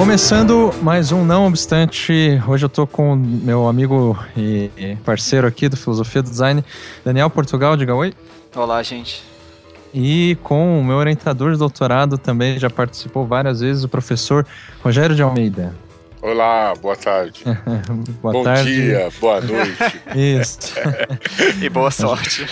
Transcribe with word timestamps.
Começando 0.00 0.72
mais 0.80 1.12
um 1.12 1.26
Não 1.26 1.46
Obstante, 1.46 2.40
hoje 2.48 2.64
eu 2.64 2.70
tô 2.70 2.86
com 2.86 3.14
meu 3.14 3.68
amigo 3.68 4.18
e 4.34 4.96
parceiro 5.04 5.46
aqui 5.46 5.68
do 5.68 5.76
Filosofia 5.76 6.22
do 6.22 6.30
Design, 6.30 6.64
Daniel 7.04 7.28
Portugal, 7.28 7.76
diga 7.76 7.94
oi. 7.94 8.14
Olá, 8.56 8.82
gente. 8.82 9.22
E 9.92 10.38
com 10.42 10.80
o 10.80 10.82
meu 10.82 10.96
orientador 10.96 11.52
de 11.52 11.58
doutorado 11.58 12.16
também, 12.16 12.58
já 12.58 12.70
participou 12.70 13.26
várias 13.26 13.60
vezes, 13.60 13.84
o 13.84 13.90
professor 13.90 14.46
Rogério 14.82 15.14
de 15.14 15.22
Almeida. 15.22 15.74
Olá, 16.22 16.74
boa 16.82 16.96
tarde. 16.96 17.42
boa 18.20 18.32
Bom 18.32 18.44
tarde. 18.44 18.74
dia, 18.74 19.08
boa 19.18 19.40
noite. 19.40 20.00
Isso. 20.14 20.58
E 21.62 21.68
boa 21.70 21.90
sorte. 21.90 22.46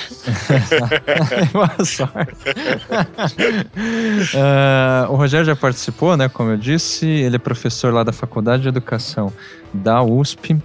boa 1.52 1.84
sorte. 1.84 2.32
Uh, 4.34 5.12
o 5.12 5.16
Rogério 5.16 5.44
já 5.44 5.54
participou, 5.54 6.16
né? 6.16 6.30
Como 6.30 6.50
eu 6.50 6.56
disse, 6.56 7.06
ele 7.06 7.36
é 7.36 7.38
professor 7.38 7.92
lá 7.92 8.02
da 8.02 8.12
Faculdade 8.12 8.62
de 8.62 8.68
Educação 8.68 9.30
da 9.72 10.02
USP. 10.02 10.56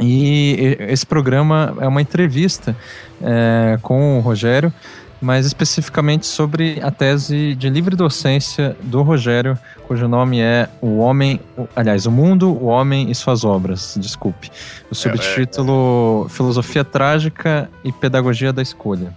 E 0.00 0.76
esse 0.78 1.04
programa 1.04 1.76
é 1.80 1.88
uma 1.88 2.00
entrevista 2.00 2.76
é, 3.20 3.78
com 3.82 4.16
o 4.18 4.20
Rogério, 4.20 4.72
mas 5.20 5.46
especificamente 5.46 6.26
sobre 6.26 6.80
a 6.82 6.90
tese 6.90 7.54
de 7.54 7.68
livre 7.68 7.96
docência 7.96 8.76
do 8.82 9.02
Rogério, 9.02 9.58
cujo 9.86 10.06
nome 10.06 10.40
é 10.40 10.68
O 10.80 10.98
Homem, 10.98 11.40
aliás, 11.74 12.06
O 12.06 12.10
Mundo, 12.10 12.50
o 12.50 12.66
Homem 12.66 13.10
e 13.10 13.14
Suas 13.14 13.44
Obras, 13.44 13.96
desculpe. 13.98 14.50
O 14.90 14.94
subtítulo 14.94 16.24
é, 16.24 16.26
é. 16.26 16.28
Filosofia 16.30 16.84
Trágica 16.84 17.68
e 17.84 17.92
Pedagogia 17.92 18.52
da 18.52 18.62
Escolha. 18.62 19.12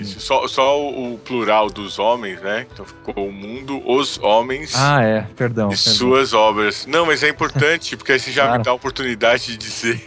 Isso, 0.00 0.20
só, 0.20 0.46
só 0.46 0.80
o 0.80 1.18
plural 1.18 1.70
dos 1.70 1.98
homens, 1.98 2.40
né? 2.40 2.66
Então 2.72 2.84
ficou 2.84 3.28
o 3.28 3.32
mundo, 3.32 3.82
os 3.86 4.18
homens. 4.18 4.74
Ah, 4.74 5.02
é, 5.02 5.20
perdão. 5.36 5.70
E 5.70 5.76
perdão. 5.76 5.76
suas 5.76 6.32
obras. 6.32 6.86
Não, 6.86 7.06
mas 7.06 7.22
é 7.22 7.28
importante, 7.28 7.96
porque 7.96 8.12
aí 8.12 8.20
você 8.20 8.30
já 8.30 8.44
claro. 8.44 8.58
me 8.58 8.64
dá 8.64 8.70
a 8.70 8.74
oportunidade 8.74 9.46
de 9.46 9.56
dizer 9.56 10.02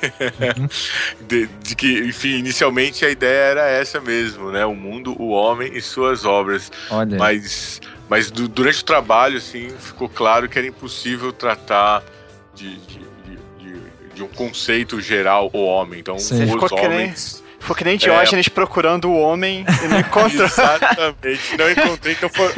uhum. 0.57 0.67
de, 1.27 1.47
de, 1.61 1.75
que, 1.75 1.99
enfim, 1.99 2.37
inicialmente 2.37 3.05
a 3.05 3.09
ideia 3.09 3.51
era 3.51 3.67
essa 3.67 3.99
mesmo, 3.99 4.51
né? 4.51 4.65
O 4.65 4.75
mundo, 4.75 5.15
o 5.21 5.29
homem 5.29 5.71
e 5.75 5.81
suas 5.81 6.25
obras. 6.25 6.71
Olha. 6.89 7.17
Mas, 7.17 7.81
mas 8.07 8.31
do, 8.31 8.47
durante 8.47 8.81
o 8.81 8.85
trabalho, 8.85 9.37
assim, 9.37 9.69
ficou 9.79 10.09
claro 10.09 10.47
que 10.47 10.57
era 10.57 10.67
impossível 10.67 11.31
tratar 11.31 12.03
de, 12.53 12.77
de, 12.77 12.99
de, 13.59 14.13
de 14.15 14.23
um 14.23 14.27
conceito 14.27 14.99
geral, 15.01 15.49
o 15.53 15.63
homem. 15.65 15.99
Então, 15.99 16.17
Sim. 16.19 16.43
os 16.43 16.71
homens. 16.71 17.43
Foi 17.59 17.75
que 17.75 17.83
nem 17.83 17.97
Diógenes 17.97 18.47
é. 18.47 18.49
procurando 18.49 19.09
o 19.09 19.19
homem 19.19 19.65
e 19.83 19.87
não 19.87 19.99
encontrou. 19.99 20.45
Exatamente, 20.45 21.57
não 21.57 21.69
encontrei, 21.69 22.13
então 22.13 22.29
foram. 22.29 22.53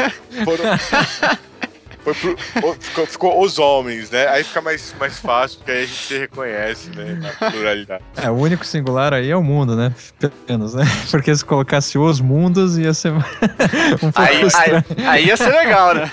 foram 0.45 0.63
foi 2.03 2.13
pro, 2.15 2.37
ficou, 2.79 3.05
ficou, 3.05 3.41
os 3.41 3.59
homens, 3.59 4.09
né? 4.09 4.27
Aí 4.27 4.43
fica 4.43 4.61
mais, 4.61 4.93
mais 4.99 5.19
fácil, 5.19 5.59
porque 5.59 5.71
aí 5.71 5.83
a 5.83 5.85
gente 5.85 6.03
se 6.07 6.17
reconhece, 6.17 6.89
né? 6.89 7.19
Na 7.21 7.51
pluralidade. 7.51 8.03
É, 8.17 8.29
o 8.29 8.33
único 8.33 8.65
singular 8.65 9.13
aí 9.13 9.29
é 9.29 9.35
o 9.35 9.43
mundo, 9.43 9.75
né? 9.75 9.93
Menos, 10.47 10.73
né? 10.73 10.83
Porque 11.11 11.35
se 11.35 11.45
colocasse 11.45 11.97
os 11.97 12.19
mundos 12.19 12.77
ia 12.77 12.93
ser 12.93 13.13
um 14.01 14.11
pouco 14.11 14.21
aí, 14.21 14.45
estranho. 14.45 14.85
Aí, 14.97 15.05
aí 15.05 15.25
ia 15.27 15.37
ser 15.37 15.51
legal, 15.51 15.93
né? 15.93 16.11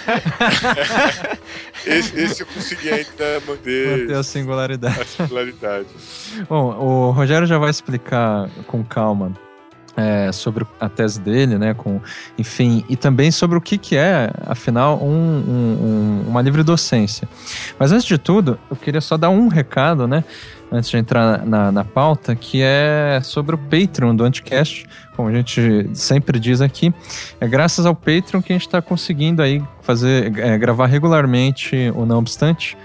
esse, 1.86 2.20
esse 2.20 2.42
eu 2.42 2.46
consegui 2.46 2.90
ainda 2.90 3.42
manter, 3.46 3.98
manter 3.98 4.16
a 4.16 4.22
singularidade. 4.22 5.00
A 5.00 5.04
singularidade. 5.04 5.86
Bom, 6.48 6.74
o 6.74 7.10
Rogério 7.10 7.46
já 7.46 7.58
vai 7.58 7.70
explicar 7.70 8.48
com 8.66 8.84
calma 8.84 9.32
é, 9.98 10.30
sobre 10.30 10.64
a 10.78 10.88
tese 10.88 11.20
dele, 11.20 11.58
né, 11.58 11.74
com, 11.74 12.00
enfim, 12.38 12.84
e 12.88 12.94
também 12.94 13.32
sobre 13.32 13.58
o 13.58 13.60
que, 13.60 13.76
que 13.76 13.96
é, 13.96 14.30
afinal, 14.46 15.02
um, 15.02 15.10
um, 15.10 16.24
uma 16.28 16.40
livre 16.40 16.62
docência. 16.62 17.28
Mas 17.76 17.90
antes 17.90 18.06
de 18.06 18.16
tudo, 18.16 18.60
eu 18.70 18.76
queria 18.76 19.00
só 19.00 19.16
dar 19.16 19.30
um 19.30 19.48
recado, 19.48 20.06
né, 20.06 20.22
antes 20.70 20.88
de 20.88 20.96
entrar 20.96 21.44
na, 21.44 21.72
na 21.72 21.82
pauta, 21.82 22.36
que 22.36 22.62
é 22.62 23.20
sobre 23.24 23.56
o 23.56 23.58
Patreon 23.58 24.14
do 24.14 24.22
Anticast, 24.22 24.86
como 25.16 25.28
a 25.28 25.32
gente 25.32 25.90
sempre 25.94 26.38
diz 26.38 26.60
aqui, 26.60 26.94
é 27.40 27.48
graças 27.48 27.84
ao 27.84 27.94
Patreon 27.94 28.40
que 28.40 28.52
a 28.52 28.54
gente 28.54 28.66
está 28.66 28.80
conseguindo 28.80 29.42
aí 29.42 29.60
fazer, 29.82 30.38
é, 30.38 30.56
gravar 30.56 30.86
regularmente 30.86 31.92
o 31.96 32.06
Não 32.06 32.18
Obstante, 32.18 32.76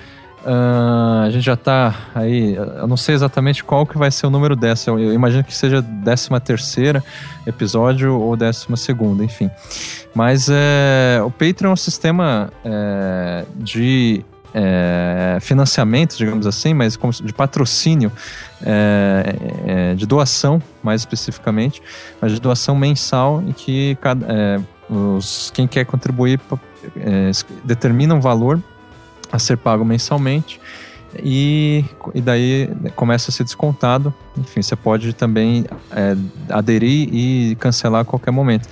Uh, 0.44 1.24
a 1.26 1.30
gente 1.30 1.44
já 1.44 1.56
tá 1.56 1.96
aí, 2.14 2.56
eu 2.56 2.86
não 2.86 2.98
sei 2.98 3.16
exatamente 3.16 3.64
qual 3.64 3.86
que 3.86 3.98
vai 3.98 4.12
ser 4.12 4.28
o 4.28 4.30
número 4.30 4.58
dessa, 4.58 4.90
eu, 4.90 5.00
eu 5.00 5.14
imagino 5.14 5.42
que 5.42 5.56
seja 5.56 5.82
13 5.82 6.30
terceira 6.44 7.02
episódio 7.48 8.20
ou 8.20 8.36
12 8.36 8.68
segunda, 8.76 9.24
enfim. 9.24 9.50
Mas 10.14 10.50
é, 10.52 11.22
o 11.24 11.32
Patreon 11.32 11.70
é 11.70 11.74
um 11.74 11.78
sistema 11.78 12.52
é, 12.66 13.46
de 13.56 14.26
é, 14.54 15.38
financiamento, 15.40 16.18
digamos 16.18 16.46
assim, 16.46 16.74
mas 16.74 17.00
de 17.24 17.34
patrocínio, 17.34 18.12
é, 18.62 19.36
é, 19.66 19.96
de 19.96 20.06
doação, 20.06 20.62
mais 20.84 21.02
especificamente, 21.02 21.82
mas 22.22 22.34
de 22.34 22.42
doação 22.42 22.76
mensal 22.76 23.42
em 23.42 23.54
que 23.54 23.98
cada, 24.02 24.26
é, 24.30 24.60
os, 24.90 25.52
quem 25.52 25.68
quer 25.68 25.86
contribuir 25.86 26.40
é, 26.98 27.32
determina 27.64 28.14
um 28.14 28.20
valor 28.20 28.62
a 29.34 29.40
ser 29.40 29.58
pago 29.58 29.84
mensalmente 29.84 30.62
e, 31.22 31.84
e 32.14 32.22
daí 32.22 32.70
começa 32.96 33.32
a 33.32 33.34
ser 33.34 33.44
descontado. 33.44 34.14
Enfim, 34.38 34.62
você 34.62 34.76
pode 34.76 35.14
também 35.14 35.66
é, 35.92 36.16
aderir 36.50 37.10
e 37.12 37.56
cancelar 37.56 38.02
a 38.02 38.06
qualquer 38.06 38.32
momento. 38.32 38.70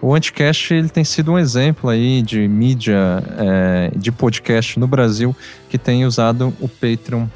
O 0.00 0.14
Anticast 0.14 0.74
ele 0.74 0.90
tem 0.90 1.04
sido 1.04 1.32
um 1.32 1.38
exemplo 1.38 1.88
aí 1.88 2.20
de 2.20 2.46
mídia 2.46 3.22
é, 3.38 3.92
de 3.96 4.12
podcast 4.12 4.78
no 4.78 4.86
Brasil 4.86 5.34
que 5.70 5.78
tem 5.78 6.04
usado 6.04 6.52
o 6.60 6.68
Patreon 6.68 7.26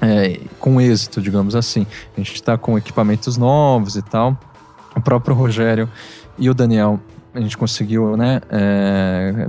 é, 0.00 0.40
com 0.58 0.80
êxito, 0.80 1.20
digamos 1.20 1.54
assim. 1.54 1.86
A 2.16 2.20
gente 2.20 2.34
está 2.34 2.58
com 2.58 2.76
equipamentos 2.76 3.36
novos 3.36 3.94
e 3.94 4.02
tal. 4.02 4.36
O 4.96 5.00
próprio 5.00 5.36
Rogério 5.36 5.88
e 6.36 6.50
o 6.50 6.54
Daniel 6.54 6.98
a 7.32 7.40
gente 7.40 7.56
conseguiu 7.56 8.16
né, 8.16 8.40
é, 8.50 9.48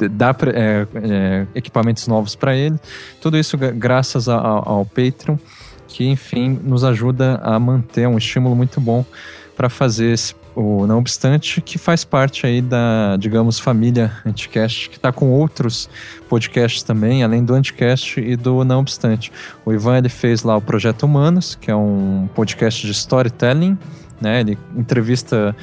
é, 0.00 0.08
dar 0.08 0.36
é, 0.48 0.86
é, 0.94 1.46
equipamentos 1.54 2.06
novos 2.06 2.34
para 2.34 2.56
ele. 2.56 2.78
Tudo 3.20 3.38
isso 3.38 3.56
graças 3.56 4.28
ao, 4.28 4.68
ao 4.68 4.86
Patreon, 4.86 5.36
que 5.86 6.06
enfim 6.06 6.58
nos 6.62 6.84
ajuda 6.84 7.40
a 7.42 7.58
manter 7.58 8.06
um 8.06 8.18
estímulo 8.18 8.54
muito 8.54 8.80
bom 8.80 9.04
para 9.56 9.68
fazer 9.68 10.12
esse, 10.12 10.34
o 10.54 10.86
Não 10.86 10.98
Obstante, 10.98 11.60
que 11.60 11.78
faz 11.78 12.04
parte 12.04 12.46
aí 12.46 12.60
da, 12.60 13.16
digamos, 13.16 13.60
família 13.60 14.12
Anticast, 14.26 14.88
que 14.88 14.96
está 14.96 15.12
com 15.12 15.30
outros 15.30 15.88
podcasts 16.28 16.82
também, 16.82 17.22
além 17.22 17.44
do 17.44 17.54
Anticast 17.54 18.20
e 18.20 18.34
do 18.34 18.64
Não 18.64 18.80
Obstante. 18.80 19.30
O 19.64 19.72
Ivan 19.72 19.98
ele 19.98 20.08
fez 20.08 20.42
lá 20.42 20.56
o 20.56 20.60
Projeto 20.60 21.04
Humanos, 21.04 21.54
que 21.54 21.70
é 21.70 21.76
um 21.76 22.28
podcast 22.34 22.84
de 22.84 22.92
storytelling, 22.92 23.78
né? 24.20 24.40
Ele 24.40 24.58
entrevista 24.76 25.54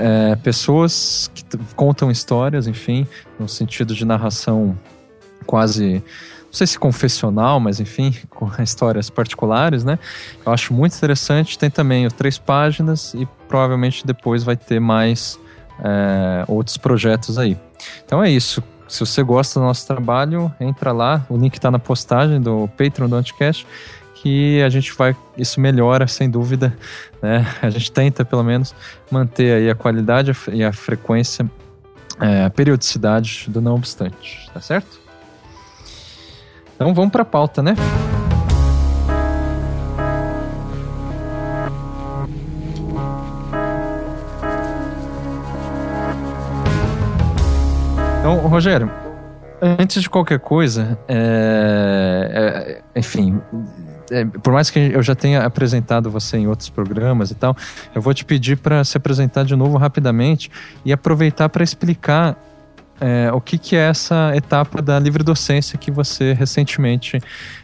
é, 0.00 0.34
pessoas 0.36 1.30
que 1.34 1.44
contam 1.76 2.10
histórias, 2.10 2.66
enfim, 2.66 3.06
no 3.38 3.46
sentido 3.46 3.94
de 3.94 4.04
narração 4.06 4.76
quase, 5.46 6.02
não 6.46 6.52
sei 6.52 6.66
se 6.66 6.78
confessional, 6.78 7.60
mas 7.60 7.80
enfim, 7.80 8.16
com 8.30 8.50
histórias 8.62 9.10
particulares, 9.10 9.84
né? 9.84 9.98
Eu 10.44 10.52
acho 10.52 10.72
muito 10.72 10.96
interessante. 10.96 11.58
Tem 11.58 11.70
também 11.70 12.06
o 12.06 12.10
Três 12.10 12.38
Páginas 12.38 13.12
e 13.14 13.28
provavelmente 13.46 14.06
depois 14.06 14.42
vai 14.42 14.56
ter 14.56 14.80
mais 14.80 15.38
é, 15.84 16.44
outros 16.48 16.78
projetos 16.78 17.36
aí. 17.36 17.56
Então 18.04 18.24
é 18.24 18.30
isso. 18.30 18.62
Se 18.88 19.00
você 19.00 19.22
gosta 19.22 19.60
do 19.60 19.66
nosso 19.66 19.86
trabalho, 19.86 20.52
entra 20.58 20.92
lá. 20.92 21.24
O 21.28 21.36
link 21.36 21.54
está 21.54 21.70
na 21.70 21.78
postagem 21.78 22.40
do 22.40 22.68
Patreon 22.76 23.08
do 23.08 23.16
Anticast 23.16 23.66
que 24.22 24.62
a 24.62 24.68
gente 24.68 24.92
vai, 24.92 25.16
isso 25.36 25.58
melhora 25.58 26.06
sem 26.06 26.28
dúvida, 26.28 26.76
né? 27.22 27.46
A 27.62 27.70
gente 27.70 27.90
tenta 27.90 28.22
pelo 28.22 28.44
menos 28.44 28.74
manter 29.10 29.54
aí 29.54 29.70
a 29.70 29.74
qualidade 29.74 30.36
e 30.52 30.62
a 30.62 30.72
frequência, 30.72 31.50
é, 32.20 32.44
a 32.44 32.50
periodicidade 32.50 33.46
do 33.48 33.62
não 33.62 33.74
obstante, 33.74 34.50
tá 34.52 34.60
certo? 34.60 35.00
Então 36.74 36.92
vamos 36.92 37.10
para 37.10 37.22
a 37.22 37.24
pauta, 37.24 37.62
né? 37.62 37.74
Então, 48.18 48.36
Rogério, 48.36 48.90
antes 49.60 50.02
de 50.02 50.10
qualquer 50.10 50.38
coisa, 50.40 50.98
é, 51.08 52.82
é, 52.94 52.98
enfim, 52.98 53.40
é, 54.10 54.24
por 54.24 54.52
mais 54.52 54.70
que 54.70 54.78
eu 54.78 55.02
já 55.02 55.14
tenha 55.14 55.42
apresentado 55.44 56.10
você 56.10 56.38
em 56.38 56.46
outros 56.46 56.68
programas 56.68 57.30
e 57.30 57.34
tal, 57.34 57.56
eu 57.94 58.02
vou 58.02 58.12
te 58.12 58.24
pedir 58.24 58.56
para 58.56 58.82
se 58.84 58.96
apresentar 58.96 59.44
de 59.44 59.54
novo 59.54 59.76
rapidamente 59.78 60.50
e 60.84 60.92
aproveitar 60.92 61.48
para 61.48 61.62
explicar 61.62 62.36
é, 63.00 63.32
o 63.32 63.40
que, 63.40 63.58
que 63.58 63.74
é 63.74 63.88
essa 63.88 64.32
etapa 64.36 64.82
da 64.82 64.98
livre 64.98 65.24
docência 65.24 65.78
que 65.78 65.90
você 65.90 66.34
recentemente 66.34 67.16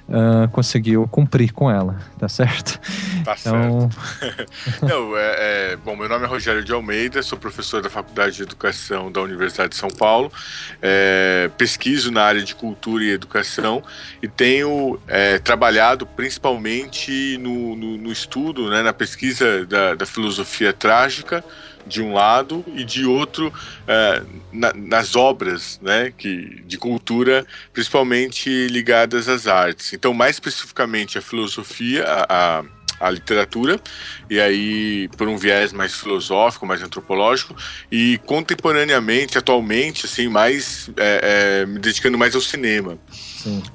uh, 0.09 0.49
conseguiu 0.51 1.07
cumprir 1.09 1.53
com 1.53 1.71
ela, 1.71 1.99
tá 2.19 2.29
certo? 2.29 2.81
Tá 3.25 3.37
então... 3.39 3.91
certo. 3.91 4.47
Não, 4.83 5.17
é, 5.17 5.73
é, 5.73 5.77
bom, 5.77 5.95
meu 5.95 6.09
nome 6.09 6.25
é 6.25 6.27
Rogério 6.29 6.65
de 6.65 6.73
Almeida, 6.73 7.23
sou 7.23 7.39
professor 7.39 7.83
da 7.83 7.91
Faculdade 7.91 8.37
de 8.37 8.43
Educação 8.43 9.13
da 9.13 9.21
Universidade 9.21 9.71
de 9.71 9.77
São 9.77 9.91
Paulo, 9.91 10.33
é, 10.81 11.51
pesquiso 11.59 12.11
na 12.11 12.23
área 12.23 12.43
de 12.43 12.55
cultura 12.55 13.05
e 13.05 13.11
educação 13.11 13.83
e 14.23 14.29
tenho 14.29 14.99
é, 15.07 15.39
trabalhado 15.39 16.07
principalmente 16.07 17.37
no, 17.39 17.77
no, 17.77 17.99
no 17.99 18.13
estudo, 18.13 18.71
né, 18.71 18.83
na 18.83 18.93
pesquisa 18.93 19.67
da, 19.67 19.95
da 19.95 20.07
filosofia 20.07 20.73
trágica, 20.73 21.45
de 21.87 22.03
um 22.03 22.13
lado 22.13 22.65
e 22.75 22.85
de 22.85 23.05
outro 23.07 23.53
é, 23.87 24.23
na, 24.53 24.73
nas 24.75 25.15
obras 25.15 25.79
né, 25.83 26.13
que, 26.17 26.63
de 26.67 26.77
cultura, 26.77 27.47
principalmente 27.73 28.67
ligadas 28.69 29.29
às 29.29 29.47
artes. 29.47 29.93
Então, 29.93 30.13
mais 30.13 30.37
especificamente, 30.37 31.19
a 31.19 31.23
filosofia, 31.23 32.05
a, 32.05 32.61
a 32.61 32.65
a 32.99 33.11
literatura, 33.11 33.79
e 34.29 34.41
aí 34.41 35.09
por 35.17 35.29
um 35.29 35.37
viés 35.37 35.73
mais 35.73 35.95
filosófico, 35.95 36.67
mais 36.67 36.83
antropológico, 36.83 37.55
e 37.93 38.19
contemporaneamente, 38.25 39.37
atualmente, 39.37 40.07
assim, 40.07 40.29
mais 40.29 40.91
é, 40.97 41.61
é, 41.63 41.67
me 41.67 41.79
dedicando 41.79 42.17
mais 42.17 42.35
ao 42.35 42.41
cinema. 42.41 42.99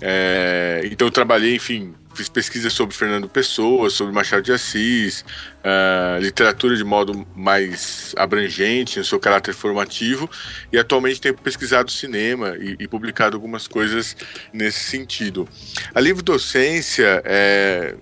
É, 0.02 0.82
então 0.92 1.08
eu 1.08 1.12
trabalhei, 1.12 1.56
enfim, 1.56 1.94
fiz 2.14 2.30
pesquisas 2.30 2.74
sobre 2.74 2.96
Fernando 2.96 3.28
Pessoa, 3.28 3.90
sobre 3.90 4.14
Machado 4.14 4.44
de 4.44 4.52
Assis, 4.52 5.26
uh, 5.60 6.22
literatura 6.22 6.76
de 6.76 6.84
modo 6.84 7.26
mais 7.36 8.14
abrangente, 8.18 9.00
no 9.00 9.06
seu 9.06 9.20
caráter 9.20 9.54
formativo, 9.54 10.30
e 10.72 10.78
atualmente 10.78 11.22
tenho 11.22 11.36
pesquisado 11.36 11.92
cinema 11.92 12.56
e, 12.60 12.76
e 12.80 12.88
publicado 12.88 13.36
algumas 13.36 13.68
coisas 13.68 14.16
nesse 14.54 14.80
sentido. 14.80 15.48
A 15.94 16.00
livre 16.00 16.24
docência 16.24 17.22
é, 17.26 17.96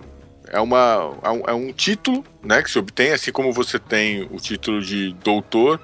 é, 0.48 0.60
uma, 0.60 1.18
é, 1.22 1.30
um, 1.30 1.42
é 1.48 1.52
um 1.54 1.72
título 1.72 2.24
né, 2.42 2.62
que 2.62 2.70
se 2.70 2.78
obtém, 2.78 3.12
assim 3.12 3.32
como 3.32 3.52
você 3.52 3.78
tem 3.78 4.28
o 4.30 4.36
título 4.36 4.82
de 4.82 5.14
doutor, 5.22 5.80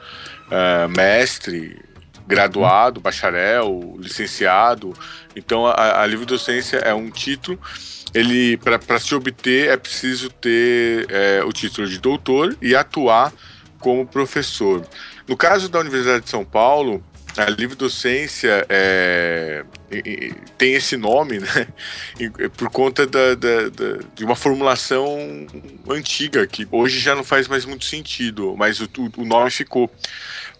uh, 0.46 0.88
mestre, 0.88 1.80
graduado, 2.26 3.00
bacharel, 3.00 3.96
licenciado. 3.98 4.92
Então 5.34 5.66
a, 5.66 6.02
a 6.02 6.06
livre 6.06 6.26
docência 6.26 6.78
é 6.78 6.92
um 6.92 7.10
título 7.10 7.58
ele 8.14 8.56
para 8.56 8.98
se 8.98 9.14
obter 9.14 9.68
é 9.68 9.76
preciso 9.76 10.30
ter 10.30 11.06
é, 11.10 11.44
o 11.44 11.52
título 11.52 11.88
de 11.88 11.98
doutor 11.98 12.56
e 12.60 12.74
atuar 12.74 13.32
como 13.78 14.06
professor. 14.06 14.86
No 15.28 15.36
caso 15.36 15.68
da 15.68 15.80
Universidade 15.80 16.24
de 16.24 16.30
São 16.30 16.44
Paulo, 16.44 17.04
a 17.36 17.50
livre 17.50 17.76
docência 17.76 18.64
é, 18.68 19.64
tem 20.56 20.74
esse 20.74 20.96
nome 20.96 21.38
né, 21.38 21.68
por 22.56 22.70
conta 22.70 23.06
da, 23.06 23.34
da, 23.34 23.68
da, 23.68 23.98
de 24.14 24.24
uma 24.24 24.34
formulação 24.34 25.46
antiga 25.88 26.46
que 26.46 26.66
hoje 26.70 26.98
já 26.98 27.14
não 27.14 27.22
faz 27.22 27.46
mais 27.46 27.64
muito 27.64 27.84
sentido, 27.84 28.54
mas 28.56 28.80
o, 28.80 28.88
o 29.16 29.24
nome 29.24 29.50
ficou. 29.50 29.86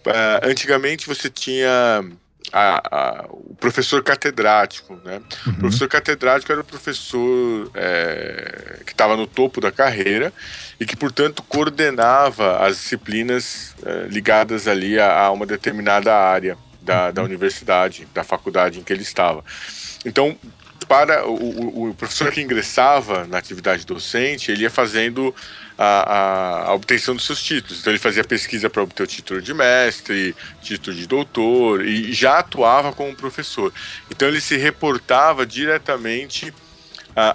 Uh, 0.05 0.39
antigamente 0.43 1.07
você 1.07 1.29
tinha 1.29 2.05
a, 2.51 2.81
a, 2.91 3.25
o 3.29 3.55
professor 3.59 4.03
catedrático, 4.03 4.99
né? 5.03 5.21
Uhum. 5.45 5.53
O 5.53 5.55
professor 5.57 5.87
catedrático 5.87 6.51
era 6.51 6.61
o 6.61 6.63
professor 6.63 7.69
é, 7.73 8.79
que 8.85 8.91
estava 8.91 9.15
no 9.17 9.27
topo 9.27 9.59
da 9.59 9.71
carreira 9.71 10.33
e 10.79 10.85
que, 10.85 10.95
portanto, 10.95 11.43
coordenava 11.43 12.65
as 12.65 12.77
disciplinas 12.77 13.75
é, 13.85 14.07
ligadas 14.07 14.67
ali 14.67 14.99
a, 14.99 15.25
a, 15.25 15.31
uma 15.31 15.45
determinada 15.45 16.13
área 16.15 16.57
da, 16.81 17.11
da 17.11 17.21
uhum. 17.21 17.27
universidade, 17.27 18.07
da 18.13 18.23
faculdade 18.23 18.79
em 18.79 18.83
que 18.83 18.93
ele 18.93 19.01
estava. 19.01 19.43
Então, 20.05 20.37
para 20.87 21.27
o, 21.27 21.89
o, 21.89 21.93
professor 21.93 22.31
que 22.31 22.41
ingressava 22.41 23.25
na 23.27 23.37
atividade 23.37 23.85
docente, 23.85 24.51
ele 24.51 24.63
ia 24.63 24.69
fazendo 24.69 25.35
a, 25.77 26.69
a, 26.69 26.73
obtenção 26.73 27.15
dos 27.15 27.25
seus 27.25 27.41
títulos. 27.41 27.79
Então 27.79 27.91
ele 27.91 27.99
fazia 27.99 28.23
pesquisa 28.23 28.69
para 28.69 28.81
obter 28.81 29.03
o 29.03 29.07
título 29.07 29.41
de 29.41 29.53
mestre, 29.53 30.35
título 30.61 30.95
de 30.95 31.07
doutor 31.07 31.85
e 31.85 32.11
já 32.13 32.39
atuava 32.39 32.91
como 32.91 33.15
professor. 33.15 33.71
Então 34.09 34.27
ele 34.27 34.41
se 34.41 34.57
reportava 34.57 35.45
diretamente 35.45 36.53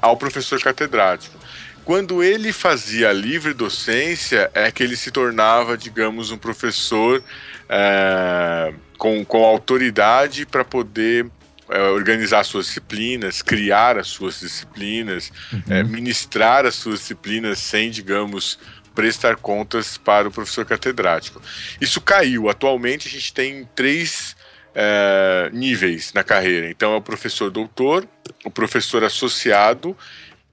ao 0.01 0.17
professor 0.17 0.61
catedrático. 0.61 1.37
Quando 1.85 2.23
ele 2.23 2.53
fazia 2.53 3.13
livre 3.13 3.53
docência, 3.53 4.49
é 4.55 4.71
que 4.71 4.83
ele 4.83 4.97
se 4.97 5.11
tornava, 5.11 5.77
digamos, 5.77 6.31
um 6.31 6.39
professor 6.39 7.23
é, 7.69 8.73
com, 8.97 9.25
com 9.25 9.45
autoridade 9.45 10.47
para 10.47 10.65
poder 10.65 11.27
é, 11.73 11.83
organizar 11.91 12.45
suas 12.45 12.67
disciplinas, 12.67 13.43
criar 13.43 13.99
as 13.99 14.09
suas 14.09 14.41
disciplinas, 14.41 15.33
uhum. 15.53 15.63
é, 15.71 15.83
ministrar 15.83 16.67
as 16.67 16.75
suas 16.75 17.01
disciplinas 17.01 17.59
sem, 17.59 17.91
digamos, 17.91 18.59
prestar 18.95 19.37
contas 19.37 19.97
para 19.97 20.29
o 20.29 20.31
professor 20.31 20.65
catedrático. 20.65 21.41
Isso 21.81 22.01
caiu. 22.01 22.49
Atualmente 22.49 23.09
a 23.09 23.11
gente 23.11 23.33
tem 23.33 23.69
três 23.75 24.37
é, 24.75 25.51
níveis 25.53 26.13
na 26.13 26.23
carreira. 26.23 26.71
Então 26.71 26.93
é 26.93 26.97
o 26.97 27.03
professor 27.03 27.51
doutor, 27.51 28.07
o 28.45 28.51
professor 28.51 29.05
associado, 29.05 29.97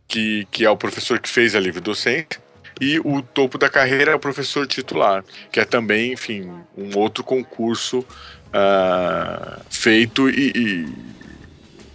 que, 0.07 0.47
que 0.51 0.65
é 0.65 0.69
o 0.69 0.77
professor 0.77 1.19
que 1.19 1.29
fez 1.29 1.55
a 1.55 1.59
livre 1.59 1.81
docência, 1.81 2.41
e 2.81 2.99
o 2.99 3.21
topo 3.21 3.57
da 3.57 3.69
carreira 3.69 4.11
é 4.11 4.15
o 4.15 4.19
professor 4.19 4.65
titular, 4.65 5.23
que 5.51 5.59
é 5.59 5.65
também, 5.65 6.13
enfim, 6.13 6.49
um 6.77 6.97
outro 6.97 7.23
concurso 7.23 8.05
uh, 8.53 9.61
feito 9.69 10.29
e, 10.29 10.51
e, 10.55 10.93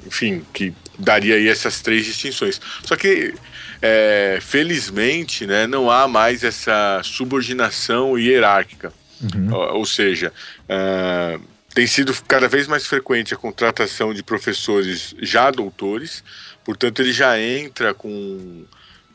enfim, 0.07 0.45
que 0.53 0.73
daria 0.99 1.37
aí 1.37 1.49
essas 1.49 1.81
três 1.81 2.05
distinções. 2.05 2.61
Só 2.85 2.97
que, 2.97 3.35
é, 3.83 4.39
felizmente, 4.41 5.47
né, 5.47 5.67
não 5.67 5.91
há 5.91 6.07
mais 6.07 6.45
essa 6.45 7.01
subordinação 7.03 8.19
hierárquica. 8.19 8.93
Uhum. 9.21 9.55
Ou, 9.55 9.79
ou, 9.79 9.87
seja, 9.87 10.33
uh, 10.65 11.41
tem 11.75 11.87
sido 11.87 12.15
cada 12.27 12.49
vez 12.49 12.67
mais 12.67 12.87
frequente 12.87 13.35
a 13.35 13.37
contratação 13.37 14.15
de 14.15 14.23
professores 14.23 15.15
já 15.21 15.51
doutores, 15.51 16.23
portanto, 16.65 17.01
ele 17.01 17.13
já 17.13 17.39
entra 17.39 17.95
com 17.95 18.65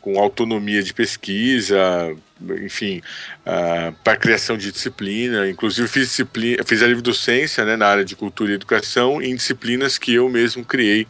com 0.01 0.19
autonomia 0.19 0.81
de 0.81 0.93
pesquisa, 0.93 2.15
enfim, 2.61 3.01
uh, 3.45 3.93
para 4.03 4.17
criação 4.17 4.57
de 4.57 4.71
disciplina. 4.71 5.49
Inclusive 5.49 5.87
fiz, 5.87 6.07
disciplina, 6.07 6.63
fiz 6.63 6.81
a 6.81 6.87
livre 6.87 7.01
docência 7.01 7.65
né, 7.65 7.75
na 7.75 7.87
área 7.87 8.05
de 8.05 8.15
cultura 8.15 8.51
e 8.51 8.55
educação 8.55 9.21
em 9.21 9.35
disciplinas 9.35 9.97
que 9.97 10.13
eu 10.13 10.29
mesmo 10.29 10.63
criei. 10.63 11.07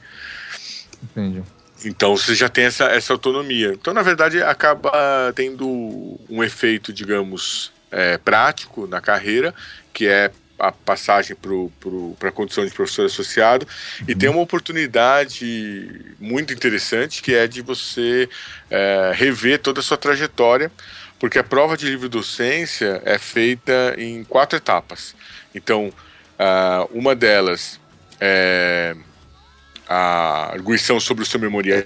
Entendi. 1.03 1.43
Então 1.85 2.15
você 2.15 2.35
já 2.35 2.49
tem 2.49 2.65
essa, 2.65 2.85
essa 2.85 3.13
autonomia. 3.13 3.71
Então, 3.73 3.93
na 3.93 4.01
verdade, 4.01 4.41
acaba 4.41 4.91
tendo 5.33 6.19
um 6.29 6.43
efeito, 6.43 6.91
digamos, 6.91 7.71
é, 7.91 8.17
prático 8.17 8.85
na 8.85 8.99
carreira, 8.99 9.53
que 9.93 10.07
é 10.07 10.31
a 10.59 10.71
passagem 10.71 11.35
para 11.35 12.29
a 12.29 12.31
condição 12.31 12.65
de 12.65 12.71
professor 12.71 13.05
associado 13.05 13.67
e 14.07 14.13
tem 14.13 14.29
uma 14.29 14.41
oportunidade 14.41 16.15
muito 16.19 16.53
interessante 16.53 17.21
que 17.21 17.33
é 17.33 17.47
de 17.47 17.61
você 17.61 18.29
é, 18.69 19.11
rever 19.15 19.59
toda 19.59 19.79
a 19.79 19.83
sua 19.83 19.97
trajetória, 19.97 20.71
porque 21.17 21.39
a 21.39 21.43
prova 21.43 21.75
de 21.75 21.85
livre 21.85 22.07
docência 22.07 23.01
é 23.05 23.17
feita 23.17 23.95
em 23.97 24.23
quatro 24.23 24.57
etapas. 24.57 25.15
Então, 25.53 25.91
uma 26.91 27.15
delas 27.15 27.79
é 28.21 28.95
a 29.87 30.51
arguição 30.53 30.99
sobre 30.99 31.23
o 31.23 31.25
seu 31.25 31.39
memorial, 31.39 31.83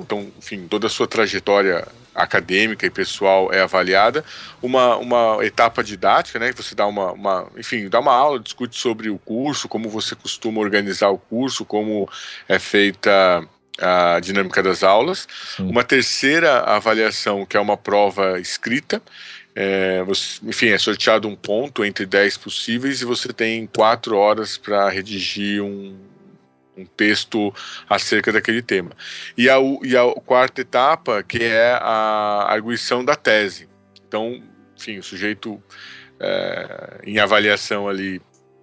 então, 0.00 0.32
enfim, 0.38 0.66
toda 0.68 0.86
a 0.86 0.90
sua 0.90 1.06
trajetória 1.06 1.86
acadêmica 2.14 2.86
e 2.86 2.90
pessoal 2.90 3.52
é 3.52 3.60
avaliada, 3.60 4.24
uma, 4.60 4.96
uma 4.96 5.38
etapa 5.42 5.82
didática, 5.82 6.38
né, 6.38 6.52
que 6.52 6.62
você 6.62 6.74
dá 6.74 6.86
uma, 6.86 7.12
uma, 7.12 7.48
enfim, 7.56 7.88
dá 7.88 8.00
uma 8.00 8.12
aula, 8.12 8.38
discute 8.38 8.78
sobre 8.78 9.10
o 9.10 9.18
curso, 9.18 9.68
como 9.68 9.88
você 9.88 10.14
costuma 10.14 10.60
organizar 10.60 11.08
o 11.08 11.18
curso, 11.18 11.64
como 11.64 12.08
é 12.48 12.58
feita 12.58 13.46
a 13.80 14.20
dinâmica 14.20 14.62
das 14.62 14.82
aulas. 14.82 15.26
Sim. 15.56 15.68
Uma 15.68 15.82
terceira 15.82 16.60
avaliação, 16.60 17.46
que 17.46 17.56
é 17.56 17.60
uma 17.60 17.76
prova 17.76 18.38
escrita, 18.38 19.02
é, 19.54 20.02
você, 20.02 20.40
enfim, 20.44 20.68
é 20.68 20.78
sorteado 20.78 21.28
um 21.28 21.36
ponto 21.36 21.84
entre 21.84 22.06
10 22.06 22.38
possíveis 22.38 23.02
e 23.02 23.04
você 23.04 23.32
tem 23.32 23.66
quatro 23.66 24.16
horas 24.16 24.56
para 24.56 24.88
redigir 24.88 25.62
um, 25.62 25.94
um 26.76 26.84
texto 26.84 27.54
acerca 27.88 28.32
daquele 28.32 28.62
tema. 28.62 28.90
E 29.36 29.48
a, 29.48 29.56
e 29.82 29.96
a 29.96 30.12
quarta 30.22 30.60
etapa, 30.60 31.22
que 31.22 31.42
é 31.42 31.72
a 31.80 32.46
arguição 32.48 33.04
da 33.04 33.14
tese. 33.14 33.68
Então, 34.06 34.42
enfim, 34.76 34.98
o 34.98 35.02
sujeito 35.02 35.62
é, 36.18 37.00
em 37.04 37.18
avaliação 37.18 37.88
ali 37.88 38.20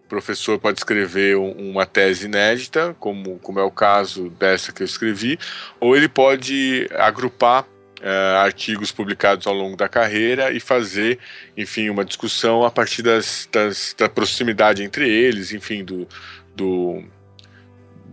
professor 0.09 0.59
pode 0.59 0.79
escrever 0.79 1.37
uma 1.37 1.85
tese 1.85 2.25
inédita, 2.25 2.95
como, 2.99 3.37
como 3.39 3.59
é 3.59 3.63
o 3.63 3.71
caso 3.71 4.29
dessa 4.31 4.73
que 4.73 4.81
eu 4.81 4.85
escrevi, 4.85 5.37
ou 5.79 5.95
ele 5.95 6.09
pode 6.09 6.89
agrupar 6.97 7.63
uh, 7.63 8.37
artigos 8.39 8.91
publicados 8.91 9.45
ao 9.45 9.53
longo 9.53 9.77
da 9.77 9.87
carreira 9.87 10.51
e 10.51 10.59
fazer, 10.59 11.19
enfim, 11.55 11.89
uma 11.89 12.03
discussão 12.03 12.65
a 12.65 12.71
partir 12.71 13.03
das, 13.03 13.47
das, 13.51 13.95
da 13.97 14.09
proximidade 14.09 14.83
entre 14.83 15.07
eles, 15.07 15.53
enfim, 15.53 15.85
do, 15.85 16.07
do 16.55 17.03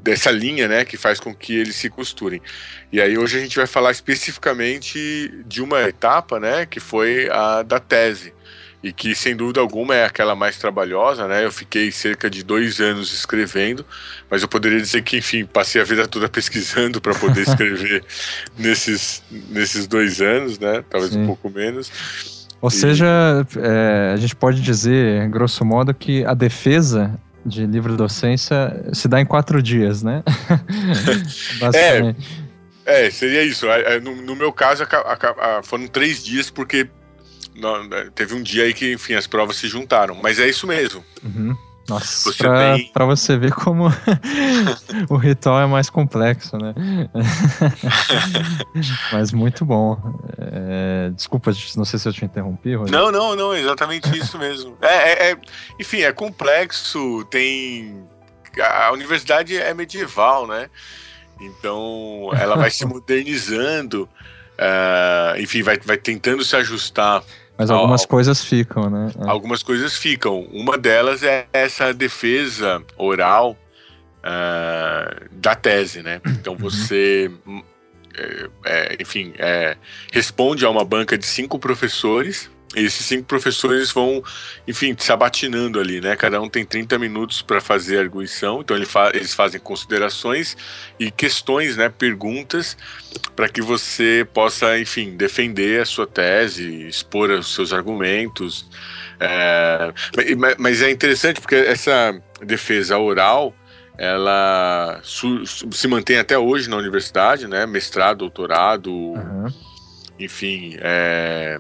dessa 0.06 0.30
linha, 0.30 0.68
né, 0.68 0.84
que 0.84 0.96
faz 0.96 1.18
com 1.18 1.34
que 1.34 1.54
eles 1.56 1.76
se 1.76 1.90
costurem. 1.90 2.40
E 2.92 3.00
aí 3.00 3.18
hoje 3.18 3.38
a 3.38 3.40
gente 3.40 3.56
vai 3.56 3.66
falar 3.66 3.90
especificamente 3.90 5.44
de 5.46 5.60
uma 5.60 5.82
etapa, 5.82 6.38
né, 6.38 6.64
que 6.64 6.80
foi 6.80 7.28
a 7.30 7.62
da 7.62 7.80
tese 7.80 8.32
e 8.82 8.92
que 8.92 9.16
sem 9.16 9.34
dúvida 9.34 9.60
alguma 9.60 9.96
é 9.96 10.04
aquela 10.04 10.36
mais 10.36 10.58
trabalhosa, 10.58 11.26
né? 11.26 11.44
Eu 11.44 11.50
fiquei 11.50 11.90
cerca 11.90 12.30
de 12.30 12.44
dois 12.44 12.78
anos 12.78 13.12
escrevendo, 13.12 13.84
mas 14.30 14.42
eu 14.42 14.48
poderia 14.48 14.80
dizer 14.80 15.02
que, 15.02 15.16
enfim, 15.16 15.44
passei 15.44 15.80
a 15.80 15.84
vida 15.84 16.06
toda 16.06 16.28
pesquisando 16.30 17.00
para 17.00 17.12
poder 17.14 17.40
escrever 17.40 18.04
nesses, 18.56 19.25
nesses 19.50 19.88
dois 19.88 20.20
anos, 20.20 20.60
né? 20.60 20.84
Talvez 20.88 21.12
Sim. 21.12 21.22
um 21.22 21.26
pouco 21.26 21.50
menos. 21.50 22.46
Ou 22.60 22.68
e... 22.68 22.72
seja, 22.72 23.06
é, 23.56 24.12
a 24.14 24.16
gente 24.18 24.36
pode 24.36 24.60
dizer, 24.60 25.28
grosso 25.30 25.64
modo, 25.64 25.92
que 25.92 26.25
a 26.25 26.34
defesa 26.34 27.18
de 27.47 27.67
livre 27.67 27.97
docência 27.97 28.85
se 28.93 29.09
dá 29.09 29.21
em 29.21 29.26
quatro 29.26 29.62
dias, 29.62 30.03
né? 30.03 30.23
Basicamente. 31.61 32.47
É, 32.85 33.07
é, 33.07 33.11
seria 33.11 33.43
isso. 33.43 33.67
No, 34.03 34.17
no 34.17 34.37
meu 34.37 34.53
caso, 34.53 34.85
foram 35.62 35.87
três 35.87 36.25
dias, 36.25 36.50
porque 36.50 36.88
né, 37.55 38.11
teve 38.15 38.35
um 38.35 38.43
dia 38.43 38.65
aí 38.65 38.75
que, 38.75 38.93
enfim, 38.93 39.15
as 39.15 39.26
provas 39.26 39.57
se 39.57 39.69
juntaram. 39.69 40.17
Mas 40.23 40.38
é 40.38 40.49
isso 40.49 40.67
mesmo. 40.67 41.05
Uhum. 41.25 41.57
Nossa, 41.88 42.33
você 42.33 42.38
pra, 42.38 42.75
tem... 42.75 42.88
pra 42.88 43.05
você 43.05 43.37
ver 43.37 43.52
como 43.52 43.87
o 45.09 45.16
ritual 45.16 45.61
é 45.61 45.66
mais 45.66 45.88
complexo, 45.88 46.57
né? 46.59 46.75
Mas 49.12 49.33
muito 49.33 49.64
bom. 49.64 49.97
É, 50.37 51.11
desculpa, 51.11 51.52
não 51.76 51.85
sei 51.85 51.99
se 51.99 52.09
eu 52.09 52.12
te 52.12 52.25
interrompi, 52.25 52.75
Rodrigo. 52.75 52.97
Não, 52.97 53.12
não, 53.12 53.37
não, 53.37 53.55
exatamente 53.55 54.09
isso 54.19 54.37
mesmo. 54.38 54.76
É, 54.83 54.95
é, 55.28 55.31
é, 55.31 55.38
enfim, 55.78 56.00
é 56.00 56.12
complexo, 56.12 57.25
tem... 57.31 58.05
A 58.59 58.90
universidade 58.90 59.57
é 59.57 59.73
medieval, 59.75 60.47
né? 60.47 60.71
Então, 61.40 62.31
ela 62.33 62.57
vai 62.57 62.71
se 62.71 62.87
modernizando, 62.87 64.09
uh, 64.55 65.38
enfim, 65.38 65.62
vai, 65.62 65.78
vai 65.78 65.99
tentando 65.99 66.43
se 66.43 66.57
ajustar 66.57 67.23
mas 67.58 67.70
algumas 67.70 68.04
coisas 68.04 68.44
ficam, 68.44 68.90
né? 68.90 69.10
É. 69.25 69.28
Algumas 69.28 69.62
coisas 69.62 69.96
ficam. 69.96 70.42
Uma 70.52 70.76
delas 70.76 71.22
é 71.22 71.46
essa 71.52 71.92
defesa 71.94 72.82
oral 72.96 73.56
uh, 74.18 75.28
da 75.32 75.54
tese, 75.54 76.02
né? 76.02 76.20
Então 76.26 76.52
uhum. 76.52 76.58
você, 76.58 77.30
é, 78.14 78.48
é, 78.64 78.96
enfim, 79.00 79.32
é, 79.38 79.76
responde 80.12 80.64
a 80.64 80.70
uma 80.70 80.84
banca 80.84 81.16
de 81.16 81.25
cinco 81.25 81.58
professores 81.58 82.50
esses 82.76 83.06
cinco 83.06 83.25
professores 83.25 83.90
vão, 83.90 84.23
enfim, 84.68 84.95
sabatinando 84.99 85.80
ali, 85.80 86.00
né? 86.00 86.14
Cada 86.14 86.40
um 86.40 86.49
tem 86.49 86.64
30 86.64 86.99
minutos 86.99 87.40
para 87.40 87.61
fazer 87.61 87.97
a 87.97 88.00
arguição, 88.00 88.61
então 88.61 88.76
ele 88.76 88.85
fa 88.85 89.11
eles 89.14 89.33
fazem 89.33 89.59
considerações 89.59 90.56
e 90.99 91.11
questões, 91.11 91.76
né? 91.76 91.88
Perguntas 91.88 92.76
para 93.35 93.49
que 93.49 93.62
você 93.62 94.28
possa, 94.35 94.78
enfim, 94.78 95.16
defender 95.16 95.80
a 95.80 95.87
sua 95.87 96.06
tese, 96.06 96.87
expor 96.87 97.30
os 97.30 97.54
seus 97.54 97.73
argumentos. 97.73 98.68
É, 99.18 99.92
mas 100.59 100.83
é 100.83 100.90
interessante 100.90 101.40
porque 101.40 101.54
essa 101.54 102.21
defesa 102.42 102.99
oral 102.99 103.54
ela 103.97 105.00
se 105.02 105.88
mantém 105.88 106.18
até 106.18 106.38
hoje 106.38 106.68
na 106.68 106.76
universidade, 106.76 107.49
né? 107.49 107.64
Mestrado, 107.64 108.18
doutorado, 108.18 108.92
uhum. 108.92 109.47
enfim. 110.18 110.76
É, 110.80 111.59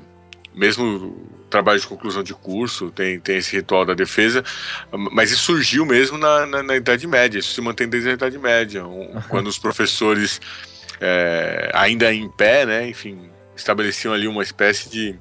mesmo 0.56 1.14
trabalho 1.50 1.78
de 1.78 1.86
conclusão 1.86 2.22
de 2.22 2.32
curso, 2.32 2.90
tem, 2.90 3.20
tem 3.20 3.36
esse 3.36 3.54
ritual 3.54 3.84
da 3.84 3.94
defesa, 3.94 4.42
mas 5.12 5.30
isso 5.30 5.42
surgiu 5.42 5.84
mesmo 5.84 6.16
na, 6.16 6.46
na, 6.46 6.62
na 6.62 6.76
Idade 6.76 7.06
Média, 7.06 7.38
isso 7.38 7.52
se 7.52 7.60
mantém 7.60 7.86
desde 7.88 8.10
a 8.10 8.12
Idade 8.14 8.38
Média, 8.38 8.86
um, 8.86 9.20
quando 9.28 9.46
os 9.46 9.58
professores, 9.58 10.40
é, 11.00 11.70
ainda 11.74 12.12
em 12.12 12.28
pé, 12.30 12.64
né, 12.64 12.88
enfim, 12.88 13.30
estabeleciam 13.54 14.12
ali 14.12 14.26
uma 14.26 14.42
espécie 14.42 14.88
de, 14.88 15.14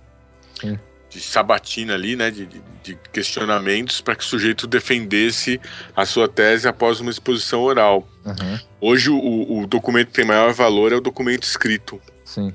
de 1.10 1.20
sabatina 1.20 1.94
ali, 1.94 2.15
né, 2.15 2.32
de, 2.32 2.48
de 2.82 2.98
questionamentos 3.12 4.01
para 4.01 4.15
que 4.15 4.24
o 4.24 4.27
sujeito 4.27 4.65
defendesse 4.65 5.60
a 5.96 6.06
sua 6.06 6.27
tese 6.27 6.68
após 6.68 7.00
uma 7.00 7.12
exposição 7.12 7.62
oral. 7.62 8.08
Uhum. 8.25 8.60
Hoje 8.82 9.10
o, 9.10 9.60
o 9.60 9.68
documento 9.68 10.08
que 10.08 10.13
tem 10.13 10.25
maior 10.25 10.54
valor 10.54 10.92
é 10.92 10.96
o 10.96 11.01
documento 11.01 11.44
escrito. 11.44 12.01
Sim. 12.24 12.54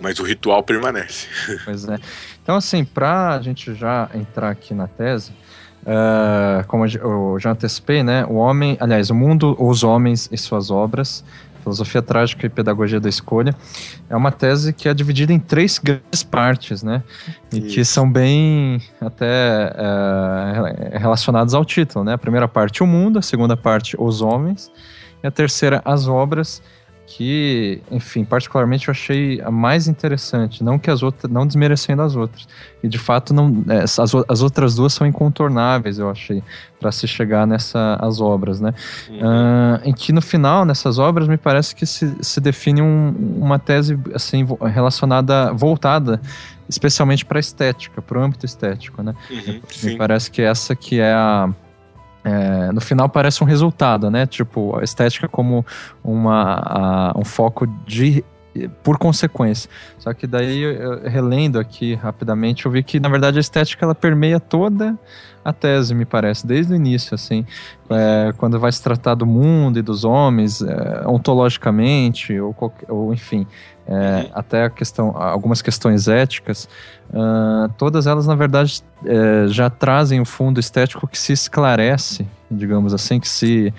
Mas 0.00 0.18
o 0.18 0.22
ritual 0.22 0.62
permanece. 0.62 1.26
Pois 1.64 1.88
é. 1.88 1.98
Então, 2.42 2.56
assim, 2.56 2.84
para 2.84 3.34
a 3.34 3.42
gente 3.42 3.74
já 3.74 4.08
entrar 4.14 4.50
aqui 4.50 4.72
na 4.72 4.86
tese, 4.86 5.32
uh, 5.82 6.66
como 6.66 6.86
eu 6.86 7.36
já 7.38 7.50
antecipei, 7.50 8.02
né? 8.02 8.24
O 8.26 8.34
homem, 8.34 8.76
aliás, 8.80 9.10
o 9.10 9.14
mundo, 9.14 9.56
os 9.58 9.82
homens 9.82 10.28
e 10.32 10.38
suas 10.38 10.70
obras, 10.70 11.24
filosofia 11.62 12.00
trágica 12.00 12.46
e 12.46 12.48
pedagogia 12.48 12.98
da 12.98 13.08
escolha, 13.08 13.54
é 14.08 14.16
uma 14.16 14.32
tese 14.32 14.72
que 14.72 14.88
é 14.88 14.94
dividida 14.94 15.32
em 15.32 15.38
três 15.38 15.78
grandes 15.78 16.22
partes, 16.22 16.82
né? 16.82 17.02
E 17.52 17.58
Isso. 17.58 17.74
que 17.74 17.84
são 17.84 18.10
bem 18.10 18.80
até 19.00 19.74
uh, 19.74 20.98
relacionadas 20.98 21.52
ao 21.54 21.64
título, 21.64 22.04
né? 22.04 22.14
A 22.14 22.18
primeira 22.18 22.48
parte, 22.48 22.82
o 22.82 22.86
mundo, 22.86 23.18
a 23.18 23.22
segunda 23.22 23.56
parte, 23.56 23.96
os 23.98 24.22
homens, 24.22 24.70
e 25.22 25.26
a 25.26 25.30
terceira, 25.30 25.82
as 25.84 26.06
obras 26.06 26.62
que, 27.10 27.80
enfim, 27.90 28.22
particularmente 28.22 28.88
eu 28.88 28.92
achei 28.92 29.40
a 29.40 29.50
mais 29.50 29.88
interessante, 29.88 30.62
não 30.62 30.78
que 30.78 30.90
as 30.90 31.02
outras, 31.02 31.32
não 31.32 31.46
desmerecendo 31.46 32.02
as 32.02 32.14
outras. 32.14 32.46
E 32.82 32.88
de 32.88 32.98
fato 32.98 33.32
não, 33.32 33.64
é, 33.66 33.78
as, 33.78 33.98
as 33.98 34.42
outras 34.42 34.74
duas 34.74 34.92
são 34.92 35.06
incontornáveis, 35.06 35.98
eu 35.98 36.10
achei, 36.10 36.42
para 36.78 36.92
se 36.92 37.08
chegar 37.08 37.46
nessas 37.46 38.20
obras, 38.20 38.60
né? 38.60 38.74
Uhum. 39.08 39.20
Uh, 39.20 39.80
em 39.84 39.94
que 39.94 40.12
no 40.12 40.20
final 40.20 40.66
nessas 40.66 40.98
obras 40.98 41.26
me 41.26 41.38
parece 41.38 41.74
que 41.74 41.86
se, 41.86 42.14
se 42.20 42.42
define 42.42 42.82
um, 42.82 43.14
uma 43.38 43.58
tese 43.58 43.98
assim 44.14 44.46
relacionada, 44.70 45.50
voltada 45.54 46.20
especialmente 46.68 47.24
para 47.24 47.38
a 47.38 47.40
estética, 47.40 48.02
para 48.02 48.18
o 48.18 48.22
âmbito 48.22 48.44
estético, 48.44 49.02
né? 49.02 49.14
Uhum, 49.30 49.60
me 49.82 49.96
parece 49.96 50.30
que 50.30 50.42
essa 50.42 50.76
que 50.76 51.00
é 51.00 51.14
a 51.14 51.48
é, 52.24 52.72
no 52.72 52.80
final 52.80 53.08
parece 53.08 53.42
um 53.42 53.46
resultado, 53.46 54.10
né? 54.10 54.26
Tipo, 54.26 54.78
a 54.78 54.84
estética 54.84 55.28
como 55.28 55.64
uma, 56.02 56.62
a, 56.64 57.18
um 57.18 57.24
foco 57.24 57.66
de 57.86 58.24
por 58.82 58.98
consequência. 58.98 59.70
Só 59.98 60.12
que 60.12 60.26
daí, 60.26 60.64
relendo 61.04 61.58
aqui 61.60 61.94
rapidamente, 61.94 62.66
eu 62.66 62.72
vi 62.72 62.82
que, 62.82 62.98
na 62.98 63.08
verdade, 63.08 63.38
a 63.38 63.40
estética 63.40 63.84
ela 63.84 63.94
permeia 63.94 64.40
toda 64.40 64.98
a 65.44 65.52
tese, 65.52 65.94
me 65.94 66.04
parece, 66.04 66.46
desde 66.46 66.72
o 66.72 66.76
início, 66.76 67.14
assim, 67.14 67.44
é, 67.90 68.32
quando 68.36 68.58
vai 68.58 68.70
se 68.70 68.82
tratar 68.82 69.14
do 69.14 69.26
mundo 69.26 69.78
e 69.78 69.82
dos 69.82 70.04
homens, 70.04 70.60
é, 70.62 71.06
ontologicamente, 71.06 72.38
ou, 72.38 72.54
ou 72.88 73.12
enfim, 73.14 73.46
é, 73.86 73.92
uhum. 73.92 74.30
até 74.34 74.64
a 74.64 74.70
questão, 74.70 75.16
algumas 75.16 75.62
questões 75.62 76.08
éticas, 76.08 76.68
uh, 77.10 77.72
todas 77.78 78.06
elas, 78.06 78.26
na 78.26 78.34
verdade, 78.34 78.82
é, 79.06 79.48
já 79.48 79.70
trazem 79.70 80.20
o 80.20 80.26
fundo 80.26 80.60
estético 80.60 81.08
que 81.08 81.18
se 81.18 81.32
esclarece, 81.32 82.28
digamos 82.50 82.92
assim, 82.92 83.18
que 83.18 83.28
se 83.28 83.72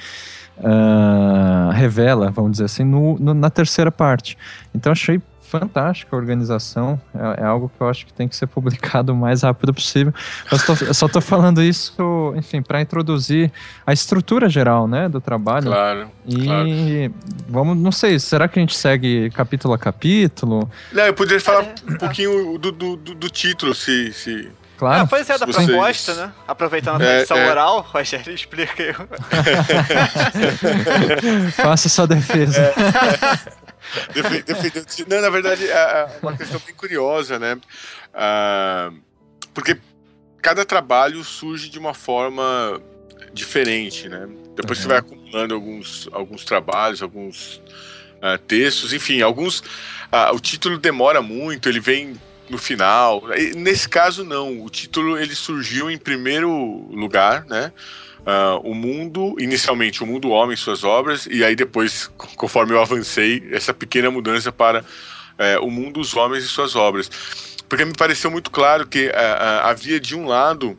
uh, 0.58 1.72
revela, 1.72 2.32
vamos 2.32 2.54
dizer 2.54 2.66
assim, 2.66 2.84
no, 2.84 3.20
no, 3.20 3.36
na 3.36 3.52
terceira 3.52 3.92
parte. 3.92 4.36
Então 4.74 4.92
achei 4.92 5.22
fantástica 5.50 6.16
a 6.16 6.20
organização, 6.20 7.02
é, 7.14 7.42
é, 7.42 7.46
algo 7.46 7.70
que 7.76 7.82
eu 7.82 7.90
acho 7.90 8.06
que 8.06 8.14
tem 8.14 8.28
que 8.28 8.36
ser 8.36 8.46
publicado 8.48 9.12
o 9.14 9.16
mais 9.16 9.42
rápido 9.42 9.74
possível. 9.74 10.14
Eu, 10.52 10.60
tô, 10.60 10.86
eu 10.86 10.94
só 10.94 11.08
estou 11.08 11.22
falando 11.22 11.62
isso, 11.62 12.34
enfim, 12.36 12.62
para 12.62 12.80
introduzir 12.82 13.52
a 13.86 13.92
estrutura 13.92 14.48
geral, 14.48 14.88
né, 14.88 15.10
do 15.10 15.20
trabalho. 15.20 15.68
Claro. 15.68 16.12
E 16.26 16.44
claro. 16.46 16.70
vamos, 17.48 17.78
não 17.78 17.92
sei, 17.92 18.20
será 18.20 18.48
que 18.48 18.60
a 18.60 18.62
gente 18.62 18.76
segue 18.76 19.30
capítulo 19.32 19.74
a 19.74 19.78
capítulo? 19.78 20.70
Não, 20.92 21.04
eu 21.04 21.14
poderia 21.14 21.42
falar 21.42 21.64
é. 21.64 21.74
um 21.92 21.98
pouquinho 21.98 22.58
do, 22.58 22.72
do, 22.72 22.96
do, 22.96 23.16
do 23.16 23.30
título, 23.30 23.74
se, 23.74 24.14
se, 24.14 24.52
Claro. 24.80 25.04
É, 25.04 25.08
pois 25.08 25.30
é, 25.30 25.38
da 25.38 25.46
vocês... 25.46 25.66
proposta, 25.66 26.14
né? 26.14 26.32
Aproveitando 26.48 26.96
a 26.96 27.00
tradição 27.00 27.36
é, 27.36 27.48
é. 27.48 27.52
oral, 27.52 27.82
Rogério, 27.92 28.34
explica 28.34 28.82
aí. 28.82 28.94
Faça 31.52 31.90
sua 31.90 32.08
defesa. 32.08 32.74
É. 33.98 34.42
Defendendo. 34.42 34.86
Não, 35.08 35.22
na 35.22 35.30
verdade, 35.30 35.70
é 35.70 36.20
uma 36.22 36.36
questão 36.36 36.62
bem 36.66 36.76
curiosa, 36.76 37.40
né? 37.40 37.58
Ah, 38.14 38.92
porque 39.54 39.78
cada 40.42 40.66
trabalho 40.66 41.24
surge 41.24 41.70
de 41.70 41.80
uma 41.80 41.94
forma 41.94 42.82
diferente, 43.34 44.08
né? 44.10 44.28
Depois 44.56 44.80
uhum. 44.80 44.84
você 44.84 44.88
vai 44.88 44.98
acumulando 44.98 45.54
alguns, 45.54 46.10
alguns 46.12 46.44
trabalhos, 46.44 47.02
alguns 47.02 47.62
uh, 48.18 48.38
textos, 48.48 48.94
enfim, 48.94 49.22
alguns. 49.22 49.60
Uh, 49.60 50.34
o 50.34 50.40
título 50.40 50.78
demora 50.78 51.22
muito, 51.22 51.70
ele 51.70 51.80
vem 51.80 52.20
no 52.50 52.58
final. 52.58 53.24
Nesse 53.56 53.88
caso, 53.88 54.24
não. 54.24 54.64
O 54.64 54.70
título 54.70 55.18
ele 55.18 55.36
surgiu 55.36 55.90
em 55.90 55.98
primeiro 55.98 56.50
lugar, 56.92 57.46
né? 57.46 57.72
Uh, 58.30 58.60
o 58.64 58.76
mundo, 58.76 59.36
inicialmente 59.40 60.04
o 60.04 60.06
mundo 60.06 60.30
homem 60.30 60.54
e 60.54 60.58
suas 60.58 60.84
obras, 60.84 61.28
e 61.30 61.44
aí 61.44 61.56
depois, 61.56 62.08
conforme 62.36 62.74
eu 62.74 62.82
avancei, 62.82 63.44
essa 63.52 63.74
pequena 63.74 64.12
mudança 64.12 64.52
para 64.52 64.82
uh, 64.82 65.66
o 65.66 65.72
mundo, 65.72 66.00
os 66.00 66.16
homens 66.16 66.44
e 66.44 66.48
suas 66.48 66.76
obras. 66.76 67.10
Porque 67.68 67.86
me 67.86 67.94
pareceu 67.94 68.32
muito 68.32 68.52
claro 68.52 68.88
que 68.88 69.08
uh, 69.08 69.64
havia 69.64 70.00
de 70.00 70.16
um 70.16 70.26
lado 70.26 70.78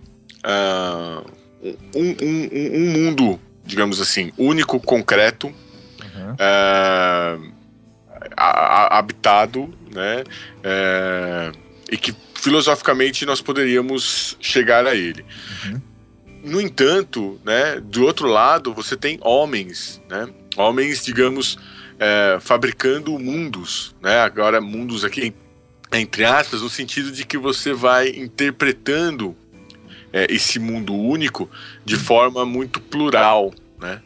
um, 1.95 2.11
um, 2.23 2.49
um, 2.53 2.91
mundo, 2.91 3.39
digamos 3.65 4.01
assim, 4.01 4.33
único, 4.39 4.81
concreto, 4.81 5.49
uhum. 5.49 6.35
habitado, 8.37 9.73
né? 9.93 10.25
e 11.93 11.97
que 11.99 12.17
filosoficamente 12.35 13.27
nós 13.27 13.41
poderíamos 13.43 14.37
chegar 14.41 14.87
a 14.87 14.95
ele. 14.95 15.25
Uhum. 15.67 15.81
No 16.43 16.61
entanto, 16.61 17.41
né, 17.45 17.81
do 17.81 18.05
outro 18.05 18.27
lado, 18.27 18.73
você 18.73 18.97
tem 18.97 19.19
homens, 19.21 20.01
né, 20.09 20.29
homens, 20.57 21.05
digamos, 21.05 21.59
é, 21.99 22.39
fabricando 22.41 23.19
mundos, 23.19 23.95
né, 24.01 24.21
agora 24.21 24.61
mundos 24.61 25.05
aqui 25.05 25.35
entre 25.93 26.25
aspas, 26.25 26.63
no 26.63 26.71
sentido 26.71 27.11
de 27.11 27.25
que 27.25 27.37
você 27.37 27.73
vai 27.73 28.11
interpretando 28.11 29.37
é, 30.13 30.27
esse 30.31 30.59
mundo 30.59 30.95
único 30.95 31.51
de 31.85 31.97
forma 31.97 32.45
muito 32.45 32.81
plural, 32.81 33.53
né? 33.79 34.01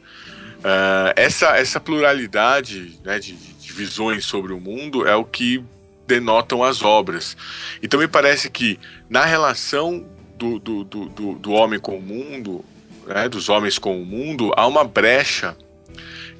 Uh, 0.60 1.12
essa, 1.14 1.58
essa 1.58 1.78
pluralidade 1.78 2.98
né, 3.04 3.18
de, 3.18 3.34
de 3.34 3.70
visões 3.70 4.24
sobre 4.24 4.50
o 4.50 4.58
mundo 4.58 5.06
é 5.06 5.14
o 5.14 5.22
que 5.22 5.62
denotam 6.06 6.64
as 6.64 6.80
obras. 6.80 7.36
Então 7.82 8.00
me 8.00 8.08
parece 8.08 8.48
que 8.48 8.78
na 9.10 9.26
relação 9.26 10.06
do, 10.36 10.58
do, 10.58 10.84
do, 10.84 11.34
do 11.34 11.52
homem 11.52 11.78
com 11.78 11.98
o 11.98 12.02
mundo, 12.02 12.64
né, 13.06 13.28
dos 13.28 13.48
homens 13.48 13.78
com 13.78 14.00
o 14.00 14.04
mundo, 14.04 14.52
há 14.56 14.66
uma 14.66 14.84
brecha 14.84 15.56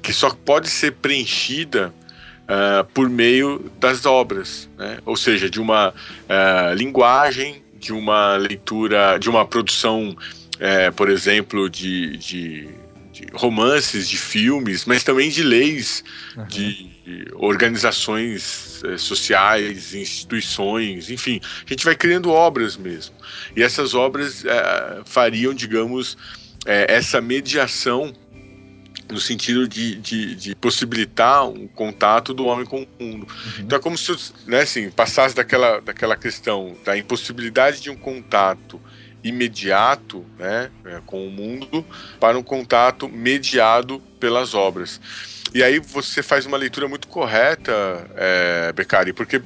que 0.01 0.13
só 0.13 0.29
pode 0.29 0.69
ser 0.69 0.93
preenchida 0.93 1.93
uh, 2.43 2.83
por 2.93 3.09
meio 3.09 3.71
das 3.79 4.05
obras, 4.05 4.69
né? 4.77 4.99
ou 5.05 5.15
seja, 5.15 5.49
de 5.49 5.59
uma 5.59 5.89
uh, 5.89 6.73
linguagem, 6.75 7.63
de 7.79 7.91
uma 7.91 8.35
leitura, 8.35 9.17
de 9.17 9.29
uma 9.29 9.45
produção, 9.45 10.09
uh, 10.09 10.91
por 10.95 11.09
exemplo, 11.09 11.69
de, 11.69 12.17
de 12.17 12.69
de 13.15 13.27
romances, 13.33 14.09
de 14.09 14.17
filmes, 14.17 14.83
mas 14.83 15.01
também 15.01 15.29
de 15.29 15.41
leis, 15.41 16.03
uhum. 16.35 16.45
de 16.47 16.91
organizações 17.35 18.74
eh, 18.83 18.97
sociais, 18.97 19.93
instituições, 19.93 21.09
enfim, 21.09 21.39
a 21.65 21.69
gente 21.69 21.85
vai 21.85 21.95
criando 21.95 22.31
obras 22.31 22.75
mesmo. 22.75 23.15
E 23.55 23.63
essas 23.63 23.93
obras 23.93 24.43
eh, 24.45 25.01
fariam, 25.05 25.53
digamos, 25.53 26.17
eh, 26.65 26.85
essa 26.89 27.21
mediação 27.21 28.13
no 29.09 29.19
sentido 29.19 29.67
de, 29.67 29.95
de, 29.95 30.35
de, 30.35 30.55
possibilitar 30.55 31.47
um 31.47 31.67
contato 31.67 32.33
do 32.33 32.45
homem 32.45 32.65
com 32.65 32.81
o 32.81 33.03
mundo. 33.03 33.27
Uhum. 33.27 33.53
Então 33.59 33.77
é 33.77 33.81
como 33.81 33.97
se 33.97 34.15
né, 34.47 34.61
assim, 34.61 34.89
passasse 34.89 35.35
daquela, 35.35 35.79
daquela 35.79 36.15
questão 36.15 36.75
da 36.83 36.97
impossibilidade 36.97 37.81
de 37.81 37.89
um 37.89 37.95
contato 37.95 38.81
imediato 39.23 40.23
né, 40.37 40.69
é, 40.85 41.01
com 41.05 41.27
o 41.27 41.31
mundo 41.31 41.85
para 42.19 42.37
um 42.37 42.43
contato 42.43 43.09
mediado 43.09 43.99
pelas 44.19 44.53
obras. 44.53 45.01
E 45.55 45.63
aí 45.63 45.79
você 45.79 46.21
faz 46.21 46.45
uma 46.45 46.57
leitura 46.57 46.85
muito 46.85 47.07
correta, 47.07 47.71
é, 48.17 48.73
Beccari, 48.73 49.13
porque 49.13 49.41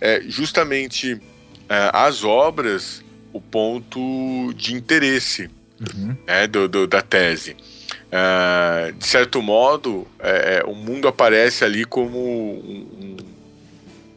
é 0.00 0.20
justamente 0.26 1.22
é, 1.68 1.90
as 1.92 2.24
obras 2.24 3.04
o 3.32 3.40
ponto 3.40 4.52
de 4.56 4.74
interesse 4.74 5.48
uhum. 5.80 6.16
né, 6.26 6.48
do, 6.48 6.68
do, 6.68 6.88
da 6.88 7.00
tese. 7.00 7.56
É, 8.10 8.90
de 8.98 9.06
certo 9.06 9.40
modo, 9.40 10.08
é, 10.18 10.56
é, 10.56 10.64
o 10.64 10.74
mundo 10.74 11.06
aparece 11.06 11.64
ali 11.64 11.84
como 11.84 12.18
um, 12.18 13.16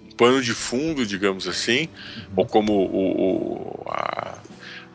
um 0.10 0.16
pano 0.18 0.42
de 0.42 0.56
fundo, 0.56 1.06
digamos 1.06 1.48
assim, 1.48 1.82
uhum. 1.82 2.34
ou 2.38 2.46
como 2.48 2.74
o, 2.74 3.84
o 3.84 3.86
a, 3.92 4.40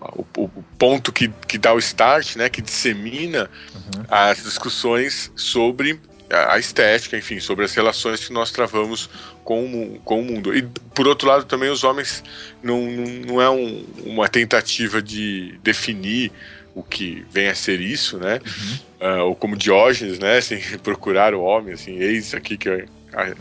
o, 0.01 0.27
o, 0.37 0.65
ponto 0.77 1.13
que, 1.13 1.29
que 1.47 1.57
dá 1.57 1.73
o 1.73 1.79
start, 1.79 2.35
né, 2.35 2.49
que 2.49 2.61
dissemina 2.61 3.49
uhum. 3.73 4.05
as 4.11 4.43
discussões 4.43 5.31
sobre 5.37 6.01
a 6.33 6.59
estética, 6.59 7.17
enfim, 7.17 7.41
sobre 7.41 7.65
as 7.65 7.75
relações 7.75 8.27
que 8.27 8.33
nós 8.33 8.51
travamos 8.51 9.09
com 9.45 9.65
o, 9.65 10.01
com 10.01 10.21
o 10.21 10.25
mundo. 10.25 10.57
E, 10.57 10.63
por 10.95 11.07
outro 11.07 11.29
lado, 11.29 11.45
também 11.45 11.71
os 11.71 11.85
homens 11.85 12.25
não, 12.63 12.81
não, 13.27 13.41
é 13.41 13.51
um, 13.51 13.85
uma 14.05 14.29
tentativa 14.29 15.03
de 15.03 15.59
definir 15.63 16.33
o 16.75 16.83
que 16.83 17.25
vem 17.31 17.49
a 17.49 17.55
ser 17.55 17.81
isso, 17.81 18.19
né? 18.19 18.41
Uhum. 18.45 19.09
Uh, 19.09 19.25
ou 19.25 19.37
como 19.37 19.57
Diógenes, 19.57 20.19
né? 20.19 20.39
Assim, 20.39 20.59
procurar 20.83 21.35
o 21.35 21.43
homem, 21.43 21.75
assim, 21.75 21.99
eis 21.99 22.35
aqui 22.35 22.57
que 22.57 22.69
é, 22.69 22.87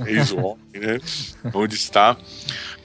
eis 0.05 0.31
o 0.31 0.37
homem, 0.37 0.57
né? 0.73 0.99
Onde 1.53 1.75
está 1.75 2.17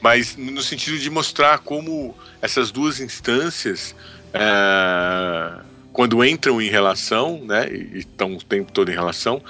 mas 0.00 0.36
no 0.36 0.62
sentido 0.62 0.98
de 0.98 1.10
mostrar 1.10 1.58
como 1.58 2.16
essas 2.40 2.70
duas 2.70 3.00
instâncias, 3.00 3.94
é, 4.32 5.60
quando 5.92 6.24
entram 6.24 6.60
em 6.60 6.68
relação, 6.68 7.42
né, 7.44 7.68
e 7.70 7.98
estão 7.98 8.34
o 8.34 8.42
tempo 8.42 8.70
todo 8.70 8.90
em 8.90 8.94
relação, 8.94 9.42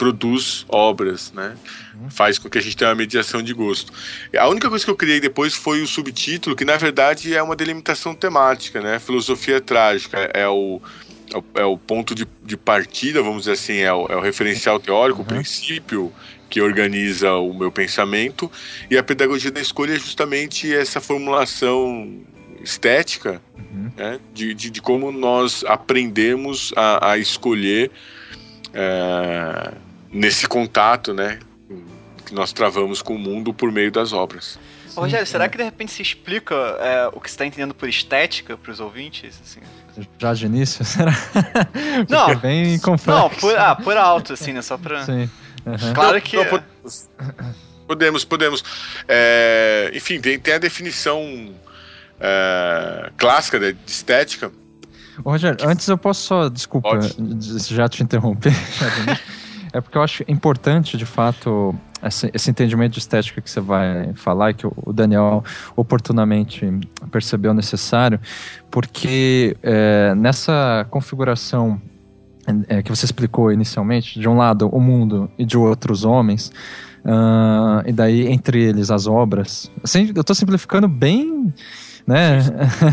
produz 0.00 0.64
obras, 0.66 1.30
né? 1.30 1.54
Uhum. 1.94 2.08
Faz 2.08 2.38
com 2.38 2.48
que 2.48 2.56
a 2.56 2.62
gente 2.62 2.74
tenha 2.74 2.88
uma 2.88 2.96
mediação 2.96 3.42
de 3.42 3.52
gosto. 3.52 3.92
A 4.34 4.48
única 4.48 4.70
coisa 4.70 4.82
que 4.82 4.90
eu 4.90 4.96
criei 4.96 5.20
depois 5.20 5.54
foi 5.54 5.82
o 5.82 5.86
subtítulo, 5.86 6.56
que 6.56 6.64
na 6.64 6.78
verdade 6.78 7.34
é 7.34 7.42
uma 7.42 7.54
delimitação 7.54 8.14
temática, 8.14 8.80
né? 8.80 8.98
Filosofia 8.98 9.60
trágica 9.60 10.16
é 10.32 10.48
o, 10.48 10.80
é 11.30 11.36
o, 11.36 11.44
é 11.56 11.64
o 11.66 11.76
ponto 11.76 12.14
de, 12.14 12.26
de, 12.42 12.56
partida, 12.56 13.22
vamos 13.22 13.40
dizer 13.40 13.52
assim, 13.52 13.76
é 13.76 13.92
o, 13.92 14.06
é 14.06 14.16
o 14.16 14.20
referencial 14.20 14.80
teórico, 14.80 15.18
uhum. 15.18 15.26
o 15.26 15.28
princípio 15.28 16.10
que 16.48 16.62
organiza 16.62 17.34
o 17.34 17.52
meu 17.52 17.70
pensamento, 17.70 18.50
e 18.90 18.96
a 18.96 19.02
pedagogia 19.02 19.50
da 19.50 19.60
escolha 19.60 19.92
é 19.92 19.98
justamente 19.98 20.74
essa 20.74 20.98
formulação 20.98 22.22
estética 22.62 23.42
uhum. 23.54 23.92
né, 23.98 24.18
de, 24.32 24.54
de, 24.54 24.70
de, 24.70 24.80
como 24.80 25.12
nós 25.12 25.62
aprendemos 25.66 26.72
a, 26.74 27.10
a 27.10 27.18
escolher 27.18 27.90
é, 28.72 29.72
nesse 30.12 30.46
contato 30.46 31.14
né, 31.14 31.38
que 32.26 32.34
nós 32.34 32.52
travamos 32.52 33.02
com 33.02 33.14
o 33.14 33.18
mundo 33.18 33.52
por 33.52 33.70
meio 33.70 33.90
das 33.90 34.12
obras. 34.12 34.58
Ô, 34.96 35.02
Rogério, 35.02 35.26
será 35.26 35.48
que 35.48 35.56
de 35.56 35.64
repente 35.64 35.92
se 35.92 36.02
explica 36.02 36.54
é, 36.54 37.08
o 37.12 37.20
que 37.20 37.28
você 37.28 37.34
está 37.34 37.46
entendendo 37.46 37.74
por 37.74 37.88
estética 37.88 38.56
para 38.56 38.72
os 38.72 38.80
ouvintes? 38.80 39.40
Assim? 39.42 39.60
Já 40.18 40.34
de 40.34 40.46
início, 40.46 40.82
será? 40.84 41.12
não, 42.08 42.30
é 42.30 42.34
bem 42.36 42.78
complexo. 42.78 43.10
Não, 43.10 43.30
por, 43.30 43.56
ah, 43.56 43.76
por 43.76 43.96
alto, 43.96 44.32
assim, 44.32 44.52
né? 44.52 44.62
Só 44.62 44.76
para. 44.76 45.04
Sim. 45.04 45.30
Uhum. 45.64 45.94
Claro 45.94 46.20
que. 46.20 46.36
Não, 46.36 46.44
podemos, 46.44 47.08
podemos. 47.86 48.24
podemos. 48.24 48.64
É, 49.06 49.90
enfim, 49.94 50.20
tem, 50.20 50.38
tem 50.38 50.54
a 50.54 50.58
definição 50.58 51.54
é, 52.18 53.10
clássica 53.16 53.58
de, 53.58 53.72
de 53.72 53.90
estética. 53.90 54.50
Ô, 55.24 55.30
Rogério, 55.30 55.56
que... 55.56 55.66
antes 55.66 55.86
eu 55.86 55.98
posso 55.98 56.26
só. 56.26 56.48
Desculpa, 56.48 56.90
Pode. 56.90 57.16
já 57.74 57.88
te 57.88 58.02
interromper. 58.02 58.52
é 59.72 59.80
porque 59.80 59.96
eu 59.96 60.02
acho 60.02 60.24
importante, 60.26 60.96
de 60.96 61.06
fato, 61.06 61.74
esse, 62.02 62.30
esse, 62.34 62.50
entendimento 62.50 62.92
de 62.92 62.98
estética 62.98 63.40
que 63.40 63.50
você 63.50 63.60
vai 63.60 64.12
falar 64.14 64.54
que 64.54 64.66
o 64.66 64.92
Daniel 64.92 65.44
oportunamente 65.76 66.66
percebeu 67.10 67.54
necessário, 67.54 68.20
porque 68.70 69.56
é, 69.62 70.14
nessa 70.14 70.86
configuração 70.90 71.80
é, 72.68 72.82
que 72.82 72.90
você 72.90 73.04
explicou 73.04 73.52
inicialmente, 73.52 74.18
de 74.18 74.28
um 74.28 74.36
lado 74.36 74.68
o 74.68 74.80
mundo 74.80 75.30
e 75.38 75.44
de 75.44 75.56
outro 75.56 75.92
os 75.92 76.04
homens, 76.04 76.50
uh, 77.04 77.86
e 77.86 77.92
daí 77.92 78.26
entre 78.28 78.62
eles 78.62 78.90
as 78.90 79.06
obras. 79.06 79.70
Assim, 79.82 80.10
eu 80.14 80.20
estou 80.20 80.34
simplificando 80.34 80.88
bem 80.88 81.52
né? 82.10 82.40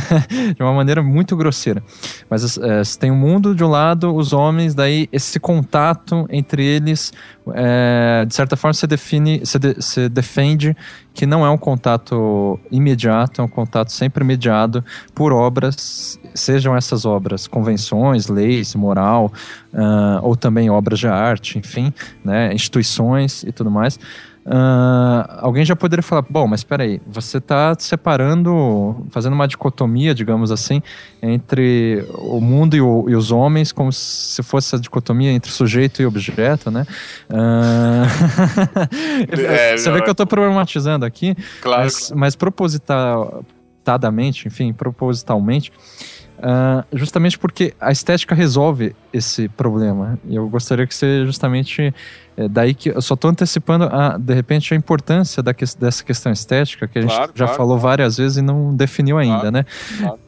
de 0.55 0.61
uma 0.61 0.73
maneira 0.73 1.01
muito 1.01 1.35
grosseira. 1.35 1.81
Mas 2.29 2.55
é, 2.59 2.83
você 2.83 2.99
tem 2.99 3.09
o 3.09 3.15
mundo 3.15 3.55
de 3.55 3.63
um 3.63 3.67
lado, 3.67 4.15
os 4.15 4.31
homens, 4.31 4.75
daí 4.75 5.09
esse 5.11 5.39
contato 5.39 6.27
entre 6.29 6.63
eles, 6.63 7.11
é, 7.51 8.25
de 8.27 8.35
certa 8.35 8.55
forma, 8.55 8.73
você 8.73 8.85
define, 8.85 9.39
você, 9.39 9.57
de, 9.57 9.73
você 9.73 10.07
defende 10.07 10.77
que 11.15 11.25
não 11.25 11.43
é 11.43 11.49
um 11.49 11.57
contato 11.57 12.59
imediato, 12.71 13.41
é 13.41 13.43
um 13.43 13.47
contato 13.47 13.91
sempre 13.91 14.23
mediado 14.23 14.85
por 15.15 15.33
obras, 15.33 16.19
sejam 16.35 16.75
essas 16.77 17.03
obras 17.03 17.47
convenções, 17.47 18.27
leis, 18.27 18.75
moral, 18.75 19.33
uh, 19.73 20.19
ou 20.21 20.35
também 20.35 20.69
obras 20.69 20.99
de 20.99 21.07
arte, 21.07 21.57
enfim, 21.57 21.91
né, 22.23 22.53
instituições 22.53 23.41
e 23.41 23.51
tudo 23.51 23.71
mais. 23.71 23.99
Uh, 24.47 25.27
alguém 25.39 25.65
já 25.65 25.75
poderia 25.75 26.01
falar, 26.01 26.21
bom, 26.21 26.47
mas 26.47 26.61
espera 26.61 26.83
aí, 26.83 27.01
você 27.05 27.37
está 27.37 27.75
separando, 27.77 29.05
fazendo 29.09 29.33
uma 29.33 29.45
dicotomia, 29.45 30.15
digamos 30.15 30.53
assim, 30.53 30.81
entre 31.21 32.07
o 32.13 32.39
mundo 32.39 32.73
e, 32.73 32.79
o, 32.79 33.09
e, 33.09 33.15
os 33.15 33.29
homens, 33.29 33.73
como 33.73 33.91
se 33.91 34.41
fosse 34.41 34.73
a 34.73 34.79
dicotomia 34.79 35.33
entre 35.33 35.51
sujeito 35.51 36.01
e 36.01 36.05
objeto, 36.05 36.71
né? 36.71 36.87
Uh... 37.29 38.05
é, 39.37 39.75
você 39.75 39.91
vê 39.91 40.01
que 40.01 40.07
eu 40.07 40.13
estou 40.13 40.25
problematizando 40.25 41.05
aqui, 41.05 41.35
claro. 41.61 41.83
mas, 41.83 42.13
mas 42.15 42.33
propositadamente, 42.33 44.47
enfim, 44.47 44.71
propositalmente, 44.71 45.73
Uh, 46.37 46.85
justamente 46.95 47.37
porque 47.37 47.73
a 47.79 47.91
estética 47.91 48.35
resolve 48.35 48.95
esse 49.11 49.49
problema. 49.49 50.19
E 50.27 50.35
eu 50.35 50.47
gostaria 50.47 50.85
que 50.85 50.93
você 50.93 51.25
justamente 51.25 51.93
é 52.37 52.47
daí 52.47 52.75
que 52.75 52.89
eu 52.89 53.01
só 53.01 53.15
estou 53.15 53.31
antecipando 53.31 53.85
a, 53.85 54.15
de 54.15 54.33
repente 54.33 54.71
a 54.71 54.77
importância 54.77 55.41
que, 55.41 55.65
dessa 55.79 56.03
questão 56.03 56.31
estética 56.31 56.87
que 56.87 56.99
a 56.99 57.01
gente 57.01 57.15
claro, 57.15 57.31
já 57.33 57.45
claro, 57.45 57.57
falou 57.57 57.79
claro. 57.79 57.81
várias 57.81 58.17
vezes 58.17 58.37
e 58.37 58.43
não 58.43 58.75
definiu 58.75 59.17
ainda, 59.17 59.49
né? 59.49 59.65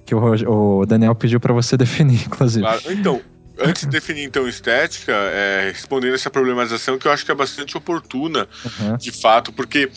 Que 0.04 0.16
o, 0.16 0.80
o 0.82 0.86
Daniel 0.88 1.14
pediu 1.14 1.40
para 1.40 1.54
você 1.54 1.78
definir, 1.78 2.26
inclusive. 2.26 2.66
Então, 2.90 3.22
antes 3.62 3.84
de 3.84 3.90
definir 3.90 4.24
então 4.24 4.48
estética, 4.48 5.12
é, 5.12 5.72
respondendo 5.74 6.16
essa 6.16 6.30
problematização 6.30 6.98
que 6.98 7.08
eu 7.08 7.12
acho 7.12 7.26
que 7.26 7.32
é 7.32 7.36
bastante 7.36 7.78
oportuna, 7.78 8.48
uhum. 8.66 8.98
de 8.98 9.12
fato, 9.12 9.52
porque 9.52 9.90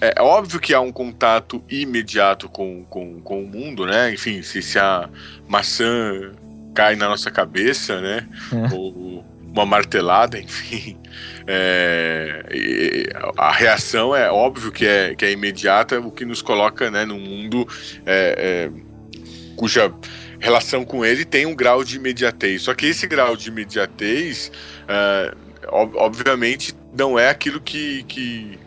é, 0.00 0.14
é 0.16 0.22
óbvio 0.22 0.60
que 0.60 0.74
há 0.74 0.80
um 0.80 0.92
contato 0.92 1.62
imediato 1.68 2.48
com, 2.48 2.84
com, 2.84 3.20
com 3.20 3.42
o 3.42 3.46
mundo, 3.46 3.86
né? 3.86 4.12
Enfim, 4.12 4.42
se, 4.42 4.62
se 4.62 4.78
a 4.78 5.08
maçã 5.46 6.32
cai 6.74 6.96
na 6.96 7.08
nossa 7.08 7.30
cabeça, 7.30 8.00
né? 8.00 8.28
É. 8.52 8.74
Ou 8.74 9.24
uma 9.52 9.66
martelada, 9.66 10.38
enfim. 10.38 10.96
É, 11.46 12.42
a 13.36 13.50
reação 13.50 14.14
é 14.14 14.30
óbvio 14.30 14.70
que 14.70 14.86
é, 14.86 15.14
que 15.14 15.24
é 15.24 15.32
imediata, 15.32 15.98
o 15.98 16.10
que 16.10 16.24
nos 16.24 16.42
coloca 16.42 16.90
né, 16.90 17.04
num 17.04 17.18
mundo 17.18 17.66
é, 18.04 18.70
é, 18.70 18.70
cuja 19.56 19.92
relação 20.38 20.84
com 20.84 21.04
ele 21.04 21.24
tem 21.24 21.46
um 21.46 21.54
grau 21.54 21.82
de 21.82 21.96
imediatez. 21.96 22.62
Só 22.62 22.74
que 22.74 22.86
esse 22.86 23.06
grau 23.06 23.36
de 23.36 23.48
imediatez, 23.48 24.50
uh, 24.84 25.36
obviamente, 25.96 26.74
não 26.96 27.18
é 27.18 27.28
aquilo 27.28 27.60
que, 27.60 28.04
que 28.04 28.58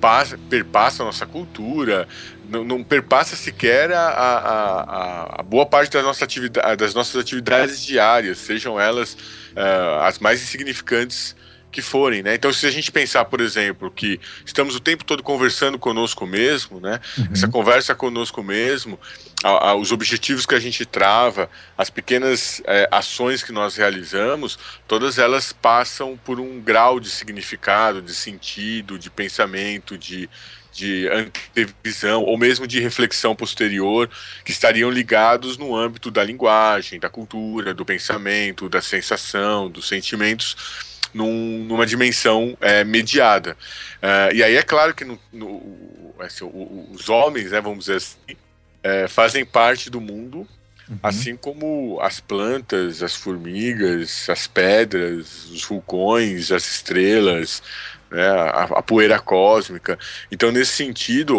passa, 0.00 0.38
perpassa 0.48 1.02
a 1.02 1.06
nossa 1.06 1.26
cultura, 1.26 2.08
não, 2.48 2.64
não 2.64 2.82
perpassa 2.82 3.36
sequer 3.36 3.92
a, 3.92 4.08
a, 4.08 4.38
a, 4.38 5.40
a, 5.40 5.42
boa 5.42 5.66
parte 5.66 5.90
das 5.90 6.02
nossas, 6.02 6.22
atividade, 6.22 6.76
das 6.76 6.94
nossas 6.94 7.20
atividades 7.20 7.84
diárias, 7.84 8.38
sejam 8.38 8.80
elas 8.80 9.12
uh, 9.12 10.02
as 10.02 10.18
mais 10.18 10.42
insignificantes 10.42 11.36
que 11.70 11.82
forem, 11.82 12.22
né? 12.22 12.34
Então, 12.34 12.52
se 12.52 12.66
a 12.66 12.70
gente 12.70 12.90
pensar, 12.90 13.24
por 13.26 13.40
exemplo, 13.40 13.90
que 13.90 14.18
estamos 14.44 14.74
o 14.74 14.80
tempo 14.80 15.04
todo 15.04 15.22
conversando 15.22 15.78
conosco 15.78 16.26
mesmo, 16.26 16.80
né? 16.80 17.00
Uhum. 17.16 17.28
Essa 17.32 17.48
conversa 17.48 17.94
conosco 17.94 18.42
mesmo, 18.42 18.98
a, 19.44 19.70
a, 19.70 19.74
os 19.74 19.92
objetivos 19.92 20.46
que 20.46 20.54
a 20.54 20.60
gente 20.60 20.86
trava, 20.86 21.50
as 21.76 21.90
pequenas 21.90 22.62
é, 22.64 22.88
ações 22.90 23.42
que 23.42 23.52
nós 23.52 23.76
realizamos, 23.76 24.58
todas 24.86 25.18
elas 25.18 25.52
passam 25.52 26.18
por 26.24 26.40
um 26.40 26.60
grau 26.60 26.98
de 26.98 27.10
significado, 27.10 28.00
de 28.00 28.14
sentido, 28.14 28.98
de 28.98 29.10
pensamento, 29.10 29.98
de, 29.98 30.28
de 30.72 31.06
antevisão 31.08 32.22
ou 32.22 32.38
mesmo 32.38 32.66
de 32.66 32.80
reflexão 32.80 33.36
posterior 33.36 34.08
que 34.42 34.52
estariam 34.52 34.90
ligados 34.90 35.58
no 35.58 35.76
âmbito 35.76 36.10
da 36.10 36.24
linguagem, 36.24 36.98
da 36.98 37.10
cultura, 37.10 37.74
do 37.74 37.84
pensamento, 37.84 38.70
da 38.70 38.80
sensação, 38.80 39.70
dos 39.70 39.86
sentimentos 39.86 40.87
num, 41.12 41.64
numa 41.64 41.86
dimensão 41.86 42.56
é, 42.60 42.84
mediada. 42.84 43.56
Uh, 44.02 44.34
e 44.34 44.42
aí 44.42 44.56
é 44.56 44.62
claro 44.62 44.94
que 44.94 45.04
no, 45.04 45.18
no, 45.32 46.14
assim, 46.20 46.48
os 46.92 47.08
homens, 47.08 47.50
né, 47.50 47.60
vamos 47.60 47.86
dizer 47.86 47.96
assim, 47.96 48.36
é, 48.82 49.08
fazem 49.08 49.44
parte 49.44 49.90
do 49.90 50.00
mundo, 50.00 50.46
uhum. 50.88 50.98
assim 51.02 51.36
como 51.36 51.98
as 52.00 52.20
plantas, 52.20 53.02
as 53.02 53.14
formigas, 53.14 54.28
as 54.28 54.46
pedras, 54.46 55.46
os 55.46 55.64
vulcões, 55.64 56.50
as 56.52 56.68
estrelas, 56.68 57.62
né, 58.10 58.26
a, 58.26 58.62
a, 58.64 58.82
poeira 58.82 59.18
cósmica. 59.18 59.98
Então, 60.30 60.50
nesse 60.50 60.72
sentido, 60.72 61.38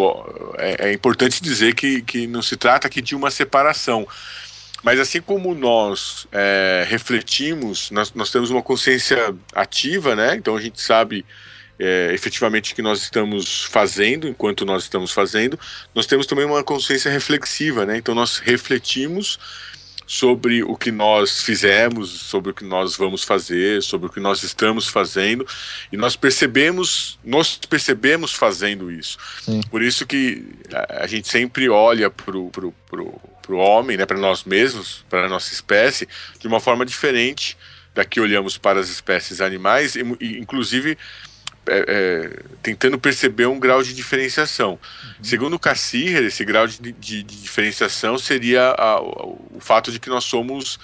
é, 0.58 0.88
é 0.88 0.92
importante 0.92 1.42
dizer 1.42 1.74
que, 1.74 2.02
que 2.02 2.26
não 2.26 2.42
se 2.42 2.56
trata 2.56 2.86
aqui 2.86 3.00
de 3.00 3.14
uma 3.14 3.30
separação. 3.30 4.06
Mas 4.82 4.98
assim 4.98 5.20
como 5.20 5.54
nós 5.54 6.26
é, 6.32 6.86
refletimos, 6.88 7.90
nós, 7.90 8.12
nós 8.14 8.30
temos 8.30 8.50
uma 8.50 8.62
consciência 8.62 9.34
ativa, 9.54 10.16
né? 10.16 10.34
Então 10.36 10.56
a 10.56 10.60
gente 10.60 10.80
sabe 10.80 11.24
é, 11.78 12.10
efetivamente 12.12 12.72
o 12.72 12.76
que 12.76 12.82
nós 12.82 13.02
estamos 13.02 13.64
fazendo, 13.64 14.28
enquanto 14.28 14.64
nós 14.64 14.82
estamos 14.84 15.12
fazendo, 15.12 15.58
nós 15.94 16.06
temos 16.06 16.26
também 16.26 16.44
uma 16.44 16.62
consciência 16.62 17.10
reflexiva, 17.10 17.86
né? 17.86 17.96
Então 17.96 18.14
nós 18.14 18.38
refletimos 18.38 19.38
sobre 20.06 20.64
o 20.64 20.76
que 20.76 20.90
nós 20.90 21.40
fizemos, 21.40 22.10
sobre 22.10 22.50
o 22.50 22.54
que 22.54 22.64
nós 22.64 22.96
vamos 22.96 23.22
fazer, 23.22 23.80
sobre 23.80 24.08
o 24.08 24.10
que 24.10 24.18
nós 24.18 24.42
estamos 24.42 24.88
fazendo, 24.88 25.46
e 25.92 25.96
nós 25.96 26.16
percebemos, 26.16 27.16
nós 27.24 27.56
percebemos 27.56 28.34
fazendo 28.34 28.90
isso. 28.90 29.16
Sim. 29.40 29.60
Por 29.70 29.80
isso 29.80 30.04
que 30.04 30.44
a, 30.72 31.04
a 31.04 31.06
gente 31.06 31.28
sempre 31.28 31.68
olha 31.68 32.10
pro, 32.10 32.50
pro 32.50 33.20
para 33.50 33.56
o 33.56 33.58
homem, 33.58 33.96
né, 33.96 34.06
para 34.06 34.16
nós 34.16 34.44
mesmos, 34.44 35.04
para 35.10 35.26
a 35.26 35.28
nossa 35.28 35.52
espécie, 35.52 36.08
de 36.38 36.46
uma 36.46 36.60
forma 36.60 36.86
diferente 36.86 37.58
da 37.92 38.04
que 38.04 38.20
olhamos 38.20 38.56
para 38.56 38.78
as 38.78 38.88
espécies 38.88 39.40
animais, 39.40 39.96
e, 39.96 40.02
inclusive 40.38 40.96
é, 41.66 41.84
é, 41.88 42.42
tentando 42.62 42.98
perceber 42.98 43.46
um 43.46 43.58
grau 43.58 43.82
de 43.82 43.92
diferenciação. 43.92 44.70
Uhum. 44.70 45.24
Segundo 45.24 45.58
Cassirer, 45.58 46.22
esse 46.24 46.44
grau 46.44 46.66
de, 46.66 46.78
de, 46.78 46.92
de 46.92 47.22
diferenciação 47.22 48.16
seria 48.18 48.70
a, 48.78 49.00
o, 49.00 49.48
o, 49.56 49.60
fato 49.60 49.90
de 49.90 49.98
que 49.98 50.08
nós 50.08 50.24
somos 50.24 50.78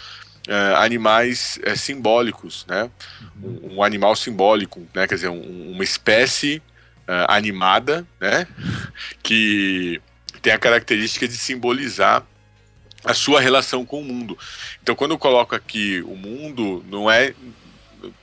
é, 0.48 0.74
animais 0.76 1.58
é, 1.62 1.76
simbólicos, 1.76 2.66
né? 2.68 2.90
Uhum. 3.40 3.60
Um, 3.62 3.76
um, 3.76 3.82
animal 3.82 4.16
simbólico, 4.16 4.84
né? 4.92 5.06
quer 5.06 5.14
dizer, 5.14 5.28
um, 5.28 5.70
uma 5.70 5.84
espécie 5.84 6.60
é, 7.06 7.26
animada, 7.28 8.04
né? 8.20 8.46
que 9.22 10.00
tem 10.42 10.52
a 10.52 10.58
característica 10.58 11.26
de 11.26 11.36
simbolizar 11.36 12.24
a 13.06 13.14
sua 13.14 13.40
relação 13.40 13.86
com 13.86 14.00
o 14.00 14.04
mundo. 14.04 14.36
Então, 14.82 14.94
quando 14.94 15.12
eu 15.12 15.18
coloco 15.18 15.54
aqui 15.54 16.02
o 16.02 16.16
mundo, 16.16 16.84
não 16.90 17.10
é 17.10 17.34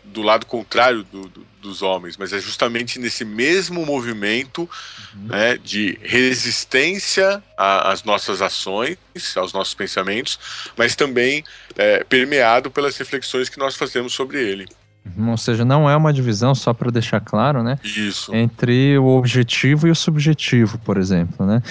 do 0.04 0.22
lado 0.22 0.46
contrário 0.46 1.04
do, 1.04 1.28
do, 1.28 1.46
dos 1.60 1.82
homens, 1.82 2.17
mas 2.17 2.32
é 2.32 2.39
justamente 2.39 3.00
nesse 3.00 3.26
mesmo 3.26 3.86
movimento 3.86 4.69
uhum. 5.15 5.28
né, 5.28 5.58
de 5.58 5.98
resistência 6.04 7.41
às 7.58 8.04
nossas 8.04 8.41
ações, 8.41 8.98
aos 9.36 9.54
nossos 9.54 9.74
pensamentos, 9.74 10.38
mas 10.78 10.96
também 10.96 11.43
é, 11.76 12.04
permeado 12.04 12.69
pelas 12.69 12.96
reflexões 12.98 13.50
que 13.50 13.58
nós 13.58 13.76
fazemos 13.76 14.13
sobre 14.13 14.38
ele. 14.38 14.67
Uhum, 15.06 15.32
ou 15.32 15.38
seja, 15.38 15.66
não 15.66 15.89
é 15.89 15.98
uma 15.98 16.13
divisão, 16.13 16.56
só 16.56 16.74
para 16.74 16.89
deixar 16.89 17.20
claro, 17.20 17.62
né? 17.62 17.78
Isso. 17.84 18.34
Entre 18.34 18.98
o 18.98 19.06
objetivo 19.06 19.86
e 19.86 19.92
o 19.92 19.96
subjetivo, 19.96 20.78
por 20.80 20.98
exemplo, 20.98 21.46
né? 21.46 21.62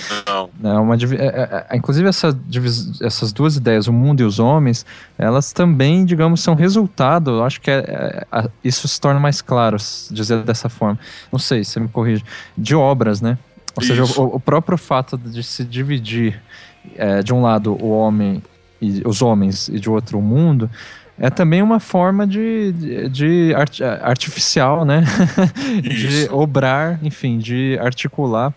Não. 0.61 0.73
É 0.73 0.79
uma, 0.79 0.95
é, 0.95 0.99
é, 0.99 1.67
é, 1.71 1.77
inclusive, 1.77 2.07
essa, 2.09 2.39
essas 3.01 3.33
duas 3.33 3.57
ideias, 3.57 3.89
o 3.89 3.93
mundo 3.93 4.21
e 4.21 4.25
os 4.25 4.39
homens, 4.39 4.85
elas 5.17 5.51
também, 5.51 6.05
digamos, 6.05 6.43
são 6.43 6.55
resultado, 6.55 7.31
eu 7.31 7.45
acho 7.45 7.61
que 7.61 7.71
é, 7.71 8.27
é 8.31 8.51
isso 8.63 8.87
se 8.87 9.01
torna 9.01 9.19
mais 9.19 9.41
claro, 9.41 9.79
dizer 10.11 10.43
dessa 10.43 10.69
forma. 10.69 10.99
Não 11.33 11.39
sei, 11.39 11.65
você 11.65 11.81
me 11.81 11.89
corrige. 11.89 12.23
De 12.57 12.75
obras, 12.75 13.23
né? 13.23 13.39
Ou 13.75 13.83
isso. 13.83 13.95
seja, 13.95 14.21
o, 14.21 14.37
o, 14.37 14.41
próprio 14.41 14.77
fato 14.77 15.17
de 15.17 15.43
se 15.43 15.65
dividir 15.65 16.41
de 17.25 17.33
um 17.33 17.41
lado 17.41 17.73
o 17.73 17.91
homem 17.91 18.43
e 18.81 19.03
os 19.07 19.23
homens 19.23 19.69
e 19.69 19.79
de 19.79 19.89
outro 19.89 20.19
o 20.19 20.23
mundo 20.23 20.69
é 21.19 21.31
também 21.31 21.63
uma 21.63 21.79
forma 21.79 22.27
de, 22.27 22.73
de, 22.73 23.09
de 23.09 23.55
art, 23.55 23.81
artificial, 23.81 24.85
né? 24.85 25.05
de 25.83 26.29
obrar, 26.31 26.99
enfim, 27.03 27.39
de 27.39 27.79
articular 27.81 28.55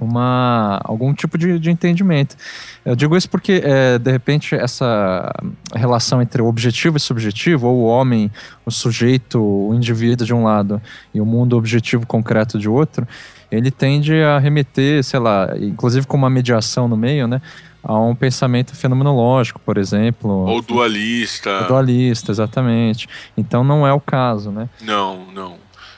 uma, 0.00 0.80
algum 0.84 1.12
tipo 1.12 1.36
de, 1.36 1.58
de 1.58 1.70
entendimento. 1.70 2.36
Eu 2.84 2.94
digo 2.94 3.16
isso 3.16 3.28
porque, 3.28 3.60
é, 3.64 3.98
de 3.98 4.10
repente, 4.10 4.54
essa 4.54 5.32
relação 5.74 6.22
entre 6.22 6.40
o 6.40 6.46
objetivo 6.46 6.96
e 6.96 7.00
subjetivo, 7.00 7.66
ou 7.66 7.78
o 7.78 7.84
homem, 7.84 8.30
o 8.64 8.70
sujeito, 8.70 9.40
o 9.40 9.74
indivíduo 9.74 10.26
de 10.26 10.32
um 10.32 10.44
lado, 10.44 10.80
e 11.12 11.20
o 11.20 11.26
mundo 11.26 11.56
objetivo 11.56 12.06
concreto 12.06 12.58
de 12.58 12.68
outro, 12.68 13.06
ele 13.50 13.70
tende 13.70 14.14
a 14.22 14.38
remeter, 14.38 15.02
sei 15.02 15.18
lá, 15.18 15.54
inclusive 15.58 16.06
com 16.06 16.16
uma 16.16 16.30
mediação 16.30 16.86
no 16.86 16.96
meio, 16.96 17.26
né? 17.26 17.40
A 17.88 17.98
um 17.98 18.14
pensamento 18.14 18.76
fenomenológico, 18.76 19.58
por 19.60 19.78
exemplo. 19.78 20.30
Ou 20.30 20.60
dualista. 20.60 21.60
Ou 21.60 21.68
dualista, 21.68 22.30
exatamente. 22.30 23.08
Então 23.34 23.64
não 23.64 23.86
é 23.86 23.92
o 23.94 24.00
caso, 24.00 24.50
né? 24.50 24.68
Não, 24.82 25.24
não. 25.32 25.56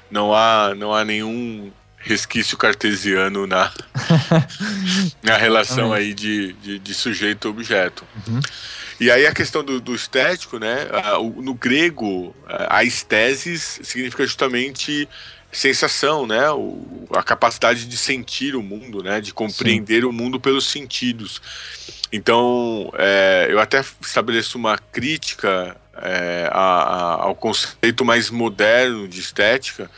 Não 0.09 0.33
há, 0.33 0.73
não 0.77 0.95
há 0.95 1.05
nenhum 1.05 1.73
resquício 1.97 2.57
cartesiano 2.57 3.45
na, 3.45 3.73
na 5.21 5.37
relação 5.37 5.93
aí 5.93 6.15
de, 6.15 6.53
de, 6.55 6.79
de 6.79 6.95
sujeito-objeto. 6.95 8.05
Uhum. 8.27 8.41
E 9.01 9.11
aí 9.11 9.27
a 9.27 9.35
questão 9.35 9.65
do, 9.65 9.81
do 9.81 9.93
estético, 9.93 10.59
né? 10.59 10.87
No 11.37 11.55
grego, 11.55 12.35
a 12.69 12.85
estesis 12.85 13.81
significa 13.83 14.25
justamente 14.25 15.09
sensação, 15.53 16.27
né? 16.27 16.51
O, 16.51 17.07
a 17.15 17.23
capacidade 17.23 17.87
de 17.87 17.97
sentir 17.97 18.55
o 18.55 18.63
mundo, 18.63 19.03
né? 19.03 19.21
De 19.21 19.33
compreender 19.33 20.03
Sim. 20.03 20.09
o 20.09 20.13
mundo 20.13 20.39
pelos 20.39 20.67
sentidos. 20.67 21.41
Então, 22.13 22.91
é, 22.97 23.49
eu 23.51 23.61
até 23.61 23.85
estabeleço 24.01 24.59
uma 24.59 24.77
crítica 24.79 25.77
é, 25.97 26.49
a, 26.53 26.61
a, 26.61 27.13
ao 27.25 27.35
conceito 27.35 28.05
mais 28.05 28.31
moderno 28.31 29.07
de 29.07 29.21
estética, 29.21 29.91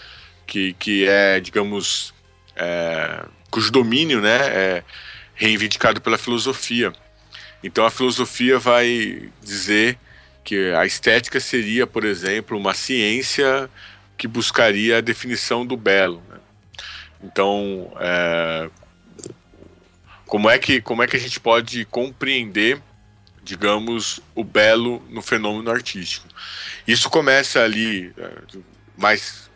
que, 0.46 0.74
que 0.74 1.06
é, 1.08 1.40
digamos, 1.40 2.12
é, 2.56 3.24
cujo 3.50 3.70
domínio, 3.70 4.20
né? 4.20 4.38
É 4.48 4.84
reivindicado 5.34 6.00
pela 6.00 6.18
filosofia. 6.18 6.92
Então 7.64 7.84
a 7.84 7.90
filosofia 7.90 8.58
vai 8.58 9.28
dizer 9.42 9.98
que 10.44 10.72
a 10.72 10.84
estética 10.84 11.40
seria, 11.40 11.86
por 11.86 12.04
exemplo, 12.04 12.56
uma 12.56 12.74
ciência 12.74 13.70
que 14.16 14.29
buscaria 14.29 14.98
a 14.98 15.01
definição 15.01 15.66
do 15.66 15.77
belo. 15.77 16.22
Né? 16.29 16.37
Então, 17.22 17.92
é, 17.98 18.70
como 20.27 20.48
é 20.48 20.59
que 20.59 20.81
como 20.81 21.03
é 21.03 21.07
que 21.07 21.16
a 21.16 21.20
gente 21.20 21.38
pode 21.38 21.85
compreender, 21.85 22.81
digamos, 23.42 24.20
o 24.35 24.42
belo 24.42 25.05
no 25.11 25.22
fenômeno 25.22 25.70
artístico? 25.70 26.27
Isso 26.87 27.11
começa 27.11 27.62
ali 27.62 28.12
é, 28.16 28.31
mais, 28.96 29.51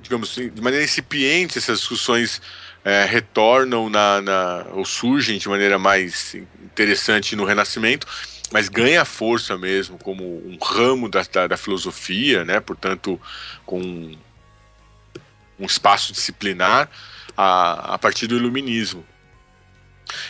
digamos, 0.00 0.30
assim, 0.30 0.48
de 0.48 0.60
maneira 0.60 0.84
incipiente 0.84 1.58
essas 1.58 1.80
discussões 1.80 2.40
é, 2.84 3.04
retornam 3.04 3.88
na, 3.88 4.20
na, 4.20 4.66
ou 4.72 4.84
surgem 4.84 5.38
de 5.38 5.48
maneira 5.48 5.78
mais 5.78 6.34
interessante 6.62 7.36
no 7.36 7.44
Renascimento, 7.44 8.06
mas 8.52 8.68
ganha 8.68 9.04
força 9.04 9.56
mesmo 9.56 9.98
como 9.98 10.24
um 10.24 10.58
ramo 10.62 11.08
da, 11.08 11.22
da, 11.22 11.46
da 11.46 11.56
filosofia, 11.56 12.44
né? 12.44 12.60
Portanto, 12.60 13.20
com 13.64 13.80
um 15.58 15.66
espaço 15.66 16.12
disciplinar 16.12 16.90
a, 17.36 17.94
a 17.94 17.98
partir 17.98 18.26
do 18.26 18.36
iluminismo. 18.36 19.04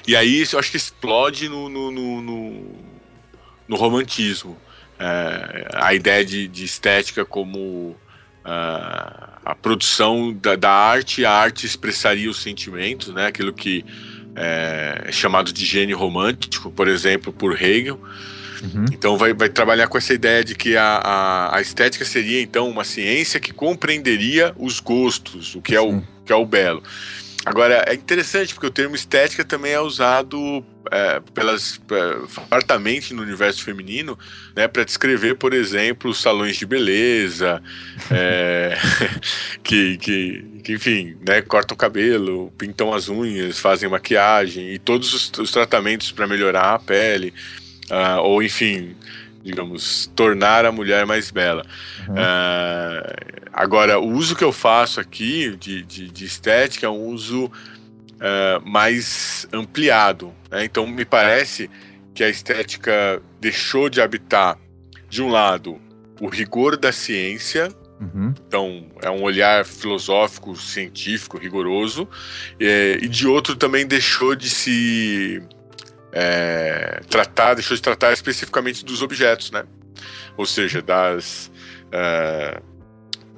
E 0.07 0.15
aí 0.15 0.45
eu 0.53 0.59
acho 0.59 0.71
que 0.71 0.77
explode 0.77 1.49
no, 1.49 1.69
no, 1.69 1.91
no, 1.91 2.23
no, 2.23 2.79
no 3.69 3.77
romantismo. 3.77 4.57
É, 4.99 5.69
a 5.75 5.93
ideia 5.95 6.25
de, 6.25 6.47
de 6.47 6.65
estética 6.65 7.25
como 7.25 7.97
uh, 8.45 9.33
a 9.45 9.57
produção 9.61 10.33
da, 10.33 10.55
da, 10.55 10.71
arte, 10.71 11.25
a 11.25 11.33
arte 11.33 11.67
expressaria 11.67 12.31
os 12.31 12.41
sentimentos, 12.41 13.09
né? 13.09 13.27
aquilo 13.27 13.53
que 13.53 13.85
é, 14.35 15.09
chamado 15.11 15.53
de 15.53 15.65
gênio 15.65 15.97
romântico, 15.97 16.71
por 16.71 16.89
exemplo, 16.89 17.33
por 17.33 17.61
Hegel. 17.61 18.01
Uhum. 18.63 18.85
Então 18.93 19.17
vai, 19.17 19.35
vai 19.35 19.49
trabalhar 19.49 19.89
com 19.89 19.99
essa 19.99 20.15
ideia 20.15 20.45
de 20.45 20.55
que 20.55 20.77
a, 20.77 20.85
a, 20.85 21.57
a, 21.57 21.61
estética 21.61 22.05
seria 22.05 22.41
então 22.41 22.69
uma 22.69 22.85
ciência 22.85 23.41
que 23.41 23.53
compreenderia 23.53 24.55
os 24.57 24.79
gostos, 24.79 25.57
o 25.57 25.61
que 25.61 25.75
é 25.75 25.81
o, 25.81 26.01
que 26.25 26.33
é 26.33 26.37
o 26.37 26.47
belo. 26.47 26.83
Agora, 27.45 27.85
é 27.89 27.95
interessante 27.95 28.55
porque 28.55 28.69
o 28.69 28.71
termo 28.71 28.95
estética 28.95 29.45
também 29.45 29.73
é 29.73 29.81
usado 29.81 30.65
é, 30.93 31.21
pelas 31.35 31.81
é, 31.91 32.27
fartamente 32.49 33.13
no 33.13 33.23
universo 33.23 33.65
feminino, 33.65 34.17
né, 34.55 34.69
para 34.69 34.85
descrever, 34.85 35.35
por 35.35 35.53
exemplo, 35.53 36.15
salões 36.15 36.57
de 36.57 36.65
beleza, 36.65 37.61
é, 38.11 38.77
que, 39.65 39.97
que, 39.99 40.61
que, 40.63 40.73
enfim, 40.73 41.17
né, 41.27 41.43
cortam 41.43 41.75
o 41.75 41.79
cabelo, 41.79 42.53
pintam 42.57 42.95
as 42.95 43.09
unhas, 43.09 43.59
fazem 43.59 43.89
maquiagem 43.89 44.73
e 44.73 44.79
todos 44.79 45.13
os, 45.13 45.33
os 45.39 45.51
tratamentos 45.51 46.13
para 46.13 46.29
melhorar 46.29 46.75
a 46.75 46.79
pele, 46.79 47.35
uh, 47.91 48.21
ou 48.21 48.41
enfim, 48.41 48.95
digamos, 49.43 50.11
tornar 50.15 50.65
a 50.65 50.73
mulher 50.73 51.05
mais 51.05 51.31
bela. 51.31 51.65
Uhum. 52.09 52.15
Uh, 52.15 53.43
agora, 53.53 53.99
o 53.99 54.09
uso 54.09 54.37
que 54.37 54.45
eu 54.45 54.53
faço 54.53 55.01
aqui 55.01 55.57
de, 55.57 55.83
de, 55.83 56.11
de 56.11 56.25
estética 56.25 56.87
é 56.87 56.89
um 56.89 57.07
uso 57.07 57.47
uh, 57.47 57.51
mais 58.65 59.47
ampliado. 59.53 60.33
Né? 60.51 60.65
Então, 60.65 60.87
me 60.87 61.05
parece 61.05 61.69
que 62.15 62.23
a 62.23 62.29
estética 62.29 63.21
deixou 63.41 63.89
de 63.89 64.01
habitar, 64.01 64.59
de 65.09 65.23
um 65.23 65.29
lado, 65.29 65.81
o 66.21 66.29
rigor 66.29 66.77
da 66.77 66.93
ciência. 66.93 67.69
Uhum. 68.01 68.35
Então, 68.47 68.87
é 69.01 69.11
um 69.11 69.23
olhar 69.23 69.65
filosófico, 69.65 70.57
científico, 70.57 71.39
rigoroso, 71.39 72.09
e, 72.59 72.99
e 73.03 73.09
de 73.09 73.27
outro 73.27 73.57
também 73.57 73.87
deixou 73.87 74.35
de 74.35 74.51
se 74.51 75.43
é, 76.13 77.01
tratar, 77.09 77.55
deixou 77.55 77.75
de 77.75 77.83
tratar 77.83 78.13
especificamente 78.13 78.85
dos 78.85 79.03
objetos, 79.03 79.51
né? 79.51 79.65
Ou 80.37 80.45
seja, 80.45 80.83
das, 80.83 81.51
uh, 81.89 82.63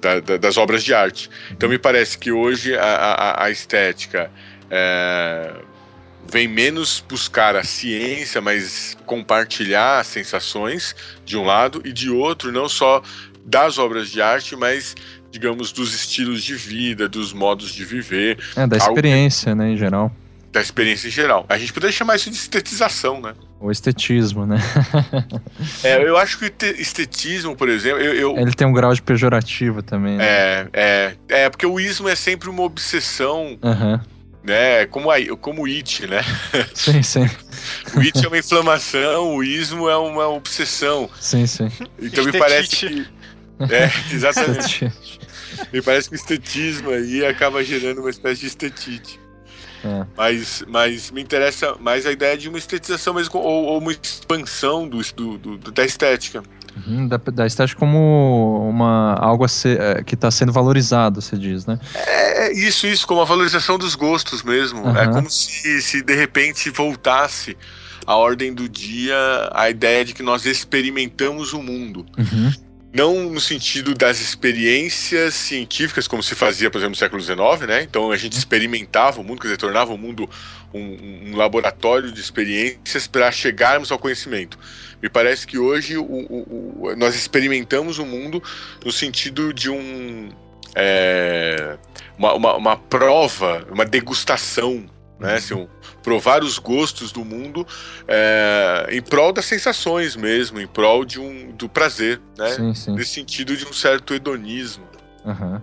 da, 0.00 0.20
da, 0.20 0.36
das 0.36 0.56
obras 0.56 0.82
de 0.82 0.92
arte. 0.92 1.30
Então 1.52 1.68
me 1.68 1.78
parece 1.78 2.18
que 2.18 2.32
hoje 2.32 2.76
a, 2.76 2.82
a, 2.84 3.44
a 3.44 3.50
estética 3.50 4.30
é, 4.70 5.52
vem 6.30 6.48
menos 6.48 7.04
buscar 7.08 7.54
a 7.54 7.62
ciência, 7.62 8.40
mas 8.40 8.96
compartilhar 9.06 10.00
as 10.00 10.08
sensações 10.08 10.96
de 11.24 11.36
um 11.36 11.44
lado 11.44 11.80
e 11.84 11.92
de 11.92 12.10
outro, 12.10 12.50
não 12.50 12.68
só 12.68 13.02
das 13.44 13.78
obras 13.78 14.10
de 14.10 14.20
arte, 14.20 14.56
mas 14.56 14.94
digamos 15.30 15.72
dos 15.72 15.94
estilos 15.94 16.42
de 16.42 16.54
vida, 16.54 17.08
dos 17.08 17.32
modos 17.32 17.72
de 17.72 17.84
viver. 17.84 18.38
É, 18.56 18.66
da 18.66 18.76
experiência, 18.76 19.52
que... 19.52 19.58
né, 19.58 19.70
em 19.70 19.76
geral 19.76 20.14
da 20.54 20.60
experiência 20.60 21.08
em 21.08 21.10
geral. 21.10 21.44
A 21.48 21.58
gente 21.58 21.72
poderia 21.72 21.92
chamar 21.92 22.14
isso 22.14 22.30
de 22.30 22.36
estetização, 22.36 23.20
né? 23.20 23.34
Ou 23.58 23.72
estetismo, 23.72 24.46
né? 24.46 24.56
é, 25.82 26.00
eu 26.00 26.16
acho 26.16 26.38
que 26.38 26.44
o 26.46 26.80
estetismo, 26.80 27.56
por 27.56 27.68
exemplo, 27.68 28.00
eu, 28.00 28.14
eu, 28.14 28.38
Ele 28.38 28.52
tem 28.52 28.64
um 28.64 28.72
grau 28.72 28.94
de 28.94 29.02
pejorativo 29.02 29.82
também. 29.82 30.16
Né? 30.16 30.24
É, 30.24 30.68
é, 30.72 31.16
é, 31.28 31.50
porque 31.50 31.66
o 31.66 31.80
ismo 31.80 32.08
é 32.08 32.14
sempre 32.14 32.48
uma 32.48 32.62
obsessão. 32.62 33.58
Uhum. 33.60 34.00
Né, 34.44 34.84
como, 34.86 35.10
a, 35.10 35.16
como 35.40 35.62
o 35.62 35.64
it, 35.64 36.06
né? 36.06 36.20
Sim, 36.74 37.02
sim. 37.02 37.30
o 37.96 38.00
it 38.00 38.22
é 38.22 38.28
uma 38.28 38.36
inflamação, 38.36 39.36
o 39.36 39.42
ismo 39.42 39.88
é 39.88 39.96
uma 39.96 40.28
obsessão. 40.28 41.08
Sim, 41.18 41.46
sim. 41.46 41.72
Então 41.98 42.22
me 42.24 42.38
parece 42.38 42.68
que. 42.76 43.08
É, 43.70 44.14
exatamente. 44.14 44.92
me 45.72 45.80
parece 45.80 46.10
que 46.10 46.14
o 46.14 46.16
estetismo 46.16 46.90
aí 46.90 47.24
acaba 47.24 47.64
gerando 47.64 48.02
uma 48.02 48.10
espécie 48.10 48.42
de 48.42 48.48
estetite. 48.48 49.23
É. 49.84 50.06
Mas, 50.16 50.64
mas 50.66 51.10
me 51.10 51.22
interessa 51.22 51.76
mais 51.78 52.06
a 52.06 52.12
ideia 52.12 52.36
de 52.36 52.48
uma 52.48 52.58
estetização 52.58 53.14
mesmo, 53.14 53.38
ou, 53.38 53.64
ou 53.64 53.78
uma 53.78 53.92
expansão 53.92 54.88
do, 54.88 55.00
do, 55.14 55.38
do 55.58 55.70
da 55.70 55.84
estética. 55.84 56.42
Uhum, 56.86 57.06
da, 57.06 57.18
da, 57.18 57.46
estética 57.46 57.78
como 57.78 58.68
uma, 58.68 59.14
algo 59.14 59.46
ser, 59.46 59.80
é, 59.80 60.02
que 60.02 60.14
está 60.14 60.30
sendo 60.30 60.52
valorizado, 60.52 61.20
você 61.20 61.36
diz, 61.36 61.66
né? 61.66 61.78
É, 61.94 62.52
isso, 62.52 62.86
isso, 62.86 63.06
como 63.06 63.20
a 63.20 63.24
valorização 63.24 63.78
dos 63.78 63.94
gostos 63.94 64.42
mesmo. 64.42 64.82
Uhum. 64.82 64.96
É 64.96 65.06
como 65.06 65.30
se, 65.30 65.80
se 65.82 66.02
de 66.02 66.14
repente 66.14 66.70
voltasse 66.70 67.56
a 68.06 68.16
ordem 68.16 68.52
do 68.52 68.68
dia 68.68 69.16
a 69.52 69.70
ideia 69.70 70.04
de 70.04 70.14
que 70.14 70.22
nós 70.22 70.44
experimentamos 70.46 71.52
o 71.52 71.62
mundo. 71.62 72.04
Uhum 72.18 72.63
não 72.94 73.28
no 73.28 73.40
sentido 73.40 73.92
das 73.92 74.20
experiências 74.20 75.34
científicas, 75.34 76.06
como 76.06 76.22
se 76.22 76.36
fazia, 76.36 76.70
por 76.70 76.78
exemplo, 76.78 76.90
no 76.90 76.96
século 76.96 77.20
XIX, 77.20 77.66
né? 77.66 77.82
Então 77.82 78.12
a 78.12 78.16
gente 78.16 78.38
experimentava 78.38 79.20
o 79.20 79.24
mundo, 79.24 79.40
quer 79.40 79.48
dizer, 79.48 79.56
tornava 79.56 79.92
o 79.92 79.98
mundo 79.98 80.30
um, 80.72 81.30
um 81.30 81.36
laboratório 81.36 82.12
de 82.12 82.20
experiências 82.20 83.08
para 83.08 83.32
chegarmos 83.32 83.90
ao 83.90 83.98
conhecimento. 83.98 84.56
Me 85.02 85.08
parece 85.08 85.44
que 85.44 85.58
hoje 85.58 85.98
o, 85.98 86.04
o, 86.04 86.84
o, 86.86 86.96
nós 86.96 87.16
experimentamos 87.16 87.98
o 87.98 88.06
mundo 88.06 88.40
no 88.84 88.92
sentido 88.92 89.52
de 89.52 89.68
um. 89.68 90.30
É, 90.76 91.76
uma, 92.16 92.32
uma, 92.34 92.56
uma 92.56 92.76
prova, 92.76 93.66
uma 93.70 93.84
degustação 93.84 94.88
né? 95.18 95.34
Assim, 95.36 95.68
provar 96.04 96.44
os 96.44 96.58
gostos 96.58 97.10
do 97.10 97.24
mundo 97.24 97.66
é, 98.06 98.88
em 98.92 99.00
prol 99.00 99.32
das 99.32 99.46
sensações 99.46 100.14
mesmo, 100.14 100.60
em 100.60 100.66
prol 100.66 101.04
de 101.04 101.18
um, 101.18 101.50
do 101.52 101.68
prazer, 101.68 102.20
né? 102.38 102.50
Sim, 102.50 102.74
sim. 102.74 102.94
Nesse 102.94 103.14
sentido 103.14 103.56
de 103.56 103.66
um 103.66 103.72
certo 103.72 104.12
hedonismo. 104.14 104.84
Uhum. 105.24 105.60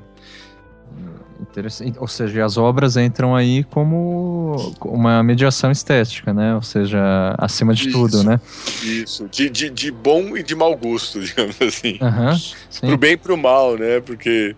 Interessante. 1.42 1.98
Ou 2.00 2.08
seja, 2.08 2.46
as 2.46 2.58
obras 2.58 2.98
entram 2.98 3.36
aí 3.36 3.64
como 3.64 4.56
uma 4.82 5.24
mediação 5.24 5.72
estética, 5.72 6.34
né? 6.34 6.56
Ou 6.56 6.62
seja, 6.62 7.00
acima 7.38 7.74
de 7.74 7.90
isso, 7.90 7.98
tudo, 7.98 8.24
né? 8.24 8.40
Isso, 8.84 9.28
de, 9.28 9.50
de, 9.50 9.70
de, 9.70 9.92
bom 9.92 10.38
e 10.38 10.44
de 10.44 10.56
mau 10.56 10.76
gosto, 10.78 11.20
digamos 11.24 11.60
assim. 11.62 12.00
Uhum, 12.02 12.88
pro 12.88 12.98
bem 12.98 13.14
e 13.14 13.18
pro 13.18 13.36
mal, 13.36 13.76
né? 13.76 14.00
Porque 14.02 14.56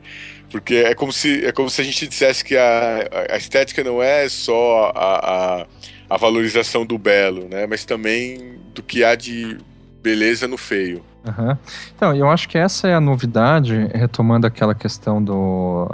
porque 0.54 0.76
é 0.76 0.94
como 0.94 1.12
se, 1.12 1.44
é 1.44 1.52
como 1.52 1.68
se 1.68 1.82
a 1.82 1.84
gente 1.84 2.08
dissesse 2.08 2.46
que 2.46 2.56
a, 2.56 3.10
a 3.32 3.38
estética 3.38 3.84
não 3.84 4.04
é 4.04 4.30
só 4.30 4.92
a, 4.96 5.62
a, 5.62 5.66
a, 6.12 6.16
valorização 6.16 6.86
do 6.86 6.96
belo, 6.96 7.50
né? 7.50 7.66
Mas 7.66 7.84
também 7.86 8.60
do 8.72 8.84
que 8.84 9.04
há 9.04 9.16
de 9.16 9.58
beleza 10.04 10.48
no 10.48 10.56
feio. 10.56 11.04
Uhum. 11.26 11.58
Então, 11.96 12.16
eu 12.16 12.30
acho 12.30 12.48
que 12.48 12.56
essa 12.56 12.88
é 12.88 12.94
a 12.94 13.02
novidade, 13.02 13.90
retomando 13.96 14.46
aquela 14.46 14.76
questão 14.76 15.24
do, 15.24 15.88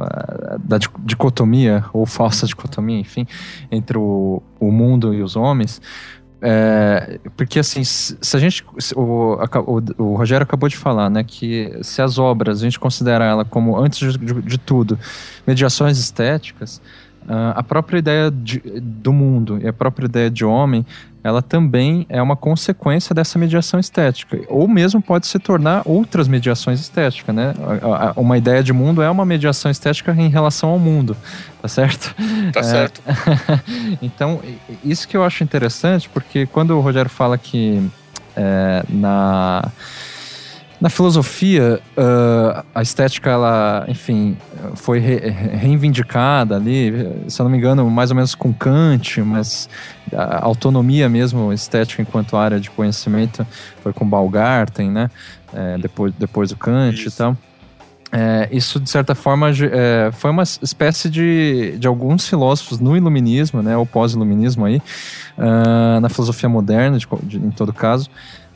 da 0.60 0.78
dicotomia, 1.06 1.86
ou 1.94 2.06
falsa 2.06 2.46
dicotomia, 2.46 3.00
enfim, 3.00 3.26
entre 3.72 3.98
o, 3.98 4.44
o 4.60 4.72
mundo 4.74 5.14
e 5.14 5.24
os 5.24 5.38
homens, 5.38 5.82
é, 6.42 7.20
porque 7.36 7.60
assim, 7.60 7.84
se 7.84 8.16
a 8.34 8.40
gente. 8.40 8.64
O, 8.96 9.36
o, 9.36 10.04
o, 10.04 10.16
Rogério 10.16 10.44
acabou 10.44 10.70
de 10.70 10.78
falar, 10.78 11.10
né? 11.10 11.24
Que 11.24 11.78
se 11.82 12.02
as 12.02 12.18
obras 12.18 12.60
a 12.60 12.64
gente 12.64 12.80
considera 12.80 13.26
ela 13.26 13.44
como, 13.44 13.78
antes 13.78 14.14
de, 14.14 14.18
de, 14.18 14.42
de 14.42 14.58
tudo, 14.58 14.98
mediações 15.46 16.00
estéticas, 16.00 16.82
uh, 17.30 17.54
a 17.56 17.64
própria 17.64 18.00
ideia 18.00 18.32
de, 18.32 18.60
do 18.82 19.14
mundo 19.14 19.60
e 19.62 19.68
a 19.68 19.74
própria 19.74 20.06
ideia 20.06 20.30
de 20.30 20.44
homem, 20.44 20.86
ela 21.24 21.42
também 21.42 22.06
é 22.10 22.22
uma 22.22 22.36
consequência 22.36 23.14
dessa 23.14 23.38
mediação 23.38 23.80
estética, 23.80 24.40
ou 24.48 24.68
mesmo 24.68 25.02
pode 25.02 25.28
se 25.28 25.38
tornar 25.38 25.82
outras 25.86 26.28
mediações 26.28 26.80
estéticas, 26.80 27.36
né? 27.36 27.54
Uma 28.16 28.38
ideia 28.38 28.64
de 28.64 28.72
mundo 28.72 29.02
é 29.02 29.10
uma 29.10 29.26
mediação 29.26 29.70
estética 29.70 30.14
em 30.14 30.30
relação 30.30 30.70
ao 30.70 30.80
mundo, 30.80 31.16
tá 31.62 31.68
certo? 31.68 32.16
Tá 32.54 32.64
certo. 32.64 33.02
então, 34.02 34.40
isso 34.84 35.08
que 35.08 35.16
eu 35.16 35.24
acho 35.24 35.44
interessante, 35.44 36.10
porque 36.10 36.46
quando 36.46 36.72
o 36.72 36.82
Rogério 36.82 37.10
fala 37.10 37.38
que 37.38 37.86
é, 38.36 38.84
na 38.90 39.70
na 40.80 40.90
filosofia, 40.90 41.82
uh, 41.98 42.64
a 42.74 42.82
estética, 42.82 43.30
ela, 43.30 43.86
enfim, 43.88 44.38
foi 44.76 45.00
re 45.00 45.30
reivindicada 45.30 46.56
ali, 46.56 46.94
se 47.28 47.42
eu 47.42 47.44
não 47.44 47.52
me 47.52 47.58
engano, 47.58 47.90
mais 47.90 48.12
ou 48.12 48.16
menos 48.16 48.34
com 48.34 48.54
Kant, 48.54 49.22
mas 49.22 49.70
a 50.14 50.46
autonomia 50.46 51.10
mesmo 51.10 51.52
estética 51.52 52.02
enquanto 52.02 52.38
área 52.38 52.60
de 52.60 52.70
conhecimento 52.70 53.46
foi 53.84 53.92
com 53.92 54.08
Baumgarten, 54.08 54.90
né? 54.90 55.12
É, 55.54 55.78
depois, 55.78 56.14
depois 56.18 56.50
do 56.50 56.58
Kant 56.58 56.96
Isso. 56.96 57.10
e 57.10 57.12
tal. 57.12 57.38
É, 58.12 58.50
isso, 58.52 58.80
de 58.80 58.90
certa 58.90 59.14
forma, 59.14 59.52
é, 59.52 60.12
foi 60.12 60.32
uma 60.32 60.42
espécie 60.42 61.10
de, 61.10 61.78
de 61.78 61.88
alguns 61.88 62.28
filósofos 62.28 62.80
no 62.80 62.98
iluminismo, 62.98 63.62
né, 63.62 63.78
ou 63.78 63.86
pós-iluminismo 63.86 64.66
aí, 64.66 64.82
uh, 65.38 66.00
na 66.00 66.10
filosofia 66.10 66.50
moderna, 66.50 66.98
de, 66.98 67.08
de, 67.24 67.38
em 67.38 67.52
todo 67.52 67.72
caso, 67.72 68.10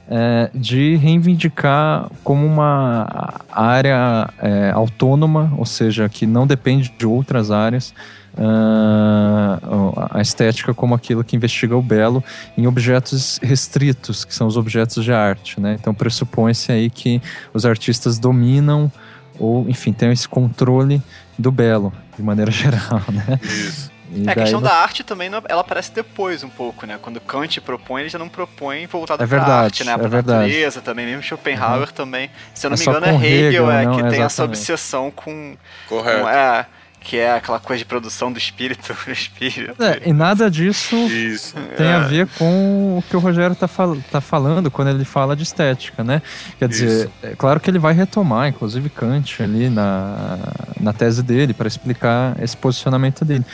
é, 0.09 0.49
de 0.53 0.95
reivindicar 0.95 2.09
como 2.23 2.45
uma 2.45 3.39
área 3.51 4.29
é, 4.39 4.71
autônoma, 4.71 5.53
ou 5.57 5.65
seja, 5.65 6.09
que 6.09 6.25
não 6.25 6.45
depende 6.45 6.93
de 6.97 7.05
outras 7.05 7.51
áreas, 7.51 7.93
uh, 8.33 10.07
a 10.11 10.21
estética 10.21 10.73
como 10.73 10.95
aquilo 10.95 11.23
que 11.23 11.35
investiga 11.35 11.75
o 11.75 11.81
belo 11.81 12.23
em 12.57 12.67
objetos 12.67 13.39
restritos, 13.41 14.25
que 14.25 14.33
são 14.33 14.47
os 14.47 14.57
objetos 14.57 15.03
de 15.03 15.13
arte. 15.13 15.59
Né? 15.59 15.77
Então 15.79 15.93
pressupõe-se 15.93 16.71
aí 16.71 16.89
que 16.89 17.21
os 17.53 17.65
artistas 17.65 18.19
dominam 18.19 18.91
ou, 19.39 19.67
enfim, 19.69 19.91
têm 19.93 20.11
esse 20.11 20.27
controle 20.27 21.01
do 21.37 21.51
belo, 21.51 21.91
de 22.15 22.23
maneira 22.23 22.51
geral. 22.51 23.01
Né? 23.11 23.39
Isso. 23.41 23.92
E 24.13 24.27
é, 24.27 24.31
a 24.31 24.35
questão 24.35 24.61
da 24.61 24.73
arte 24.73 25.03
também, 25.03 25.29
ela 25.49 25.61
aparece 25.61 25.91
depois 25.91 26.43
um 26.43 26.49
pouco, 26.49 26.85
né? 26.85 26.99
Quando 27.01 27.19
Kant 27.19 27.59
propõe, 27.61 28.01
ele 28.01 28.09
já 28.09 28.19
não 28.19 28.29
propõe 28.29 28.85
voltado 28.85 29.23
é 29.23 29.25
verdade, 29.25 29.49
pra 29.49 29.59
arte, 29.59 29.83
né? 29.83 29.97
Pra 29.97 30.05
é 30.05 30.09
verdade. 30.09 30.47
natureza 30.47 30.81
também, 30.81 31.05
mesmo 31.05 31.23
Schopenhauer 31.23 31.87
uhum. 31.87 31.93
também. 31.93 32.29
Se 32.53 32.65
eu 32.65 32.69
não 32.69 32.75
é 32.75 32.79
me 32.79 32.85
engano, 32.85 33.05
é 33.05 33.15
Hegel, 33.15 33.47
Hegel 33.47 33.71
é, 33.71 33.85
não, 33.85 33.95
que 33.97 34.09
tem 34.09 34.21
essa 34.21 34.43
obsessão 34.43 35.11
com... 35.11 35.55
Correto. 35.87 36.21
Com, 36.21 36.29
é, 36.29 36.65
que 37.03 37.17
é 37.17 37.33
aquela 37.33 37.59
coisa 37.59 37.79
de 37.79 37.85
produção 37.85 38.31
do 38.31 38.37
espírito. 38.37 38.95
espírito. 39.11 39.83
É, 39.83 40.01
e 40.07 40.13
nada 40.13 40.49
disso 40.49 40.95
Isso. 40.95 41.53
tem 41.75 41.87
é. 41.87 41.93
a 41.93 41.99
ver 41.99 42.27
com 42.37 42.97
o 42.97 43.03
que 43.09 43.15
o 43.15 43.19
Rogério 43.19 43.53
está 43.53 43.67
fal 43.67 43.97
tá 44.09 44.21
falando 44.21 44.71
quando 44.71 44.87
ele 44.89 45.03
fala 45.03 45.35
de 45.35 45.43
estética, 45.43 46.03
né? 46.03 46.21
Quer 46.57 46.69
dizer, 46.69 47.05
Isso. 47.05 47.11
é 47.21 47.35
claro 47.35 47.59
que 47.59 47.69
ele 47.69 47.79
vai 47.79 47.93
retomar, 47.93 48.47
inclusive 48.47 48.89
Kant 48.89 49.43
ali 49.43 49.69
na, 49.69 50.39
na 50.79 50.93
tese 50.93 51.21
dele, 51.21 51.53
para 51.53 51.67
explicar 51.67 52.35
esse 52.41 52.55
posicionamento 52.55 53.25
dele 53.25 53.45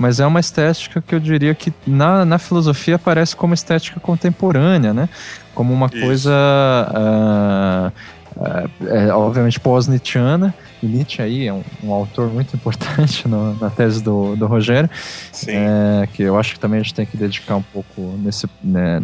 mas 0.00 0.18
é 0.18 0.26
uma 0.26 0.40
estética 0.40 1.02
que 1.06 1.14
eu 1.14 1.20
diria 1.20 1.54
que 1.54 1.70
na, 1.86 2.24
na 2.24 2.38
filosofia 2.38 2.96
aparece 2.96 3.36
como 3.36 3.52
estética 3.52 4.00
contemporânea, 4.00 4.94
né? 4.94 5.10
Como 5.54 5.74
uma 5.74 5.90
Isso. 5.92 6.00
coisa, 6.00 6.32
uh, 6.90 7.92
uh, 8.34 8.70
é, 8.88 9.12
obviamente, 9.12 9.60
pós-Nietzscheana, 9.60 10.54
e 10.82 10.86
Nietzsche 10.86 11.20
aí 11.20 11.46
é 11.46 11.52
um, 11.52 11.62
um 11.84 11.92
autor 11.92 12.32
muito 12.32 12.56
importante 12.56 13.28
no, 13.28 13.54
na 13.54 13.68
tese 13.68 14.02
do, 14.02 14.34
do 14.34 14.46
Rogério, 14.46 14.88
é, 15.46 16.08
que 16.12 16.22
eu 16.22 16.38
acho 16.38 16.54
que 16.54 16.60
também 16.60 16.80
a 16.80 16.82
gente 16.82 16.94
tem 16.94 17.04
que 17.04 17.16
dedicar 17.16 17.56
um 17.56 17.62
pouco 17.62 18.00
nesse, 18.18 18.48
né, 18.62 19.00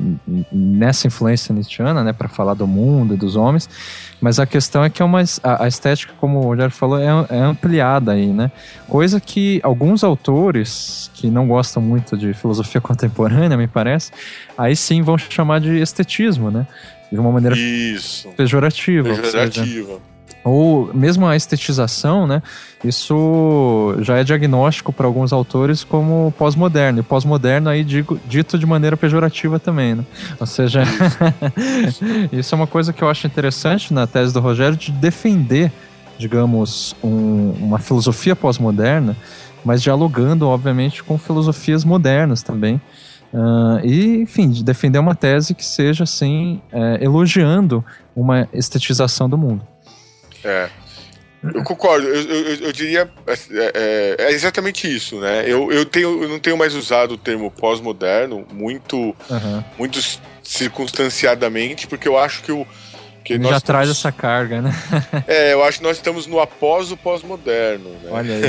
nessa 0.50 1.06
influência 1.06 1.54
nietzscheana, 1.54 2.02
né, 2.02 2.12
para 2.12 2.28
falar 2.28 2.54
do 2.54 2.66
mundo 2.66 3.14
e 3.14 3.16
dos 3.16 3.36
homens, 3.36 3.68
mas 4.20 4.38
a 4.38 4.46
questão 4.46 4.82
é 4.82 4.90
que 4.90 5.02
é 5.02 5.04
uma, 5.04 5.22
a, 5.42 5.64
a 5.64 5.68
estética, 5.68 6.14
como 6.18 6.38
o 6.38 6.42
Rogério 6.42 6.72
falou, 6.72 6.98
é, 6.98 7.26
é, 7.30 7.40
ampliada 7.40 8.12
aí, 8.12 8.28
né, 8.28 8.50
coisa 8.88 9.20
que 9.20 9.60
alguns 9.62 10.02
autores 10.02 11.10
que 11.14 11.28
não 11.28 11.46
gostam 11.46 11.82
muito 11.82 12.16
de 12.16 12.32
filosofia 12.32 12.80
contemporânea, 12.82 13.56
me 13.56 13.66
parece, 13.66 14.12
aí 14.56 14.74
sim 14.74 15.02
vão 15.02 15.18
chamar 15.18 15.60
de 15.60 15.78
estetismo, 15.80 16.50
né, 16.50 16.66
de 17.12 17.18
uma 17.20 17.30
maneira 17.30 17.56
Isso. 17.56 18.28
pejorativa. 18.30 19.10
Pejorativa 19.10 20.15
ou 20.46 20.94
mesmo 20.94 21.26
a 21.26 21.34
estetização, 21.34 22.24
né? 22.24 22.40
Isso 22.84 23.96
já 24.00 24.16
é 24.16 24.22
diagnóstico 24.22 24.92
para 24.92 25.04
alguns 25.04 25.32
autores 25.32 25.82
como 25.82 26.32
pós-moderno. 26.38 27.00
E 27.00 27.02
pós-moderno 27.02 27.68
aí 27.68 27.82
digo, 27.82 28.16
dito 28.28 28.56
de 28.56 28.64
maneira 28.64 28.96
pejorativa 28.96 29.58
também, 29.58 29.96
né? 29.96 30.04
Ou 30.38 30.46
seja, 30.46 30.84
isso 32.30 32.54
é 32.54 32.56
uma 32.56 32.66
coisa 32.68 32.92
que 32.92 33.02
eu 33.02 33.10
acho 33.10 33.26
interessante 33.26 33.92
na 33.92 34.06
tese 34.06 34.32
do 34.32 34.38
Rogério 34.38 34.76
de 34.76 34.92
defender, 34.92 35.72
digamos, 36.16 36.94
um, 37.02 37.52
uma 37.60 37.80
filosofia 37.80 38.36
pós-moderna, 38.36 39.16
mas 39.64 39.82
dialogando, 39.82 40.46
obviamente, 40.46 41.02
com 41.02 41.18
filosofias 41.18 41.84
modernas 41.84 42.44
também. 42.44 42.80
Uh, 43.34 43.84
e, 43.84 44.22
enfim, 44.22 44.48
de 44.48 44.62
defender 44.62 45.00
uma 45.00 45.16
tese 45.16 45.56
que 45.56 45.64
seja, 45.64 46.04
assim, 46.04 46.62
é, 46.70 47.02
elogiando 47.02 47.84
uma 48.14 48.48
estetização 48.52 49.28
do 49.28 49.36
mundo. 49.36 49.66
É. 50.46 50.70
Eu 51.54 51.62
concordo, 51.62 52.06
eu, 52.06 52.22
eu, 52.22 52.54
eu 52.66 52.72
diria. 52.72 53.08
É, 53.26 53.32
é, 53.32 54.16
é, 54.18 54.32
exatamente 54.32 54.92
isso, 54.92 55.20
né? 55.20 55.44
Eu, 55.46 55.70
eu, 55.70 55.84
tenho, 55.84 56.22
eu 56.22 56.28
não 56.28 56.38
tenho 56.38 56.56
mais 56.56 56.74
usado 56.74 57.14
o 57.14 57.18
termo 57.18 57.50
pós-moderno 57.50 58.46
muito, 58.52 58.96
uhum. 59.30 59.64
muito 59.78 60.00
circunstanciadamente, 60.42 61.86
porque 61.86 62.08
eu 62.08 62.18
acho 62.18 62.42
que 62.42 62.52
o. 62.52 62.66
Que 63.22 63.34
Ele 63.34 63.42
já 63.42 63.56
estamos, 63.56 63.62
traz 63.64 63.90
essa 63.90 64.12
carga, 64.12 64.62
né? 64.62 64.72
É, 65.26 65.52
eu 65.52 65.64
acho 65.64 65.78
que 65.78 65.84
nós 65.84 65.96
estamos 65.96 66.26
no 66.26 66.40
após 66.40 66.92
o 66.92 66.96
pós-moderno. 66.96 67.90
Né? 67.90 68.10
Olha 68.10 68.34
aí. 68.34 68.42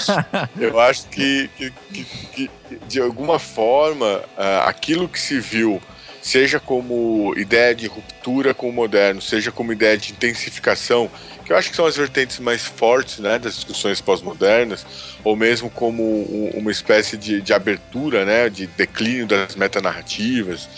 eu 0.58 0.80
acho 0.80 1.06
que, 1.08 1.50
que, 1.56 1.72
que, 1.92 2.04
que 2.32 2.50
de 2.88 3.00
alguma 3.00 3.38
forma, 3.38 4.22
uh, 4.36 4.66
aquilo 4.66 5.08
que 5.08 5.20
se 5.20 5.38
viu 5.38 5.80
seja 6.22 6.58
como 6.58 7.34
ideia 7.36 7.74
de 7.74 7.86
ruptura 7.86 8.54
com 8.54 8.70
o 8.70 8.72
moderno, 8.72 9.20
seja 9.20 9.52
como 9.52 9.74
ideia 9.74 9.98
de 9.98 10.12
intensificação, 10.12 11.10
que 11.44 11.52
eu 11.52 11.56
acho 11.56 11.70
que 11.70 11.76
são 11.76 11.86
as 11.86 11.96
vertentes 11.96 12.38
mais 12.38 12.62
fortes 12.62 13.18
né, 13.18 13.38
das 13.38 13.54
discussões 13.54 14.00
pós-modernas, 14.00 14.86
ou 15.22 15.36
mesmo 15.36 15.70
como 15.70 16.22
uma 16.54 16.70
espécie 16.70 17.16
de, 17.16 17.40
de 17.40 17.52
abertura, 17.52 18.24
né, 18.24 18.48
de 18.48 18.66
declínio 18.66 19.26
das 19.26 19.54
metanarrativas. 19.54 20.68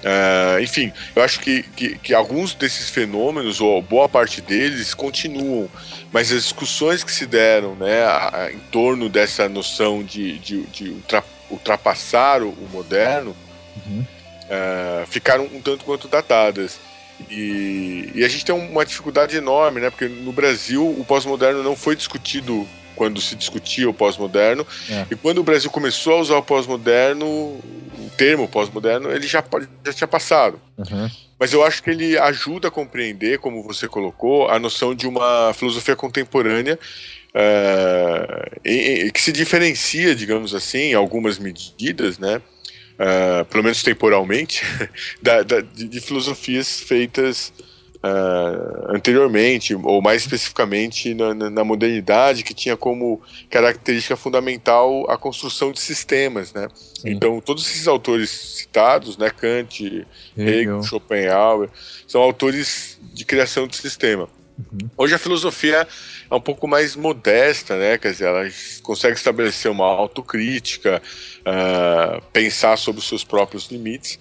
Uh, 0.00 0.60
enfim, 0.62 0.92
eu 1.14 1.22
acho 1.22 1.40
que, 1.40 1.62
que, 1.62 1.98
que, 1.98 2.14
alguns 2.14 2.54
desses 2.54 2.88
fenômenos, 2.88 3.60
ou 3.60 3.82
boa 3.82 4.08
parte 4.08 4.40
deles, 4.40 4.94
continuam, 4.94 5.68
mas 6.10 6.32
as 6.32 6.44
discussões 6.44 7.04
que 7.04 7.12
se 7.12 7.26
deram 7.26 7.74
né, 7.74 8.02
a, 8.02 8.44
a, 8.44 8.52
em 8.52 8.58
torno 8.70 9.10
dessa 9.10 9.46
noção 9.48 10.02
de, 10.02 10.38
de, 10.38 10.62
de 10.62 10.96
ultrapassar 11.50 12.42
o, 12.42 12.48
o 12.48 12.68
moderno. 12.72 13.36
Uhum 13.86 14.04
uh, 14.50 15.06
ficaram 15.06 15.44
um 15.44 15.60
tanto 15.60 15.84
quanto 15.84 16.08
datadas. 16.08 16.78
E, 17.28 18.10
e, 18.14 18.24
a 18.24 18.28
gente 18.28 18.44
tem 18.44 18.54
uma 18.54 18.84
dificuldade 18.84 19.36
enorme, 19.36 19.80
né? 19.80 19.90
Porque 19.90 20.08
no 20.08 20.32
Brasil 20.32 20.86
o 20.86 21.04
pós-moderno 21.04 21.62
não 21.62 21.76
foi 21.76 21.94
discutido 21.96 22.66
quando 22.96 23.20
se 23.20 23.34
discutia 23.34 23.88
o 23.88 23.94
pós-moderno. 23.94 24.66
É. 24.88 25.06
E 25.10 25.16
quando 25.16 25.38
o 25.38 25.42
Brasil 25.42 25.70
começou 25.70 26.14
a 26.14 26.20
usar 26.20 26.36
o 26.36 26.42
pós-moderno, 26.42 27.26
o 27.26 28.10
termo 28.16 28.46
pós-moderno, 28.46 29.10
ele 29.10 29.26
já, 29.26 29.42
já 29.84 29.92
tinha 29.92 30.08
passado. 30.08 30.60
Uhum. 30.76 31.08
Mas 31.38 31.54
eu 31.54 31.64
acho 31.64 31.82
que 31.82 31.88
ele 31.88 32.18
ajuda 32.18 32.68
a 32.68 32.70
compreender, 32.70 33.38
como 33.38 33.62
você 33.62 33.88
colocou, 33.88 34.50
a 34.50 34.58
noção 34.58 34.94
de 34.94 35.06
uma 35.06 35.54
filosofia 35.54 35.96
contemporânea 35.96 36.78
uh, 37.34 38.60
em, 38.62 39.06
em, 39.06 39.10
que 39.10 39.22
se 39.22 39.32
diferencia, 39.32 40.14
digamos 40.14 40.54
assim, 40.54 40.90
em 40.90 40.94
algumas 40.94 41.38
medidas, 41.38 42.18
né? 42.18 42.42
Uh, 43.00 43.44
pelo 43.46 43.64
menos 43.64 43.82
temporalmente, 43.82 44.62
da, 45.22 45.42
da, 45.42 45.60
de, 45.60 45.88
de, 45.88 46.00
filosofias 46.00 46.80
feitas 46.80 47.52
uh, 47.96 48.94
anteriormente, 48.94 49.74
ou 49.74 50.02
mais 50.02 50.22
especificamente 50.22 51.14
na, 51.14 51.34
na, 51.34 51.64
modernidade, 51.64 52.42
que 52.42 52.52
tinha 52.52 52.76
como 52.76 53.20
característica 53.48 54.16
fundamental 54.16 55.10
a 55.10 55.16
construção 55.16 55.72
de 55.72 55.80
sistemas, 55.80 56.52
né? 56.52 56.68
Então, 57.04 57.40
todos 57.40 57.66
esses 57.66 57.88
autores 57.88 58.30
citados, 58.30 59.16
né, 59.16 59.30
Kant, 59.30 60.06
Hegel, 60.36 60.82
Schopenhauer, 60.82 61.70
são 62.06 62.20
autores 62.20 62.98
de 63.14 63.24
criação 63.24 63.66
de 63.66 63.76
sistema. 63.76 64.28
Uhum. 64.72 64.90
Hoje 64.96 65.14
a 65.14 65.18
filosofia 65.18 65.86
é 66.30 66.34
um 66.34 66.40
pouco 66.40 66.68
mais 66.68 66.94
modesta, 66.94 67.76
né? 67.76 67.98
Quer 67.98 68.12
dizer, 68.12 68.26
ela 68.26 68.48
consegue 68.82 69.16
estabelecer 69.16 69.70
uma 69.70 69.86
autocrítica, 69.86 71.02
uh, 71.40 72.22
pensar 72.32 72.76
sobre 72.76 73.00
os 73.00 73.08
seus 73.08 73.24
próprios 73.24 73.66
limites 73.66 74.18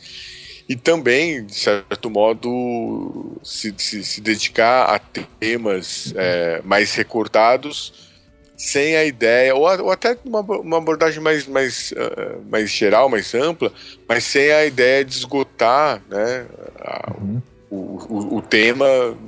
e 0.70 0.76
também, 0.76 1.44
de 1.44 1.56
certo 1.56 2.12
modo, 2.12 3.40
se, 3.44 3.74
se, 3.76 4.04
se 4.04 4.22
dedicar 4.22 4.94
a 4.94 5.00
temas 5.00 6.14
é, 6.16 6.62
mais 6.64 6.94
recortados 6.94 8.08
sem 8.56 8.96
a 8.96 9.04
ideia, 9.04 9.56
ou, 9.56 9.62
ou 9.62 9.90
até 9.90 10.16
uma, 10.24 10.42
uma, 10.42 10.78
abordagem 10.78 11.24
mais, 11.24 11.48
mais, 11.48 11.92
uh, 11.94 12.44
mais 12.52 12.70
geral, 12.70 13.10
mais 13.10 13.34
ampla, 13.34 13.72
mas 14.08 14.26
sem 14.26 14.52
a 14.52 14.66
ideia 14.66 15.04
de 15.04 15.16
esgotar 15.16 16.04
né, 16.08 16.46
a, 16.78 17.14
uhum. 17.20 17.42
O, 17.70 17.76
o, 17.76 18.38
o, 18.38 18.42
tema 18.42 18.86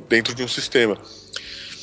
dentro 0.09 0.33
de 0.33 0.43
um 0.43 0.47
sistema. 0.47 0.97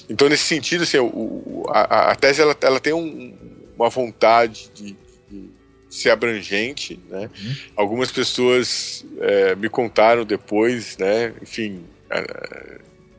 Então, 0.08 0.28
nesse 0.28 0.44
sentido, 0.44 0.82
assim, 0.82 0.98
o, 0.98 1.64
a, 1.68 2.10
a, 2.12 2.14
tese 2.16 2.40
ela, 2.40 2.56
ela 2.60 2.80
tem 2.80 2.92
um, 2.92 3.34
uma 3.76 3.88
vontade 3.88 4.70
de, 4.74 4.96
de, 5.30 5.50
ser 5.90 6.10
abrangente. 6.10 6.98
Né? 7.08 7.30
Uhum. 7.40 7.54
Algumas 7.76 8.10
pessoas 8.10 9.04
é, 9.20 9.54
me 9.54 9.68
contaram 9.68 10.24
depois, 10.24 10.96
né, 10.98 11.32
enfim, 11.42 11.84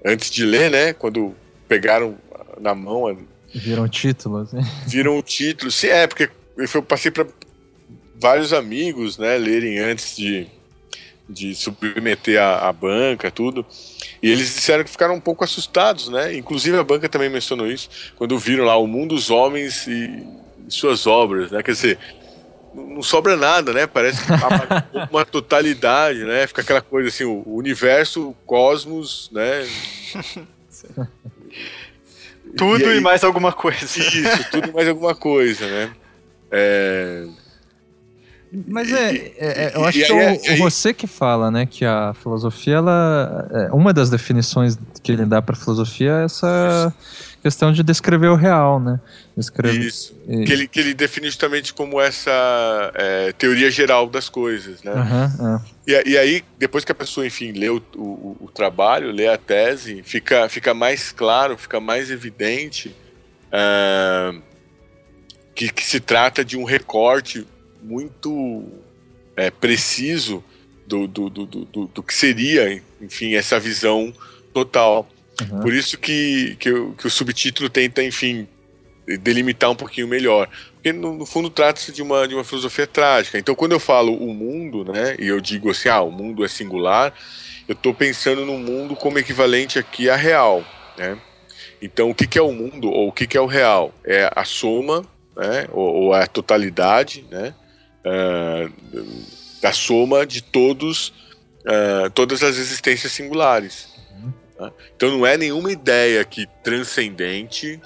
antes 0.04 0.30
de 0.30 0.46
ler, 0.46 0.70
né, 0.70 0.94
quando 0.94 1.36
pegaram 1.68 2.18
na 2.60 2.74
mão 2.76 3.08
Viram 3.54 3.88
títulos, 3.88 4.54
né? 4.54 4.62
Viram 4.86 5.18
o 5.18 5.24
título. 5.24 5.72
Sim, 5.72 5.88
é, 5.88 6.06
porque 6.06 6.30
eu 6.56 6.84
passei 6.84 7.10
para 7.10 7.26
vários 8.16 8.54
amigos, 8.54 9.18
né, 9.18 9.38
lerem 9.38 9.80
antes 9.80 10.16
de, 10.16 10.48
de 11.30 11.54
submeter 11.54 12.42
a, 12.42 12.68
a, 12.68 12.74
banca, 12.74 13.30
tudo. 13.30 13.66
E 14.22 14.30
eles 14.30 14.48
disseram 14.48 14.84
que 14.84 14.90
ficaram 14.90 15.14
um 15.14 15.22
pouco 15.22 15.44
assustados, 15.44 16.10
né? 16.10 16.36
Inclusive 16.36 16.78
a 16.78 16.84
banca 16.84 17.08
também 17.08 17.30
mencionou 17.30 17.68
isso, 17.68 17.88
quando 18.16 18.38
viram 18.40 18.66
lá 18.66 18.76
o 18.76 18.88
mundo 18.88 19.14
dos 19.16 19.30
homens 19.30 19.86
e, 19.88 20.26
suas 20.68 21.06
obras, 21.06 21.52
né? 21.52 21.62
Quer 21.62 21.72
dizer, 21.72 22.00
não 22.74 23.04
sobra 23.04 23.36
nada, 23.36 23.74
né? 23.74 23.86
Parece 23.86 24.22
uma 25.12 25.24
totalidade, 25.24 26.24
né? 26.24 26.48
Fica 26.48 26.62
aquela 26.62 26.82
coisa 26.82 27.10
assim, 27.10 27.24
o 27.24 27.44
universo, 27.46 28.30
o 28.30 28.34
cosmos, 28.46 29.30
né? 29.32 29.68
Tudo 32.58 32.82
e, 32.82 32.86
aí, 32.86 32.98
e, 32.98 33.02
mais 33.02 33.24
alguma 33.24 33.54
coisa. 33.54 33.86
Isso, 33.86 34.52
tudo 34.52 34.70
e 34.70 34.74
mais 34.74 34.88
alguma 34.88 35.14
coisa, 35.14 35.68
né? 35.68 35.92
É... 36.52 37.28
Mas 38.52 38.92
é, 38.92 39.16
é, 39.16 39.34
é 39.38 39.72
eu 39.76 39.86
acho 39.86 40.00
que 40.00 40.12
é, 40.12 40.58
você 40.58 40.92
que 40.92 41.06
fala, 41.06 41.52
né, 41.52 41.68
que 41.68 41.86
a 41.86 42.16
filosofia, 42.16 42.78
ela, 42.78 43.48
é, 43.52 43.72
uma 43.72 43.94
das 43.94 44.10
definições 44.10 44.78
que 45.04 45.12
ele 45.12 45.24
dá 45.24 45.40
para 45.40 45.56
filosofia 45.56 46.22
é 46.22 46.26
essa 46.26 46.94
questão 47.44 47.72
de 47.72 47.84
descrever 47.84 48.28
o 48.28 48.36
real, 48.36 48.80
né? 48.80 49.00
Descrever, 49.38 49.80
Isso. 49.80 50.16
E... 50.28 50.46
Que, 50.46 50.52
ele, 50.52 50.68
que 50.68 50.80
ele 50.80 50.94
define 50.96 51.28
justamente 51.28 51.74
como 51.74 52.02
essa 52.02 52.92
é, 52.96 53.32
teoria 53.34 53.70
geral 53.70 54.10
das 54.10 54.28
coisas, 54.28 54.82
né? 54.82 54.94
Uhum, 54.94 55.60
e, 55.88 56.10
e, 56.10 56.18
aí, 56.18 56.44
depois 56.58 56.84
que 56.84 56.92
a 56.92 56.96
pessoa, 56.96 57.26
enfim, 57.26 57.52
lê 57.52 57.70
o, 57.70 57.82
o, 57.96 58.38
o, 58.42 58.52
trabalho, 58.52 59.12
lê 59.12 59.28
a 59.28 59.38
tese, 59.38 60.02
fica, 60.04 60.50
fica 60.50 60.74
mais 60.74 61.12
claro, 61.12 61.56
fica 61.56 61.80
mais 61.80 62.10
evidente 62.10 62.96
uh, 63.54 64.42
que, 65.54 65.72
que 65.72 65.84
se 65.84 66.00
trata 66.00 66.44
de 66.44 66.58
um 66.58 66.64
recorte 66.64 67.46
muito 67.82 68.66
é, 69.36 69.50
preciso 69.50 70.44
do, 70.86 71.08
do, 71.08 71.30
do, 71.30 71.46
do, 71.46 71.88
do 71.88 72.04
que 72.04 72.14
seria, 72.14 72.82
enfim, 73.00 73.36
essa 73.36 73.60
visão 73.60 74.14
total. 74.54 75.08
Uhum. 75.42 75.62
Por 75.62 75.74
isso 75.74 75.98
que, 75.98 76.58
que, 76.60 76.72
que, 76.98 77.08
o 77.08 77.10
subtítulo 77.10 77.70
tenta, 77.70 78.04
enfim, 78.04 78.48
delimitar 79.22 79.70
um 79.70 79.76
pouquinho 79.76 80.08
melhor. 80.08 80.50
Porque, 80.74 80.92
no, 80.92 81.14
no 81.14 81.26
fundo, 81.26 81.50
trata-se 81.50 81.92
de 81.92 82.02
uma, 82.02 82.28
de 82.28 82.34
uma 82.34 82.44
filosofia 82.44 82.88
trágica. 82.88 83.38
Então, 83.38 83.56
quando 83.56 83.74
eu 83.74 83.80
falo 83.80 84.14
o 84.14 84.34
mundo, 84.34 84.84
né, 84.92 85.16
e 85.20 85.28
eu 85.28 85.40
digo 85.40 85.70
assim, 85.70 85.90
ah, 85.90 86.02
o 86.02 86.12
mundo 86.12 86.44
é 86.44 86.48
singular, 86.48 87.14
eu 87.68 87.74
estou 87.74 87.94
pensando 87.94 88.46
no 88.46 88.58
mundo 88.58 88.96
como 88.96 89.20
equivalente 89.20 89.78
aqui 89.78 90.10
a 90.10 90.16
real, 90.16 90.66
né? 90.98 91.18
Então, 91.82 92.10
o 92.10 92.16
que, 92.16 92.28
que 92.28 92.38
é 92.38 92.42
o 92.42 92.52
mundo 92.52 92.90
ou 92.90 93.08
o 93.08 93.12
que, 93.12 93.26
que 93.26 93.38
é 93.38 93.42
o 93.42 93.46
real? 93.46 93.94
É 94.04 94.30
a 94.36 94.44
soma, 94.44 95.06
né, 95.38 95.68
ou, 95.72 95.94
ou 95.96 96.14
a 96.14 96.26
totalidade, 96.28 97.26
né, 97.30 97.54
uh, 98.06 98.72
da 99.62 99.72
soma 99.72 100.26
de 100.26 100.42
todos, 100.42 101.10
uh, 101.66 102.10
todas 102.14 102.44
as 102.44 102.58
existências 102.58 103.12
singulares. 103.12 103.90
Né? 104.60 104.72
Então 104.96 105.10
não 105.12 105.26
é 105.26 105.38
nenhuma 105.38 105.72
ideia 105.72 106.24
que 106.26 106.48
transcendente, 106.64 107.80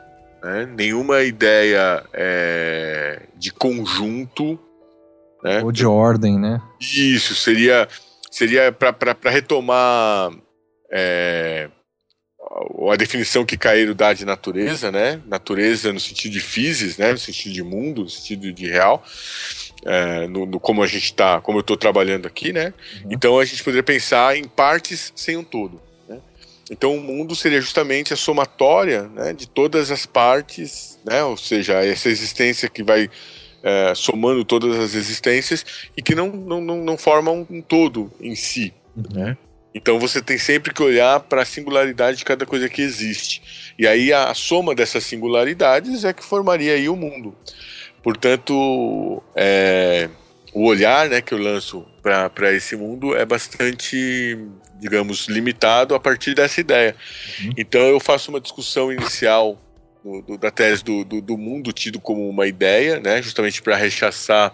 né? 0.44 0.66
nenhuma 0.66 1.22
ideia 1.24 2.04
é, 2.14 3.22
de 3.36 3.52
conjunto. 3.52 4.60
Né? 5.44 5.62
Ou 5.62 5.72
de 5.72 5.86
ordem, 5.86 6.40
né? 6.40 6.62
Isso, 6.80 7.36
seria, 7.36 7.88
seria 8.32 8.72
para 8.72 9.30
retomar 9.30 10.32
é, 10.92 11.70
a 12.92 12.96
definição 12.96 13.46
que 13.46 13.58
Cairo 13.58 13.96
dá 13.96 14.14
de 14.14 14.26
natureza, 14.26 14.92
né? 14.92 15.22
Natureza 15.26 15.92
no 15.92 16.00
sentido 16.00 16.34
de 16.34 16.40
physis, 16.40 16.98
né? 16.98 17.12
No 17.12 17.18
sentido 17.18 17.54
de 17.54 17.64
mundo, 17.64 18.04
no 18.04 18.10
sentido 18.10 18.52
de 18.54 18.68
real. 18.68 19.04
É, 19.86 20.28
no, 20.28 20.46
no, 20.46 20.60
como 20.60 20.82
a 20.82 20.88
gente 20.88 21.06
está, 21.06 21.42
como 21.42 21.58
eu 21.58 21.62
estou 21.62 21.76
trabalhando 21.76 22.26
aqui, 22.26 22.54
né? 22.54 22.74
Uhum. 23.04 23.10
Então 23.12 23.40
a 23.40 23.46
gente 23.46 23.64
poderia 23.64 23.84
pensar 23.84 24.38
em 24.38 24.46
partes 24.46 25.12
sem 25.16 25.36
um 25.36 25.44
todo. 25.44 25.82
Então 26.72 26.96
o 26.96 27.02
mundo 27.02 27.36
seria 27.36 27.60
justamente 27.60 28.14
a 28.14 28.18
somatória 28.18 29.04
né, 29.14 29.34
de 29.34 29.48
todas 29.48 29.92
as 29.92 30.06
partes, 30.06 30.98
né, 31.06 31.24
ou 31.24 31.36
seja, 31.36 31.84
essa 31.84 32.10
existência 32.10 32.70
que 32.70 32.82
vai 32.82 33.10
é, 33.62 33.94
somando 33.96 34.44
todas 34.44 34.78
as 34.80 34.96
existências 34.96 35.66
e 35.96 36.02
que 36.02 36.16
não, 36.16 36.30
não, 36.30 36.62
não, 36.62 36.84
não 36.84 36.98
forma 36.98 37.32
um, 37.32 37.46
um 37.50 37.62
todo 37.62 38.12
em 38.20 38.36
si. 38.36 38.74
Uhum. 38.96 39.04
Né? 39.14 39.38
Então 39.76 40.00
você 40.00 40.22
tem 40.22 40.38
sempre 40.38 40.74
que 40.74 40.84
olhar 40.84 41.20
para 41.22 41.42
a 41.42 41.46
singularidade 41.46 42.18
de 42.18 42.26
cada 42.26 42.46
coisa 42.46 42.70
que 42.70 42.82
existe. 42.82 43.74
E 43.78 43.88
aí 43.88 44.14
a, 44.14 44.30
a 44.30 44.34
soma 44.34 44.76
dessas 44.76 45.04
singularidades 45.04 46.06
é 46.06 46.14
que 46.14 46.24
formaria 46.24 46.74
aí 46.74 46.88
o 46.88 46.96
mundo. 46.96 47.36
Portanto, 48.04 49.24
é, 49.36 50.10
o 50.54 50.66
olhar 50.66 51.10
né, 51.10 51.22
que 51.22 51.34
eu 51.34 51.38
lanço 51.38 51.86
para 52.02 52.54
esse 52.54 52.76
mundo 52.76 53.16
é 53.16 53.26
bastante 53.26 54.38
digamos, 54.84 55.28
limitado 55.28 55.96
a 55.96 56.00
partir 56.00 56.36
dessa 56.36 56.60
ideia. 56.60 56.96
Uhum. 57.42 57.54
Então 57.58 57.82
eu 57.82 58.00
faço 58.02 58.30
uma 58.30 58.42
discussão 58.42 58.92
inicial 58.92 59.58
do, 60.04 60.22
do, 60.22 60.38
da 60.38 60.52
tese 60.52 60.84
do, 60.84 61.06
do, 61.06 61.38
mundo 61.38 61.72
tido 61.72 62.00
como 62.00 62.28
uma 62.30 62.46
ideia, 62.46 63.00
né, 63.00 63.22
justamente 63.22 63.62
para 63.62 63.78
rechaçar 63.78 64.54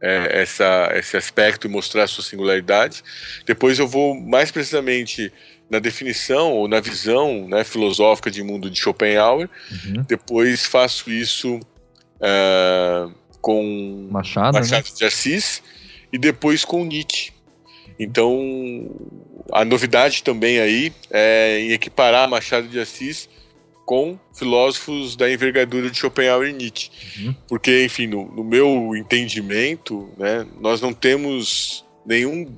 é, 0.00 0.40
essa, 0.42 0.90
esse 0.94 1.16
aspecto 1.16 1.66
e 1.66 1.70
mostrar 1.70 2.04
a 2.04 2.06
sua 2.06 2.24
singularidade. 2.24 3.02
Depois 3.44 3.78
eu 3.78 3.86
vou 3.86 4.18
mais 4.18 4.50
precisamente 4.50 5.30
na 5.68 5.78
definição 5.78 6.52
ou 6.52 6.66
na 6.66 6.80
visão 6.80 7.46
né, 7.46 7.62
filosófica 7.62 8.30
de 8.30 8.42
mundo 8.42 8.70
de 8.70 8.80
Schopenhauer. 8.80 9.48
Uhum. 9.70 10.02
Depois 10.08 10.64
faço 10.64 11.10
isso 11.10 11.60
uh, 12.16 13.12
com 13.40 14.08
Machado, 14.10 14.54
Machado 14.58 14.86
né? 14.88 14.94
de 14.96 15.04
Assis 15.04 15.62
e 16.12 16.18
depois 16.18 16.64
com 16.64 16.84
Nietzsche. 16.84 17.32
Então, 17.98 18.90
a 19.52 19.64
novidade 19.64 20.22
também 20.22 20.60
aí 20.60 20.92
é 21.10 21.60
em 21.60 21.72
equiparar 21.72 22.28
Machado 22.28 22.68
de 22.68 22.78
Assis 22.78 23.28
com 23.86 24.18
filósofos 24.34 25.14
da 25.14 25.32
envergadura 25.32 25.88
de 25.88 25.96
Schopenhauer 25.96 26.50
e 26.50 26.52
Nietzsche. 26.52 26.90
Uhum. 27.18 27.34
Porque, 27.48 27.84
enfim, 27.84 28.08
no, 28.08 28.26
no, 28.26 28.42
meu 28.42 28.94
entendimento, 28.96 30.10
né, 30.18 30.44
nós 30.60 30.80
não 30.80 30.92
temos 30.92 31.84
nenhum 32.04 32.52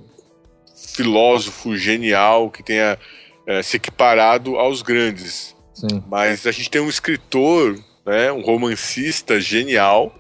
filósofo 0.97 1.77
genial 1.77 2.51
que 2.51 2.63
tenha 2.63 2.99
é, 3.47 3.63
se 3.63 3.77
equiparado 3.77 4.57
aos 4.57 4.81
grandes. 4.81 5.55
Sim. 5.75 6.03
Mas 6.09 6.47
a 6.47 6.51
gente 6.51 6.71
tem 6.71 6.81
um 6.81 6.89
escritor, 6.89 7.79
né, 8.09 8.33
um 8.33 8.41
romancista 8.41 9.41
genial, 9.41 10.15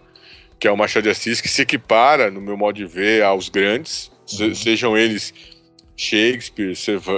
que 0.58 0.68
é 0.68 0.70
o 0.70 0.76
Machado 0.76 1.04
de 1.04 1.10
Assis, 1.10 1.40
que 1.40 1.48
se 1.48 1.62
equipara, 1.62 2.30
no 2.30 2.40
meu 2.40 2.56
modo 2.56 2.76
de 2.76 2.86
ver, 2.86 3.22
aos 3.22 3.48
grandes 3.48 4.10
uhum. 4.38 4.54
sejam 4.54 4.96
eles 4.96 5.32
Shakespeare, 5.96 6.74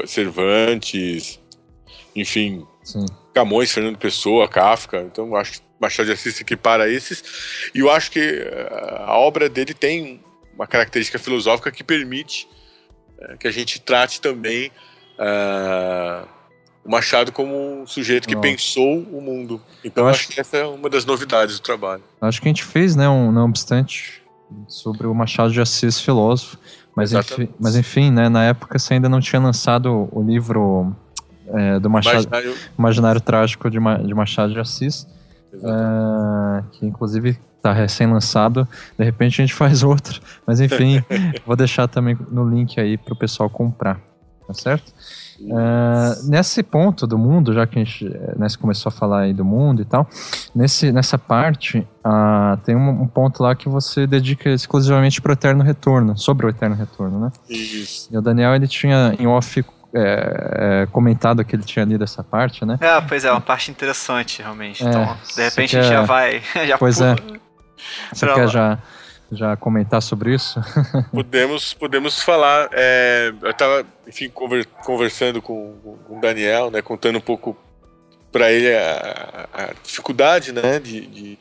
Cervantes, 0.06 1.40
enfim, 2.14 2.66
Sim. 2.84 3.04
Camões, 3.34 3.72
Fernando 3.72 3.98
Pessoa, 3.98 4.48
Kafka. 4.48 5.00
Então, 5.00 5.34
acho 5.36 5.52
que 5.52 5.60
Machado 5.78 6.06
de 6.06 6.12
Assis 6.12 6.36
se 6.36 6.42
equipara 6.42 6.84
a 6.84 6.88
esses. 6.88 7.70
E 7.74 7.80
eu 7.80 7.90
acho 7.90 8.10
que 8.10 8.20
eh, 8.20 8.68
a 9.00 9.18
obra 9.18 9.48
dele 9.48 9.74
tem 9.74 10.22
uma 10.54 10.66
característica 10.66 11.18
filosófica 11.18 11.70
que 11.70 11.82
permite 11.82 12.48
é, 13.18 13.36
que 13.36 13.48
a 13.48 13.50
gente 13.50 13.80
trate 13.80 14.20
também 14.20 14.70
uh, 15.18 16.28
o 16.85 16.91
Machado 16.91 17.33
como 17.33 17.83
um 17.83 17.87
sujeito 17.87 18.26
que 18.26 18.37
pensou 18.37 18.99
o 18.99 19.20
mundo. 19.20 19.61
Então, 19.85 20.07
acho, 20.07 20.20
acho 20.20 20.28
que 20.28 20.41
essa 20.41 20.57
é 20.57 20.64
uma 20.64 20.89
das 20.89 21.05
novidades 21.05 21.59
do 21.59 21.62
trabalho. 21.62 22.03
Acho 22.20 22.41
que 22.41 22.49
a 22.49 22.51
gente 22.51 22.64
fez, 22.64 22.97
né, 22.97 23.09
um, 23.09 23.31
não 23.31 23.47
obstante, 23.47 24.22
sobre 24.66 25.07
o 25.07 25.14
Machado 25.14 25.53
de 25.53 25.61
Assis, 25.61 26.01
filósofo. 26.01 26.59
Mas 26.95 27.12
enfim, 27.12 27.49
mas 27.59 27.76
enfim, 27.76 28.11
né, 28.11 28.28
na 28.28 28.45
época 28.45 28.78
você 28.78 28.95
ainda 28.95 29.09
não 29.09 29.20
tinha 29.20 29.41
lançado 29.41 30.09
o 30.11 30.22
livro 30.22 30.95
é, 31.47 31.78
do 31.78 31.89
Machado, 31.89 32.26
Imaginário... 32.26 32.55
Imaginário 32.78 33.20
Trágico 33.20 33.70
de, 33.70 33.78
de 33.78 34.14
Machado 34.14 34.53
de 34.53 34.59
Assis, 34.59 35.07
é, 35.55 36.64
que 36.72 36.87
inclusive 36.87 37.39
está 37.57 37.72
recém-lançado. 37.72 38.66
De 38.99 39.05
repente 39.05 39.41
a 39.41 39.47
gente 39.47 39.55
faz 39.55 39.83
outro, 39.83 40.20
mas 40.47 40.61
enfim, 40.61 41.03
vou 41.47 41.57
deixar 41.57 41.87
também 41.87 42.18
no 42.31 42.49
link 42.49 42.81
aí 42.81 42.97
para 42.97 43.14
o 43.14 43.16
pessoal 43.16 43.49
comprar. 43.49 44.01
tá 44.47 44.55
certo? 44.55 44.93
Uh, 45.41 46.28
nesse 46.28 46.62
ponto 46.62 47.07
do 47.07 47.16
mundo, 47.16 47.55
já 47.55 47.66
que 47.66 47.78
a 47.78 47.84
gente 47.84 48.05
né, 48.36 48.47
começou 48.61 48.91
a 48.91 48.93
falar 48.93 49.20
aí 49.20 49.32
do 49.32 49.45
mundo 49.45 49.80
e 49.80 49.84
tal, 49.84 50.09
nesse, 50.55 50.93
nessa 50.93 51.16
parte 51.16 51.78
uh, 52.05 52.57
tem 52.64 52.76
um, 52.76 53.03
um, 53.03 53.07
ponto 53.07 53.43
lá 53.43 53.55
que 53.55 53.68
você 53.68 54.07
dedica 54.07 54.51
exclusivamente 54.51 55.20
para 55.20 55.30
o 55.30 55.32
Eterno 55.32 55.64
Retorno, 55.64 56.16
sobre 56.16 56.47
o 56.47 56.49
Eterno 56.51 56.76
Retorno, 56.76 57.20
né? 57.20 57.32
Isso. 57.49 58.09
E 58.12 58.18
o 58.18 58.20
Daniel, 58.20 58.55
ele 58.55 58.68
tinha 58.68 59.14
em 59.18 59.26
off 59.26 59.64
é, 59.93 60.82
é, 60.82 60.86
comentado 60.86 61.45
que 61.45 61.57
ele 61.57 61.64
tinha 61.64 61.84
lido 61.84 62.05
essa 62.05 62.22
parte, 62.22 62.64
né? 62.64 62.78
Ah, 62.80 63.03
pois 63.07 63.24
é, 63.24 63.30
uma 63.30 63.41
parte 63.41 63.70
interessante, 63.70 64.43
realmente. 64.43 64.84
É, 64.84 64.88
então, 64.88 65.16
de 65.34 65.43
repente 65.43 65.76
a 65.76 65.82
gente 65.82 65.93
já 65.93 66.03
vai. 66.03 66.43
Já 66.66 66.78
pois 66.78 67.01
é. 67.01 67.16
Você 68.12 68.26
quer 68.26 68.47
já 68.47 68.78
já 69.33 69.57
comentar 69.57 70.03
sobre 70.03 70.35
isso? 70.35 70.61
podemos, 71.12 71.72
podemos 71.74 72.20
falar. 72.20 72.68
É, 72.72 73.33
eu 73.43 73.51
estava, 73.51 73.87
enfim, 74.07 74.28
conver, 74.28 74.66
conversando 74.85 75.41
com, 75.41 75.74
com 76.07 76.18
o 76.18 76.20
Daniel, 76.20 76.70
né, 76.70 76.83
contando 76.83 77.16
um 77.16 77.20
pouco 77.20 77.57
para 78.33 78.53
ele 78.53 78.74
a, 78.74 79.49
a, 79.53 79.70
dificuldade, 79.85 80.53
né, 80.53 80.78
de, 80.78 81.07
de, 81.07 81.39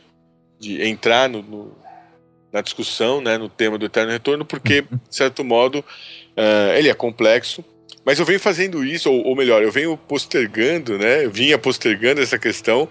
de 0.60 0.88
entrar 0.88 1.30
no, 1.30 1.42
no, 1.42 1.78
na 2.52 2.62
discussão, 2.62 3.22
né, 3.22 3.38
no 3.38 3.50
tema 3.50 3.78
do 3.78 3.86
eterno 3.86 4.12
retorno, 4.12 4.46
porque, 4.46 4.80
uhum. 4.92 5.00
de 5.08 5.16
certo 5.16 5.44
modo, 5.44 5.80
uh, 5.80 6.74
ele 6.76 6.90
é 6.90 6.94
complexo. 6.94 7.64
Mas 8.06 8.18
eu 8.18 8.26
venho 8.26 8.40
fazendo 8.40 8.84
isso, 8.84 9.12
ou, 9.12 9.28
ou 9.28 9.36
melhor, 9.36 9.62
eu 9.62 9.72
venho 9.72 9.96
postergando, 9.96 10.98
né? 10.98 11.26
Eu 11.26 11.30
vinha 11.30 11.58
postergando 11.58 12.22
essa 12.22 12.40
questão 12.40 12.88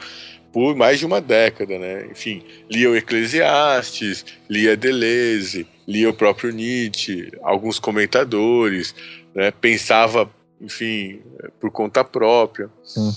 por 0.52 0.74
mais 0.74 0.98
de 0.98 1.06
uma 1.06 1.20
década, 1.20 1.78
né? 1.78 2.06
Enfim, 2.10 2.42
lia 2.70 2.90
o 2.90 2.96
Eclesiastes, 2.96 4.24
lia 4.48 4.76
Deleuze, 4.76 5.66
lia 5.86 6.08
o 6.08 6.14
próprio 6.14 6.50
Nietzsche, 6.50 7.30
alguns 7.42 7.78
comentadores, 7.78 8.94
né? 9.34 9.50
Pensava, 9.50 10.30
enfim, 10.60 11.20
por 11.60 11.70
conta 11.70 12.02
própria. 12.02 12.70
Sim. 12.84 13.12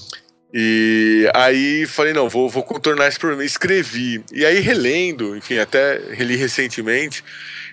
E 0.54 1.30
aí 1.34 1.86
falei, 1.86 2.14
não, 2.14 2.28
vou, 2.28 2.50
vou 2.50 2.64
contornar 2.64 3.08
esse 3.08 3.18
problema. 3.18 3.46
Escrevi. 3.46 4.24
E 4.34 4.46
aí 4.46 4.60
relendo, 4.60 5.36
enfim, 5.36 5.58
até 5.58 6.00
reli 6.14 6.36
recentemente. 6.36 7.24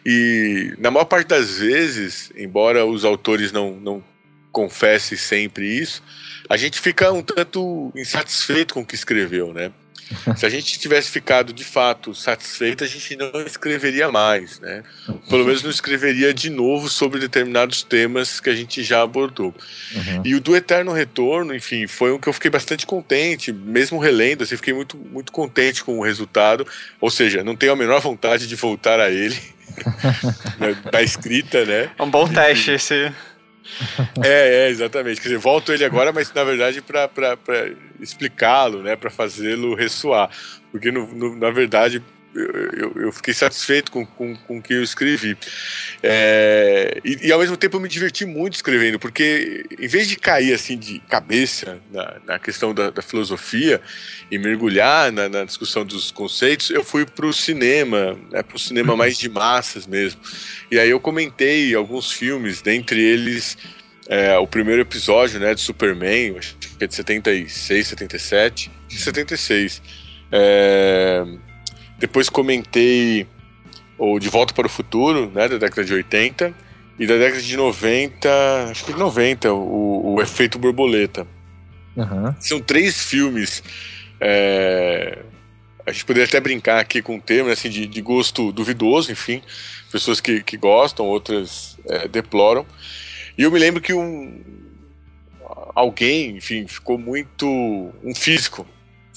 E 0.06 0.74
na 0.78 0.90
maior 0.90 1.04
parte 1.04 1.26
das 1.26 1.58
vezes, 1.58 2.30
embora 2.36 2.86
os 2.86 3.04
autores 3.04 3.50
não, 3.50 3.72
não 3.72 4.04
confessem 4.52 5.18
sempre 5.18 5.66
isso, 5.66 6.02
a 6.48 6.56
gente 6.56 6.80
fica 6.80 7.12
um 7.12 7.22
tanto 7.22 7.92
insatisfeito 7.94 8.74
com 8.74 8.80
o 8.80 8.86
que 8.86 8.94
escreveu, 8.94 9.52
né? 9.52 9.70
Se 10.36 10.46
a 10.46 10.48
gente 10.48 10.78
tivesse 10.78 11.10
ficado 11.10 11.52
de 11.52 11.64
fato 11.64 12.14
satisfeito, 12.14 12.82
a 12.82 12.86
gente 12.86 13.14
não 13.16 13.42
escreveria 13.42 14.10
mais, 14.10 14.58
né? 14.58 14.82
Pelo 15.28 15.44
menos 15.44 15.62
não 15.62 15.70
escreveria 15.70 16.32
de 16.32 16.48
novo 16.48 16.88
sobre 16.88 17.20
determinados 17.20 17.82
temas 17.82 18.40
que 18.40 18.48
a 18.48 18.54
gente 18.54 18.82
já 18.82 19.02
abordou. 19.02 19.54
Uhum. 19.94 20.22
E 20.24 20.34
o 20.34 20.40
do 20.40 20.56
Eterno 20.56 20.92
Retorno, 20.92 21.54
enfim, 21.54 21.86
foi 21.86 22.12
um 22.12 22.18
que 22.18 22.28
eu 22.28 22.32
fiquei 22.32 22.50
bastante 22.50 22.86
contente, 22.86 23.52
mesmo 23.52 23.98
relendo, 23.98 24.44
assim, 24.44 24.56
fiquei 24.56 24.72
muito, 24.72 24.96
muito 24.96 25.30
contente 25.30 25.84
com 25.84 25.98
o 25.98 26.02
resultado. 26.02 26.66
Ou 27.00 27.10
seja, 27.10 27.44
não 27.44 27.54
tenho 27.54 27.72
a 27.72 27.76
menor 27.76 28.00
vontade 28.00 28.46
de 28.46 28.56
voltar 28.56 29.00
a 29.00 29.10
ele. 29.10 29.36
da 30.90 31.02
escrita, 31.02 31.64
né? 31.64 31.90
Um 32.00 32.10
bom 32.10 32.26
teste 32.26 32.72
esse. 32.72 33.12
É, 34.24 34.66
é, 34.66 34.68
exatamente. 34.68 35.20
Quer 35.20 35.28
dizer, 35.28 35.38
volto 35.38 35.72
ele 35.72 35.84
agora, 35.84 36.12
mas 36.12 36.32
na 36.32 36.44
verdade 36.44 36.82
para 36.82 37.08
explicá-lo, 38.00 38.82
né, 38.82 38.96
para 38.96 39.10
fazê-lo 39.10 39.74
ressoar. 39.74 40.30
Porque, 40.70 40.90
no, 40.90 41.06
no, 41.14 41.36
na 41.36 41.50
verdade, 41.50 42.02
eu, 42.34 42.92
eu, 42.96 43.12
fiquei 43.12 43.32
satisfeito 43.32 43.90
com, 43.90 44.04
com, 44.04 44.36
com 44.36 44.58
o 44.58 44.62
que 44.62 44.74
eu 44.74 44.82
escrevi. 44.82 45.36
É, 46.02 47.00
e, 47.04 47.28
e, 47.28 47.32
ao 47.32 47.40
mesmo 47.40 47.56
tempo 47.56 47.76
eu 47.76 47.80
me 47.80 47.88
diverti 47.88 48.24
muito 48.24 48.54
escrevendo, 48.54 48.98
porque 48.98 49.64
em 49.78 49.88
vez 49.88 50.08
de 50.08 50.16
cair 50.16 50.52
assim 50.52 50.78
de 50.78 50.98
cabeça 51.00 51.78
na, 51.90 52.16
na 52.26 52.38
questão 52.38 52.74
da, 52.74 52.90
da, 52.90 53.02
filosofia 53.02 53.80
e 54.30 54.38
mergulhar 54.38 55.10
na, 55.10 55.28
na, 55.28 55.44
discussão 55.44 55.84
dos 55.84 56.10
conceitos, 56.10 56.70
eu 56.70 56.84
fui 56.84 57.06
para 57.06 57.26
o 57.26 57.32
cinema, 57.32 58.18
né, 58.30 58.42
para 58.42 58.56
o 58.56 58.58
cinema 58.58 58.94
mais 58.96 59.18
de 59.18 59.28
massas 59.28 59.86
mesmo. 59.86 60.20
E 60.70 60.78
aí 60.78 60.90
eu 60.90 61.00
comentei 61.00 61.74
alguns 61.74 62.12
filmes, 62.12 62.60
dentre 62.60 63.00
eles 63.00 63.56
é, 64.08 64.36
o 64.38 64.46
primeiro 64.46 64.82
episódio 64.82 65.40
né, 65.40 65.54
de 65.54 65.60
Superman, 65.60 66.38
acho 66.38 66.56
que 66.56 66.84
é 66.84 66.86
de 66.86 66.94
76, 66.94 67.88
77, 67.88 68.70
76. 68.88 69.82
É, 70.30 71.24
depois 71.98 72.28
comentei 72.28 73.26
o 73.98 74.18
De 74.18 74.28
Volta 74.28 74.54
para 74.54 74.66
o 74.66 74.70
Futuro, 74.70 75.30
né, 75.30 75.48
da 75.48 75.58
década 75.58 75.84
de 75.84 75.92
80, 75.92 76.54
e 76.98 77.06
da 77.06 77.16
década 77.16 77.42
de 77.42 77.56
90, 77.56 78.28
acho 78.70 78.84
que 78.84 78.92
de 78.92 78.98
90, 78.98 79.52
o, 79.52 80.14
o 80.14 80.22
Efeito 80.22 80.58
Borboleta. 80.58 81.26
Uhum. 81.96 82.34
São 82.40 82.60
três 82.60 83.02
filmes. 83.02 83.62
É, 84.20 85.18
a 85.84 85.92
gente 85.92 86.04
poderia 86.04 86.26
até 86.26 86.40
brincar 86.40 86.80
aqui 86.80 87.02
com 87.02 87.16
o 87.16 87.20
termo 87.20 87.50
assim, 87.50 87.68
de, 87.68 87.86
de 87.86 88.00
gosto 88.00 88.52
duvidoso, 88.52 89.10
enfim. 89.10 89.42
Pessoas 89.90 90.20
que, 90.20 90.42
que 90.42 90.56
gostam, 90.56 91.06
outras 91.06 91.78
é, 91.86 92.06
deploram. 92.06 92.66
E 93.36 93.42
eu 93.42 93.50
me 93.50 93.58
lembro 93.58 93.80
que 93.80 93.92
um 93.92 94.40
alguém, 95.74 96.36
enfim, 96.36 96.66
ficou 96.66 96.98
muito 96.98 97.46
um 98.02 98.14
físico 98.14 98.66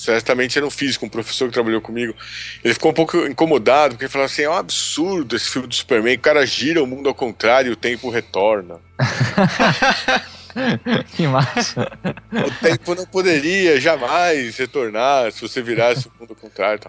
certamente 0.01 0.57
era 0.57 0.65
um 0.65 0.71
físico, 0.71 1.05
um 1.05 1.09
professor 1.09 1.47
que 1.47 1.53
trabalhou 1.53 1.79
comigo. 1.79 2.15
Ele 2.63 2.73
ficou 2.73 2.91
um 2.91 2.93
pouco 2.93 3.25
incomodado, 3.27 3.93
porque 3.93 4.05
ele 4.05 4.11
falou 4.11 4.25
assim: 4.25 4.43
é 4.43 4.49
um 4.49 4.55
absurdo 4.55 5.35
esse 5.35 5.49
filme 5.49 5.67
do 5.67 5.75
Superman, 5.75 6.15
o 6.15 6.19
cara 6.19 6.45
gira 6.45 6.81
o 6.81 6.87
mundo 6.87 7.07
ao 7.07 7.15
contrário 7.15 7.69
e 7.69 7.73
o 7.73 7.75
tempo 7.75 8.09
retorna. 8.09 8.79
que 11.15 11.27
massa. 11.27 11.87
O 12.31 12.63
tempo 12.63 12.95
não 12.95 13.05
poderia 13.05 13.79
jamais 13.79 14.57
retornar 14.57 15.31
se 15.31 15.41
você 15.41 15.61
virasse 15.61 16.07
o 16.07 16.11
mundo 16.19 16.31
ao 16.31 16.35
contrário. 16.35 16.81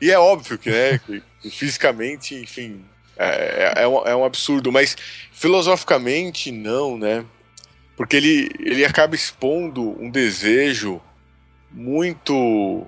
E 0.00 0.10
é 0.10 0.18
óbvio 0.18 0.58
que, 0.58 0.70
né, 0.70 1.00
que, 1.04 1.22
fisicamente, 1.50 2.34
enfim, 2.34 2.84
é, 3.16 3.72
é, 3.78 3.82
é, 3.82 3.88
um, 3.88 4.06
é 4.06 4.14
um 4.14 4.24
absurdo, 4.24 4.70
mas 4.70 4.96
filosoficamente 5.32 6.52
não, 6.52 6.98
né? 6.98 7.24
Porque 7.96 8.16
ele, 8.16 8.50
ele 8.60 8.84
acaba 8.84 9.16
expondo 9.16 10.00
um 10.00 10.08
desejo 10.08 11.02
muito 11.70 12.86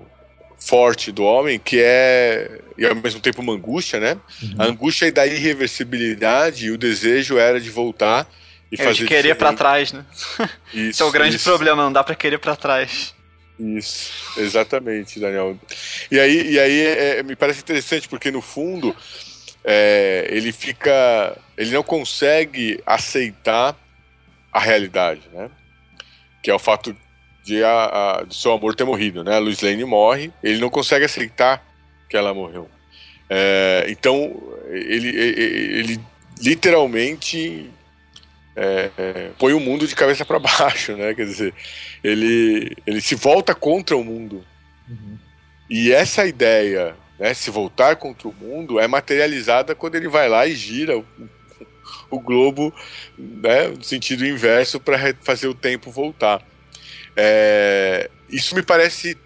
forte 0.57 1.11
do 1.11 1.23
homem, 1.23 1.59
que 1.59 1.81
é, 1.81 2.59
e 2.77 2.85
ao 2.85 2.95
mesmo 2.95 3.19
tempo 3.19 3.41
uma 3.41 3.53
angústia, 3.53 3.99
né? 3.99 4.17
Uhum. 4.41 4.55
A 4.59 4.65
angústia 4.65 5.07
é 5.07 5.11
da 5.11 5.25
irreversibilidade 5.25 6.67
e 6.67 6.71
o 6.71 6.77
desejo 6.77 7.37
era 7.37 7.59
de 7.59 7.69
voltar 7.69 8.29
e 8.71 8.75
é 8.79 8.83
fazer. 8.83 8.99
De 8.99 9.07
querer 9.07 9.35
para 9.35 9.53
trás, 9.53 9.91
né? 9.91 10.05
Isso, 10.71 10.89
Esse 10.89 11.01
é 11.01 11.05
o 11.05 11.11
grande 11.11 11.35
isso. 11.35 11.49
problema, 11.49 11.83
não 11.83 11.91
dá 11.91 12.03
para 12.03 12.15
querer 12.15 12.37
para 12.37 12.55
trás. 12.55 13.13
Isso, 13.59 14.11
exatamente, 14.37 15.19
Daniel. 15.19 15.59
E 16.09 16.19
aí, 16.19 16.51
e 16.53 16.59
aí 16.59 16.79
é, 16.81 17.19
é, 17.19 17.23
me 17.23 17.35
parece 17.35 17.59
interessante, 17.59 18.07
porque 18.07 18.31
no 18.31 18.41
fundo 18.41 18.95
é, 19.63 20.27
ele 20.31 20.51
fica. 20.51 21.37
Ele 21.57 21.71
não 21.71 21.83
consegue 21.83 22.81
aceitar 22.85 23.77
a 24.51 24.59
realidade, 24.59 25.21
né? 25.31 25.49
Que 26.41 26.49
é 26.49 26.53
o 26.53 26.59
fato 26.59 26.95
de, 27.43 27.63
a, 27.63 28.19
a, 28.19 28.23
de 28.23 28.35
seu 28.35 28.51
amor 28.53 28.75
ter 28.75 28.83
morrido, 28.83 29.23
né? 29.23 29.35
A 29.35 29.39
Lois 29.39 29.61
Lane 29.61 29.83
morre, 29.85 30.31
ele 30.43 30.59
não 30.59 30.69
consegue 30.69 31.05
aceitar 31.05 31.63
que 32.09 32.15
ela 32.17 32.33
morreu. 32.33 32.69
É, 33.29 33.85
então, 33.87 34.35
ele, 34.69 35.09
ele, 35.09 35.79
ele 35.79 36.01
literalmente 36.41 37.69
é, 38.55 38.91
é, 38.97 39.29
põe 39.37 39.53
o 39.53 39.59
mundo 39.59 39.87
de 39.87 39.95
cabeça 39.95 40.25
para 40.25 40.37
baixo, 40.39 40.95
né? 40.95 41.13
Quer 41.13 41.25
dizer, 41.25 41.53
ele, 42.03 42.75
ele 42.85 43.01
se 43.01 43.15
volta 43.15 43.55
contra 43.55 43.95
o 43.95 44.03
mundo. 44.03 44.45
Uhum. 44.89 45.17
E 45.69 45.91
essa 45.91 46.25
ideia, 46.25 46.95
né, 47.17 47.33
se 47.33 47.49
voltar 47.49 47.95
contra 47.95 48.27
o 48.27 48.33
mundo, 48.33 48.79
é 48.79 48.87
materializada 48.87 49.73
quando 49.73 49.95
ele 49.95 50.09
vai 50.09 50.27
lá 50.27 50.45
e 50.45 50.53
gira 50.53 50.97
o, 50.97 51.05
o 52.09 52.19
globo 52.19 52.73
né, 53.17 53.69
no 53.69 53.83
sentido 53.83 54.25
inverso 54.25 54.79
para 54.79 55.15
fazer 55.21 55.47
o 55.47 55.53
tempo 55.53 55.89
voltar. 55.89 56.45
É, 57.15 58.09
isso 58.29 58.55
me 58.55 58.61
parece 58.61 59.17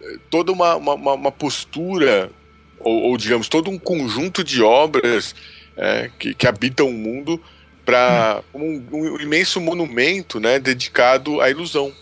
eh, 0.00 0.18
toda 0.30 0.52
uma, 0.52 0.76
uma, 0.76 1.14
uma 1.14 1.32
postura, 1.32 2.30
ou, 2.78 3.10
ou, 3.10 3.16
digamos, 3.16 3.48
todo 3.48 3.70
um 3.70 3.78
conjunto 3.78 4.44
de 4.44 4.62
obras 4.62 5.34
é, 5.76 6.10
que, 6.18 6.34
que 6.34 6.46
habitam 6.46 6.88
o 6.88 6.92
mundo 6.92 7.42
para 7.84 8.42
um, 8.52 8.82
um, 8.92 9.20
imenso 9.20 9.60
monumento 9.60 10.40
né, 10.40 10.58
dedicado 10.58 11.40
à 11.40 11.50
ilusão. 11.50 11.92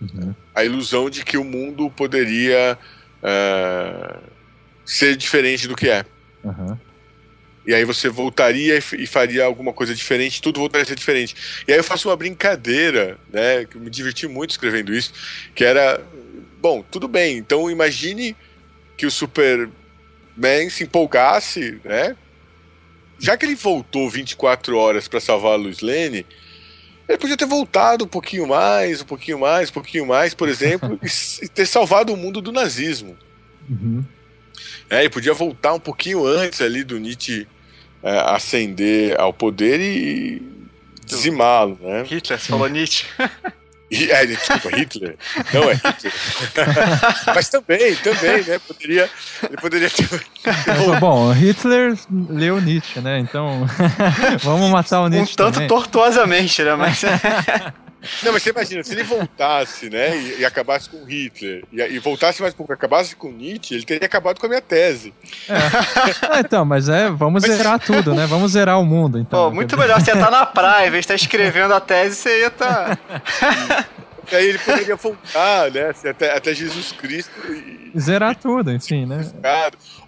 Uhum. 0.00 0.34
A 0.54 0.64
ilusão 0.64 1.10
de 1.10 1.24
que 1.24 1.36
o 1.36 1.44
mundo 1.44 1.90
poderia 1.90 2.78
uh, 3.22 4.20
ser 4.84 5.16
diferente 5.16 5.66
do 5.66 5.74
que 5.74 5.88
é. 5.88 6.04
Uhum. 6.44 6.78
E 7.66 7.74
aí 7.74 7.84
você 7.84 8.08
voltaria 8.08 8.76
e 8.76 9.06
faria 9.06 9.44
alguma 9.44 9.72
coisa 9.72 9.94
diferente, 9.94 10.42
tudo 10.42 10.60
voltaria 10.60 10.82
a 10.82 10.86
ser 10.86 10.94
diferente. 10.94 11.34
E 11.66 11.72
aí 11.72 11.78
eu 11.78 11.84
faço 11.84 12.08
uma 12.08 12.16
brincadeira, 12.16 13.18
né? 13.32 13.64
Que 13.64 13.78
me 13.78 13.88
diverti 13.88 14.28
muito 14.28 14.50
escrevendo 14.50 14.94
isso, 14.94 15.12
que 15.54 15.64
era. 15.64 16.00
Bom, 16.60 16.82
tudo 16.90 17.08
bem, 17.08 17.38
então 17.38 17.70
imagine 17.70 18.36
que 18.96 19.06
o 19.06 19.10
Superman 19.10 19.72
se 20.70 20.84
empolgasse, 20.84 21.80
né? 21.84 22.16
Já 23.18 23.36
que 23.36 23.46
ele 23.46 23.54
voltou 23.54 24.10
24 24.10 24.76
horas 24.76 25.08
para 25.08 25.20
salvar 25.20 25.52
a 25.52 25.56
Lois 25.56 25.80
Lane, 25.80 26.26
Ele 27.08 27.18
podia 27.18 27.36
ter 27.36 27.46
voltado 27.46 28.04
um 28.04 28.08
pouquinho 28.08 28.46
mais, 28.46 29.02
um 29.02 29.04
pouquinho 29.04 29.38
mais, 29.38 29.70
um 29.70 29.72
pouquinho 29.72 30.06
mais, 30.06 30.34
por 30.34 30.48
exemplo, 30.48 30.98
e, 31.02 31.48
ter 31.48 31.66
salvado 31.66 32.12
o 32.12 32.16
mundo 32.16 32.40
do 32.40 32.52
nazismo. 32.52 33.16
Uhum. 33.68 34.04
É, 34.90 35.04
e 35.04 35.08
podia 35.08 35.34
voltar 35.34 35.72
um 35.72 35.80
pouquinho 35.80 36.26
antes 36.26 36.60
ali 36.60 36.84
do 36.84 36.98
Nietzsche 36.98 37.46
é, 38.02 38.18
ascender 38.26 39.18
ao 39.18 39.32
poder 39.32 39.80
e 39.80 40.42
dizimá-lo, 41.04 41.78
né? 41.80 42.02
Hitler, 42.02 42.38
você 42.38 42.48
falou 42.48 42.68
Nietzsche. 42.68 43.06
É, 43.90 44.26
desculpa, 44.26 44.70
Hitler. 44.76 45.16
Não 45.52 45.70
é 45.70 45.74
Hitler. 45.74 46.12
Mas 47.34 47.48
também, 47.48 47.94
também, 47.96 48.42
né? 48.42 48.58
Poderia, 48.58 49.10
ele 49.42 49.56
poderia 49.56 49.90
ter. 49.90 50.08
Bom, 51.00 51.30
Hitler 51.32 51.96
leu 52.28 52.60
Nietzsche, 52.60 53.00
né? 53.00 53.18
Então, 53.20 53.66
vamos 54.42 54.70
matar 54.70 55.00
o 55.00 55.08
Nietzsche. 55.08 55.34
Um 55.34 55.36
tanto 55.36 55.54
também. 55.54 55.68
tortuosamente, 55.68 56.62
né? 56.62 56.74
Mas. 56.74 57.02
Não, 58.22 58.32
mas 58.32 58.42
você 58.42 58.50
imagina, 58.50 58.82
se 58.82 58.92
ele 58.92 59.02
voltasse, 59.02 59.90
né, 59.90 60.16
e, 60.16 60.40
e 60.40 60.44
acabasse 60.44 60.88
com 60.88 61.04
Hitler, 61.04 61.64
e, 61.72 61.80
e, 61.80 61.98
voltasse 61.98 62.40
mais 62.40 62.54
um 62.54 62.56
pouco, 62.56 62.72
acabasse 62.72 63.16
com 63.16 63.30
Nietzsche, 63.30 63.74
ele 63.74 63.84
teria 63.84 64.06
acabado 64.06 64.38
com 64.38 64.46
a 64.46 64.48
minha 64.48 64.60
tese. 64.60 65.12
É. 65.48 66.36
é 66.36 66.40
então, 66.40 66.64
mas 66.64 66.88
é, 66.88 67.10
vamos 67.10 67.42
mas... 67.42 67.56
zerar 67.56 67.78
tudo, 67.78 68.14
né? 68.14 68.26
Vamos 68.26 68.52
zerar 68.52 68.80
o 68.80 68.84
mundo, 68.84 69.18
então. 69.18 69.48
Pô, 69.48 69.54
muito 69.54 69.76
melhor 69.76 70.00
você 70.00 70.12
estar 70.12 70.30
na 70.30 70.46
praia, 70.46 70.88
em 70.88 70.90
vez 70.90 71.06
de 71.06 71.12
estar 71.12 71.14
escrevendo 71.14 71.74
a 71.74 71.80
tese, 71.80 72.16
você 72.16 72.40
ia 72.40 72.46
estar... 72.48 72.96
Tá... 72.96 73.86
E 74.32 74.36
aí 74.36 74.48
ele 74.48 74.58
poderia 74.58 74.96
voltar, 74.96 75.70
né? 75.70 75.90
Assim, 75.90 76.08
até, 76.08 76.34
até 76.34 76.54
Jesus 76.54 76.92
Cristo. 76.92 77.30
E, 77.52 77.92
Zerar 77.98 78.36
tudo, 78.36 78.72
enfim, 78.72 79.06
né? 79.06 79.20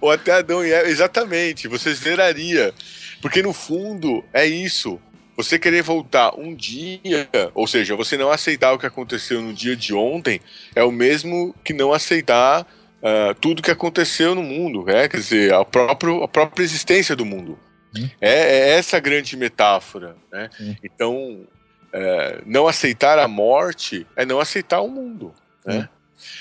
Ou 0.01 0.11
até 0.11 0.33
Adão 0.33 0.65
e 0.65 0.73
Eva. 0.73 0.89
Exatamente, 0.89 1.69
você 1.69 1.95
zeraria. 1.95 2.73
Porque 3.21 3.43
no 3.43 3.53
fundo 3.53 4.25
é 4.33 4.47
isso. 4.47 5.01
Você 5.37 5.59
querer 5.59 5.83
voltar 5.83 6.35
um 6.39 6.55
dia, 6.55 7.29
ou 7.55 7.67
seja, 7.67 7.95
você 7.95 8.17
não 8.17 8.31
aceitar 8.31 8.73
o 8.73 8.79
que 8.79 8.87
aconteceu 8.87 9.43
no 9.43 9.53
dia 9.53 9.77
de 9.77 9.93
ontem, 9.93 10.41
é 10.75 10.83
o 10.83 10.91
mesmo 10.91 11.55
que 11.63 11.75
não 11.75 11.93
aceitar 11.93 12.63
uh, 12.63 13.35
tudo 13.41 13.63
que 13.63 13.71
aconteceu 13.71 14.35
no 14.35 14.43
mundo, 14.43 14.85
né? 14.85 15.09
Quer 15.09 15.19
dizer, 15.19 15.55
a, 15.55 15.65
próprio, 15.65 16.23
a 16.23 16.29
própria 16.29 16.65
existência 16.65 17.15
do 17.15 17.25
mundo. 17.25 17.59
Hum. 17.97 18.09
É, 18.21 18.31
é, 18.31 18.79
essa 18.79 18.99
grande 18.99 19.37
metáfora, 19.37 20.17
né? 20.33 20.49
Então, 20.83 21.47
é, 21.93 22.43
não 22.47 22.67
aceitar 22.67 23.19
a 23.19 23.29
morte 23.29 24.07
é 24.17 24.25
não 24.25 24.41
aceitar 24.41 24.81
o 24.81 24.89
mundo, 24.89 25.33
né? 25.65 25.89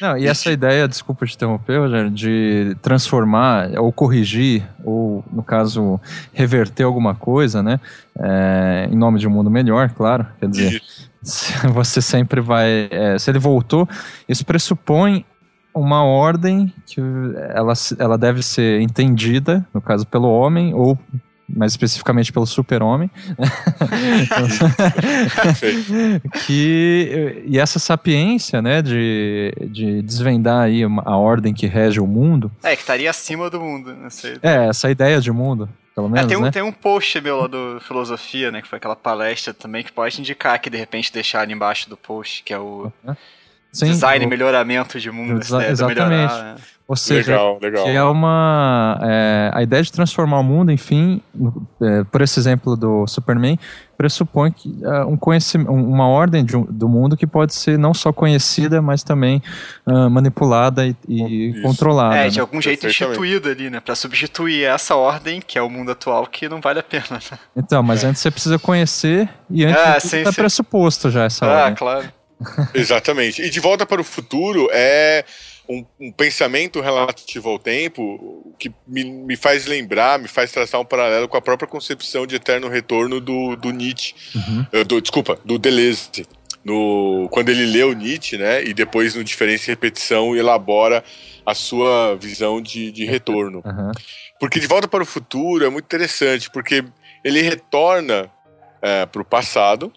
Não, 0.01 0.17
e 0.17 0.27
essa 0.27 0.51
ideia, 0.51 0.87
desculpa 0.87 1.25
te 1.25 1.35
interromper, 1.35 1.79
Rogério, 1.79 2.09
de 2.09 2.75
transformar 2.81 3.69
ou 3.77 3.91
corrigir, 3.91 4.67
ou 4.83 5.23
no 5.31 5.43
caso, 5.43 5.99
reverter 6.33 6.83
alguma 6.83 7.15
coisa, 7.15 7.63
né? 7.63 7.79
É, 8.19 8.89
em 8.91 8.95
nome 8.95 9.19
de 9.19 9.27
um 9.27 9.31
mundo 9.31 9.49
melhor, 9.49 9.89
claro. 9.91 10.27
Quer 10.39 10.49
dizer, 10.49 10.81
você 11.73 12.01
sempre 12.01 12.41
vai. 12.41 12.87
É, 12.91 13.17
se 13.17 13.29
ele 13.31 13.39
voltou, 13.39 13.87
isso 14.27 14.45
pressupõe 14.45 15.25
uma 15.73 16.03
ordem 16.03 16.73
que 16.85 17.01
ela, 17.53 17.73
ela 17.99 18.17
deve 18.17 18.41
ser 18.41 18.81
entendida, 18.81 19.65
no 19.73 19.81
caso, 19.81 20.07
pelo 20.07 20.29
homem 20.29 20.73
ou 20.73 20.97
mais 21.47 21.73
especificamente 21.73 22.31
pelo 22.31 22.45
super-homem. 22.45 23.09
que, 26.45 27.43
e 27.45 27.59
essa 27.59 27.79
sapiência, 27.79 28.61
né, 28.61 28.81
de, 28.81 29.53
de 29.69 30.01
desvendar 30.01 30.63
aí 30.63 30.83
a 30.83 31.17
ordem 31.17 31.53
que 31.53 31.67
rege 31.67 31.99
o 31.99 32.07
mundo. 32.07 32.51
É, 32.63 32.75
que 32.75 32.81
estaria 32.81 33.09
acima 33.09 33.49
do 33.49 33.59
mundo. 33.59 33.93
Né? 33.93 34.07
É, 34.41 34.67
essa 34.67 34.89
ideia 34.89 35.21
de 35.21 35.31
mundo. 35.31 35.69
Pelo 35.95 36.09
menos, 36.09 36.25
é, 36.25 36.27
tem, 36.27 36.37
um, 36.37 36.41
né? 36.41 36.51
tem 36.51 36.61
um 36.61 36.73
post 36.73 37.21
meu 37.21 37.37
lá 37.37 37.47
do 37.47 37.79
Filosofia, 37.79 38.51
né? 38.51 38.61
Que 38.61 38.67
foi 38.67 38.77
aquela 38.77 38.97
palestra 38.97 39.53
também, 39.53 39.81
que 39.81 39.93
pode 39.93 40.19
indicar 40.19 40.59
que 40.59 40.69
de 40.69 40.77
repente 40.77 41.13
deixar 41.13 41.41
ali 41.41 41.53
embaixo 41.53 41.89
do 41.89 41.95
post, 41.95 42.43
que 42.43 42.53
é 42.53 42.59
o 42.59 42.91
Sim, 43.71 43.85
design 43.85 44.25
e 44.25 44.27
melhoramento 44.27 44.99
de 44.99 45.09
mundo. 45.09 45.39
Exa 45.39 45.69
exatamente. 45.69 46.09
Melhorar, 46.09 46.55
né? 46.55 46.61
Ou 46.87 46.95
seja, 46.95 47.31
legal, 47.31 47.59
legal. 47.59 47.83
que 47.83 47.89
é 47.89 48.03
uma. 48.03 48.99
É, 49.01 49.51
a 49.55 49.63
ideia 49.63 49.81
de 49.81 49.91
transformar 49.91 50.39
o 50.39 50.43
mundo, 50.43 50.71
enfim, 50.71 51.19
é, 51.81 52.03
por 52.03 52.21
esse 52.21 52.39
exemplo 52.39 52.75
do 52.77 53.07
Superman, 53.07 53.57
pressupõe 53.97 54.51
que, 54.51 54.77
é, 54.83 55.03
um 55.03 55.17
conhecimento, 55.17 55.71
uma 55.71 56.07
ordem 56.07 56.45
de, 56.45 56.53
do 56.69 56.87
mundo 56.87 57.17
que 57.17 57.25
pode 57.25 57.55
ser 57.55 57.79
não 57.79 57.91
só 57.91 58.13
conhecida, 58.13 58.83
mas 58.83 59.01
também 59.01 59.41
uh, 59.87 60.07
manipulada 60.11 60.85
e, 60.85 60.95
e 61.07 61.61
controlada. 61.63 62.17
É, 62.17 62.29
de 62.29 62.35
né? 62.35 62.41
algum 62.41 62.61
jeito 62.61 62.85
instituída 62.85 63.49
ali, 63.49 63.71
né? 63.71 63.79
Para 63.79 63.95
substituir 63.95 64.65
essa 64.65 64.95
ordem, 64.95 65.41
que 65.41 65.57
é 65.57 65.61
o 65.63 65.69
mundo 65.69 65.89
atual, 65.89 66.27
que 66.27 66.47
não 66.47 66.61
vale 66.61 66.79
a 66.79 66.83
pena. 66.83 67.05
Né? 67.09 67.39
Então, 67.55 67.81
mas 67.81 68.03
é. 68.03 68.07
antes 68.07 68.21
você 68.21 68.29
precisa 68.29 68.59
conhecer 68.59 69.27
e 69.49 69.65
antes 69.65 70.13
ah, 70.13 70.17
está 70.19 70.31
pressuposto 70.31 71.09
já 71.09 71.23
essa 71.23 71.47
ah, 71.47 71.49
ordem. 71.49 71.73
Ah, 71.73 71.75
claro. 71.75 72.13
Exatamente. 72.75 73.41
E 73.41 73.49
de 73.49 73.59
volta 73.59 73.87
para 73.87 73.99
o 73.99 74.03
futuro 74.03 74.67
é 74.71 75.25
um, 75.69 75.85
um, 75.99 76.11
pensamento 76.11 76.81
relativo 76.81 77.49
ao 77.49 77.59
tempo 77.59 78.53
que 78.57 78.71
me, 78.87 79.03
me, 79.03 79.35
faz 79.35 79.65
lembrar, 79.65 80.19
me 80.19 80.27
faz 80.27 80.51
traçar 80.51 80.79
um 80.79 80.85
paralelo 80.85 81.27
com 81.27 81.37
a 81.37 81.41
própria 81.41 81.67
concepção 81.67 82.25
de 82.25 82.35
eterno 82.35 82.67
retorno 82.67 83.19
do, 83.19 83.55
do 83.55 83.71
Nietzsche. 83.71 84.15
Uhum. 84.35 84.65
Uh, 84.73 84.83
do, 84.85 85.01
desculpa, 85.01 85.39
do 85.43 85.57
Deleuze. 85.57 86.25
No, 86.63 87.27
quando 87.31 87.49
ele 87.49 87.65
leu 87.65 87.93
Nietzsche, 87.93 88.37
né, 88.37 88.63
e 88.63 88.73
depois 88.73 89.13
no 89.13 89.23
Diferença 89.23 89.65
e 89.65 89.73
Repetição 89.73 90.35
elabora 90.35 91.03
a 91.45 91.53
sua 91.53 92.15
visão 92.15 92.59
de, 92.59 92.91
de 92.91 93.05
retorno. 93.05 93.61
Uhum. 93.63 93.91
Porque 94.39 94.59
De 94.59 94.65
Volta 94.65 94.87
para 94.87 95.03
o 95.03 95.05
Futuro 95.05 95.63
é 95.63 95.69
muito 95.69 95.85
interessante, 95.85 96.49
porque 96.49 96.83
ele 97.23 97.41
retorna 97.41 98.31
é, 98.81 99.05
para 99.05 99.21
o 99.21 99.25
passado, 99.25 99.93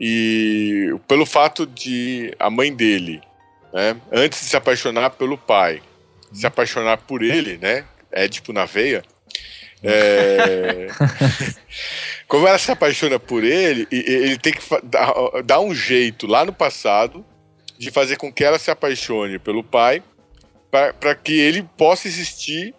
e 0.00 0.94
pelo 1.08 1.26
fato 1.26 1.66
de 1.66 2.32
a 2.38 2.48
mãe 2.48 2.72
dele 2.74 3.20
né? 3.72 3.96
Antes 4.12 4.40
de 4.40 4.46
se 4.46 4.56
apaixonar 4.56 5.10
pelo 5.10 5.36
pai, 5.36 5.82
se 6.32 6.46
apaixonar 6.46 6.98
por 6.98 7.22
ele, 7.22 7.58
né? 7.58 7.84
Édipo 8.10 8.52
na 8.52 8.64
veia. 8.64 9.02
É... 9.82 10.88
Como 12.26 12.46
ela 12.46 12.58
se 12.58 12.70
apaixona 12.70 13.18
por 13.18 13.42
ele, 13.42 13.86
ele 13.90 14.36
tem 14.36 14.52
que 14.52 14.60
dar 15.44 15.60
um 15.60 15.74
jeito 15.74 16.26
lá 16.26 16.44
no 16.44 16.52
passado 16.52 17.24
de 17.78 17.90
fazer 17.90 18.16
com 18.16 18.32
que 18.32 18.44
ela 18.44 18.58
se 18.58 18.70
apaixone 18.70 19.38
pelo 19.38 19.62
pai, 19.62 20.02
para 20.70 21.14
que 21.14 21.38
ele 21.38 21.62
possa 21.76 22.06
existir 22.08 22.74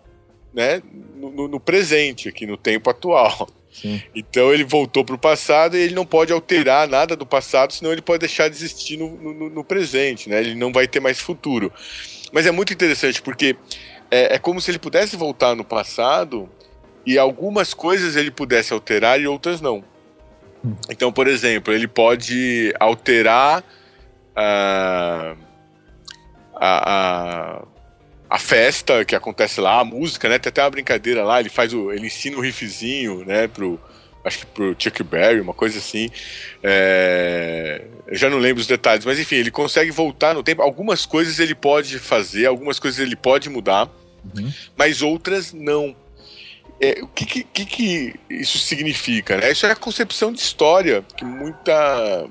né, 0.54 0.82
no, 1.16 1.48
no 1.48 1.60
presente, 1.60 2.30
aqui 2.30 2.46
no 2.46 2.58
tempo 2.58 2.90
atual. 2.90 3.48
Sim. 3.82 4.02
Então 4.14 4.54
ele 4.54 4.64
voltou 4.64 5.06
para 5.06 5.16
o 5.16 5.18
passado 5.18 5.78
e 5.78 5.80
ele 5.80 5.96
não 5.96 6.06
pode 6.06 6.34
alterar 6.34 6.88
nada 6.88 7.16
do 7.16 7.26
passado, 7.26 7.72
senão 7.72 7.92
ele 7.92 8.02
pode 8.02 8.20
deixar 8.20 8.50
de 8.50 8.56
existir 8.56 8.98
no, 8.98 9.10
no, 9.16 9.50
no 9.50 9.64
presente, 9.64 10.30
né? 10.30 10.40
Ele 10.40 10.56
não 10.56 10.72
vai 10.72 10.88
ter 10.88 11.00
mais 11.00 11.20
futuro. 11.20 11.72
Mas 12.34 12.46
é 12.46 12.52
muito 12.52 12.74
interessante 12.74 13.22
porque 13.22 13.56
é, 14.12 14.36
é, 14.36 14.40
como 14.40 14.60
se 14.60 14.70
ele 14.70 14.80
pudesse 14.80 15.16
voltar 15.16 15.56
no 15.56 15.64
passado 15.64 16.50
e 17.06 17.18
algumas 17.18 17.74
coisas 17.74 18.16
ele 18.16 18.32
pudesse 18.32 18.74
alterar 18.74 19.20
e 19.20 19.28
outras 19.28 19.62
não. 19.62 19.84
Hum. 20.64 20.76
Então, 20.90 21.12
por 21.12 21.28
exemplo, 21.28 21.74
ele 21.74 21.88
pode 21.88 22.74
alterar 22.80 23.64
uh, 24.32 25.38
a, 26.54 27.62
a 27.62 27.62
a 28.30 28.38
festa 28.38 29.04
que 29.04 29.16
acontece 29.16 29.60
lá, 29.60 29.80
a 29.80 29.84
música, 29.84 30.30
né? 30.30 30.38
Tem 30.38 30.50
até 30.50 30.62
uma 30.62 30.70
brincadeira 30.70 31.24
lá, 31.24 31.40
ele 31.40 31.50
faz 31.50 31.74
o. 31.74 31.92
ele 31.92 32.08
ensina 32.08 32.38
o 32.38 32.42
riffzinho, 32.42 33.26
né, 33.26 33.48
pro. 33.48 33.80
Acho 34.24 34.40
que 34.40 34.46
pro 34.48 34.76
Chuck 34.78 35.02
Berry, 35.02 35.40
uma 35.40 35.54
coisa 35.54 35.80
assim. 35.80 36.10
É, 36.62 37.86
eu 38.06 38.16
já 38.16 38.30
não 38.30 38.38
lembro 38.38 38.62
os 38.62 38.68
detalhes, 38.68 39.06
mas 39.06 39.18
enfim, 39.18 39.36
ele 39.36 39.50
consegue 39.50 39.90
voltar 39.92 40.36
no 40.36 40.44
tempo. 40.44 40.62
Algumas 40.62 41.06
coisas 41.06 41.40
ele 41.40 41.56
pode 41.56 41.98
fazer, 41.98 42.46
algumas 42.46 42.80
coisas 42.80 43.00
ele 43.00 43.16
pode 43.16 43.50
mudar, 43.50 43.90
uhum. 44.36 44.54
mas 44.78 45.02
outras 45.02 45.54
não. 45.54 45.96
É, 46.82 47.00
o 47.02 47.08
que, 47.08 47.26
que, 47.26 47.66
que, 47.66 48.14
isso 48.30 48.58
significa? 48.58 49.38
Né? 49.38 49.52
Isso 49.52 49.66
é 49.66 49.72
a 49.72 49.76
concepção 49.76 50.32
de 50.32 50.40
história 50.40 51.04
que 51.18 51.26
muita, 51.26 52.26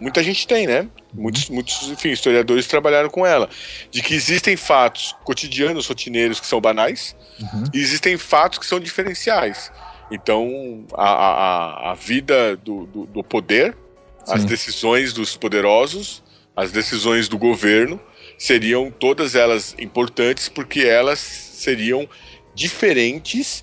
muita 0.00 0.22
gente 0.22 0.46
tem, 0.46 0.66
né? 0.66 0.88
Muitos, 1.12 1.50
muitos 1.50 1.88
enfim, 1.88 2.10
historiadores 2.10 2.66
trabalharam 2.66 3.10
com 3.10 3.26
ela. 3.26 3.48
De 3.90 4.02
que 4.02 4.14
existem 4.14 4.56
fatos 4.56 5.14
cotidianos, 5.24 5.86
rotineiros, 5.86 6.40
que 6.40 6.46
são 6.46 6.60
banais, 6.60 7.14
uhum. 7.38 7.64
e 7.74 7.78
existem 7.80 8.16
fatos 8.16 8.58
que 8.58 8.66
são 8.66 8.80
diferenciais. 8.80 9.70
Então, 10.10 10.84
a, 10.94 11.04
a, 11.04 11.90
a 11.92 11.94
vida 11.94 12.56
do, 12.56 12.86
do, 12.86 13.06
do 13.06 13.22
poder, 13.22 13.76
Sim. 14.24 14.34
as 14.34 14.44
decisões 14.44 15.12
dos 15.12 15.36
poderosos, 15.36 16.22
as 16.56 16.72
decisões 16.72 17.28
do 17.28 17.38
governo, 17.38 18.00
seriam 18.38 18.90
todas 18.90 19.34
elas 19.34 19.76
importantes 19.78 20.48
porque 20.48 20.80
elas 20.80 21.18
seriam 21.18 22.08
diferentes, 22.54 23.62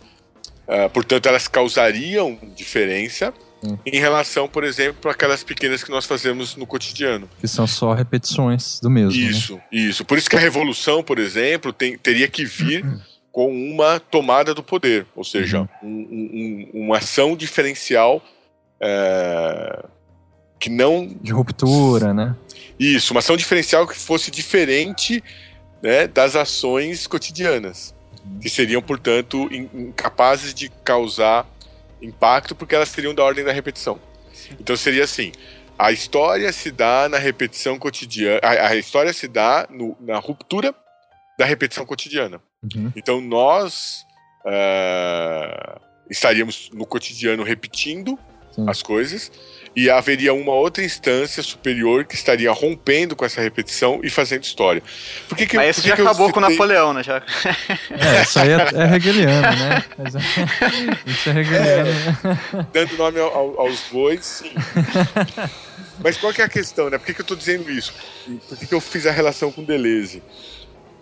uh, 0.68 0.90
portanto, 0.92 1.26
elas 1.28 1.48
causariam 1.48 2.38
diferença 2.56 3.34
Hum. 3.64 3.78
Em 3.86 4.00
relação, 4.00 4.48
por 4.48 4.64
exemplo, 4.64 5.02
para 5.02 5.12
aquelas 5.12 5.44
pequenas 5.44 5.84
que 5.84 5.90
nós 5.90 6.06
fazemos 6.06 6.56
no 6.56 6.66
cotidiano. 6.68 7.28
Que 7.40 7.48
são 7.48 7.66
só 7.66 7.94
repetições 7.94 8.80
do 8.80 8.90
mesmo. 8.90 9.20
Né? 9.20 9.30
Isso, 9.30 9.56
né? 9.56 9.62
isso. 9.72 10.06
Por 10.06 10.18
isso 10.18 10.30
que 10.30 10.36
a 10.36 10.40
revolução, 10.40 11.04
por 11.04 11.18
exemplo, 11.18 11.74
tem, 11.74 11.98
teria 11.98 12.28
que 12.28 12.46
vir 12.46 12.86
com 13.32 13.52
uma 13.52 14.00
tomada 14.00 14.54
do 14.54 14.64
poder, 14.64 15.06
ou 15.16 15.24
seja, 15.24 15.62
uhum. 15.62 15.68
um, 15.84 16.70
um, 16.74 16.86
uma 16.86 16.98
ação 16.98 17.36
diferencial 17.36 18.22
é, 18.80 19.86
que 20.60 20.70
não. 20.70 21.08
De 21.22 21.32
ruptura, 21.32 22.14
né? 22.14 22.36
Isso, 22.80 23.14
uma 23.14 23.20
ação 23.20 23.38
diferencial 23.38 23.88
que 23.88 23.96
fosse 23.96 24.30
diferente 24.30 25.24
né, 25.82 26.08
das 26.08 26.36
ações 26.36 27.08
cotidianas, 27.08 27.94
uhum. 28.24 28.40
que 28.40 28.50
seriam, 28.50 28.82
portanto, 28.82 29.50
incapazes 29.52 30.54
de 30.54 30.70
causar 30.84 31.48
impacto 32.02 32.56
porque 32.56 32.76
elas 32.76 32.90
seriam 32.90 33.14
da 33.14 33.24
ordem 33.24 33.44
da 33.44 33.52
repetição. 33.52 34.00
Então 34.60 34.76
seria 34.76 35.04
assim: 35.04 35.32
a 35.78 35.92
história 35.92 36.52
se 36.52 36.72
dá 36.72 37.08
na 37.10 37.18
repetição 37.18 37.78
cotidiana, 37.78 38.40
a, 38.44 38.68
a 38.70 38.76
história 38.76 39.14
se 39.14 39.28
dá 39.28 39.68
no, 39.70 39.98
na 40.00 40.18
ruptura 40.18 40.74
da 41.38 41.46
repetição 41.46 41.86
cotidiana. 41.86 42.42
Uhum. 42.64 42.92
Então 42.96 43.22
nós 43.22 44.06
uh, 44.46 45.80
estaríamos 46.10 46.70
no 46.74 46.86
cotidiano 46.86 47.44
repetindo 47.44 48.18
Sim. 48.52 48.68
as 48.68 48.82
coisas 48.82 49.32
e 49.78 49.92
haveria 49.92 50.34
uma 50.34 50.54
outra 50.54 50.84
instância 50.84 51.44
superior 51.44 52.04
que 52.04 52.16
estaria 52.16 52.52
rompendo 52.52 53.16
com 53.16 53.24
essa 53.24 53.40
repetição 53.40 54.00
e 54.04 54.10
fazendo 54.10 54.44
história. 54.44 54.82
Por 55.30 55.38
que 55.38 55.46
que, 55.46 55.56
Mas 55.56 55.78
isso 55.78 55.88
já 55.88 55.94
acabou 55.94 56.32
com 56.32 56.40
Napoleão, 56.40 56.96
né? 56.96 57.04
Já... 57.04 57.22
É, 57.92 58.24
isso 58.24 58.40
aí 58.40 58.50
é, 58.50 58.56
é 58.74 58.96
hegeliano, 58.96 59.42
né? 59.42 59.86
É, 60.00 60.08
isso 61.12 61.30
é 61.30 61.40
hegeliano. 61.40 61.90
É, 61.90 62.66
dando 62.74 62.98
nome 62.98 63.20
ao, 63.20 63.62
aos 63.62 63.82
bois, 63.92 64.26
sim. 64.26 64.52
Mas 66.04 66.18
qual 66.18 66.34
que 66.34 66.42
é 66.42 66.46
a 66.46 66.50
questão, 66.50 66.90
né? 66.90 66.98
Por 66.98 67.06
que, 67.06 67.14
que 67.14 67.22
eu 67.22 67.24
estou 67.24 67.38
dizendo 67.38 67.70
isso? 67.70 67.94
Por 68.50 68.58
que, 68.58 68.66
que 68.66 68.74
eu 68.74 68.82
fiz 68.82 69.06
a 69.06 69.12
relação 69.12 69.52
com 69.52 69.64
Deleuze? 69.64 70.24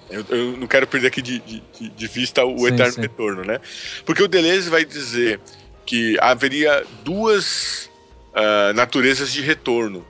Eu, 0.10 0.26
eu 0.28 0.58
não 0.58 0.68
quero 0.68 0.86
perder 0.86 1.08
aqui 1.08 1.22
de, 1.22 1.40
de, 1.40 1.64
de 1.80 2.08
vista 2.08 2.44
o 2.44 2.60
sim, 2.60 2.68
eterno 2.68 2.92
sim. 2.92 3.02
retorno, 3.02 3.46
né? 3.46 3.62
Porque 4.06 4.22
o 4.22 4.28
Deleuze 4.28 4.70
vai 4.70 4.84
dizer 4.84 5.40
que 5.86 6.18
haveria 6.20 6.84
duas 7.06 7.90
uh, 8.36 8.74
naturezas 8.74 9.32
de 9.32 9.42
retorno, 9.42 10.06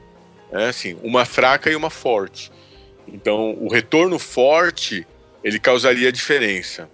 né? 0.51 0.67
assim, 0.67 0.97
uma 1.03 1.25
fraca 1.25 1.69
e 1.69 1.75
uma 1.75 1.89
forte. 1.89 2.51
Então, 3.07 3.55
o 3.59 3.71
retorno 3.71 4.17
forte 4.17 5.05
ele 5.43 5.59
causaria 5.59 6.11
diferença. 6.11 6.89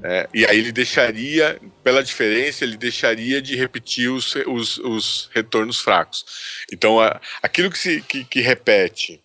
Né? 0.00 0.26
E 0.34 0.44
aí 0.44 0.58
ele 0.58 0.72
deixaria, 0.72 1.58
pela 1.82 2.02
diferença, 2.02 2.64
ele 2.64 2.76
deixaria 2.76 3.40
de 3.40 3.56
repetir 3.56 4.10
os, 4.10 4.34
os, 4.46 4.78
os 4.78 5.30
retornos 5.32 5.80
fracos. 5.80 6.24
Então, 6.70 7.00
a, 7.00 7.20
aquilo 7.42 7.70
que, 7.70 7.78
se, 7.78 8.02
que, 8.02 8.24
que 8.24 8.40
repete 8.40 9.22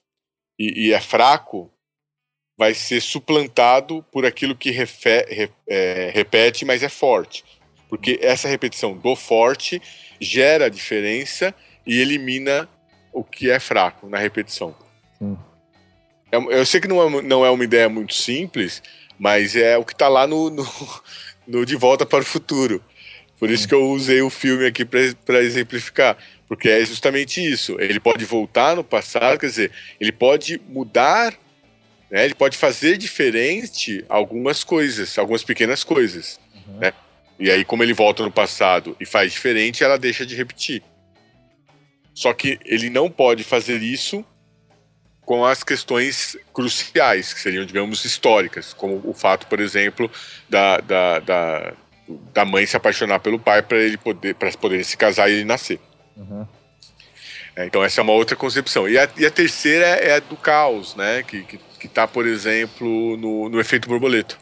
e, 0.58 0.88
e, 0.88 0.94
é 0.94 1.02
fraco 1.02 1.72
vai 2.58 2.74
ser 2.74 3.02
suplantado 3.02 4.06
por 4.12 4.26
aquilo 4.26 4.56
que 4.56 4.72
refe, 4.72 5.26
re, 5.28 5.50
é, 5.68 6.12
repete, 6.14 6.64
mas 6.64 6.84
é 6.84 6.90
forte. 6.90 7.44
Porque 7.90 8.20
essa 8.22 8.48
repetição 8.48 8.96
do 8.96 9.16
forte 9.16 9.82
gera 10.22 10.70
diferença 10.70 11.54
e 11.86 12.00
elimina 12.00 12.70
o 13.12 13.24
que 13.24 13.50
é 13.50 13.60
fraco 13.60 14.08
na 14.08 14.20
repetição. 14.20 14.76
Hum. 15.20 15.36
Eu 16.32 16.66
sei 16.66 16.80
que 16.80 16.88
não 16.88 17.02
é, 17.02 17.22
não 17.24 17.46
é 17.46 17.50
uma 17.50 17.64
ideia 17.64 17.90
muito 17.90 18.14
simples, 18.14 18.82
mas 19.20 19.56
é 19.56 19.78
o 19.78 19.84
que 19.84 19.92
está 19.92 20.08
lá 20.08 20.26
no, 20.26 20.50
no, 20.50 20.66
no, 21.46 21.66
De 21.66 21.76
Volta 21.76 22.06
para 22.06 22.22
o 22.22 22.26
Futuro. 22.26 22.82
Por 23.38 23.50
isso 23.50 23.68
que 23.68 23.74
eu 23.74 23.90
usei 23.90 24.22
o 24.22 24.30
filme 24.30 24.66
aqui 24.66 24.86
para 24.86 25.42
exemplificar. 25.42 26.16
Porque 26.48 26.70
é 26.70 26.86
justamente 26.86 27.44
isso. 27.44 27.76
Ele 27.80 28.00
pode 28.00 28.24
voltar 28.24 28.76
no 28.76 28.84
passado, 28.84 29.40
quer 29.40 29.48
dizer, 29.48 29.72
ele 30.00 30.12
pode 30.12 30.62
mudar, 30.70 31.34
né? 32.10 32.24
ele 32.24 32.36
pode 32.36 32.56
fazer 32.56 32.98
diferente 32.98 34.06
algumas 34.08 34.64
coisas, 34.64 35.18
algumas 35.18 35.44
pequenas 35.44 35.84
coisas. 35.84 36.40
Uhum. 36.68 36.78
Né? 36.78 36.94
E 37.42 37.50
aí, 37.50 37.66
como 37.66 37.82
ele 37.82 37.92
volta 37.92 38.22
no 38.22 38.32
passado 38.32 38.96
e 39.00 39.06
faz 39.06 39.32
diferente, 39.34 39.84
ela 39.84 39.98
deixa 39.98 40.24
de 40.24 40.36
repetir. 40.36 40.84
Só 42.14 42.34
que 42.34 42.60
ele 42.64 42.88
não 42.88 43.10
pode 43.10 43.44
fazer 43.44 43.82
isso 43.82 44.24
com 45.22 45.44
as 45.44 45.64
questões 45.64 46.38
cruciais, 46.54 47.34
que 47.34 47.40
seriam, 47.40 47.66
digamos, 47.66 48.06
históricas, 48.06 48.74
como 48.74 49.02
o 49.04 49.12
fato, 49.12 49.48
por 49.48 49.60
exemplo, 49.60 50.10
da, 50.48 50.78
da, 50.82 51.20
da, 51.20 51.74
da 52.32 52.46
mãe 52.46 52.68
se 52.68 52.78
apaixonar 52.78 53.20
pelo 53.20 53.40
pai 53.40 53.64
para 53.64 53.80
ele 53.80 53.98
poder 53.98 54.36
para 54.36 54.52
poderem 54.52 54.84
se 54.84 54.96
casar 54.96 55.28
e 55.28 55.34
ele 55.34 55.46
nascer. 55.46 55.80
Uhum. 56.16 56.46
É, 57.56 57.66
então 57.66 57.84
essa 57.84 58.02
é 58.02 58.04
uma 58.04 58.14
outra 58.14 58.36
concepção. 58.36 58.88
E 58.88 59.00
a, 59.00 59.10
e 59.18 59.26
a 59.26 59.32
terceira 59.32 59.86
é 59.86 60.14
a 60.14 60.20
do 60.20 60.38
caos, 60.38 60.96
né? 60.96 61.24
Que, 61.24 61.42
que, 61.42 61.58
que 61.80 61.88
tá, 61.88 62.08
por 62.08 62.28
exemplo, 62.28 63.18
no, 63.18 63.50
no 63.50 63.60
efeito 63.60 63.90
borboleta. 63.90 64.38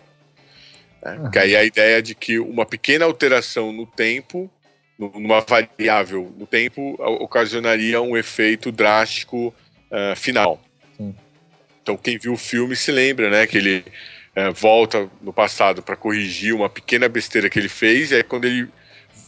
Né? 1.04 1.18
Uhum. 1.18 1.32
Que 1.32 1.40
aí 1.40 1.56
a 1.56 1.64
ideia 1.64 2.02
de 2.02 2.16
que 2.16 2.40
uma 2.40 2.66
pequena 2.66 3.06
alteração 3.06 3.72
no 3.72 3.86
tempo, 3.86 4.50
numa 4.98 5.42
variável 5.42 6.34
no 6.38 6.46
tempo, 6.46 6.96
ocasionaria 7.00 8.02
um 8.02 8.18
efeito 8.18 8.72
drástico 8.72 9.54
uh, 9.92 10.16
final. 10.16 10.62
Sim. 10.98 11.16
Então 11.82 11.98
quem 11.98 12.18
viu 12.18 12.34
o 12.34 12.38
filme 12.38 12.76
se 12.76 12.92
lembra, 12.92 13.30
né, 13.30 13.48
que 13.48 13.58
ele 13.58 13.84
uh, 14.36 14.54
volta 14.54 15.10
no 15.22 15.32
passado 15.32 15.82
para 15.82 15.96
corrigir 15.96 16.54
uma 16.54 16.70
pequena 16.70 17.08
besteira 17.08 17.50
que 17.50 17.58
ele 17.58 17.70
fez, 17.70 18.12
e 18.12 18.16
aí 18.16 18.24
quando 18.24 18.46
ele 18.46 18.68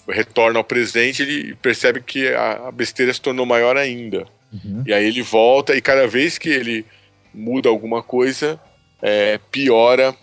retorna 0.09 0.59
ao 0.59 0.63
presente, 0.63 1.22
ele 1.22 1.55
percebe 1.55 2.01
que 2.01 2.28
a, 2.28 2.67
a 2.67 2.72
besteira 2.72 3.13
se 3.13 3.22
tornou 3.22 3.45
maior 3.45 3.78
ainda. 3.78 4.26
Uhum. 4.51 4.84
E 4.86 4.93
aí 4.93 5.05
ele 5.05 5.22
volta, 5.22 5.76
e 5.76 5.82
cada 5.82 6.05
vez 6.05 6.38
que 6.38 6.49
ele 6.49 6.86
muda 7.34 7.69
alguma 7.69 8.03
coisa, 8.03 8.59
é, 9.01 9.39
piora 9.49 10.13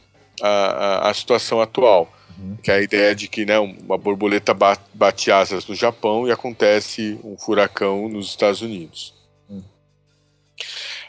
a, 0.42 1.08
a, 1.08 1.14
situação 1.14 1.60
atual. 1.60 2.12
Uhum. 2.38 2.56
Que 2.62 2.70
é 2.70 2.74
a 2.74 2.80
ideia 2.80 3.14
de 3.14 3.26
que 3.28 3.44
né, 3.44 3.58
uma 3.58 3.98
borboleta 3.98 4.54
bate 4.94 5.30
asas 5.30 5.66
no 5.66 5.74
Japão 5.74 6.26
e 6.28 6.30
acontece 6.30 7.18
um 7.24 7.36
furacão 7.36 8.08
nos 8.08 8.28
Estados 8.28 8.62
Unidos. 8.62 9.14
Uhum. 9.48 9.62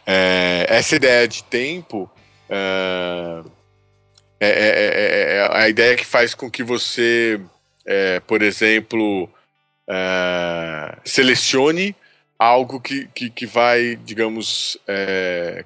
É, 0.06 0.66
essa 0.70 0.96
ideia 0.96 1.28
de 1.28 1.44
tempo 1.44 2.10
é, 4.40 4.50
é, 4.50 4.50
é, 4.50 5.38
é, 5.38 5.50
a 5.52 5.70
ideia 5.70 5.96
que 5.96 6.06
faz 6.06 6.34
com 6.34 6.50
que 6.50 6.64
você, 6.64 7.40
por 8.26 8.42
exemplo, 8.42 9.30
selecione 11.04 11.96
algo 12.38 12.80
que, 12.80 13.08
que, 13.14 13.30
que 13.30 13.46
vai, 13.46 13.98
digamos, 13.98 14.78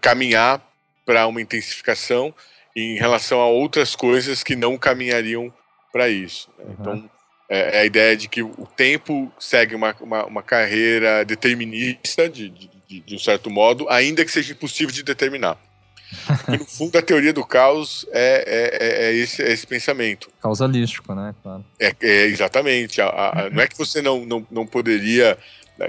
caminhar 0.01 0.61
para 1.05 1.27
uma 1.27 1.41
intensificação 1.41 2.33
em 2.75 2.95
relação 2.97 3.39
a 3.39 3.47
outras 3.47 3.95
coisas 3.95 4.43
que 4.43 4.55
não 4.55 4.77
caminhariam 4.77 5.53
para 5.91 6.09
isso. 6.09 6.49
Né? 6.57 6.65
Uhum. 6.65 6.75
Então, 6.79 7.09
é, 7.49 7.77
é, 7.77 7.81
a 7.81 7.85
ideia 7.85 8.17
de 8.17 8.27
que 8.27 8.41
o 8.41 8.67
tempo 8.75 9.31
segue 9.39 9.75
uma, 9.75 9.95
uma, 10.01 10.25
uma 10.25 10.43
carreira 10.43 11.23
determinista, 11.23 12.27
de, 12.27 12.49
de, 12.49 12.99
de, 13.01 13.15
um 13.15 13.19
certo 13.19 13.49
modo, 13.49 13.87
ainda 13.89 14.25
que 14.25 14.31
seja 14.31 14.53
impossível 14.53 14.93
de 14.93 15.03
determinar. 15.03 15.57
No 16.47 16.65
fundo, 16.65 16.95
a 16.97 17.01
teoria 17.01 17.33
do 17.33 17.43
caos 17.43 18.05
é, 18.11 18.43
é, 18.45 18.85
é, 18.85 19.05
é 19.05 19.13
esse, 19.15 19.41
é 19.41 19.51
esse 19.51 19.65
pensamento. 19.65 20.29
Causalístico, 20.39 21.13
né? 21.15 21.33
Claro. 21.41 21.65
É, 21.79 21.95
é 22.01 22.25
exatamente. 22.25 23.01
A, 23.01 23.07
a, 23.07 23.49
não 23.49 23.61
é 23.61 23.67
que 23.67 23.77
você 23.77 24.01
não, 24.01 24.23
não, 24.23 24.45
não 24.51 24.65
poderia. 24.65 25.37
Né, 25.77 25.87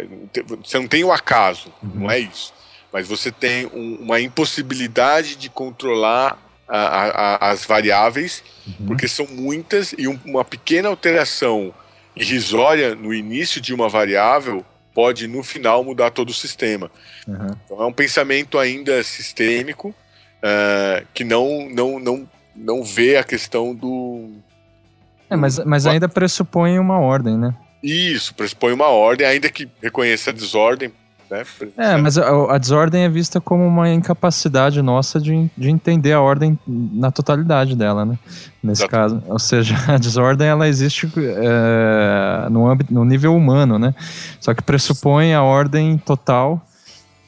você 0.62 0.78
não 0.78 0.88
tem 0.88 1.04
o 1.04 1.12
acaso, 1.12 1.72
uhum. 1.82 1.90
não 2.00 2.10
é 2.10 2.20
isso. 2.20 2.54
Mas 2.90 3.06
você 3.06 3.30
tem 3.30 3.66
um, 3.66 3.96
uma 4.00 4.18
impossibilidade 4.18 5.36
de 5.36 5.50
controlar 5.50 6.38
a, 6.68 6.78
a, 6.78 7.50
as 7.50 7.64
variáveis, 7.64 8.42
uhum. 8.66 8.86
porque 8.86 9.06
são 9.06 9.26
muitas 9.26 9.94
e 9.96 10.08
um, 10.08 10.18
uma 10.24 10.44
pequena 10.44 10.88
alteração 10.88 11.72
irrisória 12.16 12.94
no 12.94 13.12
início 13.12 13.60
de 13.60 13.74
uma 13.74 13.88
variável 13.88 14.64
pode 14.94 15.26
no 15.26 15.42
final 15.42 15.82
mudar 15.82 16.10
todo 16.10 16.30
o 16.30 16.34
sistema. 16.34 16.90
Uhum. 17.26 17.56
Então 17.64 17.82
é 17.82 17.86
um 17.86 17.92
pensamento 17.92 18.58
ainda 18.58 19.02
sistêmico 19.02 19.88
uh, 19.88 21.04
que 21.12 21.24
não, 21.24 21.68
não, 21.68 21.98
não, 21.98 22.28
não 22.54 22.84
vê 22.84 23.16
a 23.16 23.24
questão 23.24 23.74
do. 23.74 24.30
É, 25.28 25.36
mas, 25.36 25.58
mas 25.58 25.86
ainda 25.86 26.08
pressupõe 26.08 26.78
uma 26.78 26.98
ordem, 26.98 27.36
né? 27.36 27.54
Isso, 27.82 28.34
pressupõe 28.34 28.72
uma 28.72 28.88
ordem, 28.88 29.26
ainda 29.26 29.50
que 29.50 29.68
reconheça 29.82 30.30
a 30.30 30.32
desordem, 30.32 30.92
né? 31.30 31.44
É, 31.76 31.96
mas 31.96 32.18
a, 32.18 32.54
a, 32.54 32.58
desordem 32.58 33.02
é 33.02 33.08
vista 33.08 33.40
como 33.40 33.66
uma 33.66 33.90
incapacidade 33.90 34.80
nossa 34.82 35.20
de, 35.20 35.50
de 35.56 35.70
entender 35.70 36.12
a 36.12 36.20
ordem 36.20 36.58
na 36.66 37.10
totalidade 37.10 37.76
dela, 37.76 38.04
né? 38.04 38.18
Nesse 38.62 38.86
caso. 38.86 39.22
Ou 39.26 39.38
seja, 39.38 39.74
a 39.88 39.98
desordem 39.98 40.46
ela 40.46 40.68
existe 40.68 41.10
é, 41.16 42.48
no, 42.50 42.68
âmbito, 42.68 42.92
no 42.92 43.04
nível 43.04 43.36
humano, 43.36 43.78
né? 43.78 43.94
Só 44.40 44.54
que 44.54 44.62
pressupõe 44.62 45.34
a 45.34 45.42
ordem 45.42 45.98
total, 45.98 46.64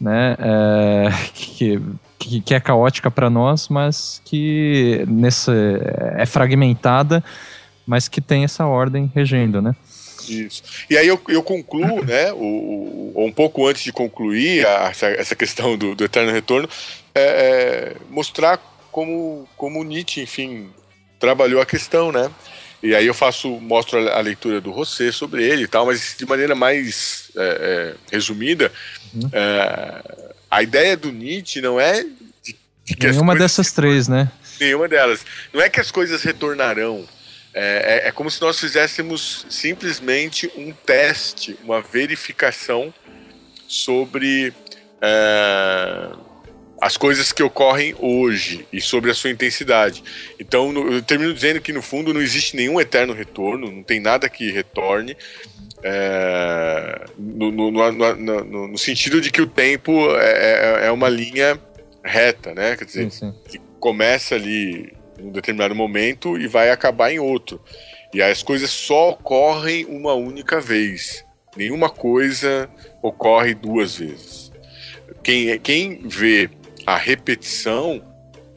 né? 0.00 0.36
É, 0.38 1.10
que, 1.34 1.82
que, 2.18 2.40
que 2.40 2.54
é 2.54 2.60
caótica 2.60 3.10
para 3.10 3.30
nós, 3.30 3.68
mas 3.68 4.20
que 4.24 5.04
nesse, 5.08 5.50
é 6.16 6.26
fragmentada, 6.26 7.22
mas 7.86 8.08
que 8.08 8.20
tem 8.20 8.44
essa 8.44 8.66
ordem 8.66 9.10
regendo, 9.14 9.62
né? 9.62 9.74
Isso. 10.28 10.62
E 10.88 10.96
aí 10.96 11.06
eu, 11.06 11.20
eu 11.28 11.42
concluo, 11.42 12.02
né, 12.06 12.32
o, 12.32 13.12
o, 13.14 13.24
um 13.24 13.32
pouco 13.32 13.66
antes 13.66 13.82
de 13.82 13.92
concluir 13.92 14.66
a, 14.66 14.88
essa, 14.88 15.06
essa 15.06 15.34
questão 15.34 15.76
do, 15.76 15.94
do 15.94 16.04
eterno 16.04 16.32
retorno, 16.32 16.68
é, 17.14 17.20
é, 17.20 17.96
mostrar 18.10 18.58
como, 18.90 19.48
como 19.56 19.84
Nietzsche, 19.84 20.22
enfim, 20.22 20.70
trabalhou 21.18 21.60
a 21.60 21.66
questão, 21.66 22.10
né? 22.10 22.30
e 22.82 22.94
aí 22.94 23.06
eu 23.06 23.14
faço, 23.14 23.48
mostro 23.60 23.98
a, 23.98 24.18
a, 24.18 24.20
leitura 24.20 24.60
do 24.60 24.70
Rosset 24.70 25.12
sobre 25.12 25.44
ele 25.44 25.64
e 25.64 25.66
tal, 25.66 25.86
mas 25.86 26.14
de 26.16 26.26
maneira 26.26 26.54
mais 26.54 27.30
é, 27.36 27.42
é, 27.42 27.94
resumida, 28.12 28.72
uhum. 29.14 29.28
É, 29.32 30.26
a 30.50 30.62
ideia 30.62 30.96
do 30.96 31.10
Nietzsche 31.10 31.60
não 31.60 31.80
é 31.80 32.04
de, 32.42 32.56
de 32.84 33.06
nenhuma 33.06 33.34
dessas 33.34 33.72
três, 33.72 34.06
né? 34.06 34.30
Nenhuma 34.60 34.88
delas. 34.88 35.24
Não 35.52 35.60
é 35.60 35.68
que 35.68 35.80
as 35.80 35.90
coisas 35.90 36.22
retornarão. 36.22 37.04
É, 37.58 38.02
é, 38.04 38.08
é, 38.08 38.12
como 38.12 38.30
se 38.30 38.38
nós 38.42 38.60
fizéssemos 38.60 39.46
simplesmente 39.48 40.52
um 40.54 40.72
teste, 40.72 41.58
uma 41.64 41.80
verificação 41.80 42.92
sobre 43.66 44.52
é, 45.00 46.10
as 46.78 46.98
coisas 46.98 47.32
que 47.32 47.42
ocorrem 47.42 47.96
hoje 47.98 48.68
e 48.70 48.78
sobre 48.78 49.10
a 49.10 49.14
sua 49.14 49.30
intensidade. 49.30 50.04
Então, 50.38 50.70
no, 50.70 50.92
eu 50.92 51.00
termino 51.00 51.32
dizendo 51.32 51.58
que, 51.62 51.72
no 51.72 51.80
fundo, 51.80 52.12
não 52.12 52.20
existe 52.20 52.54
nenhum 52.54 52.78
eterno 52.78 53.14
retorno, 53.14 53.72
não 53.72 53.82
tem 53.82 54.00
nada 54.00 54.28
que 54.28 54.50
retorne. 54.50 55.16
É, 55.82 57.06
no, 57.16 57.50
no, 57.50 58.68
no, 58.68 58.76
sentido 58.76 59.18
de 59.18 59.30
que 59.30 59.40
o 59.40 59.46
tempo 59.46 60.14
é, 60.18 60.82
é, 60.82 60.86
é 60.88 60.92
uma 60.92 61.08
linha 61.08 61.58
reta, 62.04 62.54
né? 62.54 62.76
Quer 62.76 62.84
dizer, 62.84 63.10
sim, 63.10 63.32
sim. 63.32 63.34
que 63.48 63.58
começa 63.80 64.34
ali 64.34 64.92
em 65.18 65.28
um 65.28 65.32
determinado 65.32 65.74
momento 65.74 66.38
e 66.38 66.46
vai 66.46 66.70
acabar 66.70 67.12
em 67.12 67.18
outro. 67.18 67.60
E 68.12 68.22
as 68.22 68.42
coisas 68.42 68.70
só 68.70 69.10
ocorrem 69.10 69.84
uma 69.86 70.14
única 70.14 70.60
vez. 70.60 71.24
Nenhuma 71.56 71.88
coisa 71.88 72.68
ocorre 73.02 73.54
duas 73.54 73.96
vezes. 73.96 74.52
Quem, 75.22 75.58
quem 75.58 76.00
vê 76.06 76.50
a 76.86 76.96
repetição 76.96 78.02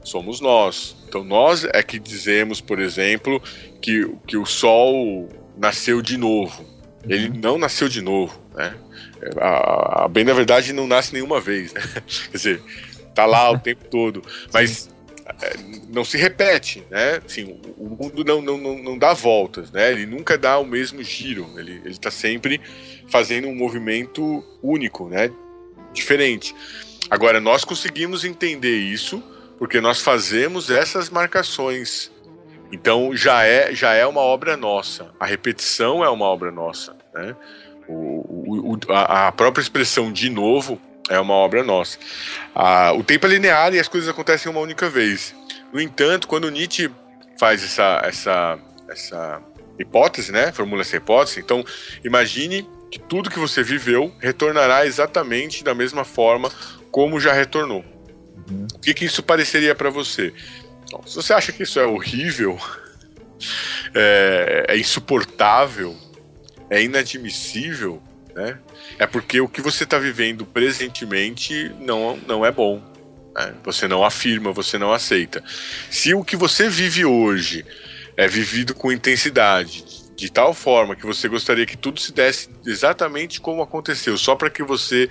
somos 0.04 0.40
nós. 0.40 0.96
Então 1.08 1.24
nós 1.24 1.66
é 1.66 1.82
que 1.82 1.98
dizemos, 2.00 2.62
por 2.62 2.80
exemplo, 2.80 3.42
que, 3.82 4.08
que 4.28 4.38
o 4.38 4.46
Sol 4.46 5.28
nasceu 5.58 6.02
de 6.02 6.18
novo. 6.18 6.66
Ele 7.08 7.30
uhum. 7.30 7.36
não 7.36 7.58
nasceu 7.58 7.88
de 7.88 8.02
novo, 8.02 8.40
né? 8.56 8.76
A, 9.40 10.06
a, 10.06 10.08
bem 10.08 10.24
na 10.24 10.34
verdade 10.34 10.72
não 10.74 10.88
nasce 10.88 11.14
nenhuma 11.14 11.40
vez, 11.40 11.74
né? 11.74 11.82
Quer 12.32 12.38
dizer, 12.38 12.62
tá 13.14 13.26
lá 13.26 13.50
o 13.52 13.60
tempo 13.60 13.86
todo, 13.86 14.22
mas 14.54 14.90
é, 14.90 14.92
não 15.90 16.04
se 16.04 16.18
repete, 16.18 16.84
né? 16.90 17.22
Assim, 17.26 17.60
o 17.78 17.90
mundo 17.90 18.24
não, 18.24 18.42
não, 18.42 18.58
não, 18.58 18.78
não 18.78 18.98
dá 18.98 19.14
voltas, 19.14 19.72
né? 19.72 19.92
Ele 19.92 20.06
nunca 20.06 20.38
dá 20.38 20.58
o 20.58 20.66
mesmo 20.66 21.04
giro, 21.04 21.48
ele 21.58 21.82
está 21.86 22.12
sempre 22.12 22.62
fazendo 23.08 23.48
um 23.48 23.56
movimento 23.56 24.44
único, 24.62 25.08
né? 25.08 25.32
Diferente. 25.94 26.56
Agora, 27.10 27.40
nós 27.40 27.64
conseguimos 27.66 28.24
entender 28.24 28.78
isso 28.78 29.24
porque 29.58 29.82
nós 29.82 30.02
fazemos 30.02 30.70
essas 30.70 31.10
marcações. 31.10 32.12
Então, 32.72 33.16
já 33.16 33.44
é, 33.44 33.74
já 33.74 33.94
é 33.94 34.06
uma 34.06 34.22
obra 34.22 34.56
nossa. 34.56 35.12
A 35.20 35.26
repetição 35.26 36.04
é 36.04 36.10
uma 36.10 36.26
obra 36.26 36.52
nossa. 36.52 36.96
Né? 37.14 37.36
O, 37.88 38.74
o, 38.74 38.80
a, 38.94 39.32
própria 39.32 39.62
expressão 39.62 40.12
de 40.12 40.30
novo 40.30 40.80
é 41.10 41.20
uma 41.20 41.34
obra 41.34 41.64
nossa. 41.64 41.98
o 42.96 43.04
tempo 43.04 43.26
é 43.26 43.30
linear 43.30 43.74
e 43.74 43.80
as 43.80 43.88
coisas 43.88 44.10
acontecem 44.10 44.52
uma 44.52 44.62
única 44.62 44.90
vez. 44.90 45.36
No 45.74 45.82
entanto, 45.82 46.28
quando 46.28 46.50
Nietzsche 46.50 46.90
faz 47.38 47.64
essa, 47.64 48.02
essa, 48.04 48.60
essa 48.88 49.42
hipótese, 49.78 50.32
né? 50.32 50.52
formula 50.52 50.82
essa 50.82 50.98
hipótese, 50.98 51.40
então 51.40 51.64
imagine 52.04 52.68
que 52.92 53.00
tudo 53.00 53.30
que 53.30 53.40
você 53.40 53.62
viveu 53.62 54.14
retornará 54.20 54.86
exatamente 54.86 55.64
da 55.64 55.74
mesma 55.74 56.04
forma 56.04 56.52
como 56.92 57.20
já 57.20 57.34
retornou. 57.34 57.84
Uhum. 58.50 58.68
O 58.74 58.80
que, 58.80 58.94
que 58.94 59.06
isso 59.06 59.22
pareceria 59.22 59.76
para 59.76 59.90
você? 59.90 60.34
Então, 60.84 61.04
se 61.06 61.16
você 61.16 61.34
acha 61.34 61.52
que 61.52 61.64
isso 61.64 61.80
é 61.80 61.86
horrível, 61.86 62.58
é, 63.94 64.66
é 64.70 64.78
insuportável, 64.78 65.96
é 66.70 66.82
inadmissível, 66.82 68.02
né? 68.36 68.60
É 69.00 69.08
porque 69.08 69.40
o 69.40 69.48
que 69.48 69.62
você 69.62 69.86
está 69.86 69.98
vivendo 69.98 70.46
presentemente 70.46 71.72
não, 71.80 72.18
não 72.28 72.46
é 72.46 72.52
bom. 72.52 72.84
Né? 73.34 73.56
Você 73.64 73.88
não 73.88 74.04
afirma, 74.04 74.52
você 74.52 74.78
não 74.78 74.92
aceita. 74.92 75.42
Se 75.90 76.14
o 76.14 76.24
que 76.24 76.36
você 76.36 76.68
vive 76.68 77.06
hoje 77.06 77.66
é 78.18 78.28
vivido 78.28 78.76
com 78.76 78.92
intensidade, 78.92 79.86
de 80.18 80.30
tal 80.30 80.54
forma 80.54 80.98
que 80.98 81.06
você 81.06 81.30
gostaria 81.30 81.66
que 81.66 81.78
tudo 81.78 82.02
se 82.02 82.12
desse 82.12 82.50
exatamente 82.66 83.40
como 83.40 83.62
aconteceu, 83.62 84.18
só 84.18 84.36
para 84.36 84.50
que 84.50 84.62
você 84.62 85.08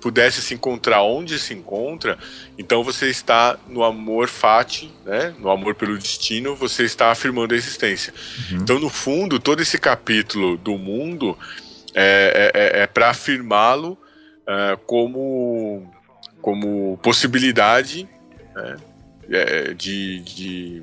pudesse 0.00 0.42
se 0.42 0.54
encontrar 0.54 1.02
onde 1.02 1.38
se 1.38 1.54
encontra, 1.54 2.18
então 2.58 2.84
você 2.84 3.08
está 3.08 3.58
no 3.66 3.82
amor 3.82 4.28
fati, 4.28 4.92
né? 5.04 5.34
No 5.38 5.50
amor 5.50 5.74
pelo 5.74 5.96
destino, 5.96 6.54
você 6.54 6.84
está 6.84 7.10
afirmando 7.10 7.54
a 7.54 7.56
existência. 7.56 8.12
Uhum. 8.52 8.58
Então, 8.58 8.78
no 8.78 8.90
fundo, 8.90 9.40
todo 9.40 9.62
esse 9.62 9.78
capítulo 9.78 10.58
do 10.58 10.76
mundo 10.76 11.36
é, 11.94 12.50
é, 12.54 12.80
é, 12.80 12.82
é 12.82 12.86
para 12.86 13.10
afirmá-lo 13.10 13.96
é, 14.46 14.76
como, 14.86 15.90
como 16.40 16.98
possibilidade 17.02 18.08
né? 18.54 18.76
É, 19.30 19.74
de, 19.74 20.20
de, 20.20 20.82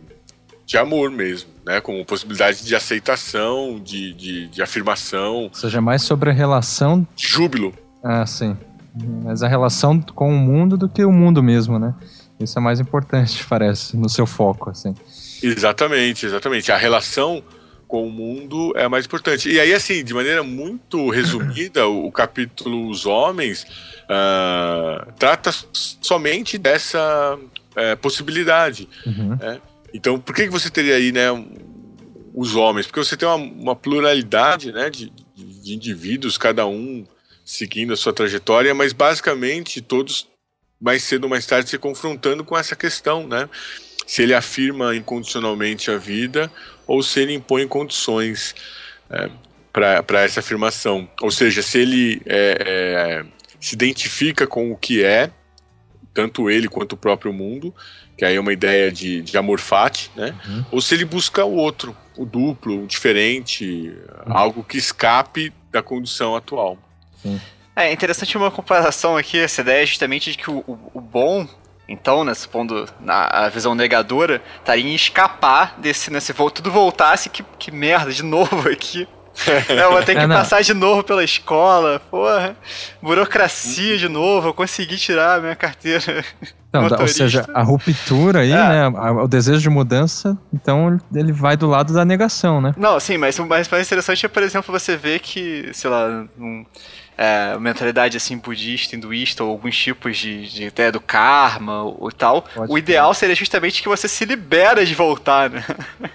de 0.66 0.78
amor 0.78 1.12
mesmo, 1.12 1.50
né? 1.66 1.80
Como 1.80 2.04
possibilidade 2.06 2.66
de 2.66 2.76
aceitação, 2.76 3.80
de, 3.80 4.14
de, 4.14 4.48
de 4.48 4.62
afirmação. 4.62 5.44
Ou 5.44 5.54
seja, 5.54 5.80
mais 5.80 6.02
sobre 6.02 6.32
a 6.32 6.34
relação. 6.34 7.08
Júbilo. 7.16 7.74
Ah, 8.04 8.26
sim 8.26 8.58
mas 9.24 9.42
a 9.42 9.48
relação 9.48 10.02
com 10.02 10.30
o 10.30 10.38
mundo 10.38 10.78
do 10.78 10.90
que 10.90 11.04
o 11.04 11.12
mundo 11.12 11.42
mesmo, 11.42 11.80
né? 11.80 11.94
Isso 12.40 12.58
é 12.58 12.62
mais 12.62 12.80
importante, 12.80 13.44
parece, 13.48 13.96
no 13.96 14.10
seu 14.10 14.26
foco, 14.26 14.70
assim. 14.70 14.94
Exatamente, 15.42 16.26
exatamente. 16.26 16.72
A 16.72 16.78
relação 16.78 17.44
com 17.92 18.08
o 18.08 18.10
mundo 18.10 18.72
é 18.78 18.88
mais 18.88 19.06
importante. 19.06 19.52
E 19.52 19.60
aí, 19.60 19.74
assim, 19.74 20.02
de 20.02 20.14
maneira 20.14 20.42
muito 20.44 21.10
resumida, 21.12 21.86
o, 21.88 22.10
capítulo 22.10 22.90
Os 22.90 23.06
Homens 23.06 23.66
uh, 24.04 25.12
trata 25.20 25.52
somente 26.02 26.58
dessa 26.58 27.38
uh, 27.38 27.98
possibilidade. 27.98 28.88
Uhum. 29.06 29.36
Né? 29.36 29.60
Então, 29.94 30.18
por 30.18 30.34
que, 30.34 30.46
que 30.46 30.50
você 30.50 30.70
teria 30.70 30.96
aí, 30.96 31.12
né, 31.12 31.28
os 32.34 32.56
homens? 32.56 32.88
Porque 32.88 33.04
você 33.04 33.18
tem 33.18 33.28
uma, 33.28 33.36
uma 33.36 33.76
pluralidade, 33.76 34.72
né, 34.72 34.90
de, 34.90 35.12
de 35.36 35.74
indivíduos, 35.76 36.38
cada 36.38 36.66
um 36.66 37.06
seguindo 37.44 37.92
a 37.92 37.98
sua 37.98 38.14
trajetória, 38.14 38.74
mas 38.74 38.94
basicamente 38.94 39.82
todos 39.82 40.30
mais 40.80 41.04
cedo 41.04 41.26
ou 41.26 41.30
mais 41.30 41.46
tarde 41.46 41.70
se 41.70 41.78
confrontando 41.78 42.46
com 42.46 42.58
essa 42.58 42.74
questão, 42.74 43.28
né? 43.28 43.50
Se 44.08 44.24
ele 44.24 44.34
afirma 44.34 44.96
incondicionalmente 44.96 45.92
a 45.92 45.98
vida 45.98 46.50
ou 46.88 47.02
se 47.02 47.20
ele 47.20 47.34
impõe 47.34 47.68
condições 47.68 48.56
é, 49.10 49.30
para 49.72 50.22
essa 50.24 50.40
afirmação. 50.40 51.10
Ou 51.22 51.32
seja, 51.32 51.62
se 51.62 51.80
ele 51.80 52.22
é, 52.26 52.58
é, 52.66 53.26
se 53.60 53.76
identifica 53.76 54.46
com 54.46 54.72
o 54.72 54.78
que 54.78 55.04
é, 55.04 55.32
tanto 56.14 56.50
ele 56.50 56.68
quanto 56.68 56.94
o 56.94 56.98
próprio 56.98 57.32
mundo, 57.32 57.74
que 58.18 58.26
aí 58.26 58.36
é 58.36 58.40
uma 58.40 58.54
ideia 58.54 58.92
de, 58.92 59.22
de 59.22 59.38
amor 59.38 59.60
fati, 59.60 60.12
né? 60.16 60.36
Uhum. 60.46 60.66
Ou 60.72 60.82
se 60.82 60.94
ele 60.94 61.06
busca 61.06 61.46
o 61.46 61.56
outro, 61.56 61.96
o 62.18 62.26
duplo, 62.26 62.84
o 62.84 62.88
diferente, 62.88 63.96
uhum. 64.26 64.38
algo 64.38 64.64
que 64.64 64.78
escape 64.78 65.54
da 65.72 65.82
condição 65.82 66.36
atual. 66.36 66.78
Sim. 67.22 67.40
É 67.76 67.92
interessante 67.92 68.38
uma 68.38 68.52
comparação 68.52 69.16
aqui, 69.16 69.40
essa 69.40 69.62
ideia 69.62 69.86
justamente 69.86 70.32
de 70.32 70.38
que 70.38 70.52
o, 70.52 70.58
o, 70.68 70.92
o 70.94 71.02
bom, 71.02 71.48
então, 71.92 72.24
né, 72.24 72.34
supondo 72.34 72.88
na 73.00 73.26
a 73.26 73.50
visão 73.50 73.76
negadora, 73.76 74.42
estaria 74.60 74.90
em 74.90 74.96
escapar 74.96 75.76
desse, 75.80 76.12
nesse 76.12 76.32
né, 76.32 76.50
tudo 76.54 76.72
voltasse, 76.72 77.30
que, 77.30 77.44
que 77.60 77.72
merda, 77.72 78.12
de 78.12 78.24
novo 78.24 78.70
aqui. 78.70 79.08
eu 79.70 79.92
vou 79.92 80.04
ter 80.04 80.16
que 80.16 80.22
é, 80.22 80.28
passar 80.28 80.62
de 80.62 80.74
novo 80.74 81.04
pela 81.04 81.24
escola, 81.24 82.02
porra. 82.12 82.56
Burocracia 83.02 83.98
de 83.98 84.10
novo, 84.10 84.50
eu 84.50 84.54
consegui 84.54 84.98
tirar 84.98 85.38
a 85.38 85.42
minha 85.42 85.56
carteira. 85.56 86.24
Não, 86.74 86.88
ou 87.00 87.08
seja, 87.08 87.46
a 87.54 87.62
ruptura 87.62 88.42
aí, 88.42 88.52
é. 88.52 88.56
né? 88.56 88.88
O 88.88 89.28
desejo 89.28 89.60
de 89.60 89.70
mudança, 89.70 90.38
então 90.54 90.98
ele 91.14 91.32
vai 91.32 91.58
do 91.58 91.68
lado 91.68 91.94
da 91.94 92.06
negação, 92.06 92.62
né? 92.62 92.74
Não, 92.78 93.00
sim, 93.00 93.18
mas 93.18 93.38
o 93.40 93.46
mais 93.46 93.68
interessante 93.68 94.26
é, 94.26 94.30
por 94.30 94.44
exemplo, 94.44 94.72
você 94.72 94.96
ver 94.96 95.20
que, 95.20 95.70
sei 95.74 95.90
lá, 95.90 96.26
um, 96.40 96.66
é, 97.22 97.56
mentalidade 97.60 98.18
assim 98.18 98.36
budista, 98.36 98.96
hinduísta 98.96 99.44
ou 99.44 99.52
alguns 99.52 99.78
tipos 99.78 100.18
de, 100.18 100.50
de 100.50 100.64
ideia 100.64 100.92
do 100.92 101.00
karma 101.00 101.84
ou, 101.84 102.12
tal, 102.12 102.42
Pode 102.42 102.72
o 102.72 102.78
ideal 102.80 103.14
ser. 103.14 103.20
seria 103.20 103.36
justamente 103.36 103.80
que 103.84 103.88
você 103.88 104.08
se 104.08 104.26
libera 104.26 104.84
de 104.84 104.96
voltar, 104.96 105.50
né? 105.50 105.64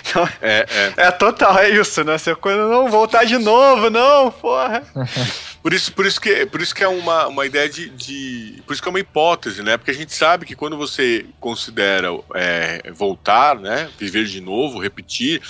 Então, 0.00 0.28
é, 0.42 0.66
é. 0.68 1.06
é 1.06 1.10
total, 1.12 1.56
é 1.56 1.70
isso, 1.70 2.02
né? 2.02 2.18
Você 2.18 2.34
quando 2.34 2.68
não 2.68 2.88
voltar 2.88 3.22
de 3.22 3.38
novo, 3.38 3.88
não, 3.88 4.28
porra. 4.28 4.82
Por 5.62 5.74
isso, 5.74 5.92
por 5.92 6.06
isso 6.06 6.18
que, 6.18 6.46
por 6.46 6.62
isso 6.62 6.74
que 6.74 6.82
é 6.82 6.88
uma, 6.88 7.26
uma 7.26 7.44
ideia 7.44 7.68
de, 7.68 7.90
de. 7.90 8.62
Por 8.66 8.72
isso 8.72 8.82
que 8.82 8.88
é 8.88 8.90
uma 8.90 8.98
hipótese, 8.98 9.62
né? 9.62 9.76
Porque 9.76 9.90
a 9.90 9.94
gente 9.94 10.12
sabe 10.12 10.46
que 10.46 10.56
quando 10.56 10.74
você 10.74 11.26
considera 11.38 12.08
é, 12.34 12.90
voltar, 12.92 13.56
né? 13.60 13.90
Viver 13.98 14.24
de 14.24 14.40
novo, 14.40 14.80
repetir, 14.80 15.42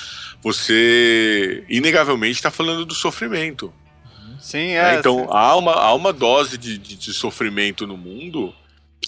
você 0.42 1.64
inegavelmente 1.68 2.34
está 2.34 2.50
falando 2.50 2.84
do 2.84 2.92
sofrimento. 2.92 3.72
Sim, 4.40 4.70
é. 4.70 4.82
Né? 4.82 4.98
Então 4.98 5.26
há 5.32 5.56
uma, 5.56 5.72
há 5.72 5.94
uma 5.94 6.12
dose 6.12 6.56
de, 6.56 6.78
de, 6.78 6.96
de 6.96 7.12
sofrimento 7.12 7.86
no 7.86 7.96
mundo 7.96 8.54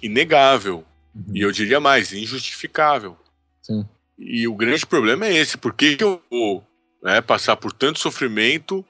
inegável. 0.03 0.85
Uhum. 1.15 1.37
E 1.37 1.41
eu 1.41 1.53
diria 1.53 1.81
mais, 1.81 2.13
injustificável. 2.13 3.17
Sim. 3.63 3.87
e 4.19 4.49
o 4.49 4.57
grande 4.57 4.85
problema 4.85 5.27
é 5.27 5.35
esse: 5.35 5.57
por 5.57 5.73
que, 5.73 5.97
que 5.97 6.05
eu 6.05 6.21
vou 6.31 6.67
né, 7.03 7.21
passar 7.21 7.57
por 7.57 7.73
tanto 7.73 8.01
sofrimento 8.01 8.85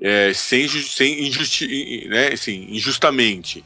é, 0.00 0.32
sem, 0.32 0.68
sem 0.68 1.26
injusti 1.26 2.06
né, 2.08 2.28
assim, 2.32 2.66
injustamente? 2.70 3.64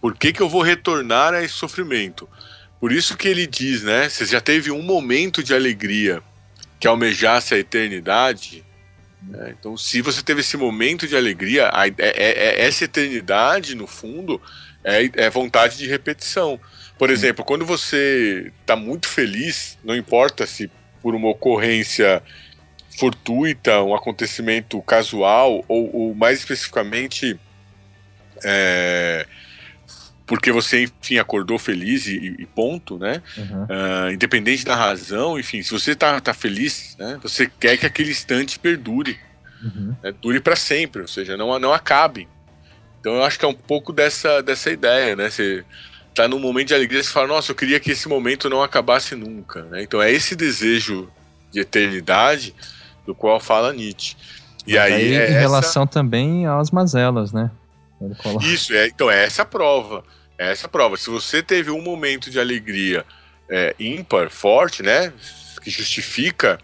Por 0.00 0.16
que, 0.16 0.32
que 0.32 0.40
eu 0.40 0.48
vou 0.48 0.62
retornar 0.62 1.34
a 1.34 1.42
esse 1.42 1.54
sofrimento? 1.54 2.28
Por 2.80 2.90
isso 2.90 3.16
que 3.16 3.28
ele 3.28 3.46
diz, 3.46 3.82
né? 3.82 4.08
Você 4.08 4.24
já 4.24 4.40
teve 4.40 4.70
um 4.70 4.82
momento 4.82 5.42
de 5.42 5.54
alegria 5.54 6.22
que 6.78 6.88
almejasse 6.88 7.54
a 7.54 7.58
eternidade. 7.58 8.64
Né? 9.22 9.54
Então, 9.58 9.76
se 9.76 10.00
você 10.00 10.22
teve 10.22 10.40
esse 10.40 10.56
momento 10.56 11.06
de 11.06 11.16
alegria, 11.16 11.70
a, 11.72 11.86
é, 11.86 11.92
é, 11.98 12.12
é, 12.16 12.66
essa 12.66 12.84
eternidade, 12.84 13.74
no 13.74 13.86
fundo, 13.86 14.40
é, 14.82 15.10
é 15.14 15.30
vontade 15.30 15.76
de 15.76 15.86
repetição. 15.86 16.58
Por 16.98 17.10
exemplo, 17.10 17.44
quando 17.44 17.64
você 17.64 18.52
está 18.60 18.76
muito 18.76 19.08
feliz, 19.08 19.78
não 19.84 19.96
importa 19.96 20.46
se 20.46 20.70
por 21.02 21.14
uma 21.14 21.28
ocorrência 21.28 22.22
fortuita, 22.98 23.82
um 23.82 23.94
acontecimento 23.94 24.80
casual, 24.82 25.64
ou, 25.66 25.96
ou 25.96 26.14
mais 26.14 26.40
especificamente 26.40 27.38
é, 28.44 29.26
porque 30.30 30.52
você, 30.52 30.84
enfim, 30.84 31.18
acordou 31.18 31.58
feliz 31.58 32.06
e, 32.06 32.36
e 32.38 32.46
ponto, 32.46 32.96
né? 32.96 33.20
Uhum. 33.36 33.64
Uh, 33.64 34.12
independente 34.12 34.64
da 34.64 34.76
razão, 34.76 35.36
enfim, 35.36 35.60
se 35.60 35.72
você 35.72 35.92
tá, 35.92 36.20
tá 36.20 36.32
feliz, 36.32 36.94
né? 36.96 37.18
Você 37.20 37.50
quer 37.58 37.76
que 37.76 37.84
aquele 37.84 38.12
instante 38.12 38.56
perdure, 38.56 39.18
uhum. 39.60 39.96
né? 40.00 40.14
dure 40.22 40.38
para 40.38 40.54
sempre, 40.54 41.02
ou 41.02 41.08
seja, 41.08 41.36
não, 41.36 41.58
não 41.58 41.72
acabe. 41.72 42.28
Então 43.00 43.16
eu 43.16 43.24
acho 43.24 43.40
que 43.40 43.44
é 43.44 43.48
um 43.48 43.54
pouco 43.54 43.92
dessa, 43.92 44.40
dessa 44.40 44.70
ideia, 44.70 45.16
né? 45.16 45.28
Você 45.28 45.64
tá 46.14 46.28
num 46.28 46.38
momento 46.38 46.68
de 46.68 46.74
alegria, 46.74 47.02
você 47.02 47.10
fala, 47.10 47.26
nossa, 47.26 47.50
eu 47.50 47.56
queria 47.56 47.80
que 47.80 47.90
esse 47.90 48.08
momento 48.08 48.48
não 48.48 48.62
acabasse 48.62 49.16
nunca, 49.16 49.64
né? 49.64 49.82
Então 49.82 50.00
é 50.00 50.12
esse 50.12 50.36
desejo 50.36 51.10
de 51.50 51.58
eternidade 51.58 52.54
do 53.04 53.16
qual 53.16 53.40
fala 53.40 53.72
Nietzsche. 53.72 54.14
E 54.64 54.78
aí, 54.78 54.92
aí 54.92 55.12
é 55.12 55.28
em 55.28 55.32
essa... 55.32 55.40
relação 55.40 55.88
também 55.88 56.46
às 56.46 56.70
mazelas, 56.70 57.32
né? 57.32 57.50
Isso, 58.42 58.72
é, 58.72 58.86
então 58.86 59.10
é 59.10 59.24
essa 59.24 59.42
a 59.42 59.44
prova. 59.44 60.04
Essa 60.40 60.66
prova. 60.66 60.96
Se 60.96 61.10
você 61.10 61.42
teve 61.42 61.70
um 61.70 61.82
momento 61.82 62.30
de 62.30 62.40
alegria 62.40 63.04
é, 63.46 63.74
ímpar, 63.78 64.30
forte, 64.30 64.82
né? 64.82 65.12
Que 65.62 65.68
justifica 65.68 66.58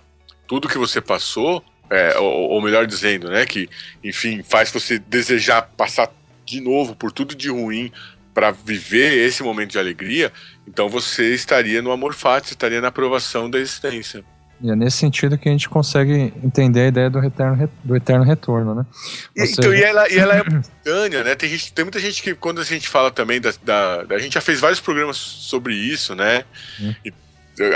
tudo 0.47 0.67
que 0.67 0.79
você 0.79 0.99
passou, 0.99 1.63
é, 1.91 2.17
ou, 2.17 2.51
ou, 2.53 2.63
melhor 2.63 2.87
dizendo, 2.87 3.29
né? 3.29 3.45
Que, 3.45 3.69
enfim, 4.03 4.43
faz 4.43 4.71
você 4.71 4.99
desejar 4.99 5.61
passar 5.77 6.11
de 6.47 6.59
novo 6.59 6.97
por 6.97 7.13
tudo 7.13 7.35
de 7.35 7.51
ruim 7.51 7.93
para 8.33 8.51
viver 8.51 9.13
esse 9.13 9.43
momento 9.43 9.73
de 9.73 9.79
alegria, 9.79 10.33
então 10.69 10.89
você 10.89 11.35
estaria 11.35 11.81
no 11.81 11.91
amor 11.91 12.15
fati, 12.15 12.53
estaria 12.53 12.81
na 12.81 12.89
aprovação 12.89 13.49
da 13.51 13.59
existência. 13.59 14.25
E 14.61 14.71
é 14.71 14.77
nesse 14.77 14.97
sentido 14.97 15.37
que 15.37 15.49
a 15.49 15.53
gente 15.53 15.69
consegue 15.69 16.33
entender 16.43 16.81
a 16.81 16.87
ideia 16.87 17.11
do, 17.11 17.21
retorno, 17.21 17.71
do 17.85 17.97
eterno 17.97 18.25
retorno, 18.25 18.75
né? 18.75 18.87
E, 19.35 19.47
seja... 19.47 19.61
Então, 19.61 19.75
e 19.75 19.83
ela, 19.83 20.11
e 20.11 20.19
ela 20.19 20.35
é 20.35 20.45
momentânea, 20.49 21.25
né? 21.25 21.35
Tem, 21.35 21.49
gente, 21.49 21.73
tem 21.73 21.85
muita 21.85 22.01
gente 22.01 22.23
que, 22.23 22.35
quando 22.35 22.61
a 22.61 22.65
gente 22.65 22.89
fala 22.89 23.11
também 23.11 23.41
da, 23.41 23.53
da, 23.63 24.07
A 24.15 24.19
gente 24.19 24.35
já 24.35 24.41
fez 24.41 24.61
vários 24.61 24.81
programas 24.81 25.17
sobre 25.17 25.75
isso, 25.75 26.15
né? 26.15 26.45
Hum. 26.81 26.95
E, 27.05 27.13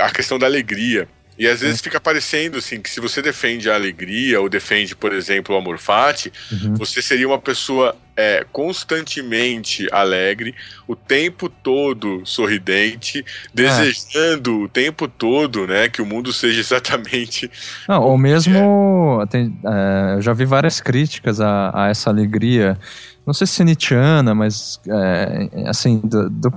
a 0.01 0.09
questão 0.09 0.37
da 0.37 0.45
alegria. 0.45 1.07
E 1.41 1.47
às 1.47 1.59
vezes 1.59 1.77
uhum. 1.77 1.85
fica 1.85 1.99
parecendo 1.99 2.59
assim 2.59 2.79
que 2.79 2.87
se 2.87 2.99
você 2.99 3.19
defende 3.19 3.67
a 3.67 3.73
alegria 3.73 4.39
ou 4.39 4.47
defende, 4.47 4.95
por 4.95 5.11
exemplo, 5.11 5.55
o 5.55 5.57
amor 5.57 5.79
fati, 5.79 6.31
uhum. 6.51 6.75
você 6.75 7.01
seria 7.01 7.27
uma 7.27 7.39
pessoa 7.39 7.95
é, 8.15 8.45
constantemente 8.51 9.87
alegre, 9.91 10.53
o 10.87 10.95
tempo 10.95 11.49
todo 11.49 12.21
sorridente, 12.25 13.25
desejando 13.51 14.51
é. 14.51 14.65
o 14.65 14.69
tempo 14.69 15.07
todo, 15.07 15.65
né, 15.65 15.89
que 15.89 15.99
o 15.99 16.05
mundo 16.05 16.31
seja 16.31 16.59
exatamente. 16.59 17.49
Não, 17.89 18.03
ou 18.03 18.19
mesmo 18.19 19.19
é. 19.23 19.25
tem, 19.25 19.59
é, 19.65 20.17
eu 20.17 20.21
já 20.21 20.33
vi 20.33 20.45
várias 20.45 20.79
críticas 20.79 21.41
a, 21.41 21.71
a 21.73 21.89
essa 21.89 22.11
alegria 22.11 22.77
não 23.25 23.35
sei 23.35 23.45
se 23.45 23.61
é 23.61 23.65
Nietzscheana, 23.65 24.33
mas 24.33 24.79
é, 24.87 25.49
assim, 25.67 26.01
do, 26.03 26.27
do, 26.29 26.51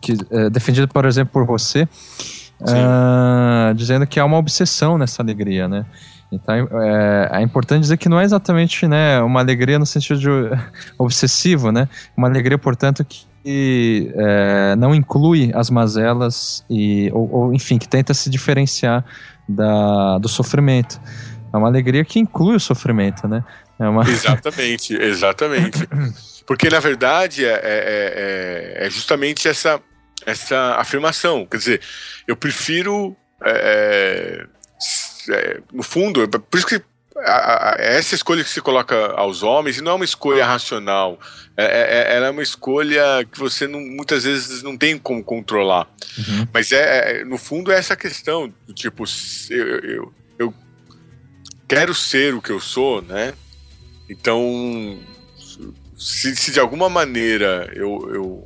que, 0.00 0.14
é, 0.30 0.48
defendido, 0.48 0.88
por 0.88 1.04
exemplo, 1.04 1.30
por 1.32 1.44
você, 1.44 1.86
uh, 2.60 3.74
dizendo 3.74 4.06
que 4.06 4.18
há 4.18 4.24
uma 4.24 4.38
obsessão 4.38 4.96
nessa 4.98 5.22
alegria, 5.22 5.68
né? 5.68 5.84
Então 6.30 6.54
é, 6.54 7.30
é, 7.34 7.42
importante 7.42 7.82
dizer 7.82 7.96
que 7.96 8.08
não 8.08 8.18
é 8.18 8.24
exatamente 8.24 8.86
né, 8.86 9.20
uma 9.20 9.40
alegria 9.40 9.78
no 9.78 9.86
sentido 9.86 10.18
de 10.18 10.28
obsessivo, 10.98 11.70
né? 11.70 11.88
Uma 12.16 12.28
alegria, 12.28 12.58
portanto, 12.58 13.04
que 13.04 14.12
é, 14.16 14.74
não 14.76 14.94
inclui 14.94 15.52
as 15.54 15.70
mazelas 15.70 16.64
e, 16.68 17.10
ou, 17.12 17.32
ou, 17.32 17.54
enfim, 17.54 17.78
que 17.78 17.88
tenta 17.88 18.12
se 18.12 18.28
diferenciar 18.28 19.04
da, 19.48 20.18
do 20.18 20.28
sofrimento. 20.28 21.00
É 21.52 21.56
uma 21.56 21.68
alegria 21.68 22.04
que 22.04 22.18
inclui 22.18 22.56
o 22.56 22.60
sofrimento, 22.60 23.28
né? 23.28 23.44
É 23.78 23.88
uma... 23.88 24.02
Exatamente, 24.08 24.94
exatamente. 24.94 25.88
Porque 26.46 26.68
na 26.70 26.80
verdade 26.80 27.44
é, 27.44 27.52
é, 27.52 28.76
é, 28.82 28.86
é 28.86 28.90
justamente 28.90 29.48
essa 29.48 29.80
essa 30.26 30.74
afirmação. 30.74 31.46
Quer 31.46 31.56
dizer, 31.56 31.80
eu 32.26 32.36
prefiro. 32.36 33.16
É, 33.44 34.46
é, 35.28 35.34
é 35.34 35.60
no 35.72 35.82
fundo, 35.82 36.22
é 36.22 36.26
por 36.26 36.58
isso 36.58 36.66
que 36.66 36.82
a, 37.18 37.70
a, 37.70 37.76
essa 37.78 38.14
escolha 38.14 38.44
que 38.44 38.50
se 38.50 38.60
coloca 38.60 39.12
aos 39.12 39.42
homens 39.42 39.80
não 39.80 39.92
é 39.92 39.94
uma 39.94 40.04
escolha 40.04 40.44
racional. 40.44 41.18
É, 41.56 41.64
é, 41.64 42.16
ela 42.16 42.26
é 42.26 42.30
uma 42.30 42.42
escolha 42.42 43.24
que 43.30 43.38
você 43.38 43.66
não, 43.66 43.80
muitas 43.80 44.24
vezes 44.24 44.62
não 44.62 44.76
tem 44.76 44.98
como 44.98 45.22
controlar. 45.24 45.88
Uhum. 46.18 46.46
Mas 46.52 46.72
é, 46.72 47.24
no 47.24 47.38
fundo 47.38 47.72
é 47.72 47.78
essa 47.78 47.96
questão 47.96 48.52
tipo 48.74 49.04
eu, 49.50 49.78
eu, 49.78 50.14
eu 50.38 50.54
quero 51.66 51.94
ser 51.94 52.34
o 52.34 52.42
que 52.42 52.50
eu 52.50 52.60
sou, 52.60 53.00
né? 53.00 53.32
Então 54.10 54.98
se, 55.96 56.36
se 56.36 56.52
de 56.52 56.60
alguma 56.60 56.88
maneira 56.88 57.70
eu, 57.74 58.10
eu 58.12 58.44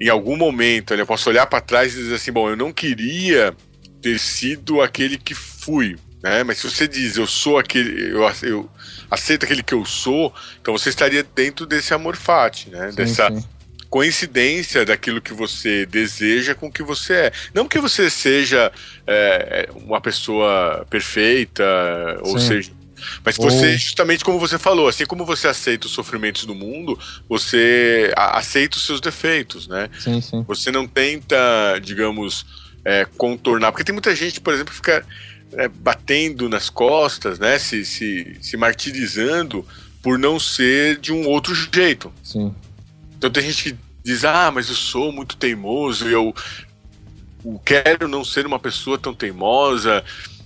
em 0.00 0.08
algum 0.08 0.36
momento, 0.36 0.94
eu 0.94 1.06
posso 1.06 1.28
olhar 1.28 1.46
para 1.46 1.60
trás 1.60 1.92
e 1.92 1.96
dizer 1.98 2.14
assim, 2.14 2.32
bom, 2.32 2.48
eu 2.48 2.56
não 2.56 2.72
queria 2.72 3.54
ter 4.00 4.18
sido 4.18 4.80
aquele 4.80 5.18
que 5.18 5.34
fui, 5.34 5.98
né? 6.22 6.42
Mas 6.42 6.58
se 6.58 6.70
você 6.70 6.88
diz, 6.88 7.18
eu 7.18 7.26
sou 7.26 7.58
aquele, 7.58 8.10
eu, 8.14 8.22
eu 8.42 8.70
aceito 9.10 9.44
aquele 9.44 9.62
que 9.62 9.74
eu 9.74 9.84
sou, 9.84 10.32
então 10.60 10.76
você 10.76 10.88
estaria 10.88 11.22
dentro 11.22 11.66
desse 11.66 11.92
amor 11.92 12.16
fati, 12.16 12.70
né? 12.70 12.90
Sim, 12.90 12.96
Dessa 12.96 13.30
sim. 13.30 13.44
coincidência 13.90 14.86
daquilo 14.86 15.20
que 15.20 15.34
você 15.34 15.84
deseja 15.84 16.54
com 16.54 16.68
o 16.68 16.72
que 16.72 16.82
você 16.82 17.12
é. 17.12 17.32
Não 17.52 17.68
que 17.68 17.78
você 17.78 18.08
seja 18.08 18.72
é, 19.06 19.68
uma 19.74 20.00
pessoa 20.00 20.86
perfeita, 20.88 21.62
ou 22.22 22.38
sim. 22.38 22.46
seja 22.48 22.79
mas 23.24 23.36
você, 23.36 23.76
justamente 23.76 24.24
como 24.24 24.38
você 24.38 24.58
falou, 24.58 24.88
assim 24.88 25.06
como 25.06 25.24
você 25.24 25.48
aceita 25.48 25.86
os 25.86 25.92
sofrimentos 25.92 26.44
do 26.44 26.54
mundo, 26.54 26.98
você 27.28 28.12
aceita 28.16 28.76
os 28.76 28.84
seus 28.84 29.00
defeitos, 29.00 29.68
né? 29.68 29.88
Sim, 29.98 30.20
sim. 30.20 30.44
Você 30.46 30.70
não 30.70 30.86
tenta, 30.86 31.36
digamos, 31.82 32.46
é, 32.84 33.04
contornar. 33.16 33.72
Porque 33.72 33.84
tem 33.84 33.92
muita 33.92 34.14
gente, 34.14 34.40
por 34.40 34.54
exemplo, 34.54 34.70
que 34.70 34.76
fica 34.76 35.04
é, 35.52 35.68
batendo 35.68 36.48
nas 36.48 36.70
costas, 36.70 37.38
né? 37.38 37.58
Se, 37.58 37.84
se, 37.84 38.36
se 38.40 38.56
martirizando 38.56 39.66
por 40.02 40.18
não 40.18 40.38
ser 40.38 40.98
de 40.98 41.12
um 41.12 41.26
outro 41.26 41.54
jeito. 41.54 42.12
Sim. 42.22 42.54
Então 43.16 43.30
tem 43.30 43.42
gente 43.44 43.72
que 43.72 43.78
diz, 44.02 44.24
ah, 44.24 44.50
mas 44.50 44.68
eu 44.68 44.74
sou 44.74 45.12
muito 45.12 45.36
teimoso, 45.36 46.08
eu 46.08 46.34
quero 47.64 48.08
não 48.08 48.24
ser 48.24 48.46
uma 48.46 48.58
pessoa 48.58 48.98
tão 48.98 49.14
teimosa, 49.14 50.04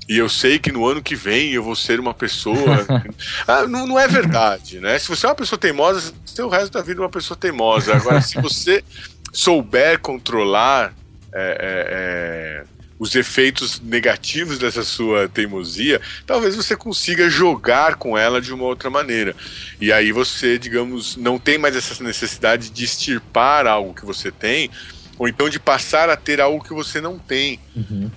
e 0.09 0.19
eu 0.19 0.29
sei 0.29 0.59
que 0.59 0.71
no 0.71 0.87
ano 0.87 1.03
que 1.03 1.17
vem 1.17 1.53
eu 1.53 1.63
vou 1.63 1.75
ser 1.75 1.99
uma 1.99 2.13
pessoa. 2.13 2.87
ah, 3.49 3.67
não, 3.67 3.87
não 3.87 3.99
é 3.99 4.07
verdade, 4.07 4.79
né? 4.79 4.99
Se 4.99 5.09
você 5.09 5.25
é 5.25 5.29
uma 5.31 5.35
pessoa 5.35 5.59
teimosa, 5.59 6.13
você 6.25 6.37
tem 6.37 6.45
o 6.45 6.49
resto 6.49 6.73
da 6.73 6.83
vida 6.83 7.01
uma 7.01 7.09
pessoa 7.09 7.37
teimosa. 7.37 7.97
Agora, 7.97 8.21
se 8.21 8.41
você 8.41 8.85
souber 9.33 9.99
controlar 9.99 10.95
é, 11.33 11.41
é, 11.41 11.87
é, 11.89 12.65
os 12.99 13.15
efeitos 13.15 13.81
negativos 13.81 14.59
dessa 14.59 14.85
sua 14.85 15.27
teimosia, 15.27 16.03
talvez 16.27 16.55
você 16.55 16.77
consiga 16.77 17.31
jogar 17.31 17.95
com 17.95 18.17
ela 18.17 18.43
de 18.43 18.53
uma 18.53 18.65
outra 18.65 18.91
maneira. 18.91 19.35
E 19.81 19.91
aí 19.91 20.13
você, 20.13 20.59
digamos, 20.59 21.17
não 21.17 21.39
tem 21.39 21.57
mais 21.57 21.75
essa 21.75 22.05
necessidade 22.05 22.69
de 22.69 22.85
extirpar 22.85 23.67
algo 23.67 23.95
que 23.95 24.05
você 24.05 24.31
tem, 24.31 24.71
ou 25.19 25.27
então 25.27 25.49
de 25.49 25.59
passar 25.59 26.11
a 26.11 26.17
ter 26.17 26.43
algo 26.43 26.63
que 26.63 26.75
você 26.75 27.01
não 27.01 27.19
tem. 27.19 27.59
Uhum 27.75 28.11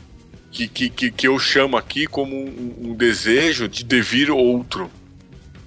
que, 0.65 0.89
que, 0.89 1.11
que 1.11 1.27
eu 1.27 1.37
chamo 1.37 1.75
aqui 1.75 2.07
como 2.07 2.33
um, 2.33 2.75
um 2.79 2.93
desejo 2.95 3.67
de 3.67 3.83
devir 3.83 4.31
outro. 4.31 4.89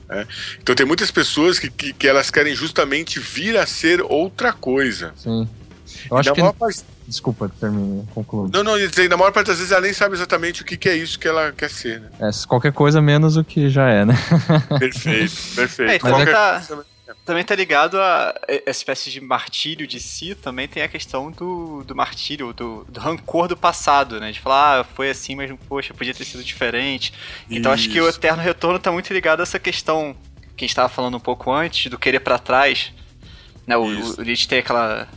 Né? 0.09 0.27
Então 0.59 0.75
tem 0.75 0.87
muitas 0.87 1.11
pessoas 1.11 1.59
que, 1.59 1.71
que, 1.71 1.93
que, 1.93 2.09
elas 2.09 2.31
querem 2.31 2.55
justamente 2.55 3.21
vir 3.21 3.59
a 3.59 3.67
ser 3.67 4.01
outra 4.01 4.55
coisa. 4.55 5.13
Sim. 5.17 5.47
Eu 6.11 6.17
acho 6.17 6.33
que. 6.33 6.53
Parte... 6.55 6.85
Desculpa, 7.07 7.51
termine, 7.61 8.07
concluo. 8.15 8.49
Não, 8.53 8.63
não, 8.63 8.79
dizer, 8.79 9.09
na 9.09 9.17
maior 9.17 9.33
parte 9.33 9.49
das 9.49 9.59
vezes 9.59 9.73
ela 9.73 9.81
nem 9.81 9.93
sabe 9.93 10.15
exatamente 10.15 10.63
o 10.63 10.65
que, 10.65 10.77
que 10.77 10.89
é 10.89 10.95
isso 10.95 11.19
que 11.19 11.27
ela 11.27 11.51
quer 11.51 11.69
ser. 11.69 12.01
Né? 12.01 12.09
É, 12.21 12.31
qualquer 12.47 12.73
coisa 12.73 13.03
menos 13.03 13.37
o 13.37 13.43
que 13.43 13.69
já 13.69 13.89
é, 13.89 14.05
né? 14.05 14.15
Perfeito, 14.79 15.35
perfeito. 15.57 15.91
É, 15.91 15.97
então 15.97 16.25
tá, 16.25 16.63
também 17.25 17.45
tá 17.45 17.55
ligado 17.55 18.01
a 18.01 18.35
essa 18.49 18.71
espécie 18.71 19.11
de 19.11 19.21
martírio 19.21 19.87
de 19.87 20.01
si, 20.01 20.35
também 20.35 20.69
tem 20.69 20.83
a 20.83 20.89
questão 20.89 21.31
do, 21.31 21.83
do 21.85 21.95
martírio, 21.95 22.53
do, 22.53 22.85
do 22.89 23.01
rancor 23.01 23.49
do 23.49 23.57
passado, 23.57 24.21
né? 24.21 24.33
De 24.33 24.41
falar, 24.41 24.81
ah, 24.81 24.85
foi 24.85 25.11
assim, 25.11 25.35
mas 25.35 25.51
poxa, 25.69 25.95
podia 25.95 26.15
ter 26.15 26.25
sido 26.25 26.43
diferente. 26.43 27.13
Então 27.51 27.73
acho 27.73 27.89
que 27.89 28.01
o 28.01 28.09
Eterno 28.09 28.43
Retorno 28.43 28.79
tá 28.79 28.93
muito 28.93 29.13
ligado 29.13 29.41
a 29.41 29.43
essa 29.43 29.59
questão 29.59 30.17
que 30.57 30.65
a 30.65 30.67
gente 30.67 30.77
tava 30.77 30.89
falando 30.89 31.17
um 31.17 31.21
pouco 31.21 31.53
antes, 31.53 31.91
do 31.91 31.99
querer 31.99 32.21
para 32.21 32.39
trás. 32.39 32.93
Né? 33.67 33.77
O, 33.77 33.85
o 33.85 34.23
Nietzsche 34.23 34.49
tem 34.49 34.59
aquela 34.59 35.09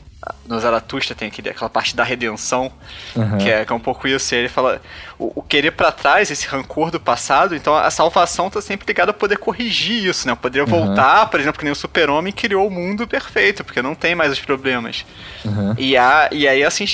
no 0.47 0.59
Zaratustra 0.59 1.15
tem 1.15 1.27
aquele, 1.27 1.49
aquela 1.49 1.69
parte 1.69 1.95
da 1.95 2.03
redenção, 2.03 2.71
uhum. 3.15 3.37
que, 3.37 3.49
é, 3.49 3.65
que, 3.65 3.71
é, 3.71 3.75
um 3.75 3.79
pouco 3.79 4.07
isso. 4.07 4.33
E 4.33 4.37
ele 4.37 4.49
fala: 4.49 4.81
o, 5.23 5.31
o 5.35 5.41
querer 5.41 5.71
para 5.71 5.91
trás, 5.91 6.29
esse 6.29 6.45
rancor 6.47 6.91
do 6.91 6.99
passado, 6.99 7.55
então 7.55 7.75
a 7.75 7.89
salvação 7.89 8.49
tá 8.49 8.61
sempre 8.61 8.85
ligada 8.85 9.11
a 9.11 9.13
poder 9.13 9.37
corrigir 9.37 10.05
isso, 10.05 10.27
né? 10.27 10.35
Poder 10.35 10.61
uhum. 10.61 10.67
voltar, 10.67 11.27
por 11.27 11.39
exemplo, 11.39 11.57
que 11.57 11.63
nem 11.63 11.71
o 11.71 11.75
Super-Homem 11.75 12.33
criou 12.33 12.67
o 12.67 12.71
mundo 12.71 13.07
perfeito, 13.07 13.63
porque 13.63 13.81
não 13.81 13.95
tem 13.95 14.15
mais 14.15 14.33
os 14.33 14.39
problemas. 14.39 15.05
Uhum. 15.45 15.73
E, 15.77 15.95
a, 15.95 16.29
e 16.31 16.47
aí, 16.47 16.63
assim, 16.63 16.85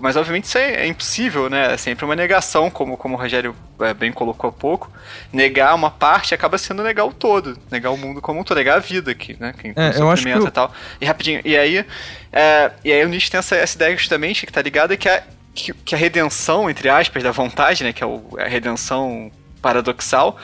mas 0.00 0.16
obviamente 0.16 0.44
isso 0.44 0.58
é, 0.58 0.82
é, 0.82 0.86
impossível, 0.86 1.48
né? 1.48 1.74
É 1.74 1.76
sempre 1.76 2.04
uma 2.04 2.16
negação, 2.16 2.70
como, 2.70 2.96
como 2.96 3.14
o 3.14 3.18
Rogério 3.18 3.54
é, 3.80 3.94
bem 3.94 4.10
colocou 4.10 4.50
há 4.50 4.52
pouco. 4.52 4.90
Negar 5.32 5.74
uma 5.74 5.90
parte 5.90 6.34
acaba 6.34 6.58
sendo 6.58 6.82
negar 6.82 7.04
o 7.04 7.12
todo, 7.12 7.56
negar 7.70 7.90
o 7.90 7.96
mundo 7.96 8.20
como 8.20 8.40
um 8.40 8.44
todo, 8.44 8.56
negar 8.56 8.76
a 8.76 8.80
vida 8.80 9.12
aqui, 9.12 9.36
né? 9.38 9.54
Quem 9.56 9.72
é, 9.76 10.00
eu 10.00 10.10
acho 10.10 10.24
que 10.24 10.30
eu... 10.30 10.46
e 10.46 10.50
tal. 10.50 10.72
E 11.00 11.04
rapidinho, 11.04 11.40
e 11.44 11.56
aí. 11.56 11.84
É, 12.32 12.70
e 12.84 12.92
aí 12.92 13.04
o 13.04 13.08
Nietzsche 13.08 13.30
tem 13.30 13.38
essa, 13.38 13.56
essa 13.56 13.76
ideia 13.76 13.96
justamente 13.96 14.44
que 14.44 14.52
tá 14.52 14.60
ligada 14.60 14.96
que 14.96 15.08
a, 15.08 15.22
que, 15.56 15.72
que, 15.72 15.94
a 15.94 15.98
redenção, 15.98 16.68
entre 16.68 16.88
aspas, 16.88 17.22
da 17.22 17.32
vontade, 17.32 17.82
né? 17.82 17.92
Que 17.92 18.04
é 18.04 18.06
o, 18.06 18.22
a 18.38 18.44
redenção 18.44 19.32
paradoxal, 19.60 20.36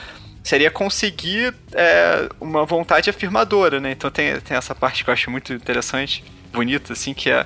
seria 0.43 0.71
conseguir 0.71 1.53
é, 1.71 2.27
uma 2.41 2.65
vontade 2.65 3.09
afirmadora, 3.09 3.79
né? 3.79 3.91
Então 3.91 4.09
tem, 4.09 4.39
tem 4.41 4.57
essa 4.57 4.73
parte 4.73 5.03
que 5.03 5.09
eu 5.09 5.13
acho 5.13 5.29
muito 5.29 5.53
interessante, 5.53 6.23
bonita, 6.51 6.93
assim, 6.93 7.13
que 7.13 7.29
é. 7.29 7.45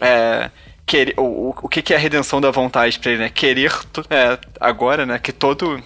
é 0.00 0.50
querer, 0.84 1.14
o, 1.18 1.54
o 1.62 1.68
que, 1.68 1.82
que 1.82 1.92
é 1.92 1.96
a 1.96 2.00
redenção 2.00 2.40
da 2.40 2.50
vontade 2.50 2.98
para 2.98 3.12
ele, 3.12 3.22
né? 3.22 3.28
Querer 3.28 3.72
é, 4.10 4.38
agora, 4.60 5.06
né? 5.06 5.18
Que 5.18 5.32
todo. 5.32 5.80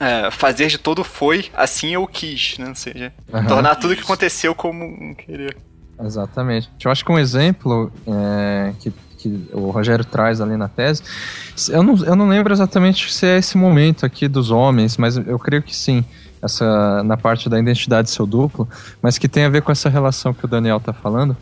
É, 0.00 0.30
fazer 0.30 0.68
de 0.68 0.78
todo 0.78 1.02
foi 1.02 1.50
assim 1.52 1.94
eu 1.94 2.06
quis, 2.06 2.56
né? 2.58 2.68
Ou 2.68 2.74
seja, 2.76 3.12
uhum. 3.32 3.46
tornar 3.46 3.74
tudo 3.74 3.96
que 3.96 4.02
aconteceu 4.02 4.54
como 4.54 4.84
um 4.84 5.12
querer. 5.12 5.56
Exatamente. 6.00 6.70
Eu 6.84 6.90
acho 6.90 7.04
que 7.04 7.10
um 7.10 7.18
exemplo 7.18 7.92
é, 8.06 8.72
que, 8.78 8.92
que 9.18 9.48
o 9.52 9.70
Rogério 9.70 10.04
traz 10.04 10.40
ali 10.40 10.56
na 10.56 10.68
tese, 10.68 11.02
eu 11.68 11.82
não, 11.82 11.96
eu 12.04 12.16
não 12.16 12.28
lembro 12.28 12.52
exatamente 12.52 13.12
se 13.12 13.26
é 13.26 13.38
esse 13.38 13.58
momento 13.58 14.06
aqui 14.06 14.28
dos 14.28 14.50
homens, 14.50 14.96
mas 14.96 15.16
eu 15.16 15.38
creio 15.38 15.62
que 15.62 15.74
sim, 15.74 16.04
essa 16.40 17.02
na 17.02 17.16
parte 17.16 17.48
da 17.48 17.58
identidade 17.58 18.10
seu 18.10 18.24
duplo, 18.24 18.66
mas 19.02 19.18
que 19.18 19.28
tem 19.28 19.44
a 19.44 19.48
ver 19.48 19.62
com 19.62 19.72
essa 19.72 19.88
relação 19.88 20.32
que 20.32 20.44
o 20.44 20.48
Daniel 20.48 20.78
está 20.78 20.92
falando 20.92 21.36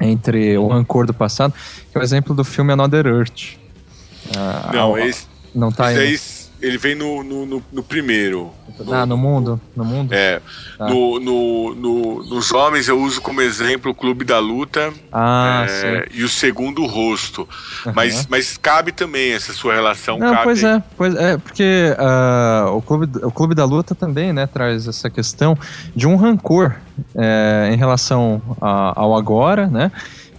entre 0.00 0.56
o 0.56 0.68
rancor 0.68 1.06
do 1.06 1.14
passado, 1.14 1.52
que 1.90 1.98
é 1.98 2.00
o 2.00 2.04
exemplo 2.04 2.34
do 2.34 2.44
filme 2.44 2.72
Another 2.72 3.06
Earth. 3.06 3.56
Ah, 4.36 4.70
não, 4.72 4.98
esse, 4.98 5.26
não 5.54 5.72
tá 5.72 5.90
esse 5.92 6.00
aí 6.00 6.37
ele 6.60 6.78
vem 6.78 6.94
no, 6.94 7.22
no, 7.22 7.46
no, 7.46 7.62
no 7.72 7.82
primeiro. 7.82 8.52
Ah, 8.90 9.04
no, 9.04 9.16
mundo? 9.16 9.60
No 9.74 9.84
mundo? 9.84 10.12
É. 10.12 10.40
Ah. 10.78 10.88
No, 10.88 11.18
no, 11.18 11.74
no, 11.74 12.24
nos 12.24 12.52
homens 12.52 12.88
eu 12.88 13.00
uso 13.00 13.20
como 13.20 13.40
exemplo 13.40 13.90
o 13.90 13.94
Clube 13.94 14.24
da 14.24 14.38
Luta 14.38 14.92
ah, 15.12 15.66
é, 15.68 16.08
e 16.12 16.22
o 16.22 16.28
segundo 16.28 16.82
o 16.82 16.86
rosto. 16.86 17.48
Uhum. 17.84 17.92
Mas, 17.94 18.26
mas 18.28 18.56
cabe 18.56 18.92
também 18.92 19.32
essa 19.32 19.52
sua 19.52 19.74
relação. 19.74 20.18
Não, 20.18 20.32
cabe... 20.32 20.44
pois 20.44 20.62
é, 20.62 20.82
pois 20.96 21.14
é, 21.14 21.38
porque 21.38 21.94
uh, 21.98 22.76
o, 22.76 22.82
clube, 22.82 23.18
o 23.22 23.30
Clube 23.30 23.54
da 23.54 23.64
Luta 23.64 23.94
também 23.94 24.32
né, 24.32 24.46
traz 24.46 24.86
essa 24.86 25.10
questão 25.10 25.58
de 25.94 26.06
um 26.06 26.16
rancor 26.16 26.76
é, 27.14 27.70
em 27.72 27.76
relação 27.76 28.40
a, 28.60 29.00
ao 29.00 29.16
agora, 29.16 29.66
né? 29.66 29.90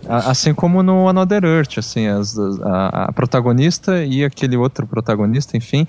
Assim 0.10 0.56
como 0.56 0.82
no 0.82 1.08
Another 1.08 1.46
Earth, 1.46 1.78
assim, 1.78 2.08
as, 2.08 2.36
a, 2.38 3.06
a, 3.06 3.12
protagonista 3.12 4.04
e 4.04 4.26
aquele 4.26 4.58
outro 4.58 4.88
protagonista, 4.88 5.56
enfim, 5.56 5.86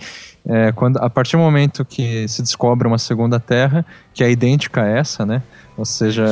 é, 0.47 0.73
quando, 0.73 0.99
a 0.99 1.09
partir 1.09 1.37
do 1.37 1.43
momento 1.43 1.87
que 1.87 2.29
se 2.29 2.43
descobre 2.43 2.87
uma 2.87 2.99
segunda 2.99 3.41
Terra, 3.41 3.85
que 4.13 4.23
é 4.23 4.31
idêntica 4.31 4.83
a 4.83 4.87
essa, 4.87 5.25
né? 5.25 5.43
Ou 5.75 5.87
seja, 5.87 6.27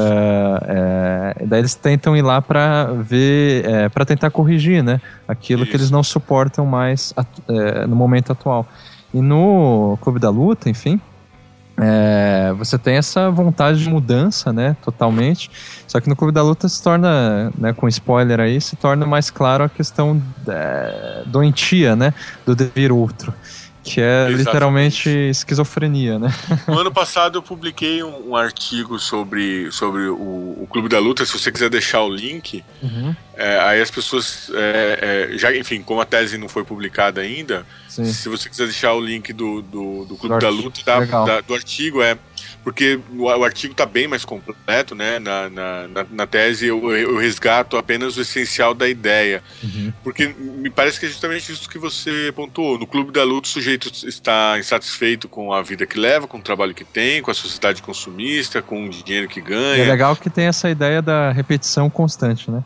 é, 0.66 1.46
daí 1.46 1.60
eles 1.60 1.74
tentam 1.74 2.14
ir 2.14 2.20
lá 2.20 2.42
para 2.42 2.92
ver, 2.92 3.64
é, 3.64 3.88
para 3.88 4.04
tentar 4.04 4.30
corrigir, 4.30 4.84
né? 4.84 5.00
Aquilo 5.26 5.62
Isso. 5.62 5.70
que 5.70 5.76
eles 5.78 5.90
não 5.90 6.02
suportam 6.02 6.66
mais 6.66 7.14
é, 7.48 7.86
no 7.86 7.96
momento 7.96 8.32
atual. 8.32 8.66
E 9.14 9.22
no 9.22 9.98
Clube 10.02 10.18
da 10.18 10.28
Luta, 10.28 10.68
enfim, 10.68 11.00
é, 11.80 12.52
você 12.56 12.76
tem 12.76 12.96
essa 12.96 13.30
vontade 13.30 13.82
de 13.82 13.88
mudança, 13.88 14.52
né, 14.52 14.76
totalmente. 14.82 15.50
Só 15.86 16.00
que 16.00 16.08
no 16.08 16.16
Clube 16.16 16.32
da 16.32 16.42
Luta 16.42 16.68
se 16.68 16.82
torna, 16.82 17.52
né, 17.56 17.72
com 17.72 17.88
spoiler 17.88 18.40
aí, 18.40 18.60
se 18.60 18.76
torna 18.76 19.06
mais 19.06 19.30
claro 19.30 19.64
a 19.64 19.68
questão 19.68 20.20
é, 20.46 21.22
doentia, 21.26 21.94
né, 21.94 22.12
do 22.44 22.54
devir 22.54 22.92
outro 22.92 23.32
que 23.88 24.00
é 24.00 24.04
Exatamente. 24.04 24.38
literalmente 24.38 25.08
esquizofrenia, 25.08 26.18
né? 26.18 26.32
No 26.66 26.78
ano 26.78 26.92
passado 26.92 27.38
eu 27.38 27.42
publiquei 27.42 28.02
um, 28.02 28.30
um 28.30 28.36
artigo 28.36 28.98
sobre, 28.98 29.70
sobre 29.72 30.02
o, 30.08 30.14
o, 30.62 30.68
Clube 30.70 30.88
da 30.88 30.98
Luta. 30.98 31.24
Se 31.24 31.32
você 31.32 31.50
quiser 31.50 31.70
deixar 31.70 32.02
o 32.02 32.08
link, 32.08 32.64
uhum. 32.82 33.14
é, 33.34 33.58
aí 33.60 33.80
as 33.80 33.90
pessoas, 33.90 34.50
é, 34.54 35.30
é, 35.32 35.38
já, 35.38 35.54
enfim, 35.56 35.82
como 35.82 36.00
a 36.00 36.04
tese 36.04 36.36
não 36.36 36.48
foi 36.48 36.64
publicada 36.64 37.20
ainda, 37.20 37.64
Sim. 37.88 38.04
se 38.04 38.28
você 38.28 38.48
quiser 38.48 38.64
deixar 38.64 38.94
o 38.94 39.00
link 39.00 39.32
do, 39.32 39.62
do, 39.62 40.04
do 40.04 40.16
Clube 40.16 40.36
do 40.36 40.40
da 40.40 40.48
Luta, 40.50 40.80
da, 40.84 41.00
da, 41.04 41.40
do 41.40 41.54
artigo, 41.54 42.02
é 42.02 42.16
porque 42.68 43.00
o, 43.16 43.30
artigo 43.30 43.72
está 43.72 43.86
bem 43.86 44.06
mais 44.06 44.26
completo, 44.26 44.94
né? 44.94 45.18
Na, 45.18 45.48
na, 45.48 45.88
na, 45.88 46.06
na 46.10 46.26
tese 46.26 46.66
eu, 46.66 46.94
eu, 46.94 47.16
resgato 47.16 47.78
apenas 47.78 48.18
o 48.18 48.20
essencial 48.20 48.74
da 48.74 48.86
ideia. 48.86 49.42
Uhum. 49.64 49.90
Porque 50.04 50.28
me 50.28 50.68
parece 50.68 51.00
que 51.00 51.06
é 51.06 51.08
justamente 51.08 51.50
isso 51.50 51.66
que 51.66 51.78
você 51.78 52.30
pontuou. 52.36 52.78
No 52.78 52.86
Clube 52.86 53.10
da 53.10 53.24
Luta, 53.24 53.48
o 53.48 53.50
sujeito 53.50 53.90
está 54.06 54.58
insatisfeito 54.58 55.30
com 55.30 55.50
a 55.50 55.62
vida 55.62 55.86
que 55.86 55.98
leva, 55.98 56.26
com 56.26 56.36
o 56.36 56.42
trabalho 56.42 56.74
que 56.74 56.84
tem, 56.84 57.22
com 57.22 57.30
a 57.30 57.34
sociedade 57.34 57.80
consumista, 57.80 58.60
com 58.60 58.84
o 58.84 58.90
dinheiro 58.90 59.28
que 59.28 59.40
ganha. 59.40 59.82
é 59.82 59.88
legal 59.88 60.14
que 60.14 60.28
tem 60.28 60.44
essa 60.44 60.68
ideia 60.68 61.00
da 61.00 61.32
repetição 61.32 61.88
constante, 61.88 62.50
né? 62.50 62.62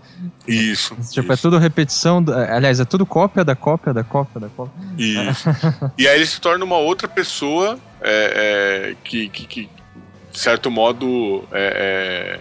Isso. 0.48 0.96
Tipo, 0.96 1.00
é 1.00 1.04
isso. 1.04 1.32
é 1.32 1.36
tudo 1.36 1.58
repetição, 1.58 2.24
aliás, 2.48 2.80
é 2.80 2.84
tudo 2.84 3.06
cópia 3.06 3.44
da 3.44 3.54
cópia 3.54 3.94
da 3.94 4.02
cópia 4.02 4.40
da 4.40 4.48
cópia. 4.48 4.74
Isso. 4.98 5.48
e 5.96 6.08
aí 6.08 6.16
ele 6.16 6.26
se 6.26 6.40
torna 6.40 6.64
uma 6.64 6.78
outra 6.78 7.06
pessoa 7.06 7.78
é, 8.02 8.90
é, 8.90 8.96
que, 9.04 9.28
que, 9.28 9.46
que 9.46 9.70
de 10.32 10.38
certo 10.38 10.70
modo, 10.70 11.46
é, 11.52 12.40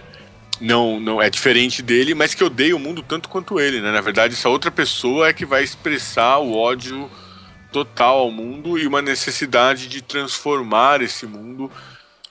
não, 0.60 0.98
não 0.98 1.20
é 1.20 1.28
diferente 1.28 1.82
dele, 1.82 2.14
mas 2.14 2.34
que 2.34 2.42
odeia 2.42 2.74
o 2.74 2.78
mundo 2.78 3.02
tanto 3.02 3.28
quanto 3.28 3.60
ele, 3.60 3.80
né? 3.80 3.92
Na 3.92 4.00
verdade, 4.00 4.34
essa 4.34 4.48
outra 4.48 4.70
pessoa 4.70 5.28
é 5.28 5.32
que 5.32 5.44
vai 5.44 5.62
expressar 5.62 6.38
o 6.38 6.56
ódio 6.56 7.10
total 7.70 8.18
ao 8.18 8.30
mundo 8.30 8.78
e 8.78 8.86
uma 8.86 9.02
necessidade 9.02 9.88
de 9.88 10.02
transformar 10.02 11.02
esse 11.02 11.26
mundo 11.26 11.70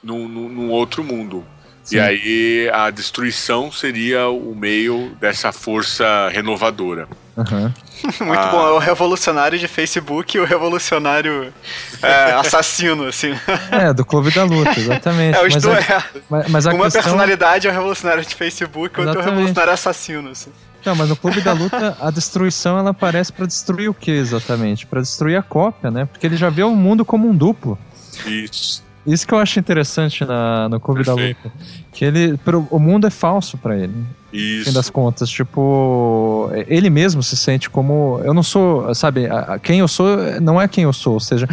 num, 0.04 0.28
num, 0.28 0.50
num 0.50 0.70
outro 0.70 1.04
mundo. 1.04 1.46
Sim. 1.84 1.98
E 1.98 2.00
aí 2.00 2.70
a 2.72 2.90
destruição 2.90 3.72
seria 3.72 4.30
o 4.30 4.56
meio 4.56 5.16
dessa 5.20 5.52
força 5.52 6.30
renovadora. 6.30 7.08
Uhum. 7.38 7.74
Muito 8.26 8.40
ah. 8.40 8.52
bom, 8.52 8.68
é 8.68 8.72
o 8.72 8.78
revolucionário 8.78 9.58
de 9.58 9.68
Facebook 9.68 10.36
e 10.36 10.40
o 10.40 10.46
revolucionário 10.46 11.54
é, 12.02 12.32
assassino, 12.40 13.06
assim. 13.06 13.34
É, 13.72 13.94
do 13.94 14.04
Clube 14.04 14.32
da 14.32 14.44
Luta, 14.44 14.80
exatamente. 14.80 15.38
É, 15.42 15.48
os 15.48 15.54
mas, 15.54 15.64
dois, 15.64 15.90
é, 15.90 16.04
mas, 16.30 16.48
mas 16.50 16.66
Uma 16.66 16.84
questão... 16.86 17.02
personalidade 17.04 17.68
é 17.68 17.70
o 17.70 17.74
revolucionário 17.74 18.26
de 18.26 18.36
Facebook, 18.36 19.00
outro 19.00 19.20
é 19.20 19.22
o 19.22 19.26
revolucionário 19.26 19.74
assassino, 19.74 20.30
assim. 20.30 20.52
Não, 20.86 20.96
mas 20.96 21.10
no 21.10 21.16
Clube 21.16 21.42
da 21.42 21.54
Luta, 21.54 21.96
a 22.02 22.10
destruição 22.10 22.78
ela 22.78 22.90
aparece 22.90 23.32
para 23.32 23.46
destruir 23.46 23.90
o 23.90 23.94
que 23.94 24.10
exatamente? 24.10 24.86
Para 24.86 25.02
destruir 25.02 25.38
a 25.38 25.44
cópia, 25.44 25.92
né? 25.92 26.06
Porque 26.06 26.26
ele 26.26 26.36
já 26.36 26.50
vê 26.50 26.64
o 26.64 26.76
mundo 26.76 27.06
como 27.06 27.30
um 27.30 27.36
duplo. 27.36 27.78
Isso. 28.26 28.84
Isso 29.06 29.28
que 29.28 29.34
eu 29.34 29.40
acho 29.40 29.60
interessante 29.60 30.26
na, 30.26 30.70
no 30.70 30.80
Clube 30.80 31.04
Perfeito. 31.04 31.44
da 31.44 31.50
Luta. 31.50 31.66
Que 31.92 32.06
ele. 32.06 32.38
Pro, 32.38 32.68
o 32.70 32.80
mundo 32.80 33.08
é 33.08 33.10
falso 33.10 33.58
para 33.58 33.78
ele. 33.78 33.94
Isso. 34.32 34.60
No 34.60 34.66
fim 34.66 34.74
das 34.74 34.90
contas. 34.90 35.30
Tipo, 35.30 36.50
ele 36.68 36.90
mesmo 36.90 37.22
se 37.22 37.36
sente 37.36 37.70
como. 37.70 38.22
Eu 38.24 38.34
não 38.34 38.44
sou. 38.44 38.94
Sabe, 38.96 39.28
quem 39.62 39.80
eu 39.80 39.88
sou 39.88 40.18
não 40.42 40.60
é 40.60 40.68
quem 40.68 40.84
eu 40.86 40.94
sou. 40.94 41.14
Ou 41.14 41.20
seja, 41.20 41.48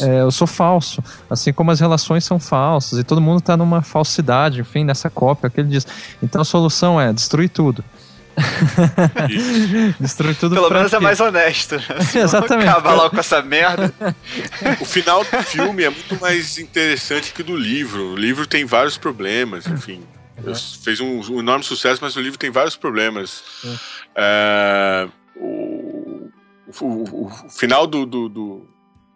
é, 0.00 0.20
eu 0.22 0.30
sou 0.30 0.46
falso. 0.46 1.02
Assim 1.30 1.52
como 1.52 1.70
as 1.70 1.80
relações 1.80 2.24
são 2.24 2.38
falsas. 2.38 2.98
E 2.98 3.04
todo 3.04 3.20
mundo 3.20 3.40
tá 3.40 3.56
numa 3.56 3.82
falsidade, 3.82 4.60
enfim, 4.60 4.84
nessa 4.84 5.08
cópia 5.08 5.48
que 5.50 5.60
ele 5.60 5.68
diz. 5.68 5.86
Então 6.22 6.40
a 6.40 6.44
solução 6.44 7.00
é 7.00 7.12
destruir 7.12 7.48
tudo. 7.48 7.84
Destruir 9.98 10.36
tudo 10.36 10.54
Pelo 10.54 10.70
menos 10.70 10.92
é 10.92 10.98
mais 10.98 11.20
honesto. 11.20 11.76
Né? 11.76 11.84
Exatamente. 12.22 12.68
Acaba 12.68 12.94
logo 12.94 13.10
com 13.10 13.20
essa 13.20 13.40
merda. 13.40 13.92
O 14.80 14.84
final 14.84 15.24
do 15.24 15.42
filme 15.42 15.84
é 15.84 15.90
muito 15.90 16.20
mais 16.20 16.58
interessante 16.58 17.32
que 17.32 17.42
do 17.42 17.56
livro. 17.56 18.12
O 18.12 18.16
livro 18.16 18.46
tem 18.46 18.64
vários 18.64 18.98
problemas, 18.98 19.66
enfim. 19.66 20.02
É. 20.36 20.54
Fez 20.82 21.00
um, 21.00 21.20
um, 21.32 21.40
enorme 21.40 21.64
sucesso, 21.64 22.00
mas 22.02 22.16
o 22.16 22.20
livro 22.20 22.38
tem 22.38 22.50
vários 22.50 22.76
problemas. 22.76 23.42
É. 23.64 23.76
É, 24.16 25.08
o, 25.36 26.30
o, 26.66 26.86
o, 26.86 27.26
o, 27.26 27.50
final 27.50 27.86
do, 27.86 28.04
do, 28.06 28.28
do, 28.28 28.68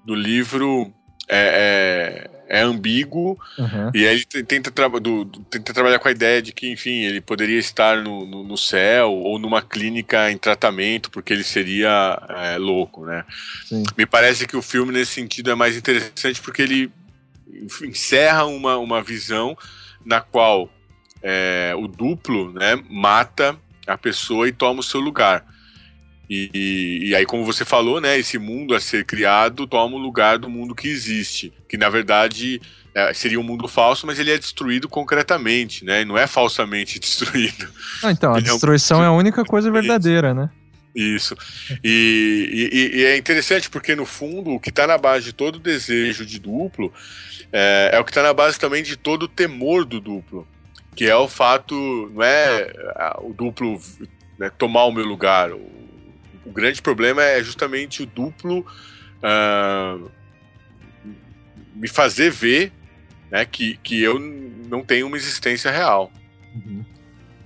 do 0.05 0.15
livro 0.15 0.93
é, 1.29 2.27
é 2.29 2.41
é 2.51 2.63
ambíguo 2.63 3.39
uhum. 3.57 3.93
e 3.95 4.09
aí 4.09 4.25
ele 4.35 4.43
tenta, 4.43 4.73
tra 4.73 4.89
do, 4.89 5.25
tenta 5.25 5.73
trabalhar 5.73 6.01
com 6.01 6.09
a 6.09 6.11
ideia 6.11 6.43
de 6.43 6.53
que, 6.53 6.69
enfim, 6.69 7.05
ele 7.05 7.21
poderia 7.21 7.61
estar 7.61 8.03
no, 8.03 8.27
no, 8.27 8.43
no 8.43 8.59
céu 8.59 9.13
ou 9.13 9.39
numa 9.39 9.63
clínica 9.63 10.29
em 10.33 10.37
tratamento 10.37 11.13
porque 11.13 11.33
ele 11.33 11.45
seria 11.45 12.21
é, 12.29 12.59
louco, 12.59 13.07
né? 13.07 13.25
Sim. 13.67 13.85
Me 13.97 14.05
parece 14.05 14.49
que 14.49 14.57
o 14.57 14.63
filme 14.63 14.93
nesse 14.93 15.13
sentido 15.13 15.49
é 15.53 15.55
mais 15.55 15.77
interessante 15.77 16.43
porque 16.43 16.61
ele 16.61 16.91
encerra 17.85 18.45
uma, 18.47 18.77
uma 18.79 19.01
visão 19.01 19.57
na 20.05 20.21
qual 20.21 20.69
é, 21.23 21.75
o 21.77 21.87
duplo 21.87 22.53
né, 22.53 22.83
mata 22.89 23.57
a 23.87 23.97
pessoa 23.99 24.49
e 24.49 24.53
toma 24.53 24.81
o 24.81 24.85
seu 24.85 25.01
lugar. 25.01 25.45
E, 26.29 26.49
e, 26.55 27.09
e, 27.09 27.15
aí, 27.15 27.27
como 27.27 27.45
você 27.45 27.65
falou, 27.65 28.01
né, 28.01 28.17
esse 28.17 28.39
mundo 28.39 28.75
a 28.75 28.81
ser 28.81 29.05
criado 29.05 29.67
toma 29.67 29.97
o 29.97 29.99
lugar 29.99 30.39
do 30.39 30.49
mundo 30.49 30.77
que 30.77 30.87
existe, 30.87 31.53
que 31.69 31.77
na 31.77 31.89
verdade 31.89 32.61
é, 32.95 33.13
seria 33.13 33.41
um 33.41 33.43
mundo 33.43 33.67
falso, 33.67 34.07
mas 34.07 34.19
ele 34.19 34.31
é 34.31 34.39
destruído 34.39 34.89
concretamente, 34.89 35.85
né? 35.85 36.05
Não 36.05 36.17
é 36.17 36.29
falsamente 36.29 36.99
destruído. 37.01 37.69
Ah, 38.03 38.13
então, 38.13 38.35
a 38.35 38.41
destruição 38.41 38.99
é, 38.99 39.03
um... 39.03 39.05
é, 39.05 39.07
a 39.09 39.13
única 39.13 39.45
coisa 39.45 39.71
verdadeira, 39.71 40.33
né? 40.33 40.51
Isso. 40.95 41.37
E, 41.85 42.91
e, 42.95 43.05
é 43.05 43.17
interessante 43.17 43.71
porque, 43.71 43.95
no 43.95 44.05
fundo, 44.05 44.51
o 44.51 44.61
que 44.61 44.71
está 44.71 44.87
na 44.87 44.99
base 44.99 45.27
de 45.27 45.33
todo 45.33 45.59
desejo 45.59 46.27
de 46.27 46.41
duplo 46.41 46.93
é, 47.53 47.91
é 47.93 48.01
o 48.01 48.05
que 48.05 48.11
está 48.11 48.23
na 48.23 48.33
base 48.33 48.59
também 48.59 48.83
de 48.83 48.97
todo 48.97 49.25
o 49.25 49.29
temor 49.29 49.85
do 49.85 50.01
duplo. 50.01 50.47
Que 51.01 51.09
é 51.09 51.17
o 51.17 51.27
fato, 51.27 52.11
não 52.13 52.23
é 52.23 52.71
o 53.23 53.33
duplo 53.33 53.81
né, 54.39 54.51
tomar 54.51 54.85
o 54.85 54.93
meu 54.93 55.07
lugar. 55.07 55.51
O, 55.51 55.67
o, 56.45 56.53
grande 56.53 56.83
problema 56.83 57.23
é 57.23 57.43
justamente 57.43 58.03
o 58.03 58.07
duplo 58.07 58.59
uh, 58.61 60.11
me 61.75 61.89
fazer 61.89 62.31
ver 62.31 62.71
né, 63.31 63.47
que, 63.47 63.79
que 63.79 64.03
eu 64.03 64.21
não 64.21 64.85
tenho 64.85 65.07
uma 65.07 65.17
existência 65.17 65.71
real. 65.71 66.13
Uhum. 66.55 66.85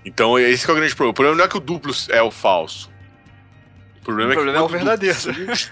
Então, 0.05 0.37
esse 0.37 0.69
é 0.69 0.73
o 0.73 0.75
grande 0.75 0.97
problema. 0.97 1.13
O 1.13 1.15
problema 1.15 1.37
não 1.37 1.45
é 1.45 1.49
que 1.49 1.57
o 1.57 1.61
duplo 1.61 1.95
é 2.09 2.23
o 2.23 2.33
falso. 2.33 2.91
O 4.01 4.05
problema, 4.05 4.31
o 4.31 4.33
é, 4.33 4.35
problema 4.35 4.59
é, 4.59 4.59
que 4.59 4.65
é 4.65 4.67
o 4.67 4.69
verdadeiro. 4.69 5.15
Surge, 5.17 5.71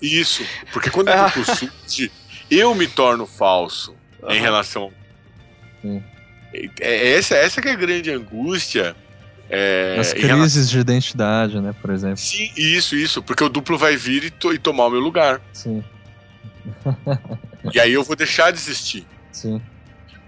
isso, 0.00 0.46
porque 0.72 0.90
quando 0.90 1.08
o 1.08 1.16
duplo 1.26 1.44
surge, 1.44 2.12
eu 2.48 2.72
me 2.72 2.86
torno 2.86 3.26
falso 3.26 3.96
uhum. 4.22 4.30
em 4.30 4.40
relação. 4.40 4.92
É, 6.80 7.14
essa, 7.14 7.34
essa 7.36 7.60
que 7.60 7.68
é 7.68 7.72
a 7.72 7.76
grande 7.76 8.10
angústia. 8.10 8.96
É, 9.48 9.96
As 10.00 10.12
crises 10.12 10.68
de 10.68 10.78
identidade, 10.78 11.60
né, 11.60 11.74
por 11.80 11.90
exemplo. 11.90 12.16
Sim, 12.16 12.50
isso, 12.56 12.96
isso, 12.96 13.22
porque 13.22 13.44
o 13.44 13.48
duplo 13.48 13.78
vai 13.78 13.96
vir 13.96 14.24
e, 14.24 14.30
to, 14.30 14.52
e 14.52 14.58
tomar 14.58 14.86
o 14.86 14.90
meu 14.90 15.00
lugar. 15.00 15.40
Sim. 15.52 15.84
e 17.72 17.78
aí 17.78 17.92
eu 17.92 18.02
vou 18.02 18.16
deixar 18.16 18.50
de 18.50 18.58
existir. 18.58 19.06
Sim. 19.30 19.60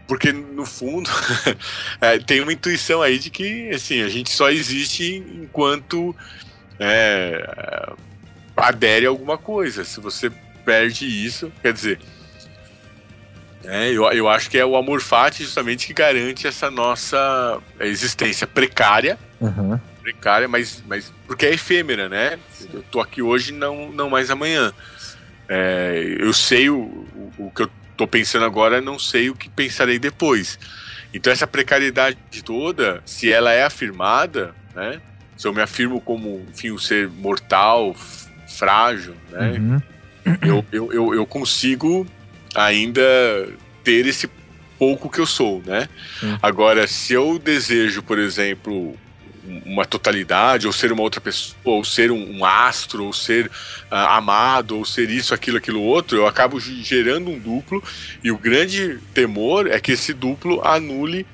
Porque, 0.07 0.33
no 0.33 0.65
fundo, 0.65 1.11
é, 2.01 2.19
tem 2.19 2.41
uma 2.41 2.53
intuição 2.53 3.03
aí 3.03 3.19
de 3.19 3.29
que, 3.29 3.69
assim, 3.71 4.03
a 4.03 4.09
gente 4.09 4.31
só 4.31 4.51
existe 4.51 5.23
enquanto 5.43 6.17
é, 6.79 7.93
adere 8.57 9.05
a 9.05 9.11
alguma 9.11 9.37
coisa. 9.37 9.85
Se 9.85 10.01
você 10.01 10.31
perde 10.65 11.07
isso, 11.07 11.53
quer 11.61 11.73
dizer, 11.73 11.99
é, 13.71 13.91
eu, 13.91 14.05
eu 14.13 14.29
acho 14.31 14.49
que 14.49 14.57
é 14.57 14.65
o 14.65 14.77
amor 14.77 15.03
fati 15.03 15.45
justamente 15.45 15.87
que 15.87 15.93
garante 15.93 16.47
essa 16.47 16.71
nossa 16.71 17.61
existência 17.81 18.47
precária. 18.47 19.19
Uhum. 19.39 19.79
Precária, 20.01 20.49
mas, 20.49 20.83
mas 20.87 21.13
porque 21.27 21.45
é 21.45 21.53
efêmera, 21.53 22.09
né? 22.09 22.39
Eu 22.73 22.83
tô 22.91 22.99
aqui 22.99 23.21
hoje, 23.21 23.53
não, 23.53 23.93
não 23.93 24.09
mais 24.09 24.31
amanhã. 24.31 24.73
É, 25.47 26.17
eu 26.19 26.33
sei 26.33 26.71
o, 26.71 26.79
o, 26.79 27.33
o, 27.37 27.51
que 27.51 27.65
eu 27.65 27.71
tô 27.95 28.07
pensando 28.07 28.47
agora, 28.47 28.81
não 28.81 28.99
sei 28.99 29.29
o 29.29 29.35
que 29.35 29.51
pensarei 29.51 29.99
depois. 29.99 30.59
Então 31.13 31.31
essa 31.31 31.47
precariedade 31.47 32.17
toda, 32.43 33.03
se 33.05 33.31
ela 33.31 33.53
é 33.53 33.65
afirmada, 33.65 34.55
né? 34.75 34.99
Se 35.37 35.47
eu 35.47 35.53
me 35.53 35.61
afirmo 35.61 36.01
como, 36.01 36.43
enfim, 36.51 36.71
um 36.71 36.79
ser 36.79 37.07
mortal, 37.07 37.95
frágil, 38.47 39.15
né? 39.31 39.51
Uhum. 39.51 39.83
Eu, 40.41 40.65
eu, 40.73 40.93
eu, 40.93 41.15
eu 41.15 41.27
consigo 41.27 42.07
ainda 42.55 43.03
ter 43.85 44.07
esse 44.07 44.29
pouco 44.79 45.11
que 45.11 45.19
eu 45.19 45.27
sou, 45.27 45.63
né? 45.67 45.89
Hum. 46.23 46.39
Agora, 46.41 46.87
se 46.87 47.13
eu 47.13 47.39
desejo, 47.39 48.03
por 48.03 48.19
exemplo, 48.19 48.97
uma 49.65 49.85
totalidade, 49.85 50.67
ou 50.67 50.73
ser 50.73 50.93
uma 50.93 51.03
outra 51.03 51.21
pessoa, 51.21 51.57
ou 51.65 51.85
ser 51.85 52.11
um, 52.11 52.39
um 52.39 52.45
astro, 52.45 53.05
ou 53.05 53.13
ser 53.13 53.47
uh, 53.47 53.51
amado, 53.91 54.77
ou 54.77 54.85
ser 54.85 55.11
isso, 55.11 55.35
aquilo, 55.35 55.57
aquilo 55.57 55.83
outro, 55.83 56.17
eu 56.17 56.27
acabo 56.27 56.61
gerando 56.61 57.31
um 57.31 57.39
duplo, 57.39 57.83
e 58.23 58.31
o 58.31 58.39
grande 58.39 58.99
temor 59.15 59.67
é 59.67 59.81
que 59.81 59.93
esse 59.93 60.13
duplo 60.13 60.61
anule 60.65 61.27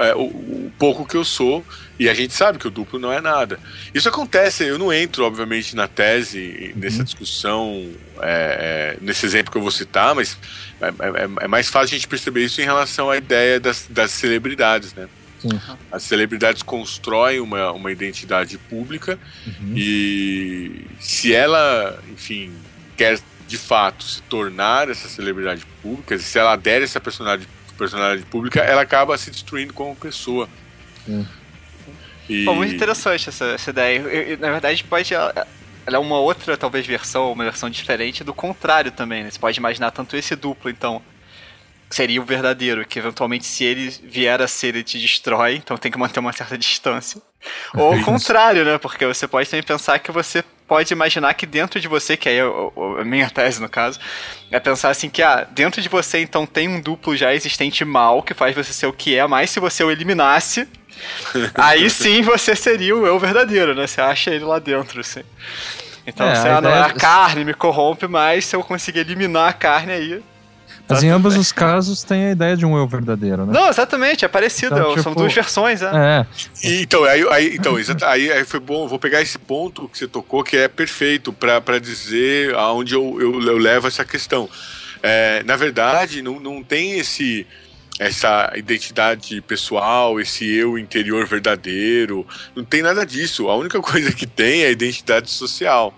uh, 0.00 0.18
o, 0.18 0.66
o 0.66 0.72
pouco 0.78 1.06
que 1.06 1.16
eu 1.16 1.24
sou 1.24 1.64
e 1.98 2.08
a 2.08 2.14
gente 2.14 2.32
sabe 2.32 2.58
que 2.58 2.66
o 2.66 2.70
duplo 2.70 2.98
não 2.98 3.12
é 3.12 3.20
nada. 3.20 3.60
Isso 3.94 4.08
acontece, 4.08 4.64
eu 4.64 4.78
não 4.78 4.90
entro, 4.90 5.24
obviamente, 5.24 5.76
na 5.76 5.86
tese, 5.86 6.72
nessa 6.74 6.98
uhum. 6.98 7.04
discussão, 7.04 7.90
é, 8.22 8.96
é, 8.96 8.98
nesse 9.02 9.26
exemplo 9.26 9.52
que 9.52 9.58
eu 9.58 9.62
vou 9.62 9.70
citar, 9.70 10.14
mas 10.14 10.38
é, 10.80 10.86
é, 10.86 11.44
é, 11.44 11.46
mais 11.46 11.68
fácil 11.68 11.94
a 11.94 11.98
gente 11.98 12.08
perceber 12.08 12.42
isso 12.42 12.60
em 12.60 12.64
relação 12.64 13.10
à 13.10 13.18
ideia 13.18 13.60
das, 13.60 13.86
das 13.90 14.12
celebridades, 14.12 14.94
né? 14.94 15.08
Sim. 15.40 15.60
As 15.92 16.02
celebridades 16.02 16.62
constroem 16.62 17.40
uma, 17.40 17.72
uma 17.72 17.92
identidade 17.92 18.56
pública 18.56 19.18
uhum. 19.46 19.74
e 19.74 20.86
se 20.98 21.34
ela, 21.34 21.98
enfim, 22.12 22.52
quer 22.96 23.18
de 23.46 23.58
fato 23.58 24.04
se 24.04 24.22
tornar 24.22 24.88
essa 24.88 25.08
celebridade 25.08 25.66
pública, 25.82 26.18
se 26.18 26.38
ela 26.38 26.52
adere 26.52 26.82
a 26.82 26.84
essa 26.84 27.00
personalidade, 27.00 27.48
personalidade 27.80 28.26
pública, 28.26 28.60
ela 28.60 28.82
acaba 28.82 29.16
se 29.16 29.30
destruindo 29.30 29.72
como 29.72 29.96
pessoa. 29.96 30.48
Sim. 31.04 31.26
E... 32.28 32.44
Pô, 32.44 32.54
muito 32.54 32.74
interessante 32.74 33.28
essa, 33.28 33.46
essa 33.46 33.70
ideia. 33.70 33.98
Eu, 33.98 34.08
eu, 34.08 34.38
na 34.38 34.52
verdade, 34.52 34.84
pode. 34.84 35.12
Ela 35.12 35.96
é 35.96 35.98
uma 35.98 36.20
outra, 36.20 36.56
talvez, 36.56 36.86
versão, 36.86 37.32
uma 37.32 37.42
versão 37.42 37.68
diferente 37.68 38.22
do 38.22 38.34
contrário 38.34 38.92
também, 38.92 39.24
né? 39.24 39.30
Você 39.30 39.38
pode 39.38 39.58
imaginar 39.58 39.90
tanto 39.90 40.16
esse 40.16 40.36
duplo, 40.36 40.70
então, 40.70 41.02
seria 41.88 42.20
o 42.20 42.24
verdadeiro, 42.24 42.86
que 42.86 42.98
eventualmente 42.98 43.46
se 43.46 43.64
ele 43.64 43.88
vier 44.04 44.40
a 44.40 44.46
ser, 44.46 44.68
ele 44.68 44.84
te 44.84 44.98
destrói, 45.00 45.56
então 45.56 45.76
tem 45.76 45.90
que 45.90 45.98
manter 45.98 46.20
uma 46.20 46.32
certa 46.32 46.56
distância. 46.56 47.20
Ou 47.74 47.94
o 47.94 48.04
contrário, 48.04 48.64
né? 48.64 48.78
Porque 48.78 49.06
você 49.06 49.26
pode 49.26 49.48
também 49.48 49.62
pensar 49.62 49.98
que 49.98 50.12
você 50.12 50.44
pode 50.66 50.92
imaginar 50.92 51.34
que 51.34 51.46
dentro 51.46 51.80
de 51.80 51.88
você, 51.88 52.16
que 52.16 52.28
aí 52.28 52.38
é 52.38 52.42
a 53.00 53.04
minha 53.04 53.28
tese 53.28 53.60
no 53.60 53.68
caso, 53.68 53.98
é 54.50 54.60
pensar 54.60 54.90
assim 54.90 55.10
que 55.10 55.22
ah, 55.22 55.46
dentro 55.50 55.82
de 55.82 55.88
você 55.88 56.20
então 56.20 56.46
tem 56.46 56.68
um 56.68 56.80
duplo 56.80 57.16
já 57.16 57.34
existente 57.34 57.84
mal 57.84 58.22
que 58.22 58.34
faz 58.34 58.54
você 58.54 58.72
ser 58.72 58.86
o 58.86 58.92
que 58.92 59.16
é, 59.16 59.26
mas 59.26 59.50
se 59.50 59.58
você 59.58 59.82
o 59.82 59.90
eliminasse, 59.90 60.68
Aí 61.54 61.88
sim 61.90 62.22
você 62.22 62.54
seria 62.54 62.96
o 62.96 63.06
eu 63.06 63.18
verdadeiro, 63.18 63.74
né? 63.74 63.86
Você 63.86 64.00
acha 64.00 64.30
ele 64.30 64.44
lá 64.44 64.58
dentro, 64.58 65.00
assim. 65.00 65.22
Então, 66.06 66.26
é, 66.26 66.34
você, 66.34 66.48
a, 66.48 66.60
não, 66.60 66.70
é 66.70 66.80
a 66.80 66.90
carne 66.90 67.44
me 67.44 67.54
corrompe, 67.54 68.06
mas 68.06 68.44
se 68.44 68.56
eu 68.56 68.62
conseguir 68.62 69.00
eliminar 69.00 69.48
a 69.48 69.52
carne 69.52 69.92
aí. 69.92 70.22
Tá 70.90 70.96
mas 70.96 71.04
em 71.04 71.08
ambos 71.08 71.36
os 71.36 71.52
casos 71.52 72.02
tem 72.02 72.26
a 72.26 72.30
ideia 72.32 72.56
de 72.56 72.66
um 72.66 72.76
eu 72.76 72.84
verdadeiro, 72.84 73.46
né? 73.46 73.52
Não, 73.52 73.68
exatamente, 73.68 74.24
é 74.24 74.28
parecido. 74.28 74.74
Então, 74.74 74.90
tipo, 74.90 75.02
são 75.04 75.14
duas 75.14 75.32
versões, 75.32 75.80
né? 75.82 76.26
É. 76.64 76.68
E, 76.68 76.82
então, 76.82 77.04
aí, 77.04 77.24
aí, 77.30 77.54
então 77.54 77.76
aí, 77.76 78.32
aí, 78.32 78.44
foi 78.44 78.58
bom, 78.58 78.88
vou 78.88 78.98
pegar 78.98 79.22
esse 79.22 79.38
ponto 79.38 79.88
que 79.88 79.96
você 79.96 80.08
tocou, 80.08 80.42
que 80.42 80.56
é 80.56 80.66
perfeito 80.66 81.32
para 81.32 81.78
dizer 81.78 82.56
aonde 82.56 82.94
eu, 82.94 83.20
eu, 83.20 83.40
eu, 83.40 83.56
levo 83.56 83.86
essa 83.86 84.04
questão. 84.04 84.48
É, 85.00 85.44
na 85.44 85.54
verdade, 85.54 86.22
não, 86.22 86.40
não 86.40 86.60
tem 86.60 86.98
esse 86.98 87.46
essa 88.00 88.52
identidade 88.56 89.40
pessoal, 89.42 90.18
esse 90.18 90.44
eu 90.52 90.76
interior 90.76 91.24
verdadeiro. 91.26 92.26
Não 92.56 92.64
tem 92.64 92.82
nada 92.82 93.04
disso. 93.06 93.48
A 93.48 93.56
única 93.56 93.78
coisa 93.82 94.10
que 94.10 94.26
tem 94.26 94.62
é 94.62 94.66
a 94.66 94.70
identidade 94.70 95.30
social. 95.30 95.94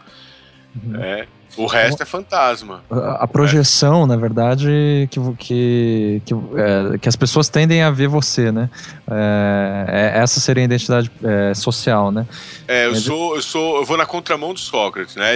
Uhum. 0.84 1.02
É. 1.02 1.26
O 1.56 1.66
resto 1.66 2.02
é 2.02 2.06
fantasma. 2.06 2.82
A 2.90 3.26
projeção, 3.26 4.04
é. 4.04 4.06
na 4.06 4.16
verdade, 4.16 5.08
que, 5.10 5.20
que, 5.38 6.22
que, 6.24 6.34
é, 6.34 6.98
que, 6.98 7.08
as 7.08 7.16
pessoas 7.16 7.48
tendem 7.48 7.82
a 7.82 7.90
ver 7.90 8.08
você, 8.08 8.50
né? 8.50 8.70
É, 9.10 10.12
é 10.14 10.18
essa 10.20 10.40
seria 10.40 10.62
a 10.62 10.64
identidade 10.64 11.10
é, 11.22 11.52
social, 11.54 12.10
né? 12.10 12.26
É, 12.66 12.86
eu 12.86 12.94
sou, 12.96 13.36
eu 13.36 13.42
sou, 13.42 13.76
eu 13.76 13.84
vou 13.84 13.96
na 13.96 14.06
contramão 14.06 14.54
do 14.54 14.60
Sócrates, 14.60 15.16
né? 15.16 15.32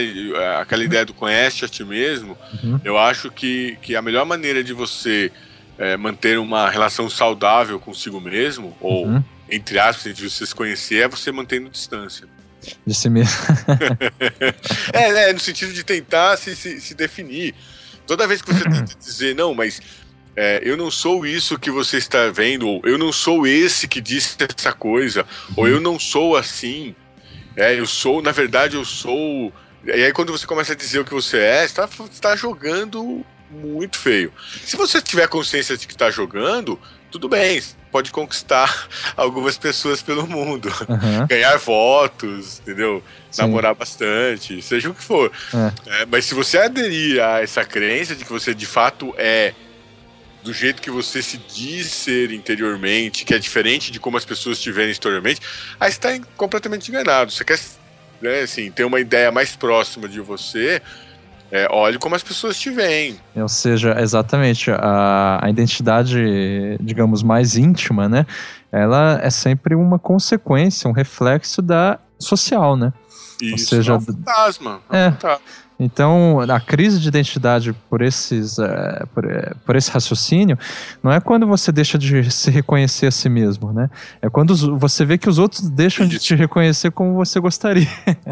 Aquela 0.59 0.85
ideia 0.85 1.05
do 1.05 1.13
conhece 1.13 1.65
a 1.65 1.69
ti 1.69 1.85
mesmo. 1.85 2.37
Uhum. 2.63 2.81
Eu 2.83 2.97
acho 2.97 3.31
que, 3.31 3.77
que 3.83 3.95
a 3.95 4.01
melhor 4.01 4.25
maneira 4.25 4.65
de 4.65 4.73
você 4.73 5.31
é, 5.79 5.97
manter 5.97 6.39
uma 6.39 6.71
relação 6.71 7.11
saudável 7.11 7.79
consigo 7.79 8.21
mesmo, 8.21 8.77
ou, 8.81 9.07
uhum. 9.07 9.23
entre 9.51 9.79
aspas, 9.79 10.15
de 10.15 10.31
você 10.31 10.47
se 10.47 10.55
conhecer, 10.55 11.03
é 11.03 11.09
você 11.09 11.31
mantendo 11.31 11.69
distância. 11.69 12.27
De 12.87 12.95
si 12.95 13.09
mesmo. 13.09 13.37
é, 14.93 15.31
é, 15.31 15.33
no 15.33 15.41
sentido 15.41 15.73
de 15.73 15.85
tentar 15.85 16.37
se, 16.37 16.55
se, 16.57 16.81
se 16.81 16.95
definir. 16.95 17.55
Toda 18.07 18.27
vez 18.27 18.41
que 18.41 18.53
você 18.53 18.63
tenta 18.63 18.95
dizer, 18.99 19.35
não, 19.35 19.55
mas 19.55 19.81
é, 20.37 20.61
eu 20.63 20.77
não 20.77 20.91
sou 20.91 21.27
isso 21.27 21.59
que 21.59 21.71
você 21.71 21.97
está 21.97 22.29
vendo, 22.31 22.69
ou 22.69 22.81
eu 22.85 22.99
não 22.99 23.11
sou 23.11 23.47
esse 23.47 23.89
que 23.89 24.01
disse 24.01 24.37
essa 24.57 24.73
coisa, 24.73 25.23
uhum. 25.23 25.55
ou 25.57 25.69
eu 25.69 25.81
não 25.81 25.99
sou 25.99 26.37
assim, 26.37 26.95
é, 27.57 27.79
eu 27.79 27.87
sou, 27.87 28.21
na 28.21 28.33
verdade, 28.33 28.77
eu 28.77 28.85
sou. 28.85 29.53
E 29.85 29.91
aí, 29.91 30.13
quando 30.13 30.33
você 30.33 30.47
começa 30.47 30.73
a 30.73 30.77
dizer 30.77 31.01
o 31.01 31.05
que 31.05 31.15
você 31.15 31.39
é, 31.39 31.67
você 31.67 31.83
está 31.83 31.89
tá 32.21 32.37
jogando 32.37 33.25
muito 33.51 33.99
feio. 33.99 34.33
Se 34.65 34.77
você 34.77 35.01
tiver 35.01 35.27
consciência 35.29 35.77
de 35.77 35.87
que 35.87 35.95
está 35.95 36.11
jogando, 36.11 36.79
tudo 37.11 37.29
bem, 37.29 37.63
pode 37.97 38.13
conquistar 38.13 38.89
algumas 39.17 39.57
pessoas 39.57 40.03
pelo 40.03 40.27
mundo, 40.27 40.71
uhum. 40.87 41.25
ganhar 41.27 41.57
votos, 41.57 42.61
entendeu? 42.61 43.03
Sim. 43.31 43.43
Namorar 43.43 43.75
bastante, 43.75 44.61
seja 44.61 44.91
o 44.91 44.95
que 44.95 45.03
for. 45.03 45.33
É. 45.55 46.03
É, 46.03 46.07
mas 46.07 46.27
se 46.27 46.35
você 46.35 46.59
aderir 46.59 47.23
a 47.23 47.41
essa 47.41 47.65
crença 47.65 48.15
de 48.15 48.23
que 48.23 48.31
você 48.31 48.55
de 48.55 48.67
fato 48.67 49.15
é 49.17 49.55
do 50.45 50.53
jeito 50.53 50.83
que 50.83 50.91
você 50.91 51.23
se 51.23 51.39
diz 51.39 51.87
ser 51.87 52.31
interiormente, 52.33 53.25
que 53.25 53.33
é 53.33 53.39
diferente 53.39 53.91
de 53.91 53.99
como 53.99 54.19
as 54.19 54.27
pessoas 54.27 54.61
te 54.61 54.71
veem 54.71 54.91
exteriormente, 54.91 55.41
aí 55.81 55.91
você 55.91 55.97
está 55.97 56.27
completamente 56.37 56.91
enganado. 56.91 57.33
Você 57.33 57.45
quer 57.45 57.59
né, 58.21 58.41
assim, 58.41 58.71
ter 58.71 58.85
uma 58.85 59.01
ideia 59.01 59.33
mais 59.33 59.57
próxima 59.57 60.07
de 60.07 60.21
você, 60.21 60.83
é, 61.51 61.69
olhe 61.71 61.99
como 61.99 62.15
as 62.15 62.23
pessoas 62.23 62.59
te 62.59 62.71
veem. 62.71 63.19
Ou 63.35 63.49
seja, 63.49 64.01
exatamente, 64.01 64.71
a, 64.71 65.39
a 65.43 65.51
identidade, 65.51 66.19
digamos, 66.81 67.23
mais 67.23 67.57
íntima, 67.57 68.09
né? 68.09 68.27
Ela 68.73 69.21
é 69.23 69.31
sempre 69.31 69.75
uma 69.75 69.99
consequência, 69.99 70.89
um 70.89 70.93
reflexo 70.93 71.63
da 71.63 71.99
social, 72.19 72.77
né? 72.77 72.93
Isso, 73.41 73.53
Ou 73.53 73.59
seja, 73.59 73.93
é 73.93 73.97
um 73.97 74.01
fantasma. 74.01 74.81
É, 74.91 75.05
é 75.05 75.09
um 75.09 75.13
fantasma. 75.13 75.45
Então, 75.79 76.41
a 76.41 76.59
crise 76.59 76.99
de 76.99 77.07
identidade 77.07 77.75
por, 77.91 78.01
esses, 78.01 78.57
uh, 78.57 79.07
por, 79.13 79.27
uh, 79.27 79.55
por, 79.65 79.77
esse 79.77 79.91
raciocínio 79.91 80.59
não 81.03 81.13
é 81.13 81.21
quando 81.21 81.47
você 81.47 81.71
deixa 81.71 81.99
de 81.99 82.31
se 82.31 82.51
reconhecer 82.51 83.07
a 83.07 83.11
si 83.11 83.29
mesmo, 83.29 83.73
né? 83.75 83.91
É 84.23 84.31
quando 84.31 84.57
você 84.79 85.05
vê 85.05 85.19
que 85.19 85.29
os 85.29 85.39
outros 85.39 85.69
deixam 85.69 86.07
isso. 86.07 86.15
de 86.15 86.19
te 86.19 86.35
reconhecer 86.35 86.91
como 86.91 87.15
você 87.15 87.39
gostaria. 87.39 87.89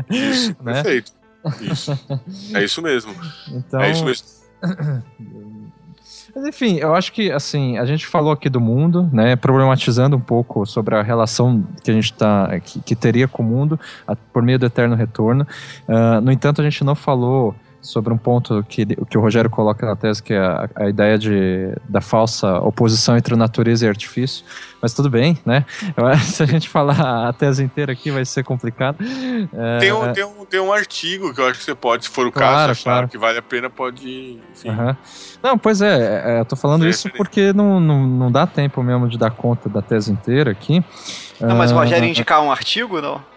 Isso, 0.09 0.57
né? 0.65 0.83
perfeito. 0.83 1.13
Isso. 1.61 1.99
É 2.55 2.65
isso 2.65 2.81
mesmo. 2.81 3.15
Então, 3.49 3.81
é 3.81 3.91
isso 3.91 4.05
mesmo. 4.05 4.27
Mas 6.35 6.45
enfim, 6.47 6.79
eu 6.79 6.95
acho 6.95 7.13
que 7.13 7.31
assim, 7.31 7.79
a 7.79 7.85
gente 7.85 8.07
falou 8.07 8.33
aqui 8.33 8.49
do 8.49 8.61
mundo, 8.61 9.09
né? 9.13 9.37
Problematizando 9.37 10.17
um 10.17 10.21
pouco 10.21 10.67
sobre 10.67 10.97
a 10.97 11.03
relação 11.03 11.65
que 11.83 11.91
a 11.91 11.95
gente 11.95 12.13
tá. 12.13 12.59
que, 12.61 12.81
que 12.81 12.97
teria 12.97 13.29
com 13.29 13.43
o 13.43 13.47
mundo 13.47 13.79
a, 14.07 14.17
por 14.17 14.43
meio 14.43 14.59
do 14.59 14.67
eterno 14.67 14.97
retorno. 14.97 15.47
Uh, 15.89 16.21
no 16.21 16.33
entanto, 16.33 16.61
a 16.61 16.65
gente 16.65 16.83
não 16.83 16.97
falou 16.97 17.55
sobre 17.85 18.13
um 18.13 18.19
ponto 18.19 18.65
que, 18.69 18.85
que 18.87 19.19
o 19.19 19.21
Rogério 19.21 19.51
coloca 19.51 19.87
na 19.87 19.95
tese, 19.95 20.23
que 20.23 20.33
é 20.33 20.39
a, 20.39 20.69
a, 20.75 20.89
ideia 20.89 21.19
de, 21.19 21.75
da 21.89 22.01
falsa 22.01 22.59
oposição 22.61 23.17
entre 23.17 23.37
natureza 23.37 23.87
e 23.87 23.89
artifício. 23.89 24.45
Mas 24.81 24.93
tudo 24.93 25.09
bem, 25.09 25.39
né? 25.47 25.65
Se 26.25 26.43
a 26.43 26.47
gente 26.47 26.69
falar 26.69 27.29
a 27.29 27.33
tese 27.33 27.63
inteira 27.63 27.93
aqui, 27.93 28.11
vai 28.11 28.25
ser 28.25 28.43
complicado. 28.43 28.99
É... 29.53 29.79
Tem, 29.79 29.93
um, 29.93 30.13
tem, 30.13 30.25
um, 30.25 30.45
tem 30.45 30.61
um 30.61 30.73
artigo 30.73 31.33
que 31.33 31.41
eu 31.41 31.47
acho 31.47 31.59
que 31.59 31.65
você 31.65 31.75
pode, 31.75 32.05
se 32.05 32.11
for 32.11 32.27
o 32.27 32.33
claro, 32.33 32.69
caso, 32.69 32.83
claro. 32.83 33.09
que 33.09 33.17
vale 33.17 33.39
a 33.39 33.43
pena, 33.43 33.71
pode. 33.71 34.41
Enfim. 34.53 34.71
Uhum. 34.71 34.97
Não, 35.43 35.59
pois 35.59 35.81
é, 35.81 36.37
é, 36.37 36.41
eu 36.41 36.45
tô 36.45 36.57
falando 36.57 36.87
isso 36.87 37.09
porque 37.11 37.53
não, 37.53 37.81
não, 37.81 38.07
não 38.07 38.33
dá 38.33 38.47
tempo 38.47 38.83
mesmo 38.83 39.09
de 39.09 39.19
dar 39.19 39.31
conta 39.31 39.69
da 39.69 39.83
tese 39.83 40.13
inteira 40.13 40.51
aqui. 40.51 40.85
Não, 41.41 41.57
mas 41.57 41.73
o 41.73 41.75
Rogério 41.75 42.07
uh, 42.07 42.11
indicar 42.11 42.41
um 42.43 42.51
artigo, 42.51 43.01
não? 43.01 43.34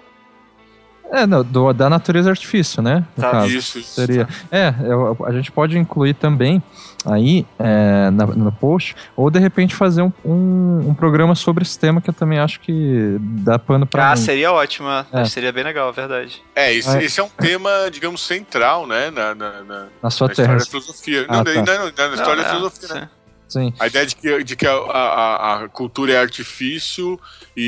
É, 1.12 1.26
não, 1.26 1.44
do, 1.44 1.74
da 1.74 1.90
natureza 1.90 2.30
artifício, 2.30 2.82
né? 2.82 3.06
Tá, 3.16 3.32
caso, 3.32 3.48
isso, 3.48 3.82
seria. 3.82 4.26
Tá. 4.26 4.34
É, 4.52 4.74
eu, 4.84 5.18
a 5.26 5.32
gente 5.32 5.52
pode 5.52 5.78
incluir 5.78 6.14
também 6.14 6.62
aí 7.06 7.46
é, 7.58 8.10
na, 8.12 8.26
no 8.26 8.52
post, 8.52 8.96
ou 9.16 9.30
de 9.30 9.40
repente 9.40 9.74
fazer 9.74 10.02
um, 10.02 10.12
um, 10.26 10.90
um, 10.90 10.94
programa 10.94 11.36
sobre 11.36 11.64
esse 11.64 11.80
tema 11.80 12.02
que 12.02 12.10
eu 12.10 12.14
também 12.14 12.40
acho 12.40 12.60
que 12.60 13.18
dá 13.20 13.58
pano 13.58 13.86
pra. 13.86 14.12
Ah, 14.12 14.16
mim. 14.16 14.18
seria 14.18 14.52
ótimo, 14.52 14.90
é. 15.14 15.26
seria 15.26 15.52
bem 15.52 15.64
legal, 15.64 15.92
verdade. 15.94 16.42
É 16.56 16.74
esse, 16.74 16.98
é, 16.98 17.04
esse 17.04 17.20
é 17.20 17.24
um 17.24 17.30
tema, 17.30 17.90
digamos, 17.92 18.22
central, 18.26 18.86
né? 18.86 19.10
Na, 19.10 19.34
na, 19.34 19.64
na, 19.64 19.86
na 20.04 20.10
sua 20.10 20.28
na 20.28 20.34
terra. 20.36 20.56
da 20.56 20.66
filosofia. 20.66 21.26
Ah, 21.30 21.38
não, 21.38 21.44
tá. 21.44 21.54
não, 21.54 21.84
na, 21.86 22.16
história 22.16 22.44
da 22.44 22.50
é, 22.50 22.54
filosofia, 22.54 22.94
né? 22.96 23.10
Sim. 23.48 23.74
A 23.80 23.88
ideia 23.88 24.06
de 24.06 24.16
que, 24.16 24.44
de 24.44 24.56
que 24.56 24.68
a, 24.68 24.74
a, 24.74 25.64
a 25.64 25.70
cultura 25.70 26.14
é 26.14 26.18
artifício 26.18 27.20
e, 27.56 27.62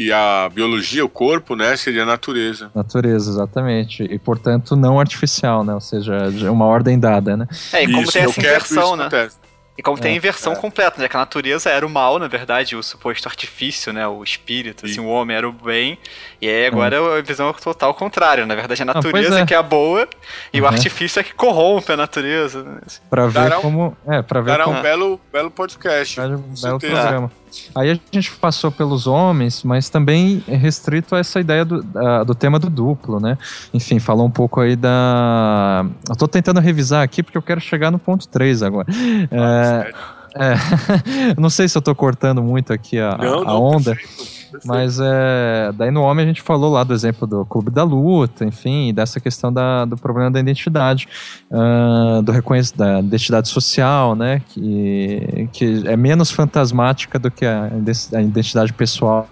e, 0.00 0.06
e, 0.06 0.12
a 0.12 0.48
biologia, 0.52 1.04
o 1.04 1.08
corpo, 1.08 1.54
né, 1.54 1.76
seria 1.76 2.02
a 2.02 2.06
natureza. 2.06 2.70
Natureza, 2.74 3.30
exatamente. 3.30 4.02
E, 4.02 4.18
portanto, 4.18 4.74
não 4.74 4.98
artificial, 4.98 5.62
né? 5.62 5.74
Ou 5.74 5.80
seja, 5.80 6.30
uma 6.50 6.64
ordem 6.64 6.98
dada, 6.98 7.36
né? 7.36 7.46
É, 7.72 7.84
e 7.84 7.86
como 7.86 8.02
isso, 8.02 8.12
tem 8.12 8.22
essa 8.22 8.40
inversão, 8.40 8.96
né? 8.96 9.06
Acontece. 9.06 9.36
E 9.78 9.82
como 9.82 9.96
é, 9.96 10.00
tem 10.00 10.12
a 10.14 10.16
inversão 10.16 10.54
é. 10.54 10.56
completa, 10.56 11.00
né? 11.00 11.08
Que 11.08 11.16
a 11.16 11.20
natureza 11.20 11.70
era 11.70 11.86
o 11.86 11.88
mal, 11.88 12.18
na 12.18 12.26
verdade, 12.26 12.74
o 12.74 12.82
suposto 12.82 13.28
artifício, 13.28 13.92
né? 13.92 14.08
O 14.08 14.24
espírito, 14.24 14.86
assim, 14.86 14.98
o 14.98 15.06
homem 15.06 15.36
era 15.36 15.48
o 15.48 15.52
bem. 15.52 15.96
E 16.40 16.48
aí 16.48 16.66
agora 16.66 16.96
é 16.96 17.18
a 17.18 17.22
visão 17.22 17.52
total 17.52 17.92
contrária. 17.94 18.46
Na 18.46 18.54
verdade, 18.54 18.82
a 18.82 18.84
natureza 18.84 19.40
é. 19.40 19.46
que 19.46 19.52
é 19.52 19.56
a 19.56 19.62
boa 19.62 20.06
e 20.52 20.60
uhum. 20.60 20.66
o 20.66 20.68
artifício 20.68 21.18
é 21.18 21.22
que 21.24 21.34
corrompe 21.34 21.92
a 21.92 21.96
natureza. 21.96 22.62
Né? 22.62 22.78
Pra 23.10 23.26
ver 23.26 23.32
dará 23.32 23.56
como. 23.56 23.96
É, 24.06 24.22
pra 24.22 24.40
ver 24.40 24.52
dará 24.52 24.64
como... 24.64 24.78
um 24.78 24.82
belo, 24.82 25.20
belo 25.32 25.50
podcast. 25.50 26.20
Um 26.20 26.38
belo 26.62 26.78
programa. 26.78 27.30
Aí 27.74 27.90
a 27.90 27.98
gente 28.12 28.30
passou 28.32 28.70
pelos 28.70 29.06
homens, 29.06 29.64
mas 29.64 29.88
também 29.88 30.44
é 30.46 30.54
restrito 30.54 31.16
a 31.16 31.18
essa 31.18 31.40
ideia 31.40 31.64
do, 31.64 31.82
do 32.24 32.34
tema 32.34 32.58
do 32.58 32.70
duplo, 32.70 33.18
né? 33.18 33.36
Enfim, 33.72 33.98
falou 33.98 34.26
um 34.26 34.30
pouco 34.30 34.60
aí 34.60 34.76
da. 34.76 35.84
Eu 36.08 36.14
tô 36.14 36.28
tentando 36.28 36.60
revisar 36.60 37.02
aqui 37.02 37.22
porque 37.22 37.38
eu 37.38 37.42
quero 37.42 37.60
chegar 37.60 37.90
no 37.90 37.98
ponto 37.98 38.28
3 38.28 38.62
agora. 38.62 38.86
é, 39.30 39.92
é, 40.36 41.34
não 41.40 41.50
sei 41.50 41.66
se 41.68 41.76
eu 41.76 41.82
tô 41.82 41.94
cortando 41.94 42.42
muito 42.42 42.72
aqui 42.72 42.98
a, 42.98 43.16
não, 43.16 43.40
a 43.40 43.44
não, 43.44 43.62
onda. 43.62 43.96
Perfeito. 43.96 44.37
Mas 44.64 44.98
é, 45.00 45.72
daí 45.74 45.90
no 45.90 46.02
homem 46.02 46.24
a 46.24 46.28
gente 46.28 46.42
falou 46.42 46.72
lá 46.72 46.84
do 46.84 46.94
exemplo 46.94 47.26
do 47.26 47.44
clube 47.44 47.70
da 47.70 47.82
luta, 47.84 48.44
enfim, 48.44 48.92
dessa 48.92 49.20
questão 49.20 49.52
da, 49.52 49.84
do 49.84 49.96
problema 49.96 50.30
da 50.30 50.40
identidade, 50.40 51.08
uh, 51.50 52.22
do 52.22 52.32
reconhecimento 52.32 52.78
da 52.78 53.00
identidade 53.00 53.48
social, 53.48 54.14
né, 54.14 54.42
que, 54.48 55.48
que 55.52 55.86
é 55.86 55.96
menos 55.96 56.30
fantasmática 56.30 57.18
do 57.18 57.30
que 57.30 57.44
a, 57.46 57.70
a 58.14 58.22
identidade 58.22 58.72
pessoal, 58.72 59.28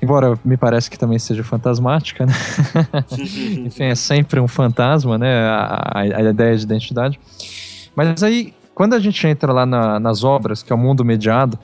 embora 0.00 0.38
me 0.44 0.56
parece 0.56 0.90
que 0.90 0.98
também 0.98 1.18
seja 1.18 1.44
fantasmática, 1.44 2.26
né? 2.26 2.32
enfim, 3.66 3.84
é 3.84 3.94
sempre 3.94 4.40
um 4.40 4.48
fantasma, 4.48 5.18
né, 5.18 5.44
a, 5.46 5.92
a, 5.94 6.00
a 6.00 6.22
ideia 6.22 6.56
de 6.56 6.64
identidade. 6.64 7.20
Mas 7.94 8.22
aí, 8.22 8.54
quando 8.74 8.94
a 8.94 8.98
gente 8.98 9.26
entra 9.26 9.52
lá 9.52 9.66
na, 9.66 10.00
nas 10.00 10.24
obras, 10.24 10.62
que 10.62 10.72
é 10.72 10.74
o 10.74 10.78
mundo 10.78 11.04
mediado, 11.04 11.58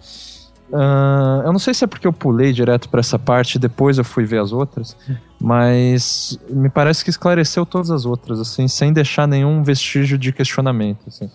Uh, 0.68 1.42
eu 1.44 1.52
não 1.52 1.58
sei 1.60 1.72
se 1.72 1.84
é 1.84 1.86
porque 1.86 2.06
eu 2.06 2.12
pulei 2.12 2.52
direto 2.52 2.88
para 2.88 2.98
essa 2.98 3.18
parte 3.18 3.56
depois 3.56 3.98
eu 3.98 4.04
fui 4.04 4.24
ver 4.24 4.40
as 4.40 4.52
outras, 4.52 4.96
mas 5.40 6.38
me 6.50 6.68
parece 6.68 7.04
que 7.04 7.10
esclareceu 7.10 7.64
todas 7.64 7.90
as 7.90 8.04
outras, 8.04 8.40
assim, 8.40 8.66
sem 8.66 8.92
deixar 8.92 9.28
nenhum 9.28 9.62
vestígio 9.62 10.18
de 10.18 10.32
questionamento, 10.32 11.04
assim. 11.06 11.30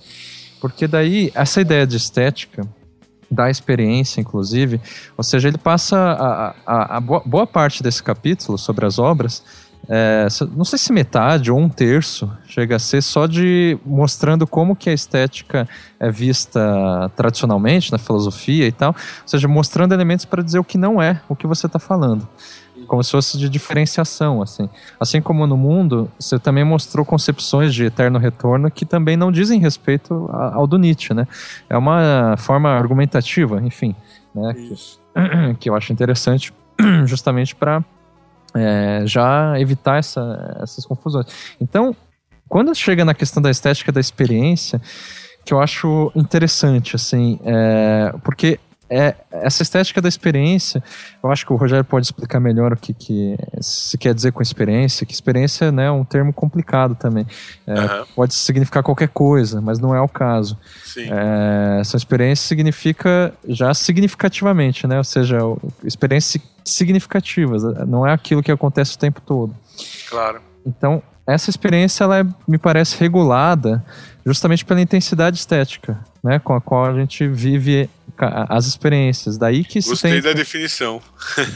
Porque 0.59 0.85
daí, 0.85 1.31
essa 1.33 1.61
ideia 1.61 1.87
de 1.87 1.95
estética, 1.95 2.67
da 3.29 3.49
experiência, 3.49 4.19
inclusive, 4.19 4.81
ou 5.17 5.23
seja, 5.23 5.47
ele 5.47 5.57
passa 5.57 5.97
a, 5.97 6.55
a, 6.65 6.97
a 6.97 6.99
boa 6.99 7.47
parte 7.47 7.81
desse 7.81 8.03
capítulo 8.03 8.57
sobre 8.57 8.85
as 8.85 8.99
obras 8.99 9.41
é, 9.89 10.27
não 10.55 10.63
sei 10.63 10.77
se 10.77 10.93
metade 10.93 11.51
ou 11.51 11.59
um 11.59 11.67
terço 11.67 12.31
chega 12.47 12.75
a 12.75 12.79
ser 12.79 13.01
só 13.01 13.25
de 13.25 13.77
mostrando 13.85 14.45
como 14.45 14.75
que 14.75 14.89
a 14.89 14.93
estética 14.93 15.67
é 15.99 16.09
vista 16.11 17.11
tradicionalmente 17.15 17.91
na 17.91 17.97
filosofia 17.97 18.67
e 18.67 18.71
tal, 18.71 18.91
ou 18.91 19.27
seja, 19.27 19.47
mostrando 19.47 19.93
elementos 19.93 20.25
para 20.25 20.43
dizer 20.43 20.59
o 20.59 20.63
que 20.63 20.77
não 20.77 21.01
é 21.01 21.21
o 21.27 21.35
que 21.35 21.47
você 21.47 21.65
está 21.65 21.79
falando 21.79 22.27
como 22.87 23.03
se 23.03 23.11
fosse 23.11 23.37
de 23.37 23.47
diferenciação, 23.47 24.41
assim. 24.41 24.69
Assim 24.99 25.21
como 25.21 25.47
no 25.47 25.55
mundo, 25.55 26.11
você 26.19 26.37
também 26.37 26.63
mostrou 26.63 27.05
concepções 27.05 27.73
de 27.73 27.85
eterno 27.85 28.19
retorno 28.19 28.69
que 28.69 28.85
também 28.85 29.15
não 29.15 29.31
dizem 29.31 29.59
respeito 29.59 30.29
ao 30.33 30.67
do 30.67 30.77
Nietzsche, 30.77 31.13
né? 31.13 31.25
É 31.69 31.77
uma 31.77 32.35
forma 32.37 32.69
argumentativa, 32.69 33.61
enfim, 33.61 33.95
né? 34.35 34.53
Que, 34.53 35.55
que 35.59 35.69
eu 35.69 35.75
acho 35.75 35.93
interessante 35.93 36.53
justamente 37.05 37.55
para 37.55 37.83
é, 38.55 39.03
já 39.05 39.59
evitar 39.59 39.97
essa, 39.97 40.57
essas 40.61 40.85
confusões. 40.85 41.25
Então, 41.59 41.95
quando 42.47 42.73
chega 42.75 43.05
na 43.05 43.13
questão 43.13 43.41
da 43.41 43.49
estética 43.49 43.91
da 43.91 43.99
experiência, 43.99 44.81
que 45.45 45.53
eu 45.53 45.59
acho 45.59 46.11
interessante, 46.15 46.95
assim, 46.95 47.39
é, 47.43 48.13
porque 48.23 48.59
é, 48.93 49.15
essa 49.31 49.63
estética 49.63 50.01
da 50.01 50.09
experiência, 50.09 50.83
eu 51.23 51.31
acho 51.31 51.45
que 51.45 51.53
o 51.53 51.55
Rogério 51.55 51.85
pode 51.85 52.05
explicar 52.05 52.41
melhor 52.41 52.73
o 52.73 52.75
que, 52.75 52.93
que 52.93 53.37
se 53.61 53.97
quer 53.97 54.13
dizer 54.13 54.33
com 54.33 54.41
experiência, 54.41 55.05
que 55.05 55.13
experiência 55.13 55.71
né, 55.71 55.85
é 55.85 55.91
um 55.91 56.03
termo 56.03 56.33
complicado 56.33 56.93
também. 56.93 57.25
É, 57.65 57.79
uhum. 57.79 58.05
Pode 58.13 58.33
significar 58.33 58.83
qualquer 58.83 59.07
coisa, 59.07 59.61
mas 59.61 59.79
não 59.79 59.95
é 59.95 60.01
o 60.01 60.09
caso. 60.09 60.57
É, 60.97 61.77
essa 61.79 61.95
experiência 61.95 62.45
significa 62.45 63.33
já 63.47 63.73
significativamente, 63.73 64.85
né? 64.85 64.97
Ou 64.97 65.05
seja, 65.05 65.37
experiências 65.85 66.43
significativas, 66.65 67.63
não 67.87 68.05
é 68.05 68.11
aquilo 68.11 68.43
que 68.43 68.51
acontece 68.51 68.95
o 68.95 68.99
tempo 68.99 69.21
todo. 69.21 69.55
Claro. 70.09 70.41
Então, 70.65 71.01
essa 71.25 71.49
experiência, 71.49 72.03
ela 72.03 72.19
é, 72.19 72.25
me 72.45 72.57
parece 72.57 72.99
regulada 72.99 73.83
justamente 74.25 74.65
pela 74.65 74.81
intensidade 74.81 75.37
estética, 75.37 75.97
né? 76.21 76.39
Com 76.39 76.53
a 76.53 76.59
qual 76.59 76.85
a 76.85 76.93
gente 76.93 77.25
vive 77.25 77.89
as 78.27 78.65
experiências. 78.65 79.37
Daí 79.37 79.63
que 79.63 79.79
Gostei 79.81 80.13
tem... 80.13 80.21
da 80.21 80.33
definição. 80.33 81.01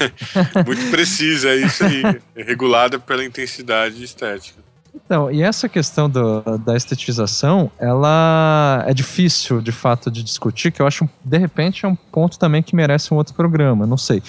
Muito 0.65 0.89
precisa, 0.91 1.49
é 1.49 1.57
isso 1.57 1.83
aí. 1.83 2.03
É 2.35 2.43
regulada 2.43 2.99
pela 2.99 3.23
intensidade 3.23 4.03
estética. 4.03 4.65
Então, 5.05 5.29
e 5.29 5.41
essa 5.41 5.67
questão 5.67 6.09
do, 6.09 6.41
da 6.59 6.75
estetização, 6.75 7.69
ela 7.77 8.83
é 8.87 8.93
difícil, 8.93 9.61
de 9.61 9.71
fato, 9.71 10.09
de 10.09 10.23
discutir, 10.23 10.71
que 10.71 10.81
eu 10.81 10.87
acho, 10.87 11.07
de 11.23 11.37
repente, 11.37 11.85
é 11.85 11.87
um 11.87 11.95
ponto 11.95 12.39
também 12.39 12.63
que 12.63 12.75
merece 12.75 13.13
um 13.13 13.17
outro 13.17 13.33
programa, 13.33 13.85
não 13.85 13.97
sei. 13.97 14.23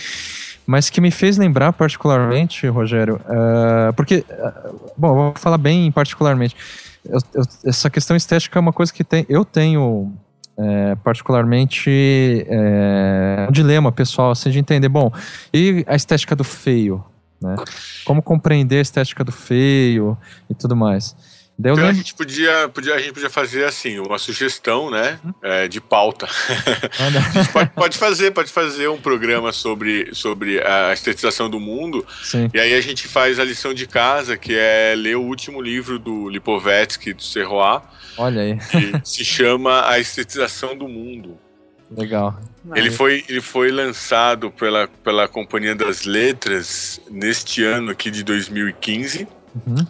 Mas 0.66 0.90
que 0.90 1.00
me 1.00 1.12
fez 1.12 1.38
lembrar 1.38 1.72
particularmente, 1.72 2.66
Rogério, 2.66 3.20
uh, 3.24 3.92
porque, 3.94 4.24
uh, 4.28 4.92
bom, 4.96 5.14
vou 5.14 5.34
falar 5.36 5.58
bem 5.58 5.90
particularmente, 5.92 6.56
eu, 7.04 7.20
eu, 7.32 7.44
essa 7.64 7.88
questão 7.88 8.16
estética 8.16 8.58
é 8.58 8.60
uma 8.60 8.72
coisa 8.72 8.92
que 8.92 9.04
tem, 9.04 9.24
eu 9.28 9.44
tenho 9.44 10.12
é, 10.58 10.94
particularmente 10.96 12.46
é, 12.48 13.46
um 13.48 13.52
dilema 13.52 13.92
pessoal, 13.92 14.30
assim, 14.30 14.50
de 14.50 14.58
entender, 14.58 14.88
bom, 14.88 15.10
e 15.52 15.84
a 15.86 15.94
estética 15.94 16.34
do 16.34 16.44
feio? 16.44 17.04
Né? 17.40 17.54
Como 18.04 18.22
compreender 18.22 18.78
a 18.78 18.82
estética 18.82 19.22
do 19.22 19.32
feio 19.32 20.16
e 20.48 20.54
tudo 20.54 20.74
mais. 20.74 21.14
Daí 21.58 21.72
então 21.72 21.84
lembro... 21.84 21.90
a 21.90 21.92
gente 21.94 22.14
podia, 22.14 22.68
podia, 22.68 22.94
a 22.94 22.98
gente 22.98 23.12
podia 23.14 23.30
fazer 23.30 23.64
assim, 23.64 23.98
uma 23.98 24.18
sugestão, 24.18 24.90
né, 24.90 25.18
hum? 25.24 25.32
é, 25.42 25.66
de 25.66 25.80
pauta. 25.80 26.26
a 27.00 27.10
gente 27.10 27.52
pode, 27.52 27.70
pode, 27.70 27.98
fazer, 27.98 28.30
pode 28.32 28.50
fazer 28.52 28.88
um 28.88 28.98
programa 28.98 29.52
sobre, 29.52 30.14
sobre 30.14 30.60
a 30.60 30.92
estetização 30.92 31.48
do 31.48 31.58
mundo. 31.58 32.06
Sim. 32.22 32.50
E 32.52 32.60
aí 32.60 32.74
a 32.74 32.80
gente 32.82 33.08
faz 33.08 33.38
a 33.38 33.44
lição 33.44 33.72
de 33.72 33.86
casa, 33.86 34.36
que 34.36 34.54
é 34.54 34.94
ler 34.94 35.16
o 35.16 35.22
último 35.22 35.62
livro 35.62 35.98
do 35.98 36.28
Lipovetsky, 36.28 37.14
do 37.14 37.22
Serrois. 37.22 37.82
Olha 38.18 38.42
aí. 38.42 38.58
Que 38.58 39.00
se 39.02 39.24
chama 39.24 39.88
A 39.88 39.98
Estetização 39.98 40.76
do 40.76 40.86
Mundo. 40.86 41.38
Legal. 41.90 42.38
Ele 42.74 42.90
foi, 42.90 43.24
ele 43.28 43.40
foi 43.40 43.70
lançado 43.70 44.50
pela, 44.50 44.88
pela 45.04 45.28
Companhia 45.28 45.74
das 45.74 46.04
Letras 46.04 47.00
neste 47.10 47.62
ano 47.62 47.92
aqui 47.92 48.10
de 48.10 48.24
2015. 48.24 49.28
Uhum. 49.66 49.86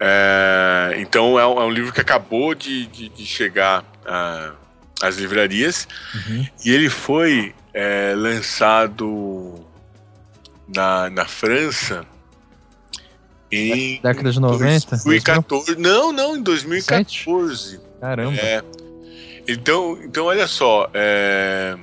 É, 0.00 0.94
então 0.98 1.38
é 1.38 1.46
um, 1.46 1.60
é 1.60 1.64
um, 1.64 1.70
livro 1.70 1.92
que 1.92 2.00
acabou 2.00 2.54
de, 2.54 2.86
de, 2.86 3.08
de 3.08 3.26
chegar 3.26 3.84
às 5.02 5.16
livrarias 5.16 5.88
uhum. 6.14 6.46
e 6.64 6.70
ele 6.70 6.88
foi 6.88 7.52
é, 7.74 8.14
lançado 8.16 9.66
na, 10.68 11.10
na 11.10 11.24
França 11.24 12.06
em 13.50 14.00
década 14.02 14.30
de 14.30 14.40
90? 14.40 14.90
2014. 14.90 15.76
Não, 15.76 16.12
não, 16.12 16.36
em 16.36 16.42
2014. 16.42 17.80
Caramba. 18.00 18.36
É, 18.36 18.62
então, 19.48 19.98
então 20.04 20.26
olha 20.26 20.46
só, 20.46 20.88
é, 20.92 21.76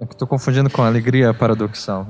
é 0.00 0.06
que 0.06 0.16
tô 0.16 0.26
confundindo 0.26 0.70
com 0.70 0.82
Alegria 0.82 1.34
Paradoxal. 1.34 2.08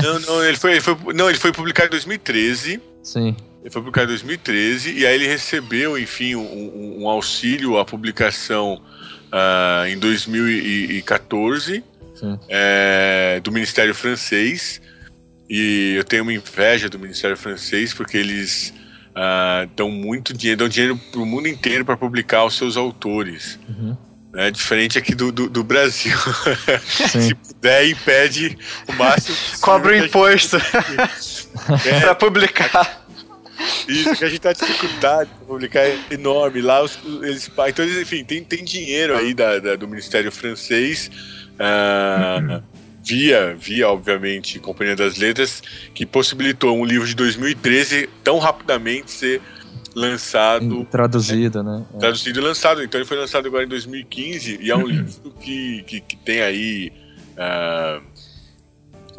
não, 0.00 0.20
não 0.20 0.44
ele, 0.44 0.56
foi, 0.56 0.72
ele 0.72 0.80
foi, 0.80 0.96
não, 1.12 1.28
ele 1.28 1.38
foi 1.38 1.50
publicado 1.50 1.88
em 1.88 1.90
2013. 1.90 2.80
Sim. 3.02 3.36
Ele 3.60 3.70
foi 3.70 3.82
publicado 3.82 4.06
em 4.06 4.14
2013 4.14 4.98
e 4.98 5.06
aí 5.06 5.14
ele 5.14 5.26
recebeu, 5.26 5.98
enfim, 5.98 6.34
um, 6.34 7.02
um 7.02 7.08
auxílio 7.08 7.78
à 7.78 7.84
publicação 7.84 8.82
uh, 9.30 9.86
em 9.86 9.98
2014 9.98 11.84
é, 12.48 13.40
do 13.42 13.52
Ministério 13.52 13.94
Francês. 13.94 14.80
E 15.48 15.94
eu 15.96 16.04
tenho 16.04 16.22
uma 16.22 16.32
inveja 16.32 16.88
do 16.88 16.98
Ministério 16.98 17.36
Francês 17.36 17.92
porque 17.92 18.16
eles 18.16 18.72
uh, 19.10 19.68
dão 19.76 19.90
muito 19.90 20.32
dinheiro, 20.32 20.60
dão 20.60 20.68
dinheiro 20.68 20.96
para 20.96 21.20
o 21.20 21.26
mundo 21.26 21.48
inteiro 21.48 21.84
para 21.84 21.96
publicar 21.96 22.44
os 22.44 22.56
seus 22.56 22.76
autores. 22.76 23.58
Uhum. 23.68 23.96
É 24.36 24.48
diferente 24.50 24.96
aqui 24.96 25.12
do, 25.12 25.32
do, 25.32 25.50
do 25.50 25.64
Brasil. 25.64 26.16
Se 26.86 27.34
puder, 27.34 27.88
impede 27.88 28.56
o 28.86 28.92
máximo. 28.92 29.36
Cobra 29.60 29.92
o 29.92 29.96
imposto 29.96 30.56
para 32.00 32.14
publicar. 32.14 32.98
Isso, 33.88 34.16
que 34.16 34.24
a 34.24 34.28
gente 34.28 34.40
tá 34.40 34.52
dificuldade 34.52 35.30
para 35.30 35.46
publicar 35.46 35.80
é 35.80 35.98
enorme. 36.10 36.60
Lá 36.60 36.82
os, 36.82 36.98
eles. 37.22 37.50
Então, 37.68 37.84
enfim, 37.84 38.24
tem, 38.24 38.42
tem 38.44 38.64
dinheiro 38.64 39.16
aí 39.16 39.34
da, 39.34 39.58
da 39.58 39.76
do 39.76 39.88
Ministério 39.88 40.30
Francês. 40.30 41.10
Uh, 41.54 42.62
via, 43.02 43.54
via, 43.54 43.88
obviamente, 43.88 44.58
Companhia 44.58 44.96
das 44.96 45.16
Letras, 45.16 45.62
que 45.94 46.06
possibilitou 46.06 46.76
um 46.76 46.84
livro 46.84 47.06
de 47.06 47.14
2013 47.14 48.08
tão 48.22 48.38
rapidamente 48.38 49.10
ser 49.10 49.40
lançado. 49.94 50.84
Traduzido, 50.86 51.62
né? 51.62 51.84
É. 51.94 51.98
Traduzido 51.98 52.40
e 52.40 52.42
lançado. 52.42 52.82
Então 52.82 53.00
ele 53.00 53.08
foi 53.08 53.16
lançado 53.16 53.46
agora 53.46 53.64
em 53.64 53.68
2015 53.68 54.58
e 54.60 54.70
é 54.70 54.76
um 54.76 54.86
livro 54.86 55.32
que, 55.40 55.82
que, 55.86 56.00
que 56.00 56.16
tem 56.16 56.40
aí. 56.40 56.92
Uh, 57.32 58.10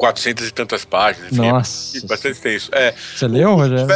400 0.02 0.48
e 0.48 0.50
tantas 0.50 0.84
páginas. 0.84 1.30
Enfim, 1.30 1.48
Nossa. 1.48 1.98
É 1.98 2.00
bastante 2.08 2.32
extenso. 2.32 2.70
É, 2.74 2.92
Você 2.92 3.28
leu, 3.28 3.54
Rogério? 3.54 3.86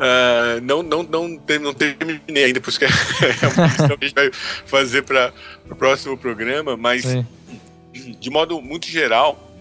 Uh, 0.00 0.62
não, 0.62 0.82
não, 0.82 1.02
não, 1.02 1.28
não 1.28 1.74
terminei 1.74 2.44
ainda, 2.44 2.58
por 2.58 2.70
isso 2.70 2.78
que 2.78 2.86
é, 2.88 2.88
uma 2.88 3.68
questão 3.68 3.98
que 3.98 4.04
a 4.04 4.08
gente 4.08 4.14
vai 4.14 4.30
fazer 4.64 5.02
para 5.02 5.30
o 5.70 5.76
próximo 5.76 6.16
programa, 6.16 6.74
mas 6.74 7.02
Sim. 7.02 7.26
de 8.18 8.30
modo 8.30 8.62
muito 8.62 8.86
geral, 8.86 9.52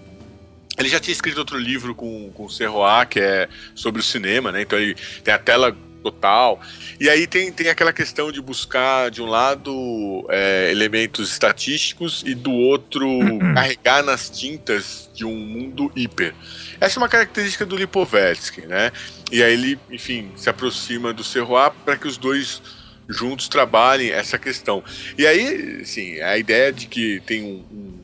ele 0.77 0.87
já 0.87 0.97
tinha 0.97 1.11
escrito 1.11 1.39
outro 1.39 1.57
livro 1.57 1.93
com, 1.93 2.31
com 2.31 2.45
o 2.45 2.49
Serroá, 2.49 3.05
que 3.05 3.19
é 3.19 3.49
sobre 3.75 3.99
o 3.99 4.03
cinema, 4.03 4.49
né? 4.49 4.61
Então 4.61 4.79
ele 4.79 4.95
tem 5.25 5.33
a 5.33 5.37
tela 5.37 5.75
total. 6.01 6.61
E 6.99 7.09
aí 7.09 7.27
tem, 7.27 7.51
tem 7.51 7.67
aquela 7.67 7.91
questão 7.91 8.31
de 8.31 8.41
buscar, 8.41 9.11
de 9.11 9.21
um 9.21 9.25
lado, 9.25 10.25
é, 10.29 10.69
elementos 10.71 11.31
estatísticos 11.31 12.23
e 12.25 12.33
do 12.33 12.51
outro, 12.51 13.05
carregar 13.53 14.03
nas 14.03 14.29
tintas 14.29 15.09
de 15.13 15.25
um 15.25 15.35
mundo 15.35 15.91
hiper. 15.95 16.33
Essa 16.79 16.97
é 16.97 17.01
uma 17.01 17.09
característica 17.09 17.65
do 17.65 17.75
Lipovetsky, 17.75 18.61
né? 18.61 18.91
E 19.31 19.43
aí 19.43 19.53
ele, 19.53 19.79
enfim, 19.91 20.31
se 20.35 20.49
aproxima 20.49 21.13
do 21.13 21.23
Serrois 21.23 21.71
para 21.83 21.97
que 21.97 22.07
os 22.07 22.17
dois 22.17 22.61
juntos 23.07 23.47
trabalhem 23.49 24.11
essa 24.11 24.37
questão. 24.37 24.83
E 25.17 25.25
aí, 25.25 25.81
assim, 25.81 26.19
a 26.21 26.37
ideia 26.37 26.71
de 26.71 26.87
que 26.87 27.19
tem 27.25 27.43
um, 27.43 27.65
um, 27.71 27.99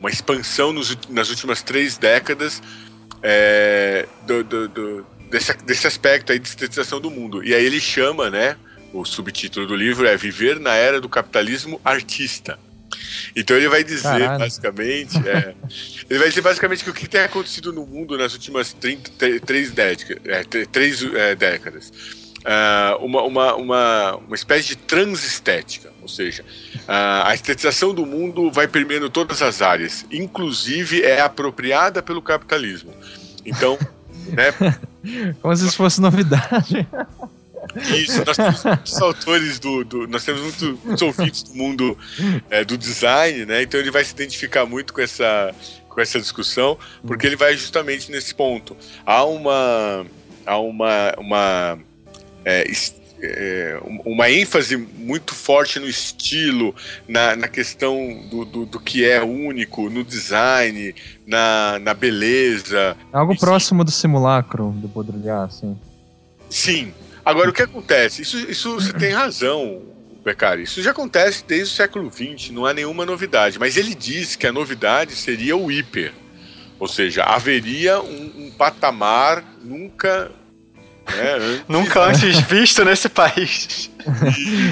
uma 0.00 0.10
expansão 0.10 0.72
nos, 0.72 0.96
nas 1.08 1.30
últimas 1.30 1.62
três 1.62 1.96
décadas 1.96 2.60
é, 3.22 4.06
do, 4.26 4.44
do, 4.44 4.68
do 4.68 5.06
desse, 5.30 5.56
desse 5.58 5.86
aspecto 5.86 6.32
aí 6.32 6.38
de 6.38 6.48
estetização 6.48 7.00
do 7.00 7.10
mundo. 7.10 7.42
E 7.44 7.54
aí 7.54 7.64
ele 7.64 7.80
chama, 7.80 8.28
né? 8.28 8.56
O 8.92 9.04
subtítulo 9.04 9.66
do 9.66 9.76
livro 9.76 10.06
é 10.06 10.16
Viver 10.16 10.58
na 10.58 10.74
Era 10.74 11.00
do 11.00 11.08
Capitalismo 11.08 11.80
Artista. 11.84 12.58
Então 13.34 13.56
ele 13.56 13.68
vai 13.68 13.84
dizer 13.84 14.02
Caralho. 14.02 14.38
basicamente, 14.38 15.16
é, 15.28 15.54
ele 16.08 16.18
vai 16.18 16.28
dizer 16.28 16.40
basicamente 16.40 16.84
que 16.84 16.90
o 16.90 16.94
que 16.94 17.08
tem 17.08 17.22
acontecido 17.22 17.72
no 17.72 17.86
mundo 17.86 18.16
nas 18.16 18.32
últimas 18.32 18.72
30, 18.72 19.40
três, 19.40 19.70
décadas, 19.70 20.18
é, 20.26 20.44
três 20.66 21.02
é, 21.02 21.34
décadas. 21.34 21.92
Uh, 22.38 23.04
uma, 23.04 23.22
uma, 23.24 23.54
uma, 23.56 24.16
uma 24.16 24.34
espécie 24.34 24.68
de 24.68 24.76
transestética, 24.76 25.92
ou 26.00 26.08
seja, 26.08 26.42
uh, 26.42 27.26
a 27.26 27.34
estetização 27.34 27.92
do 27.92 28.06
mundo 28.06 28.50
vai 28.50 28.66
permeando 28.68 29.10
todas 29.10 29.42
as 29.42 29.60
áreas, 29.60 30.06
inclusive 30.10 31.02
é 31.02 31.20
apropriada 31.20 32.00
pelo 32.00 32.22
capitalismo. 32.22 32.94
Então, 33.44 33.76
né? 34.28 34.54
Como 35.42 35.56
se 35.56 35.66
isso 35.66 35.76
fosse 35.76 36.00
novidade. 36.00 36.86
Isso, 37.76 38.24
nós 38.24 38.36
temos 38.36 38.64
muitos 38.64 39.02
autores 39.02 39.58
do, 39.58 39.84
do, 39.84 40.06
Nós 40.08 40.24
temos 40.24 40.40
muitos, 40.42 40.84
muitos 40.84 41.02
ouvintes 41.02 41.42
do 41.42 41.54
mundo 41.54 41.98
é, 42.50 42.64
do 42.64 42.76
design, 42.76 43.44
né? 43.44 43.62
Então 43.62 43.78
ele 43.78 43.90
vai 43.90 44.04
se 44.04 44.12
identificar 44.12 44.66
muito 44.66 44.92
com 44.92 45.00
essa, 45.00 45.54
com 45.88 46.00
essa 46.00 46.20
discussão, 46.20 46.78
porque 47.06 47.26
ele 47.26 47.36
vai 47.36 47.56
justamente 47.56 48.10
nesse 48.10 48.34
ponto. 48.34 48.76
Há 49.04 49.24
uma. 49.24 50.06
Há 50.46 50.58
uma. 50.58 51.14
uma 51.18 51.78
é, 52.44 52.64
é, 53.20 53.80
uma 54.04 54.30
ênfase 54.30 54.76
muito 54.76 55.34
forte 55.34 55.78
no 55.80 55.88
estilo, 55.88 56.74
na, 57.08 57.34
na 57.34 57.48
questão 57.48 57.96
do, 58.30 58.44
do, 58.44 58.66
do, 58.66 58.80
que 58.80 59.04
é 59.04 59.22
único, 59.22 59.90
no 59.90 60.04
design, 60.04 60.94
na, 61.26 61.78
na 61.80 61.94
beleza. 61.94 62.96
Algo 63.12 63.36
próximo 63.36 63.84
do 63.84 63.90
simulacro 63.90 64.70
do 64.76 64.88
Baudrillard, 64.88 65.52
assim. 65.52 65.76
Sim. 66.48 66.92
Agora, 67.28 67.50
o 67.50 67.52
que 67.52 67.60
acontece? 67.60 68.22
Isso, 68.22 68.38
isso 68.50 68.74
você 68.74 68.90
tem 68.90 69.12
razão, 69.12 69.82
Becari. 70.24 70.62
Isso 70.62 70.82
já 70.82 70.92
acontece 70.92 71.44
desde 71.46 71.74
o 71.74 71.76
século 71.76 72.10
XX, 72.10 72.50
não 72.52 72.64
há 72.64 72.72
nenhuma 72.72 73.04
novidade. 73.04 73.58
Mas 73.58 73.76
ele 73.76 73.94
diz 73.94 74.34
que 74.34 74.46
a 74.46 74.52
novidade 74.52 75.14
seria 75.14 75.54
o 75.54 75.70
hiper. 75.70 76.14
Ou 76.80 76.88
seja, 76.88 77.24
haveria 77.24 78.00
um, 78.00 78.32
um 78.46 78.50
patamar 78.56 79.44
nunca 79.62 80.30
é, 81.18 81.60
Nunca 81.68 82.00
antes 82.00 82.40
visto 82.40 82.82
nesse 82.82 83.10
país. 83.10 83.90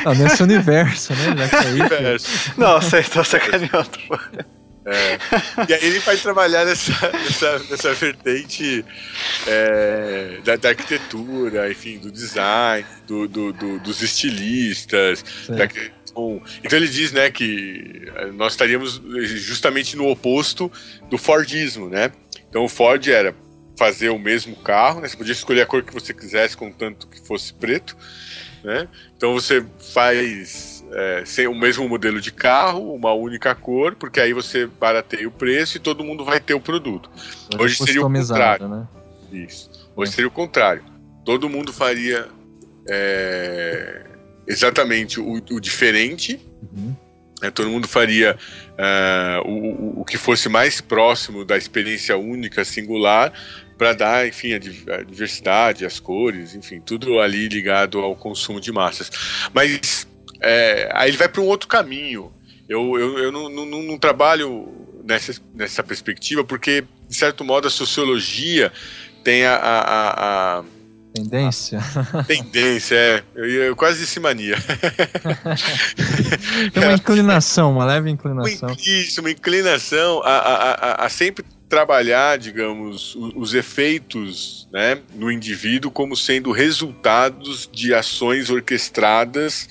ah, 0.07 0.15
nesse 0.15 0.43
universo, 0.43 1.13
né? 1.13 1.35
Universo. 1.73 2.53
Não, 2.57 2.81
você 2.81 3.03
tá 3.03 3.23
sacaneando. 3.23 3.91
É. 4.87 5.19
E 5.69 5.75
aí 5.75 5.85
ele 5.85 5.99
vai 5.99 6.17
trabalhar 6.17 6.65
nessa, 6.65 7.11
nessa, 7.11 7.59
nessa 7.71 7.95
vertente 7.95 8.85
é, 9.47 10.39
da, 10.45 10.55
da, 10.55 10.69
arquitetura, 10.69 11.69
enfim, 11.71 11.99
do 11.99 12.11
design, 12.11 12.87
do, 13.05 13.27
do, 13.27 13.53
do 13.53 13.81
dos 13.81 14.01
estilistas. 14.01 15.25
Da, 15.49 15.65
então 16.63 16.79
ele 16.79 16.89
diz, 16.89 17.13
né, 17.13 17.31
que 17.31 18.11
nós 18.35 18.53
estaríamos 18.53 19.03
justamente 19.25 19.97
no 19.97 20.09
oposto 20.09 20.71
do 21.11 21.19
Fordismo, 21.19 21.91
né? 21.91 22.13
Então 22.49 22.65
o 22.65 22.69
Ford 22.69 23.07
era 23.09 23.35
fazer 23.77 24.09
o 24.09 24.19
mesmo 24.19 24.57
carro, 24.57 25.01
né? 25.01 25.09
Você 25.09 25.17
podia 25.17 25.33
escolher 25.33 25.63
a 25.63 25.67
cor 25.67 25.83
que 25.83 25.93
você 25.93 26.15
quisesse, 26.15 26.57
contanto 26.57 27.07
que 27.09 27.21
fosse 27.21 27.53
preto, 27.53 27.97
né? 28.65 28.89
Então 29.17 29.35
você 29.35 29.65
faz 29.93 30.76
é, 30.93 31.23
sem 31.25 31.47
o 31.47 31.55
mesmo 31.55 31.89
modelo 31.89 32.21
de 32.21 32.31
carro, 32.31 32.95
uma 32.95 33.13
única 33.13 33.55
cor, 33.55 33.95
porque 33.95 34.21
aí 34.21 34.33
você 34.33 34.67
barateia 34.67 35.29
o 35.29 35.31
preço 35.31 35.77
e 35.77 35.81
todo 35.81 36.05
mundo 36.05 36.25
vai 36.25 36.41
ter 36.41 36.55
o 36.55 36.61
produto. 36.61 37.11
Hoje 37.59 37.77
seria 37.77 38.05
o 38.05 38.11
contrário. 38.11 38.69
Né? 38.69 38.87
Isso. 39.33 39.71
Hoje 39.95 40.13
é. 40.13 40.15
seria 40.15 40.29
o 40.29 40.33
contrário. 40.33 40.85
Todo 41.25 41.49
mundo 41.49 41.73
faria 41.73 42.29
é, 42.89 44.05
exatamente 44.47 45.21
o, 45.21 45.43
o 45.51 45.61
diferente. 45.61 46.41
Uhum. 46.63 46.95
É, 47.43 47.51
todo 47.51 47.69
mundo 47.69 47.87
faria 47.87 48.35
uh, 48.35 49.47
o, 49.47 50.01
o, 50.01 50.05
que 50.07 50.17
fosse 50.17 50.49
mais 50.49 50.81
próximo 50.81 51.45
da 51.45 51.59
experiência 51.59 52.17
única, 52.17 52.65
singular, 52.65 53.31
para 53.77 53.93
dar, 53.93 54.27
enfim, 54.27 54.55
a, 54.55 54.57
a, 54.57 55.03
diversidade, 55.03 55.85
as 55.85 56.01
cores, 56.01 56.55
enfim, 56.55 56.81
tudo 56.81 57.21
ali 57.21 57.47
ligado 57.47 57.99
ao 57.99 58.17
consumo 58.17 58.59
de 58.59 58.73
massas. 58.73 59.11
Mas 59.53 60.07
é, 60.47 60.91
aí 60.93 61.11
ele 61.11 61.17
vai 61.17 61.29
para 61.29 61.43
um 61.43 61.47
outro 61.47 61.69
caminho. 61.69 62.33
Eu, 62.69 62.99
eu, 62.99 63.19
eu 63.19 63.33
não, 63.33 63.49
não, 63.49 63.83
não, 63.83 63.99
trabalho 63.99 64.69
nessa, 65.05 65.35
nessa 65.55 65.83
perspectiva, 65.83 66.45
porque, 66.45 66.85
de 67.09 67.17
certo 67.17 67.45
modo, 67.45 67.69
a 67.69 67.71
sociologia 67.71 68.73
tem 69.23 69.45
a, 69.45 69.57
a, 69.57 70.59
a 70.59 70.65
Tendência. 71.17 71.81
Tendência, 72.29 72.95
é. 72.95 73.23
Eu, 73.35 73.45
eu 73.47 73.77
quase 73.77 74.01
disse 74.01 74.21
mania. 74.21 74.57
Tem 76.75 76.85
uma 76.85 76.93
inclinação, 76.93 77.73
uma 77.73 77.87
leve 77.87 78.11
inclinação. 78.11 78.77
Isso, 78.79 79.23
uma 79.23 79.31
inclinação 79.31 80.21
a, 80.23 80.37
a, 80.37 80.73
a, 80.73 81.07
a 81.07 81.09
sempre 81.09 81.43
trabalhar, 81.69 82.39
digamos, 82.39 83.15
os, 83.15 83.33
os 83.35 83.55
efeitos 83.55 84.69
né, 84.73 84.99
no 85.15 85.31
indivíduo 85.31 85.91
como 85.91 86.17
sendo 86.17 86.53
resultados 86.53 87.69
de 87.73 87.95
ações 87.95 88.51
orquestradas 88.51 89.69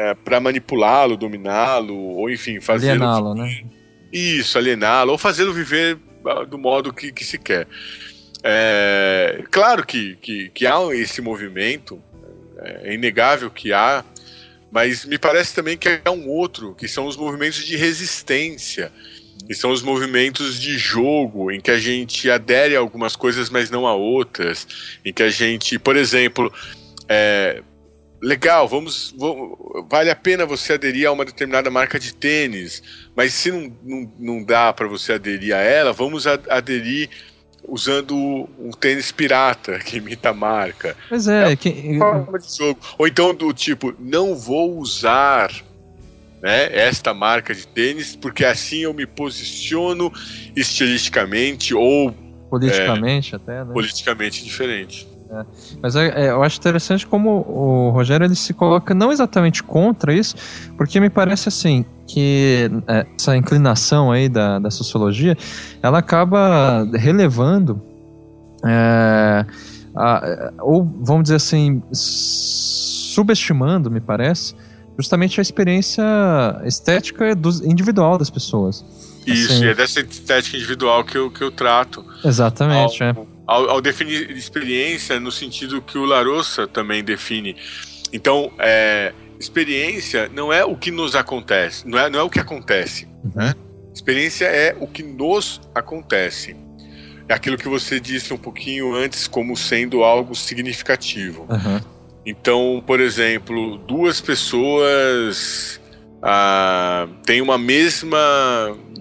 é, 0.00 0.14
para 0.14 0.40
manipulá-lo, 0.40 1.14
dominá-lo, 1.14 1.94
ou 1.94 2.30
enfim, 2.30 2.58
fazê-lo. 2.58 3.04
Aliená-lo, 3.04 3.34
né? 3.34 3.64
Isso, 4.10 4.56
aliená-lo, 4.56 5.12
ou 5.12 5.18
fazê-lo 5.18 5.52
viver 5.52 5.98
ah, 6.24 6.44
do 6.44 6.56
modo 6.56 6.90
que, 6.90 7.12
que 7.12 7.22
se 7.22 7.36
quer. 7.36 7.68
É, 8.42 9.44
claro 9.50 9.84
que, 9.84 10.16
que, 10.16 10.48
que 10.48 10.66
há 10.66 10.78
esse 10.94 11.20
movimento, 11.20 12.02
é 12.56 12.94
inegável 12.94 13.50
que 13.50 13.74
há, 13.74 14.02
mas 14.72 15.04
me 15.04 15.18
parece 15.18 15.54
também 15.54 15.76
que 15.76 16.00
há 16.02 16.10
um 16.10 16.28
outro, 16.28 16.74
que 16.74 16.88
são 16.88 17.06
os 17.06 17.16
movimentos 17.16 17.62
de 17.62 17.76
resistência, 17.76 18.90
que 19.46 19.54
são 19.54 19.70
os 19.70 19.82
movimentos 19.82 20.58
de 20.58 20.78
jogo, 20.78 21.50
em 21.50 21.60
que 21.60 21.70
a 21.70 21.78
gente 21.78 22.30
adere 22.30 22.74
a 22.74 22.78
algumas 22.78 23.16
coisas, 23.16 23.50
mas 23.50 23.68
não 23.68 23.86
a 23.86 23.94
outras, 23.94 24.66
em 25.04 25.12
que 25.12 25.22
a 25.22 25.28
gente, 25.28 25.78
por 25.78 25.94
exemplo, 25.94 26.50
é, 27.06 27.62
legal, 28.20 28.68
vamos, 28.68 29.14
vamos, 29.16 29.56
vale 29.88 30.10
a 30.10 30.16
pena 30.16 30.44
você 30.44 30.74
aderir 30.74 31.08
a 31.08 31.12
uma 31.12 31.24
determinada 31.24 31.70
marca 31.70 31.98
de 31.98 32.14
tênis, 32.14 32.82
mas 33.16 33.32
se 33.32 33.50
não, 33.50 33.72
não, 33.82 34.12
não 34.18 34.44
dá 34.44 34.72
para 34.72 34.86
você 34.86 35.14
aderir 35.14 35.54
a 35.54 35.58
ela, 35.58 35.92
vamos 35.92 36.26
aderir 36.26 37.08
usando 37.66 38.48
um 38.58 38.70
tênis 38.70 39.12
pirata 39.12 39.78
que 39.78 39.98
imita 39.98 40.30
a 40.30 40.34
marca. 40.34 40.96
Pois 41.08 41.28
é, 41.28 41.52
é 41.52 41.56
que... 41.56 41.98
forma 41.98 42.38
de 42.38 42.56
jogo. 42.56 42.80
Ou 42.98 43.06
então 43.06 43.34
do 43.34 43.52
tipo, 43.52 43.94
não 43.98 44.34
vou 44.34 44.78
usar 44.78 45.50
né, 46.42 46.74
esta 46.76 47.12
marca 47.12 47.54
de 47.54 47.66
tênis 47.66 48.16
porque 48.16 48.44
assim 48.44 48.78
eu 48.78 48.94
me 48.94 49.06
posiciono 49.06 50.12
estilisticamente 50.56 51.74
ou 51.74 52.12
politicamente 52.48 53.34
é, 53.34 53.36
até, 53.36 53.64
né? 53.64 53.72
Politicamente 53.72 54.44
diferente. 54.44 55.06
É. 55.32 55.44
Mas 55.80 55.94
é, 55.94 56.08
é, 56.08 56.30
eu 56.30 56.42
acho 56.42 56.58
interessante 56.58 57.06
como 57.06 57.44
o 57.48 57.90
Rogério 57.90 58.24
ele 58.24 58.34
se 58.34 58.52
coloca 58.52 58.92
não 58.92 59.12
exatamente 59.12 59.62
contra 59.62 60.12
isso, 60.12 60.34
porque 60.76 60.98
me 60.98 61.08
parece 61.08 61.48
assim 61.48 61.84
que 62.06 62.68
é, 62.88 63.06
essa 63.16 63.36
inclinação 63.36 64.10
aí 64.10 64.28
da, 64.28 64.58
da 64.58 64.70
sociologia, 64.70 65.36
ela 65.80 65.98
acaba 65.98 66.84
relevando 66.94 67.80
é, 68.64 69.46
a, 69.94 70.52
ou 70.60 70.84
vamos 71.00 71.24
dizer 71.24 71.36
assim 71.36 71.80
subestimando, 71.92 73.88
me 73.88 74.00
parece, 74.00 74.54
justamente 74.98 75.40
a 75.40 75.42
experiência 75.42 76.02
estética 76.64 77.36
do, 77.36 77.50
individual 77.64 78.18
das 78.18 78.30
pessoas. 78.30 78.84
Isso, 79.26 79.52
assim, 79.52 79.64
e 79.64 79.68
é 79.68 79.74
dessa 79.74 80.00
estética 80.00 80.56
individual 80.56 81.04
que 81.04 81.16
eu, 81.16 81.30
que 81.30 81.44
eu 81.44 81.52
trato. 81.52 82.04
Exatamente, 82.24 83.02
ao, 83.02 83.10
é 83.10 83.14
ao, 83.50 83.68
ao, 83.68 83.80
definir 83.80 84.30
experiência 84.30 85.18
no 85.18 85.32
sentido 85.32 85.82
que 85.82 85.98
o 85.98 86.04
Larossa 86.04 86.68
também 86.68 87.02
define. 87.02 87.56
Então, 88.12 88.52
é, 88.60 89.12
experiência 89.40 90.30
não 90.32 90.52
é 90.52 90.64
o 90.64 90.76
que 90.76 90.92
nos 90.92 91.16
acontece, 91.16 91.86
não 91.86 91.98
é, 91.98 92.08
não 92.08 92.20
é 92.20 92.22
o 92.22 92.30
que 92.30 92.38
acontece. 92.38 93.08
Né? 93.34 93.52
Experiência 93.92 94.44
é 94.44 94.76
o 94.78 94.86
que 94.86 95.02
nos 95.02 95.60
acontece. 95.74 96.54
É 97.28 97.34
aquilo 97.34 97.58
que 97.58 97.68
você 97.68 97.98
disse 97.98 98.32
um 98.32 98.38
pouquinho 98.38 98.94
antes 98.94 99.26
como 99.26 99.56
sendo 99.56 100.04
algo 100.04 100.32
significativo. 100.34 101.46
Uhum. 101.50 101.80
Então, 102.24 102.82
por 102.86 103.00
exemplo, 103.00 103.78
duas 103.78 104.20
pessoas 104.20 105.80
ah, 106.22 107.08
têm 107.26 107.40
uma 107.40 107.58
mesma. 107.58 108.18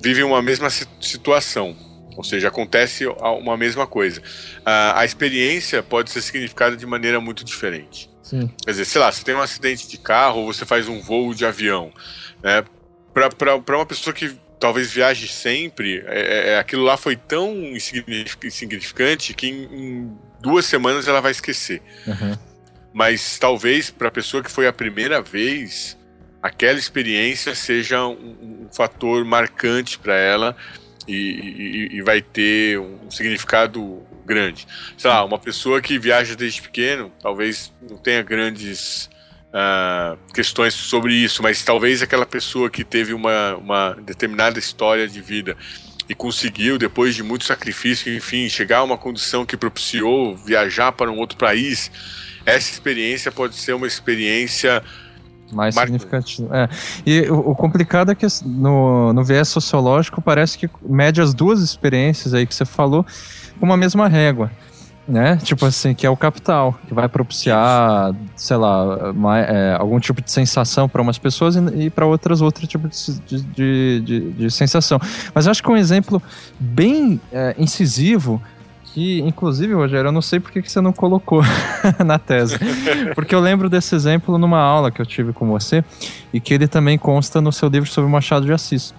vivem 0.01 0.23
uma 0.23 0.41
mesma 0.41 0.69
situação 0.69 1.75
ou 2.19 2.23
seja, 2.23 2.49
acontece 2.49 3.07
uma 3.07 3.55
mesma 3.55 3.87
coisa. 3.87 4.21
A, 4.65 4.99
a 4.99 5.05
experiência 5.05 5.81
pode 5.81 6.11
ser 6.11 6.21
significada 6.21 6.75
de 6.75 6.85
maneira 6.85 7.21
muito 7.21 7.45
diferente. 7.45 8.09
Sim. 8.21 8.51
Quer 8.61 8.71
dizer, 8.71 8.83
sei 8.83 8.99
lá, 8.99 9.09
você 9.09 9.23
tem 9.23 9.33
um 9.35 9.41
acidente 9.41 9.87
de 9.87 9.97
carro 9.97 10.41
ou 10.41 10.53
você 10.53 10.65
faz 10.65 10.89
um 10.89 10.99
voo 10.99 11.33
de 11.33 11.45
avião. 11.45 11.93
Né? 12.43 12.61
Para 13.13 13.55
uma 13.55 13.85
pessoa 13.85 14.13
que 14.13 14.37
talvez 14.59 14.91
viaje 14.91 15.29
sempre, 15.29 16.03
é, 16.07 16.19
é, 16.19 16.49
é, 16.49 16.59
aquilo 16.59 16.83
lá 16.83 16.97
foi 16.97 17.15
tão 17.15 17.55
insignificante 18.43 19.33
que 19.33 19.47
em, 19.47 19.63
em 19.71 20.17
duas 20.41 20.65
semanas 20.65 21.07
ela 21.07 21.21
vai 21.21 21.31
esquecer. 21.31 21.81
Uhum. 22.05 22.37
Mas 22.91 23.39
talvez 23.39 23.89
para 23.89 24.09
a 24.09 24.11
pessoa 24.11 24.43
que 24.43 24.51
foi 24.51 24.67
a 24.67 24.73
primeira 24.73 25.21
vez, 25.21 25.97
aquela 26.43 26.77
experiência 26.77 27.55
seja 27.55 28.05
um, 28.05 28.65
um 28.65 28.67
fator 28.73 29.23
marcante 29.23 29.97
para 29.97 30.17
ela 30.17 30.57
e, 31.09 31.89
e, 31.93 31.97
e 31.97 32.01
vai 32.01 32.21
ter 32.21 32.79
um 32.79 33.09
significado 33.09 34.03
grande. 34.25 34.67
Sei 34.97 35.09
lá, 35.09 35.23
uma 35.25 35.39
pessoa 35.39 35.81
que 35.81 35.97
viaja 35.97 36.35
desde 36.35 36.61
pequeno, 36.61 37.11
talvez 37.21 37.73
não 37.81 37.97
tenha 37.97 38.21
grandes 38.21 39.09
uh, 39.47 40.17
questões 40.33 40.73
sobre 40.73 41.13
isso, 41.13 41.41
mas 41.41 41.63
talvez 41.63 42.01
aquela 42.01 42.25
pessoa 42.25 42.69
que 42.69 42.83
teve 42.83 43.13
uma, 43.13 43.55
uma 43.55 43.93
determinada 44.01 44.59
história 44.59 45.07
de 45.07 45.19
vida 45.19 45.57
e 46.07 46.15
conseguiu, 46.15 46.77
depois 46.77 47.15
de 47.15 47.23
muito 47.23 47.45
sacrifício, 47.45 48.15
enfim, 48.15 48.49
chegar 48.49 48.79
a 48.79 48.83
uma 48.83 48.97
condição 48.97 49.45
que 49.45 49.55
propiciou 49.55 50.35
viajar 50.35 50.91
para 50.91 51.11
um 51.11 51.17
outro 51.17 51.37
país, 51.37 51.91
essa 52.45 52.71
experiência 52.71 53.31
pode 53.31 53.55
ser 53.55 53.73
uma 53.73 53.85
experiência 53.85 54.83
mais 55.51 55.75
Mar... 55.75 55.85
significativo. 55.85 56.53
É. 56.53 56.69
E 57.05 57.21
o, 57.29 57.51
o, 57.51 57.55
complicado 57.55 58.11
é 58.11 58.15
que 58.15 58.25
no, 58.45 59.13
no 59.13 59.23
viés 59.23 59.47
sociológico 59.47 60.21
parece 60.21 60.57
que 60.57 60.69
mede 60.81 61.21
as 61.21 61.33
duas 61.33 61.61
experiências 61.61 62.33
aí 62.33 62.45
que 62.45 62.53
você 62.53 62.65
falou 62.65 63.05
com 63.59 63.65
uma 63.65 63.77
mesma 63.77 64.07
régua. 64.07 64.51
Né? 65.07 65.37
Tipo 65.37 65.65
assim, 65.65 65.95
que 65.95 66.05
é 66.05 66.09
o 66.09 66.15
capital, 66.15 66.79
que 66.87 66.93
vai 66.93 67.09
propiciar, 67.09 68.13
sei 68.35 68.57
lá, 68.57 69.09
uma, 69.09 69.39
é, 69.39 69.73
algum 69.73 69.99
tipo 69.99 70.21
de 70.21 70.31
sensação 70.31 70.87
para 70.87 71.01
umas 71.01 71.17
pessoas 71.17 71.55
e, 71.55 71.85
e 71.85 71.89
para 71.89 72.05
outras 72.05 72.41
outro 72.41 72.67
tipo 72.67 72.87
de, 72.87 73.41
de, 73.41 74.01
de, 74.01 74.31
de, 74.33 74.51
sensação. 74.51 75.01
Mas 75.33 75.47
eu 75.47 75.51
acho 75.51 75.63
que 75.63 75.71
um 75.71 75.75
exemplo 75.75 76.21
bem 76.59 77.19
é, 77.31 77.55
incisivo 77.57 78.39
que, 78.93 79.19
inclusive, 79.21 79.73
Rogério, 79.73 80.07
eu 80.07 80.11
não 80.11 80.21
sei 80.21 80.39
por 80.39 80.51
que 80.51 80.61
você 80.61 80.81
não 80.81 80.91
colocou 80.91 81.41
na 82.05 82.17
tese. 82.17 82.57
Porque 83.13 83.33
eu 83.33 83.39
lembro 83.39 83.69
desse 83.69 83.95
exemplo 83.95 84.37
numa 84.37 84.59
aula 84.59 84.91
que 84.91 85.01
eu 85.01 85.05
tive 85.05 85.33
com 85.33 85.47
você 85.47 85.83
e 86.33 86.39
que 86.39 86.53
ele 86.53 86.67
também 86.67 86.97
consta 86.97 87.39
no 87.39 87.51
seu 87.51 87.69
livro 87.69 87.89
sobre 87.89 88.09
Machado 88.09 88.45
de 88.45 88.53
Assis. 88.53 88.93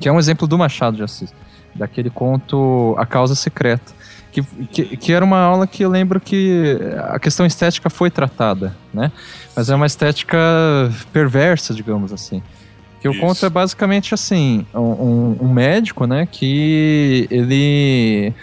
Que 0.00 0.08
é 0.08 0.12
um 0.12 0.18
exemplo 0.18 0.46
do 0.46 0.56
Machado 0.56 0.96
de 0.96 1.02
Assis, 1.02 1.32
daquele 1.74 2.10
conto 2.10 2.94
A 2.98 3.04
Causa 3.04 3.34
Secreta. 3.34 3.92
Que, 4.30 4.42
que, 4.42 4.96
que, 4.96 5.12
era 5.12 5.24
uma 5.24 5.40
aula 5.40 5.66
que 5.66 5.82
eu 5.82 5.90
lembro 5.90 6.20
que 6.20 6.78
a 7.08 7.18
questão 7.18 7.46
estética 7.46 7.88
foi 7.88 8.10
tratada, 8.10 8.76
né? 8.92 9.10
Mas 9.56 9.70
é 9.70 9.74
uma 9.74 9.86
estética 9.86 10.38
perversa, 11.12 11.74
digamos 11.74 12.12
assim. 12.12 12.42
Que 13.00 13.08
Isso. 13.08 13.18
o 13.18 13.20
conto 13.20 13.44
é 13.46 13.48
basicamente 13.48 14.12
assim, 14.12 14.66
um, 14.74 15.36
um, 15.40 15.52
médico, 15.52 16.06
né, 16.06 16.26
que 16.30 17.26
ele 17.30 18.34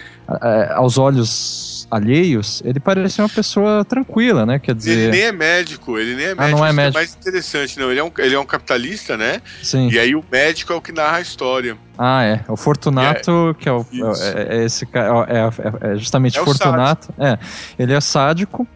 é, 0.41 0.73
aos 0.73 0.97
olhos 0.97 1.88
alheios, 1.89 2.61
ele 2.65 2.80
parecia 2.80 3.23
uma 3.23 3.30
pessoa 3.30 3.85
tranquila, 3.85 4.45
né? 4.45 4.60
Quer 4.60 4.76
dizer. 4.76 4.91
Ele 4.91 5.11
nem 5.11 5.22
é 5.22 5.31
médico, 5.31 5.97
ele 5.97 6.15
nem 6.15 6.26
é 6.26 6.35
médico. 6.35 6.43
Ah, 6.43 6.49
não 6.49 6.65
é 6.65 6.73
médico. 6.73 6.97
É 6.97 7.02
mais 7.02 7.15
interessante, 7.15 7.80
não. 7.80 7.91
Ele 7.91 7.99
é, 7.99 8.03
um, 8.03 8.11
ele 8.18 8.35
é 8.35 8.39
um 8.39 8.45
capitalista, 8.45 9.15
né? 9.15 9.41
Sim. 9.61 9.89
E 9.89 9.99
aí 9.99 10.15
o 10.15 10.23
médico 10.31 10.73
é 10.73 10.76
o 10.76 10.81
que 10.81 10.91
narra 10.91 11.18
a 11.18 11.22
história. 11.22 11.77
Ah, 11.97 12.23
é. 12.23 12.41
O 12.47 12.57
Fortunato, 12.57 13.56
é, 13.57 13.61
que 13.61 13.69
é, 13.69 13.72
o, 13.72 13.85
é, 13.93 14.57
é, 14.57 14.65
esse 14.65 14.85
cara. 14.85 15.27
É, 15.30 15.93
é 15.93 15.95
justamente 15.97 16.39
Fortunato. 16.39 17.14
É. 17.19 17.38
Ele 17.77 17.93
é 17.93 18.02
sádico. 18.02 18.68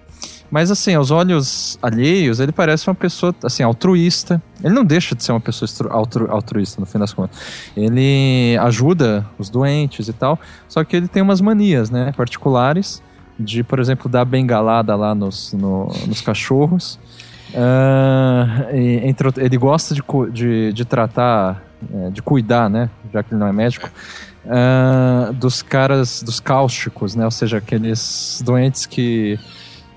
Mas 0.52 0.72
assim, 0.72 0.96
aos 0.96 1.12
olhos 1.12 1.78
alheios, 1.82 2.40
ele 2.40 2.52
parece 2.52 2.90
uma 2.90 2.96
pessoa 2.96 3.36
assim 3.44 3.62
altruísta. 3.62 4.42
Ele 4.64 4.74
não 4.74 4.84
deixa 4.84 5.16
de 5.16 5.24
ser 5.24 5.32
uma 5.32 5.40
pessoa 5.40 5.70
altru, 5.92 6.32
altruísta 6.32 6.80
no 6.80 6.88
fim 6.88 6.98
das 6.98 7.14
contas. 7.14 7.38
Ele 7.78 8.58
ajuda 8.62 9.26
os 9.38 9.50
doentes 9.50 10.08
e 10.08 10.14
tal, 10.14 10.40
só 10.68 10.84
que 10.84 10.96
ele 10.96 11.08
tem 11.08 11.22
umas 11.22 11.40
manias, 11.40 11.90
né, 11.90 12.12
particulares 12.18 13.02
de, 13.40 13.64
por 13.64 13.80
exemplo, 13.80 14.10
dar 14.10 14.26
bengalada 14.26 14.96
lá 14.96 15.16
nos, 15.16 15.54
no, 15.54 15.88
nos 16.08 16.20
cachorros. 16.20 17.00
Uh, 17.52 18.76
entre, 19.04 19.32
ele 19.38 19.58
gosta 19.58 19.96
de, 19.96 20.04
de, 20.32 20.74
de 20.74 20.86
tratar, 20.86 21.64
é, 21.92 22.10
de 22.12 22.22
cuidar, 22.22 22.70
né, 22.70 22.90
já 23.12 23.24
que 23.24 23.34
ele 23.34 23.40
não 23.40 23.48
é 23.48 23.54
médico, 23.54 23.90
uh, 24.46 25.34
dos 25.34 25.62
caras, 25.62 26.22
dos 26.22 26.40
cáusticos, 26.40 27.16
né, 27.16 27.26
ou 27.26 27.32
seja, 27.32 27.58
aqueles 27.58 28.42
doentes 28.46 28.86
que 28.86 29.40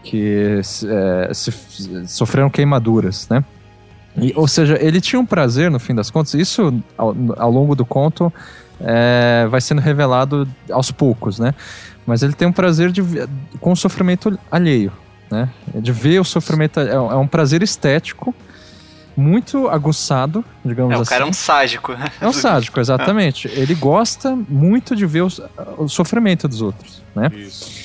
que 0.03 0.61
é, 0.89 1.35
se, 1.35 1.53
sofreram 2.07 2.51
queimaduras, 2.51 3.29
né? 3.29 3.45
E, 4.17 4.33
ou 4.37 4.47
seja, 4.47 4.79
ele 4.81 5.01
tinha 5.01 5.19
um 5.19 5.25
prazer, 5.25 5.71
no 5.71 5.81
fim 5.81 5.95
das 5.95 6.11
contas, 6.11 6.35
isso 6.35 6.75
ao, 6.99 7.15
ao 7.37 7.51
longo 7.51 7.75
do 7.75 7.85
conto 7.85 8.33
é, 8.81 9.47
vai 9.49 9.61
sendo 9.61 9.81
revelado 9.81 10.47
aos 10.71 10.91
poucos, 10.91 11.39
né? 11.39 11.55
Mas 12.07 12.23
ele 12.23 12.33
tem 12.33 12.47
um 12.47 12.53
prazer 12.53 12.91
de, 12.91 13.03
com 13.61 13.73
o 13.73 13.77
sofrimento 13.77 14.39
alheio, 14.51 14.93
né? 15.31 15.49
De 15.75 15.93
ver 15.93 16.21
o 16.21 16.25
sofrimento, 16.25 16.81
é, 16.81 16.91
é 16.93 16.99
um 16.99 17.27
prazer 17.27 17.63
estético, 17.63 18.35
muito 19.17 19.69
aguçado, 19.69 20.45
digamos 20.65 20.93
é, 20.93 20.95
assim. 20.97 21.03
O 21.03 21.09
cara 21.09 21.25
é 21.25 21.27
um 21.27 21.33
sádico, 21.33 21.93
né? 21.93 22.11
É 22.21 22.27
um 22.27 22.33
sádico, 22.33 22.81
exatamente. 22.81 23.49
Ele 23.49 23.75
gosta 23.75 24.37
muito 24.49 24.97
de 24.97 25.07
ver 25.07 25.23
o, 25.23 25.29
o 25.79 25.89
sofrimento 25.89 26.49
dos 26.49 26.61
outros, 26.61 27.03
né? 27.15 27.31
Isso. 27.35 27.82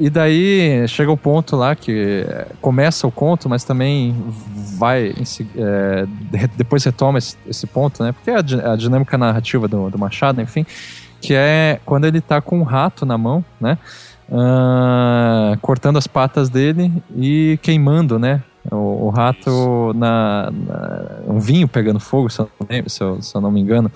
E 0.00 0.08
daí 0.08 0.88
chega 0.88 1.12
o 1.12 1.16
ponto 1.16 1.54
lá 1.54 1.76
que 1.76 2.24
começa 2.62 3.06
o 3.06 3.12
conto, 3.12 3.50
mas 3.50 3.64
também 3.64 4.16
vai 4.78 5.12
é, 5.58 6.06
depois 6.56 6.82
retoma 6.82 7.18
esse, 7.18 7.36
esse, 7.46 7.66
ponto, 7.66 8.02
né? 8.02 8.12
Porque 8.12 8.30
é 8.30 8.36
a, 8.36 8.72
a 8.72 8.76
dinâmica 8.76 9.18
narrativa 9.18 9.68
do, 9.68 9.90
do, 9.90 9.98
Machado, 9.98 10.40
enfim, 10.40 10.64
que 11.20 11.34
é 11.34 11.78
quando 11.84 12.06
ele 12.06 12.22
tá 12.22 12.40
com 12.40 12.60
um 12.60 12.62
rato 12.62 13.04
na 13.04 13.18
mão, 13.18 13.44
né? 13.60 13.76
Uh, 14.26 15.58
cortando 15.60 15.98
as 15.98 16.06
patas 16.06 16.48
dele 16.48 16.90
e 17.14 17.58
queimando, 17.60 18.18
né? 18.18 18.42
O, 18.70 19.06
o 19.06 19.10
rato 19.10 19.92
na, 19.94 20.50
na, 20.50 21.08
um 21.26 21.38
vinho 21.38 21.68
pegando 21.68 22.00
fogo, 22.00 22.30
se 22.30 22.40
eu, 22.40 22.50
se 22.86 23.02
eu, 23.02 23.20
se 23.20 23.34
eu 23.34 23.40
não 23.42 23.50
me 23.50 23.60
engano. 23.60 23.92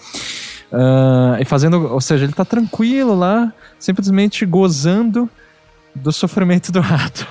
Uh, 0.70 1.40
e 1.40 1.47
fazendo, 1.47 1.90
ou 1.90 2.01
seja, 2.01 2.24
ele 2.24 2.35
tá 2.35 2.44
tranquilo 2.44 3.14
lá, 3.14 3.51
simplesmente 3.78 4.44
gozando 4.44 5.31
do 5.95 6.12
sofrimento 6.12 6.73
do 6.73 6.81
rato. 6.81 7.27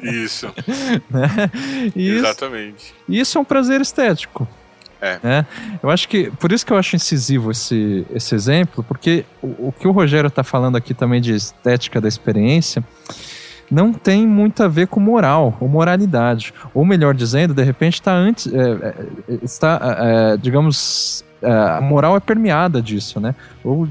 Isso. 0.00 0.46
né? 1.10 1.50
Isso, 1.94 2.26
Exatamente. 2.26 2.94
Isso 3.08 3.38
é 3.38 3.40
um 3.40 3.44
prazer 3.44 3.80
estético. 3.80 4.48
É. 5.00 5.18
Né? 5.22 5.46
Eu 5.82 5.90
acho 5.90 6.08
que, 6.08 6.30
por 6.30 6.52
isso 6.52 6.64
que 6.64 6.72
eu 6.72 6.76
acho 6.76 6.94
incisivo 6.94 7.50
esse, 7.50 8.06
esse 8.14 8.34
exemplo, 8.34 8.84
porque 8.84 9.24
o, 9.42 9.68
o 9.68 9.74
que 9.76 9.86
o 9.86 9.90
Rogério 9.90 10.28
está 10.28 10.44
falando 10.44 10.76
aqui 10.76 10.94
também 10.94 11.20
de 11.20 11.34
estética 11.34 12.00
da 12.00 12.06
experiência 12.06 12.84
não 13.72 13.92
tem 13.92 14.26
muito 14.26 14.62
a 14.62 14.68
ver 14.68 14.86
com 14.86 15.00
moral 15.00 15.56
ou 15.58 15.66
moralidade. 15.66 16.52
Ou 16.74 16.84
melhor 16.84 17.14
dizendo, 17.14 17.54
de 17.54 17.62
repente 17.62 17.94
está 17.94 18.12
antes. 18.12 18.46
É, 18.46 18.60
é, 18.60 18.94
está, 19.42 19.80
é, 19.98 20.36
digamos, 20.36 21.24
é, 21.40 21.50
a 21.50 21.80
moral 21.80 22.14
é 22.14 22.20
permeada 22.20 22.82
disso, 22.82 23.18
né? 23.18 23.34
Ou 23.64 23.88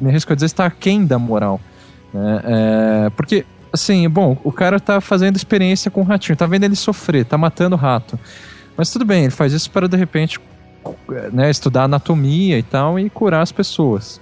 me 0.00 0.08
arrisco 0.08 0.32
a 0.32 0.36
dizer, 0.36 0.46
está 0.46 0.64
aquém 0.64 1.04
da 1.04 1.18
moral. 1.18 1.60
Né? 2.14 2.40
É, 2.44 3.10
porque, 3.10 3.44
assim, 3.72 4.08
bom, 4.08 4.38
o 4.44 4.52
cara 4.52 4.78
tá 4.78 5.00
fazendo 5.00 5.36
experiência 5.36 5.90
com 5.90 6.02
o 6.02 6.04
ratinho, 6.04 6.36
tá 6.36 6.46
vendo 6.46 6.62
ele 6.62 6.76
sofrer, 6.76 7.24
tá 7.24 7.36
matando 7.36 7.74
o 7.74 7.78
rato. 7.78 8.18
Mas 8.76 8.90
tudo 8.90 9.04
bem, 9.04 9.24
ele 9.24 9.32
faz 9.32 9.52
isso 9.52 9.70
para 9.70 9.88
de 9.88 9.96
repente 9.96 10.38
né, 11.32 11.50
estudar 11.50 11.84
anatomia 11.84 12.58
e 12.58 12.62
tal 12.62 12.98
e 12.98 13.10
curar 13.10 13.42
as 13.42 13.50
pessoas. 13.50 14.20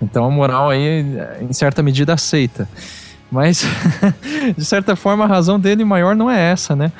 Então 0.00 0.24
a 0.24 0.30
moral 0.30 0.70
aí, 0.70 1.04
em 1.40 1.52
certa 1.52 1.82
medida, 1.82 2.14
aceita. 2.14 2.68
Mas, 3.30 3.64
de 4.56 4.64
certa 4.64 4.94
forma, 4.96 5.24
a 5.24 5.26
razão 5.26 5.58
dele 5.58 5.84
maior 5.84 6.14
não 6.14 6.30
é 6.30 6.50
essa, 6.50 6.76
né? 6.76 6.92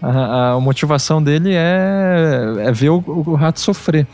A, 0.00 0.52
a 0.52 0.60
motivação 0.60 1.22
dele 1.22 1.52
é, 1.52 2.54
é 2.60 2.72
ver 2.72 2.90
o, 2.90 3.02
o, 3.06 3.34
rato 3.34 3.60
sofrer. 3.60 4.06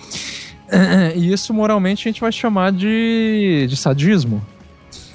E 1.14 1.32
isso, 1.32 1.54
moralmente, 1.54 2.08
a 2.08 2.10
gente 2.10 2.20
vai 2.20 2.32
chamar 2.32 2.72
de, 2.72 3.66
de 3.68 3.76
sadismo. 3.76 4.42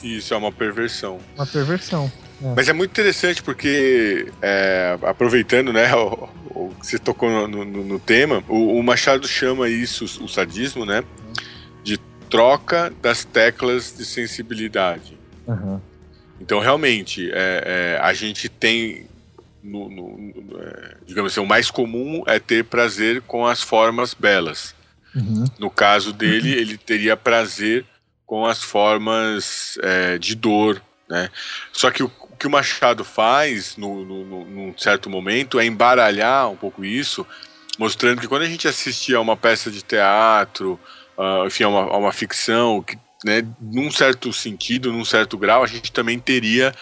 Isso 0.03 0.33
é 0.33 0.37
uma 0.37 0.51
perversão. 0.51 1.19
Uma 1.35 1.45
perversão. 1.45 2.11
É. 2.43 2.53
Mas 2.55 2.67
é 2.67 2.73
muito 2.73 2.91
interessante 2.91 3.43
porque, 3.43 4.31
é, 4.41 4.97
aproveitando, 5.03 5.71
né, 5.71 5.93
o, 5.95 6.29
o, 6.49 6.75
você 6.81 6.97
tocou 6.97 7.47
no, 7.47 7.65
no, 7.65 7.83
no 7.83 7.99
tema, 7.99 8.43
o, 8.47 8.77
o, 8.77 8.83
Machado 8.83 9.27
chama 9.27 9.69
isso, 9.69 10.05
o 10.23 10.27
sadismo, 10.27 10.85
né, 10.85 11.03
de 11.83 11.97
troca 12.29 12.91
das 13.01 13.23
teclas 13.23 13.95
de 13.95 14.03
sensibilidade. 14.05 15.17
Uhum. 15.47 15.79
Então, 16.39 16.59
realmente, 16.59 17.29
é, 17.31 17.97
é, 17.97 17.99
a 18.01 18.13
gente 18.13 18.49
tem, 18.49 19.05
no, 19.63 19.89
no, 19.89 20.33
é, 20.59 20.95
digamos 21.05 21.31
assim, 21.31 21.41
o 21.41 21.45
mais 21.45 21.69
comum 21.69 22.23
é 22.25 22.39
ter 22.39 22.63
prazer 22.63 23.21
com 23.21 23.45
as 23.45 23.61
formas 23.61 24.15
belas. 24.15 24.73
Uhum. 25.15 25.45
No 25.59 25.69
caso 25.69 26.11
dele, 26.11 26.53
uhum. 26.53 26.57
ele 26.61 26.77
teria 26.77 27.15
prazer 27.15 27.85
com 28.31 28.45
as 28.45 28.63
formas 28.63 29.77
é, 29.83 30.17
de 30.17 30.35
dor, 30.35 30.81
né? 31.09 31.29
Só 31.73 31.91
que 31.91 32.01
o, 32.01 32.09
o, 32.21 32.37
que 32.37 32.47
o 32.47 32.49
Machado 32.49 33.03
faz 33.03 33.75
no, 33.75 34.05
no, 34.05 34.23
no, 34.23 34.45
num 34.45 34.77
certo 34.77 35.09
momento 35.09 35.59
é 35.59 35.65
embaralhar 35.65 36.49
um 36.49 36.55
pouco 36.55 36.85
isso, 36.85 37.27
mostrando 37.77 38.21
que 38.21 38.29
quando 38.29 38.43
a 38.43 38.47
gente 38.47 38.69
assistia 38.69 39.17
a 39.17 39.19
uma 39.19 39.35
peça 39.35 39.69
de 39.69 39.81
teatro, 39.81 40.79
uh, 41.17 41.45
enfim, 41.45 41.65
a 41.65 41.67
uma, 41.67 41.81
a 41.81 41.97
uma 41.97 42.13
ficção, 42.13 42.81
que, 42.81 42.97
né, 43.25 43.45
num 43.59 43.91
certo 43.91 44.31
sentido, 44.31 44.93
num 44.93 45.03
certo 45.03 45.37
grau, 45.37 45.61
a 45.61 45.67
gente 45.67 45.91
também 45.91 46.17
teria 46.17 46.73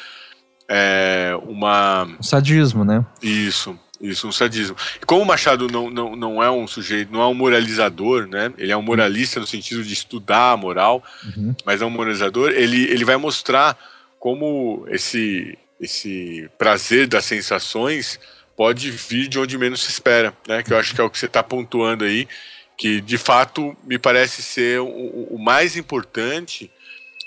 é, 0.69 1.33
uma... 1.47 2.07
O 2.19 2.23
sadismo, 2.23 2.85
né? 2.85 3.03
Isso. 3.23 3.75
Isso, 4.01 4.27
um 4.27 4.31
sadismo. 4.31 4.77
E 5.01 5.05
como 5.05 5.21
o 5.21 5.25
Machado 5.25 5.67
não, 5.67 5.89
não, 5.89 6.15
não 6.15 6.43
é 6.43 6.49
um 6.49 6.65
sujeito, 6.67 7.11
não 7.11 7.21
é 7.21 7.27
um 7.27 7.33
moralizador, 7.33 8.27
né? 8.27 8.53
Ele 8.57 8.71
é 8.71 8.77
um 8.77 8.81
moralista 8.81 9.39
no 9.39 9.47
sentido 9.47 9.83
de 9.83 9.93
estudar 9.93 10.51
a 10.51 10.57
moral, 10.57 11.03
uhum. 11.35 11.53
mas 11.65 11.81
é 11.81 11.85
um 11.85 11.89
moralizador. 11.89 12.51
Ele, 12.51 12.83
ele 12.83 13.03
vai 13.03 13.17
mostrar 13.17 13.77
como 14.17 14.85
esse, 14.89 15.57
esse 15.81 16.49
prazer 16.57 17.07
das 17.07 17.25
sensações 17.25 18.19
pode 18.55 18.89
vir 18.89 19.27
de 19.27 19.39
onde 19.39 19.57
menos 19.57 19.81
se 19.81 19.89
espera, 19.89 20.33
né? 20.47 20.63
Que 20.63 20.71
eu 20.71 20.77
acho 20.77 20.95
que 20.95 21.01
é 21.01 21.03
o 21.03 21.09
que 21.09 21.19
você 21.19 21.25
está 21.25 21.43
pontuando 21.43 22.05
aí, 22.05 22.27
que 22.77 23.01
de 23.01 23.17
fato 23.17 23.75
me 23.83 23.97
parece 23.97 24.41
ser 24.41 24.79
o, 24.79 24.87
o 24.87 25.37
mais 25.37 25.75
importante 25.75 26.71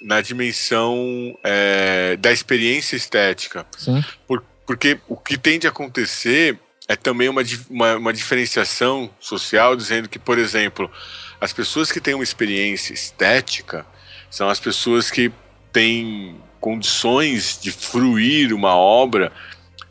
na 0.02 0.20
dimensão 0.20 1.38
é, 1.44 2.16
da 2.16 2.32
experiência 2.32 2.96
estética. 2.96 3.66
Sim. 3.76 4.02
Por, 4.26 4.42
porque 4.72 4.98
o 5.06 5.16
que 5.16 5.36
tende 5.36 5.66
a 5.66 5.70
acontecer 5.70 6.58
é 6.88 6.96
também 6.96 7.28
uma, 7.28 7.42
uma, 7.68 7.96
uma, 7.96 8.12
diferenciação 8.12 9.10
social, 9.20 9.76
dizendo 9.76 10.08
que, 10.08 10.18
por 10.18 10.38
exemplo, 10.38 10.90
as 11.38 11.52
pessoas 11.52 11.92
que 11.92 12.00
têm 12.00 12.14
uma 12.14 12.24
experiência 12.24 12.94
estética 12.94 13.84
são 14.30 14.48
as 14.48 14.58
pessoas 14.58 15.10
que 15.10 15.30
têm 15.70 16.36
condições 16.58 17.58
de 17.60 17.70
fruir 17.70 18.54
uma 18.54 18.74
obra 18.74 19.30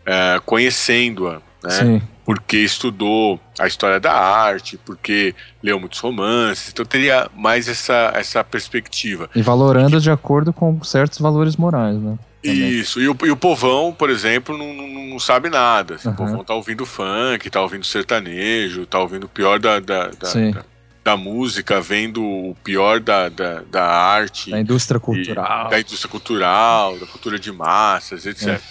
é, 0.04 0.42
conhecendo-a, 0.48 1.42
né? 1.64 2.02
porque 2.26 2.58
estudou 2.58 3.40
a 3.60 3.68
história 3.68 4.00
da 4.00 4.14
arte, 4.14 4.80
porque 4.84 5.36
leu 5.62 5.80
muitos 5.80 6.00
romances, 6.00 6.72
então 6.74 6.84
teria 6.84 7.30
mais 7.36 7.68
essa, 7.68 8.14
essa 8.16 8.44
perspectiva. 8.44 9.30
E 9.36 9.44
valorando 9.44 10.02
de 10.02 10.10
acordo 10.10 10.52
com 10.52 10.84
certos 10.84 11.20
valores 11.20 11.56
morais, 11.56 12.02
né? 12.02 12.18
Isso, 12.44 13.00
e 13.00 13.08
o, 13.08 13.16
e 13.24 13.30
o 13.30 13.38
povão, 13.38 13.94
por 13.94 14.10
exemplo, 14.10 14.58
não, 14.58 14.74
não, 14.74 14.88
não 14.88 15.20
sabe 15.20 15.50
nada. 15.50 15.96
Assim, 15.96 16.08
uhum. 16.08 16.14
O 16.14 16.18
povão 16.18 16.44
tá 16.44 16.56
ouvindo 16.56 16.86
funk, 16.86 17.50
tá 17.50 17.62
ouvindo 17.62 17.86
sertanejo, 17.86 18.86
tá 18.86 19.00
ouvindo 19.00 19.26
o 19.26 19.30
pior 19.30 19.60
da, 19.60 19.80
da, 19.80 20.08
da, 20.08 20.34
da, 20.34 20.66
da 21.04 21.18
música, 21.18 21.80
vendo 21.80 22.24
o 22.24 22.56
pior 22.64 23.00
da, 23.00 23.30
da, 23.30 23.62
da 23.62 23.86
arte. 23.86 24.50
Da 24.50 24.60
indústria 24.60 25.00
cultural. 25.00 25.68
E, 25.68 25.70
da 25.70 25.80
indústria 25.80 26.10
cultural, 26.10 26.98
da 26.98 27.06
cultura 27.06 27.38
de 27.38 27.52
massas, 27.52 28.26
etc. 28.26 28.48
É. 28.48 28.62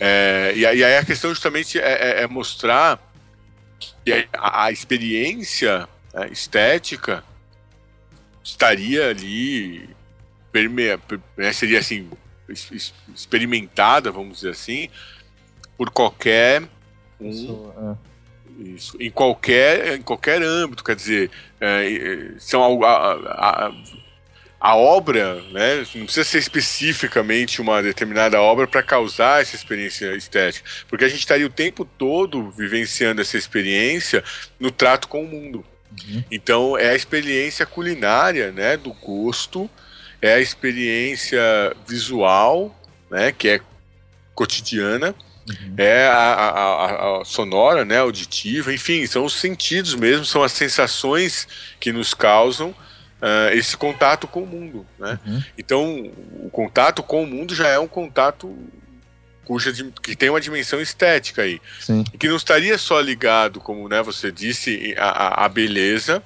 É, 0.00 0.52
e, 0.54 0.64
aí 0.64 0.96
a 0.96 1.04
questão 1.04 1.30
justamente 1.30 1.78
é, 1.78 2.20
é, 2.20 2.22
é 2.22 2.26
mostrar 2.26 3.00
que 4.04 4.28
a, 4.32 4.64
a 4.64 4.72
experiência 4.72 5.88
né, 6.14 6.28
estética 6.30 7.24
estaria 8.44 9.08
ali 9.08 9.88
permeia, 10.52 11.00
né, 11.36 11.52
seria 11.52 11.80
assim 11.80 12.08
experimentada, 12.48 14.10
vamos 14.10 14.38
dizer 14.38 14.50
assim, 14.50 14.88
por 15.76 15.90
qualquer 15.90 16.62
um, 17.20 17.30
isso, 17.30 17.74
é. 17.78 18.62
isso, 18.62 18.96
em 19.00 19.10
qualquer 19.10 19.96
em 19.96 20.02
qualquer 20.02 20.42
âmbito, 20.42 20.84
quer 20.84 20.96
dizer, 20.96 21.30
é, 21.60 22.32
são 22.38 22.82
a, 22.82 22.88
a, 22.88 23.66
a, 23.66 23.72
a, 24.60 24.76
obra, 24.76 25.42
né, 25.52 25.84
não 25.94 26.04
precisa 26.04 26.24
ser 26.24 26.38
especificamente 26.38 27.60
uma 27.60 27.82
determinada 27.82 28.40
obra 28.40 28.66
para 28.66 28.82
causar 28.82 29.42
essa 29.42 29.56
experiência 29.56 30.14
estética, 30.16 30.68
porque 30.88 31.04
a 31.04 31.08
gente 31.08 31.20
estaria 31.20 31.46
o 31.46 31.50
tempo 31.50 31.84
todo 31.84 32.50
vivenciando 32.50 33.20
essa 33.20 33.36
experiência 33.36 34.22
no 34.58 34.70
trato 34.70 35.08
com 35.08 35.22
o 35.22 35.28
mundo. 35.28 35.64
Uhum. 35.90 36.24
Então 36.30 36.78
é 36.78 36.90
a 36.90 36.94
experiência 36.94 37.64
culinária, 37.66 38.52
né, 38.52 38.76
do 38.76 38.92
gosto, 38.92 39.70
é 40.20 40.34
a 40.34 40.40
experiência 40.40 41.40
visual, 41.86 42.74
né, 43.10 43.32
que 43.32 43.48
é 43.48 43.60
cotidiana, 44.34 45.14
uhum. 45.48 45.74
é 45.76 46.06
a, 46.06 46.14
a, 46.14 47.20
a, 47.20 47.24
sonora, 47.24 47.84
né, 47.84 47.98
auditiva, 47.98 48.72
enfim, 48.72 49.06
são 49.06 49.24
os 49.24 49.34
sentidos 49.34 49.94
mesmo, 49.94 50.24
são 50.24 50.42
as 50.42 50.52
sensações 50.52 51.46
que 51.80 51.92
nos 51.92 52.14
causam 52.14 52.70
uh, 52.70 53.52
esse 53.52 53.76
contato 53.76 54.26
com 54.26 54.42
o 54.42 54.46
mundo, 54.46 54.86
né? 54.98 55.18
Uhum. 55.26 55.42
Então, 55.56 56.12
o 56.42 56.50
contato 56.50 57.02
com 57.02 57.22
o 57.22 57.26
mundo 57.26 57.54
já 57.54 57.68
é 57.68 57.78
um 57.78 57.88
contato 57.88 58.56
cuja 59.44 59.72
que 60.02 60.14
tem 60.14 60.28
uma 60.28 60.40
dimensão 60.40 60.78
estética 60.78 61.42
aí. 61.42 61.58
Sim. 61.80 62.04
E 62.12 62.18
que 62.18 62.28
não 62.28 62.36
estaria 62.36 62.76
só 62.76 63.00
ligado, 63.00 63.60
como 63.60 63.88
né, 63.88 64.02
você 64.02 64.30
disse, 64.30 64.94
à 64.98 65.48
beleza, 65.48 66.22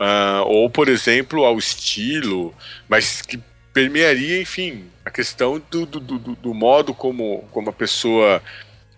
uh, 0.00 0.44
ou, 0.46 0.68
por 0.70 0.88
exemplo, 0.88 1.44
ao 1.44 1.58
estilo, 1.58 2.54
mas 2.88 3.22
que 3.22 3.40
permearia, 3.72 4.40
enfim, 4.40 4.84
a 5.04 5.10
questão 5.10 5.60
do, 5.70 5.84
do, 5.84 6.00
do, 6.00 6.18
do 6.18 6.54
modo 6.54 6.94
como, 6.94 7.44
como 7.50 7.70
a 7.70 7.72
pessoa 7.72 8.40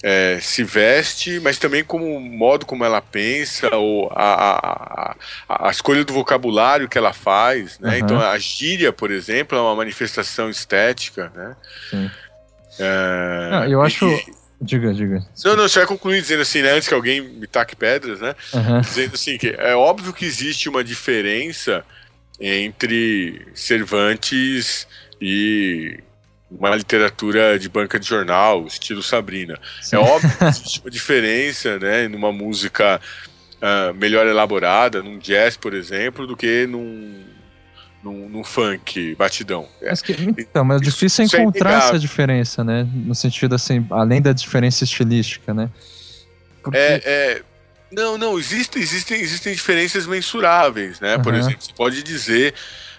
é, 0.02 0.38
se 0.40 0.62
veste, 0.62 1.40
mas 1.40 1.58
também 1.58 1.82
como 1.82 2.04
o 2.16 2.20
modo 2.20 2.66
como 2.66 2.84
ela 2.84 3.00
pensa, 3.00 3.74
ou 3.74 4.10
a, 4.14 5.14
a, 5.48 5.68
a 5.68 5.70
escolha 5.70 6.04
do 6.04 6.12
vocabulário 6.12 6.88
que 6.88 6.98
ela 6.98 7.12
faz. 7.12 7.78
Né? 7.78 7.90
Uhum. 7.90 7.96
Então, 7.96 8.20
a 8.20 8.38
gíria, 8.38 8.92
por 8.92 9.10
exemplo, 9.10 9.56
é 9.56 9.60
uma 9.60 9.74
manifestação 9.74 10.50
estética. 10.50 11.32
Né? 11.34 11.56
Sim. 11.90 12.10
É, 12.78 13.48
Não, 13.50 13.64
eu 13.64 13.82
acho. 13.82 14.06
E, 14.06 14.45
diga, 14.60 14.92
diga. 14.92 15.26
Não, 15.44 15.56
não, 15.56 15.68
você 15.68 15.80
vai 15.80 15.88
concluir 15.88 16.20
dizendo 16.20 16.42
assim, 16.42 16.62
né, 16.62 16.70
antes 16.70 16.88
que 16.88 16.94
alguém 16.94 17.20
me 17.20 17.46
taque 17.46 17.76
pedras, 17.76 18.20
né? 18.20 18.34
Uhum. 18.52 18.80
Dizendo 18.80 19.14
assim, 19.14 19.38
que 19.38 19.48
é 19.48 19.74
óbvio 19.74 20.12
que 20.12 20.24
existe 20.24 20.68
uma 20.68 20.82
diferença 20.82 21.84
entre 22.40 23.46
Cervantes 23.54 24.86
e 25.20 25.98
uma 26.50 26.74
literatura 26.76 27.58
de 27.58 27.68
banca 27.68 27.98
de 27.98 28.06
jornal, 28.06 28.66
estilo 28.66 29.02
Sabrina. 29.02 29.58
Sim. 29.80 29.96
É 29.96 29.98
óbvio 29.98 30.30
que 30.36 30.44
existe 30.46 30.80
uma 30.80 30.90
diferença, 30.90 31.78
né, 31.78 32.08
numa 32.08 32.32
música 32.32 33.00
uh, 33.56 33.94
melhor 33.94 34.26
elaborada, 34.26 35.02
num 35.02 35.18
jazz, 35.18 35.56
por 35.56 35.74
exemplo, 35.74 36.26
do 36.26 36.36
que 36.36 36.66
num 36.66 37.35
num, 38.06 38.28
num 38.28 38.44
funk 38.44 39.14
batidão. 39.16 39.66
Mas 39.82 40.00
que, 40.00 40.12
então, 40.38 40.64
mas 40.64 40.80
é 40.80 40.84
difícil 40.84 41.24
é 41.24 41.26
encontrar 41.26 41.72
é 41.72 41.76
essa 41.78 41.98
diferença, 41.98 42.62
né? 42.62 42.86
No 42.94 43.14
sentido 43.14 43.54
assim, 43.54 43.84
além 43.90 44.22
da 44.22 44.32
diferença 44.32 44.84
estilística, 44.84 45.52
né? 45.52 45.68
Porque... 46.62 46.78
É, 46.78 47.02
é, 47.04 47.42
não, 47.90 48.16
não, 48.16 48.38
existem, 48.38 48.80
existem, 48.80 49.20
existem 49.20 49.52
diferenças 49.52 50.06
mensuráveis, 50.06 51.00
né? 51.00 51.18
Por 51.18 51.32
uhum. 51.32 51.38
exemplo, 51.40 51.62
você 51.62 51.72
pode 51.72 52.02
dizer 52.02 52.54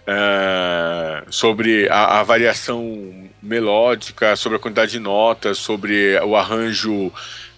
uh, 0.07 1.31
sobre 1.31 1.87
a, 1.89 2.19
a, 2.19 2.23
variação 2.23 3.29
melódica, 3.41 4.35
sobre 4.35 4.57
a 4.57 4.59
quantidade 4.59 4.91
de 4.91 4.99
notas, 4.99 5.57
sobre 5.57 6.19
o 6.19 6.35
arranjo 6.35 7.11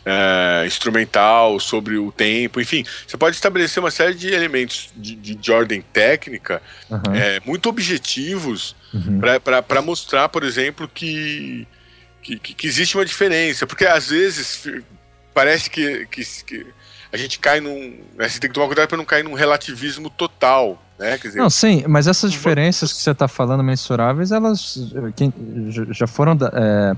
uh, 0.10 0.65
instrumental, 0.65 1.60
sobre 1.60 1.98
o 1.98 2.11
tempo, 2.11 2.60
enfim, 2.60 2.84
você 3.07 3.15
pode 3.18 3.36
estabelecer 3.36 3.81
uma 3.81 3.91
série 3.91 4.15
de 4.15 4.27
elementos 4.27 4.90
de, 4.95 5.15
de, 5.15 5.36
de 5.36 5.52
ordem 5.52 5.81
técnica 5.81 6.61
uhum. 6.90 7.14
é, 7.14 7.40
muito 7.45 7.69
objetivos 7.69 8.76
uhum. 8.94 9.19
para 9.41 9.81
mostrar, 9.81 10.30
por 10.30 10.44
exemplo, 10.44 10.88
que, 10.88 11.68
que, 12.22 12.38
que, 12.38 12.68
existe 12.68 12.98
uma 12.98 13.06
diferença, 13.06 13.68
porque 13.68 13.86
às 13.86 14.10
vezes 14.10 14.68
parece 15.34 15.69
que, 15.69 16.06
que, 16.07 16.23
que 16.44 16.65
a 17.11 17.18
gente 17.18 17.40
cai 17.40 17.60
num. 17.60 17.99
Né, 18.18 18.27
você 18.27 18.40
tem 18.40 18.49
que 18.49 18.53
tomar 18.53 18.68
cuidado 18.68 18.88
para 18.88 18.98
não 18.98 19.06
cair 19.06 19.23
num 19.23 19.34
relativismo 19.34 20.10
total. 20.10 20.81
Né? 20.98 21.18
Dizer, 21.18 21.40
não, 21.40 21.49
sim, 21.49 21.84
mas 21.88 22.07
essas 22.07 22.31
diferenças 22.31 22.91
que 22.91 23.02
você 23.02 23.11
está 23.11 23.27
falando 23.27 23.64
mensuráveis, 23.64 24.31
elas 24.31 24.94
quem, 25.15 25.34
já 25.91 26.06
foram. 26.06 26.38
É, 26.53 26.95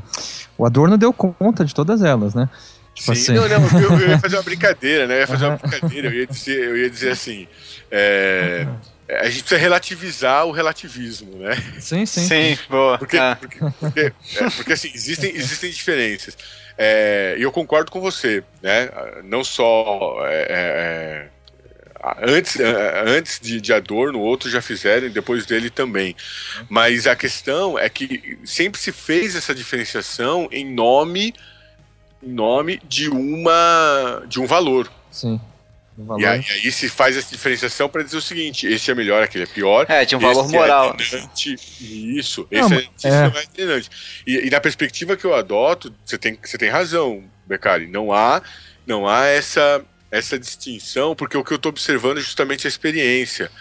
o 0.57 0.65
Adorno 0.65 0.97
deu 0.97 1.13
conta 1.13 1.63
de 1.63 1.73
todas 1.73 2.01
elas, 2.01 2.33
né? 2.33 2.49
Tipo 2.93 3.15
Sim, 3.15 3.21
assim. 3.21 3.33
não, 3.33 3.47
não, 3.47 3.81
eu, 3.81 3.99
eu, 3.99 4.09
ia 4.09 4.19
fazer 4.19 4.35
uma 4.35 4.43
brincadeira, 4.43 5.07
né? 5.07 5.15
Eu 5.15 5.19
ia 5.19 5.27
fazer 5.27 5.45
uma 5.45 5.57
brincadeira, 5.57 6.07
eu 6.07 6.13
ia 6.13 6.27
dizer, 6.27 6.63
eu 6.63 6.77
ia 6.77 6.89
dizer 6.89 7.11
assim. 7.11 7.47
É, 7.89 8.67
a 9.19 9.29
gente 9.29 9.43
precisa 9.43 9.59
relativizar 9.59 10.45
o 10.45 10.51
relativismo, 10.51 11.37
né? 11.37 11.55
Sim, 11.79 12.05
sim. 12.05 12.25
Sim, 12.25 12.57
boa. 12.69 12.97
Porque, 12.97 13.17
ah. 13.17 13.37
porque, 13.39 13.59
porque, 13.79 13.99
é, 13.99 14.49
porque, 14.55 14.73
assim, 14.73 14.91
existem, 14.93 15.35
existem 15.35 15.69
diferenças. 15.69 16.37
É, 16.77 17.35
e 17.37 17.41
eu 17.41 17.51
concordo 17.51 17.91
com 17.91 17.99
você, 17.99 18.43
né? 18.61 18.89
Não 19.23 19.43
só. 19.43 20.17
É, 20.25 20.47
é 20.49 21.41
antes, 22.21 22.57
antes 23.05 23.39
de, 23.39 23.61
de 23.61 23.73
Adorno, 23.73 24.19
outros 24.19 24.51
já 24.51 24.61
fizeram 24.61 25.07
e 25.07 25.09
depois 25.09 25.45
dele 25.45 25.69
também. 25.69 26.15
Mas 26.69 27.05
a 27.05 27.15
questão 27.15 27.77
é 27.77 27.87
que 27.89 28.39
sempre 28.43 28.79
se 28.79 28.91
fez 28.91 29.35
essa 29.35 29.53
diferenciação 29.53 30.47
em 30.51 30.65
nome 30.65 31.33
nome 32.21 32.81
de 32.87 33.09
uma 33.09 34.23
de 34.27 34.39
um 34.39 34.45
valor. 34.45 34.91
Sim. 35.11 35.39
Um 35.97 36.05
valor. 36.05 36.21
E, 36.21 36.25
aí, 36.25 36.41
e, 36.41 36.51
aí, 36.51 36.71
se 36.71 36.89
faz 36.89 37.17
essa 37.17 37.31
diferenciação 37.31 37.89
para 37.89 38.03
dizer 38.03 38.17
o 38.17 38.21
seguinte: 38.21 38.67
esse 38.67 38.89
é 38.89 38.95
melhor, 38.95 39.23
aquele 39.23 39.43
é 39.43 39.47
pior. 39.47 39.85
É, 39.89 40.05
de 40.05 40.15
um 40.15 40.19
valor 40.19 40.45
é 40.45 40.51
moral. 40.51 40.95
É 40.99 41.55
isso, 41.81 42.47
esse 42.49 42.69
não, 42.69 42.77
é, 42.77 43.77
é. 43.77 43.81
E, 44.25 44.47
e, 44.47 44.49
na 44.49 44.59
perspectiva 44.59 45.17
que 45.17 45.25
eu 45.25 45.33
adoto, 45.33 45.93
você 46.05 46.17
tem, 46.17 46.37
você 46.41 46.57
tem 46.57 46.69
razão, 46.69 47.23
Becari. 47.45 47.87
Não 47.87 48.13
há, 48.13 48.41
não 48.85 49.07
há 49.07 49.25
essa, 49.25 49.83
essa 50.09 50.39
distinção, 50.39 51.15
porque 51.15 51.37
o 51.37 51.43
que 51.43 51.53
eu 51.53 51.57
estou 51.57 51.69
observando 51.69 52.19
é 52.19 52.21
justamente 52.21 52.67
a 52.67 52.69
experiência. 52.69 53.51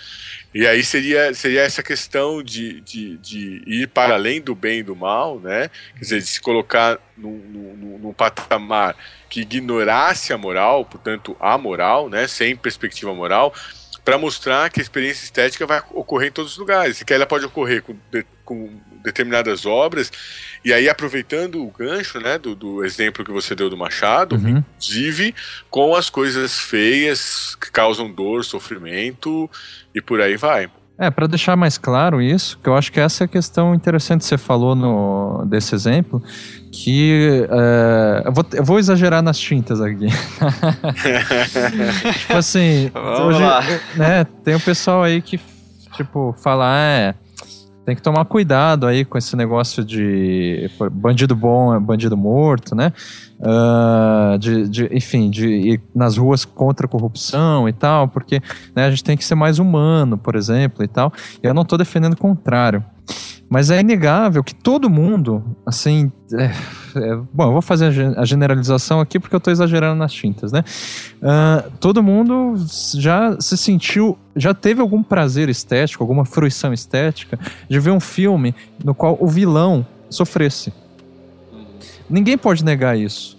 E 0.53 0.67
aí 0.67 0.83
seria, 0.83 1.33
seria 1.33 1.63
essa 1.63 1.83
questão 1.83 2.43
de, 2.43 2.81
de, 2.81 3.17
de 3.19 3.63
ir 3.67 3.89
para 3.89 4.15
além 4.15 4.41
do 4.41 4.55
bem 4.55 4.81
e 4.81 4.83
do 4.83 4.97
mal, 4.97 5.39
né? 5.39 5.71
Quer 5.95 6.01
dizer, 6.01 6.19
de 6.19 6.27
se 6.27 6.41
colocar 6.41 6.99
num, 7.17 7.39
num, 7.39 7.99
num 7.99 8.13
patamar 8.13 8.97
que 9.29 9.43
ignorasse 9.43 10.33
a 10.33 10.39
moral, 10.39 10.85
portanto, 10.85 11.37
a 11.39 11.57
moral, 11.57 12.09
né? 12.09 12.27
Sem 12.27 12.57
perspectiva 12.57 13.15
moral, 13.15 13.55
para 14.05 14.19
mostrar 14.19 14.71
que 14.71 14.81
a 14.81 14.83
experiência 14.83 15.23
estética 15.23 15.67
vai 15.67 15.83
ocorrer 15.93 16.31
em 16.31 16.33
todos 16.33 16.53
os 16.53 16.59
lugares, 16.59 17.01
que 17.01 17.15
ela 17.15 17.27
pode 17.27 17.45
ocorrer 17.45 17.83
com, 17.83 17.97
com 18.45 18.81
determinadas 19.03 19.67
obras, 19.67 20.11
e 20.65 20.73
aí 20.73 20.89
aproveitando 20.89 21.63
o 21.63 21.71
gancho, 21.71 22.19
né, 22.21 22.39
do, 22.39 22.55
do 22.55 22.85
exemplo 22.85 23.25
que 23.25 23.31
você 23.31 23.55
deu 23.55 23.71
do 23.71 23.77
Machado, 23.77 24.37
uhum. 24.37 24.59
inclusive 24.59 25.35
com 25.71 25.95
as 25.95 26.11
coisas 26.11 26.59
feias 26.59 27.55
que 27.55 27.71
causam 27.71 28.11
dor, 28.11 28.45
sofrimento, 28.45 29.49
e 29.95 30.01
por 30.01 30.21
aí 30.21 30.37
vai. 30.37 30.71
É, 30.99 31.11
para 31.11 31.27
deixar 31.27 31.57
mais 31.57 31.79
claro 31.79 32.21
isso, 32.21 32.59
que 32.63 32.69
eu 32.69 32.77
acho 32.77 32.93
que 32.93 33.01
essa 33.01 33.15
é 33.15 33.25
a 33.25 33.29
questão 33.29 33.75
interessante 33.75 34.21
que 34.21 34.27
você 34.27 34.37
falou 34.37 34.75
no, 34.75 35.47
desse 35.47 35.75
exemplo, 35.75 36.23
que 36.71 37.47
é, 37.51 38.23
eu, 38.27 38.33
vou, 38.33 38.45
eu, 38.53 38.63
vou, 38.63 38.79
exagerar 38.79 39.23
nas 39.23 39.39
tintas 39.39 39.81
aqui. 39.81 40.09
tipo 42.21 42.37
assim, 42.37 42.93
hoje, 42.95 43.41
né, 43.97 44.27
tem 44.45 44.55
um 44.55 44.61
pessoal 44.61 45.03
aí 45.03 45.23
que 45.23 45.41
tipo 45.97 46.37
fala, 46.43 46.71
ah, 46.71 46.79
é, 46.79 47.15
tem 47.85 47.97
que 47.97 48.02
tomar 48.02 48.24
cuidado 48.24 48.86
aí 48.86 49.05
com 49.05 49.16
esse 49.16 49.35
negócio 49.35 49.85
de 49.85 50.70
bandido 50.93 51.35
bom 51.35 51.74
é 51.74 51.81
bandido 51.81 52.16
morto, 52.16 52.74
né? 52.74 52.93
Uh, 53.40 54.39
de, 54.39 54.69
de, 54.69 54.89
enfim, 54.93 55.31
de 55.31 55.48
ir 55.48 55.82
nas 55.94 56.16
ruas 56.16 56.44
contra 56.44 56.86
a 56.86 56.89
corrupção 56.89 57.69
e 57.69 57.73
tal, 57.73 58.07
porque 58.07 58.43
né, 58.77 58.85
a 58.85 58.90
gente 58.90 59.02
tem 59.02 59.16
que 59.16 59.24
ser 59.24 59.35
mais 59.35 59.59
humano, 59.59 60.19
por 60.19 60.36
exemplo, 60.36 60.85
e 60.85 60.89
tal. 60.89 61.12
E 61.43 61.47
eu 61.47 61.55
não 61.55 61.62
estou 61.62 61.78
defendendo 61.78 62.12
o 62.12 62.19
contrário. 62.19 62.85
Mas 63.51 63.69
é 63.69 63.81
inegável 63.81 64.45
que 64.45 64.55
todo 64.55 64.89
mundo, 64.89 65.45
assim. 65.67 66.13
É, 66.33 66.45
é, 66.97 67.17
bom, 67.33 67.49
eu 67.49 67.53
vou 67.53 67.61
fazer 67.61 67.93
a 68.17 68.25
generalização 68.25 69.01
aqui 69.01 69.19
porque 69.19 69.35
eu 69.35 69.39
estou 69.39 69.51
exagerando 69.51 69.97
nas 69.97 70.13
tintas, 70.13 70.53
né? 70.53 70.63
Uh, 71.21 71.69
todo 71.81 72.01
mundo 72.01 72.55
já 72.95 73.37
se 73.41 73.57
sentiu. 73.57 74.17
Já 74.37 74.55
teve 74.55 74.81
algum 74.81 75.03
prazer 75.03 75.49
estético, 75.49 76.05
alguma 76.05 76.25
fruição 76.25 76.73
estética 76.73 77.37
de 77.69 77.81
ver 77.81 77.91
um 77.91 77.99
filme 77.99 78.55
no 78.85 78.95
qual 78.95 79.19
o 79.21 79.27
vilão 79.27 79.85
sofresse. 80.09 80.73
Ninguém 82.09 82.39
pode 82.39 82.65
negar 82.65 82.97
isso. 82.97 83.37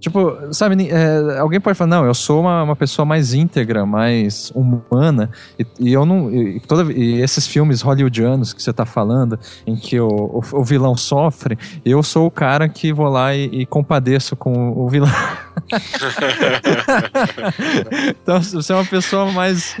Tipo, 0.00 0.34
sabe, 0.50 0.88
é, 0.88 1.38
alguém 1.38 1.60
pode 1.60 1.76
falar, 1.76 1.90
não, 1.90 2.06
eu 2.06 2.14
sou 2.14 2.40
uma, 2.40 2.62
uma 2.62 2.74
pessoa 2.74 3.04
mais 3.04 3.34
íntegra, 3.34 3.84
mais 3.84 4.50
humana, 4.54 5.30
e, 5.58 5.66
e 5.78 5.92
eu 5.92 6.06
não. 6.06 6.32
E, 6.32 6.58
toda, 6.60 6.90
e 6.90 7.20
esses 7.20 7.46
filmes 7.46 7.82
hollywoodianos 7.82 8.54
que 8.54 8.62
você 8.62 8.72
tá 8.72 8.86
falando, 8.86 9.38
em 9.66 9.76
que 9.76 10.00
o, 10.00 10.08
o, 10.08 10.42
o, 10.52 10.64
vilão 10.64 10.96
sofre, 10.96 11.58
eu 11.84 12.02
sou 12.02 12.26
o 12.26 12.30
cara 12.30 12.66
que 12.66 12.94
vou 12.94 13.08
lá 13.08 13.34
e, 13.34 13.44
e 13.52 13.66
compadeço 13.66 14.34
com 14.34 14.72
o 14.72 14.88
vilão. 14.88 15.10
então 18.22 18.42
você 18.42 18.72
é 18.72 18.76
uma 18.76 18.84
pessoa 18.84 19.30
mais 19.32 19.76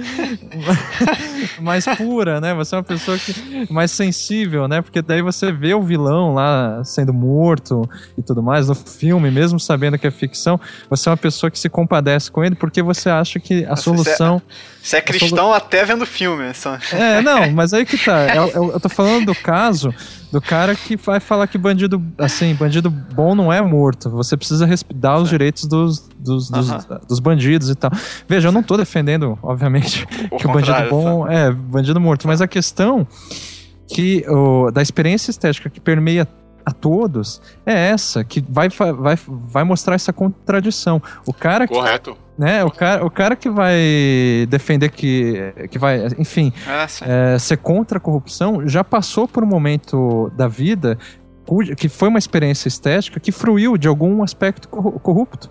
mais 1.60 1.84
pura, 1.96 2.40
né? 2.40 2.54
Você 2.54 2.74
é 2.74 2.78
uma 2.78 2.84
pessoa 2.84 3.18
que, 3.18 3.72
mais 3.72 3.90
sensível, 3.90 4.68
né? 4.68 4.82
Porque 4.82 5.02
daí 5.02 5.22
você 5.22 5.52
vê 5.52 5.74
o 5.74 5.82
vilão 5.82 6.34
lá 6.34 6.82
sendo 6.84 7.12
morto 7.12 7.88
e 8.16 8.22
tudo 8.22 8.42
mais 8.42 8.68
no 8.68 8.74
filme, 8.74 9.30
mesmo 9.30 9.58
sabendo 9.58 9.98
que 9.98 10.06
é 10.06 10.10
ficção, 10.10 10.60
você 10.88 11.08
é 11.08 11.10
uma 11.10 11.16
pessoa 11.16 11.50
que 11.50 11.58
se 11.58 11.68
compadece 11.68 12.30
com 12.30 12.44
ele 12.44 12.54
porque 12.54 12.82
você 12.82 13.08
acha 13.08 13.38
que 13.38 13.64
a 13.64 13.70
Nossa, 13.70 13.82
solução. 13.82 14.42
Você 14.82 14.96
é, 14.96 14.98
é 14.98 15.02
cristão 15.02 15.28
solu... 15.28 15.52
até 15.52 15.84
vendo 15.84 16.06
filme. 16.06 16.52
Só. 16.54 16.78
É, 16.92 17.20
não, 17.20 17.50
mas 17.52 17.72
aí 17.72 17.84
que 17.84 17.98
tá. 17.98 18.34
Eu, 18.34 18.48
eu, 18.48 18.72
eu 18.72 18.80
tô 18.80 18.88
falando 18.88 19.26
do 19.26 19.34
caso 19.34 19.94
do 20.32 20.40
cara 20.40 20.74
que 20.74 20.96
vai 20.96 21.20
falar 21.20 21.46
que 21.46 21.58
bandido, 21.58 22.02
assim, 22.16 22.54
bandido 22.54 22.90
bom 22.90 23.34
não 23.34 23.52
é 23.52 23.60
morto. 23.60 24.10
Você 24.10 24.36
precisa 24.36 24.68
dar 24.94 25.18
os 25.18 25.28
direitos 25.28 25.64
dos, 25.64 26.08
dos, 26.18 26.48
dos, 26.48 26.68
dos, 27.08 27.18
bandidos 27.20 27.68
e 27.68 27.74
tal. 27.74 27.90
Veja, 28.28 28.48
eu 28.48 28.52
não 28.52 28.62
tô 28.62 28.76
defendendo, 28.76 29.38
obviamente, 29.42 30.06
o 30.30 30.36
que 30.36 30.46
o 30.46 30.52
bandido 30.52 30.88
bom 30.88 31.26
tá. 31.26 31.32
é 31.32 31.50
bandido 31.50 32.00
morto, 32.00 32.26
mas 32.26 32.40
a 32.40 32.46
questão 32.46 33.06
que 33.88 34.24
da 34.72 34.82
experiência 34.82 35.30
estética 35.30 35.68
que 35.68 35.80
permeia 35.80 36.26
a 36.64 36.72
todos 36.72 37.40
é 37.66 37.88
essa, 37.88 38.22
que 38.22 38.44
vai, 38.48 38.68
vai, 38.68 39.18
vai 39.26 39.64
mostrar 39.64 39.94
essa 39.94 40.12
contradição. 40.12 41.02
O 41.26 41.32
cara 41.32 41.66
que, 41.66 41.74
Correto. 41.74 42.16
Né, 42.40 42.64
o, 42.64 42.70
cara, 42.70 43.04
o 43.04 43.10
cara 43.10 43.36
que 43.36 43.50
vai 43.50 43.76
defender 44.48 44.88
que, 44.88 45.52
que 45.70 45.78
vai, 45.78 46.06
enfim, 46.18 46.50
ah, 46.66 46.86
é, 47.02 47.38
ser 47.38 47.58
contra 47.58 47.98
a 47.98 48.00
corrupção 48.00 48.66
já 48.66 48.82
passou 48.82 49.28
por 49.28 49.44
um 49.44 49.46
momento 49.46 50.32
da 50.34 50.48
vida 50.48 50.96
que 51.76 51.86
foi 51.86 52.08
uma 52.08 52.18
experiência 52.18 52.66
estética 52.66 53.20
que 53.20 53.30
fruiu 53.30 53.76
de 53.76 53.86
algum 53.86 54.22
aspecto 54.22 54.70
corrupto. 54.70 55.50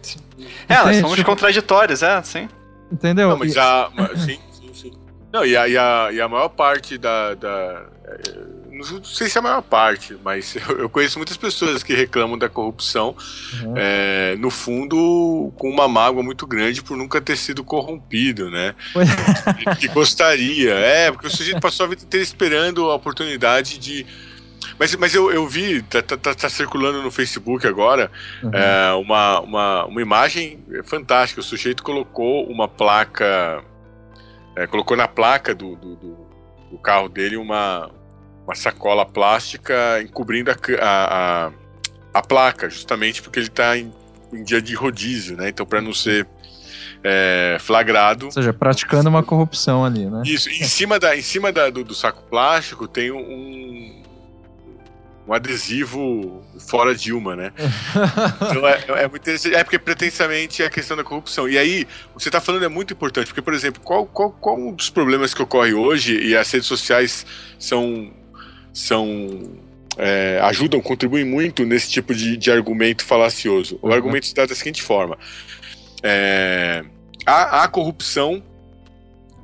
Sim. 0.00 0.20
É, 0.68 0.74
elas 0.74 0.96
são 0.98 1.24
contraditórias, 1.24 2.04
é, 2.04 2.22
sim. 2.22 2.48
Entendeu? 2.92 3.30
Não, 3.30 3.38
mas 3.38 3.56
a, 3.56 3.90
sim, 4.14 4.38
sim, 4.52 4.70
sim. 4.72 4.92
Não, 5.32 5.44
e 5.44 5.56
a, 5.56 5.66
e 5.66 5.76
a, 5.76 6.10
e 6.12 6.20
a 6.20 6.28
maior 6.28 6.50
parte 6.50 6.96
da, 6.98 7.34
da 7.34 7.84
não 8.76 9.04
sei 9.04 9.28
se 9.28 9.38
é 9.38 9.40
a 9.40 9.42
maior 9.42 9.62
parte, 9.62 10.16
mas 10.22 10.56
eu 10.68 10.88
conheço 10.88 11.18
muitas 11.18 11.36
pessoas 11.36 11.82
que 11.82 11.94
reclamam 11.94 12.36
da 12.36 12.48
corrupção, 12.48 13.16
uhum. 13.62 13.74
é, 13.76 14.36
no 14.38 14.50
fundo, 14.50 15.52
com 15.56 15.70
uma 15.70 15.88
mágoa 15.88 16.22
muito 16.22 16.46
grande 16.46 16.82
por 16.82 16.96
nunca 16.96 17.20
ter 17.20 17.36
sido 17.36 17.64
corrompido, 17.64 18.50
né? 18.50 18.74
que 19.80 19.88
gostaria. 19.88 20.74
É, 20.74 21.10
porque 21.10 21.26
o 21.26 21.30
sujeito 21.30 21.60
passou 21.60 21.86
a 21.86 21.88
vida 21.88 22.02
inteira 22.02 22.22
esperando 22.24 22.90
a 22.90 22.94
oportunidade 22.94 23.78
de. 23.78 24.06
Mas, 24.78 24.94
mas 24.96 25.14
eu, 25.14 25.30
eu 25.30 25.46
vi, 25.46 25.80
tá, 25.82 26.02
tá, 26.02 26.34
tá 26.34 26.48
circulando 26.50 27.02
no 27.02 27.10
Facebook 27.10 27.66
agora, 27.66 28.10
uhum. 28.42 28.50
é, 28.52 28.92
uma, 28.94 29.40
uma, 29.40 29.84
uma 29.86 30.02
imagem 30.02 30.62
fantástica. 30.84 31.40
O 31.40 31.44
sujeito 31.44 31.82
colocou 31.82 32.46
uma 32.46 32.68
placa. 32.68 33.64
É, 34.54 34.66
colocou 34.66 34.96
na 34.96 35.06
placa 35.06 35.54
do, 35.54 35.76
do, 35.76 35.96
do, 35.96 36.26
do 36.72 36.78
carro 36.78 37.08
dele 37.08 37.36
uma, 37.36 37.90
uma 38.46 38.54
sacola 38.54 39.04
plástica 39.04 40.00
encobrindo 40.00 40.50
a, 40.50 40.54
a, 40.80 41.46
a, 41.46 41.52
a 42.14 42.22
placa, 42.22 42.70
justamente 42.70 43.20
porque 43.20 43.40
ele 43.40 43.48
está 43.48 43.76
em, 43.76 43.92
em, 44.32 44.44
dia 44.44 44.62
de 44.62 44.74
rodízio, 44.74 45.36
né? 45.36 45.48
Então, 45.48 45.66
para 45.66 45.80
não 45.80 45.92
ser 45.92 46.26
é, 47.02 47.56
flagrado. 47.58 48.26
Ou 48.26 48.32
seja, 48.32 48.52
praticando 48.52 49.08
uma 49.08 49.22
corrupção 49.22 49.84
ali, 49.84 50.06
né? 50.06 50.22
Isso. 50.24 50.48
Em 50.48 50.64
cima, 50.64 50.98
da, 50.98 51.16
em 51.16 51.22
cima 51.22 51.50
da, 51.50 51.68
do, 51.70 51.82
do 51.82 51.94
saco 51.94 52.22
plástico 52.30 52.86
tem 52.86 53.10
um, 53.10 54.02
um 55.26 55.32
adesivo 55.32 56.40
fora 56.68 56.94
Dilma, 56.94 57.34
né? 57.34 57.52
então 58.48 58.66
é, 58.66 59.02
é, 59.02 59.08
muito 59.08 59.22
interessante. 59.22 59.56
É 59.56 59.64
porque 59.64 59.78
pretensamente 59.78 60.62
é 60.62 60.66
a 60.66 60.70
questão 60.70 60.96
da 60.96 61.02
corrupção. 61.02 61.48
E 61.48 61.58
aí, 61.58 61.82
o 62.14 62.18
que 62.18 62.22
você 62.22 62.28
está 62.28 62.40
falando 62.40 62.64
é 62.64 62.68
muito 62.68 62.92
importante, 62.92 63.26
porque, 63.26 63.42
por 63.42 63.54
exemplo, 63.54 63.82
qual, 63.82 64.06
qual, 64.06 64.30
qual 64.30 64.56
um 64.56 64.72
dos 64.72 64.88
problemas 64.88 65.34
que 65.34 65.42
ocorre 65.42 65.74
hoje, 65.74 66.16
e 66.16 66.36
as 66.36 66.48
redes 66.48 66.68
sociais 66.68 67.26
são 67.58 68.12
são 68.76 69.58
é, 69.96 70.38
ajudam, 70.42 70.82
contribuem 70.82 71.24
muito 71.24 71.64
nesse 71.64 71.90
tipo 71.90 72.14
de, 72.14 72.36
de 72.36 72.50
argumento 72.50 73.02
falacioso. 73.04 73.78
O 73.80 73.86
uhum. 73.86 73.94
argumento 73.94 74.24
está 74.24 74.44
da 74.44 74.54
seguinte 74.54 74.82
forma: 74.82 75.16
é, 76.02 76.84
há, 77.24 77.62
há, 77.62 77.68
corrupção 77.68 78.42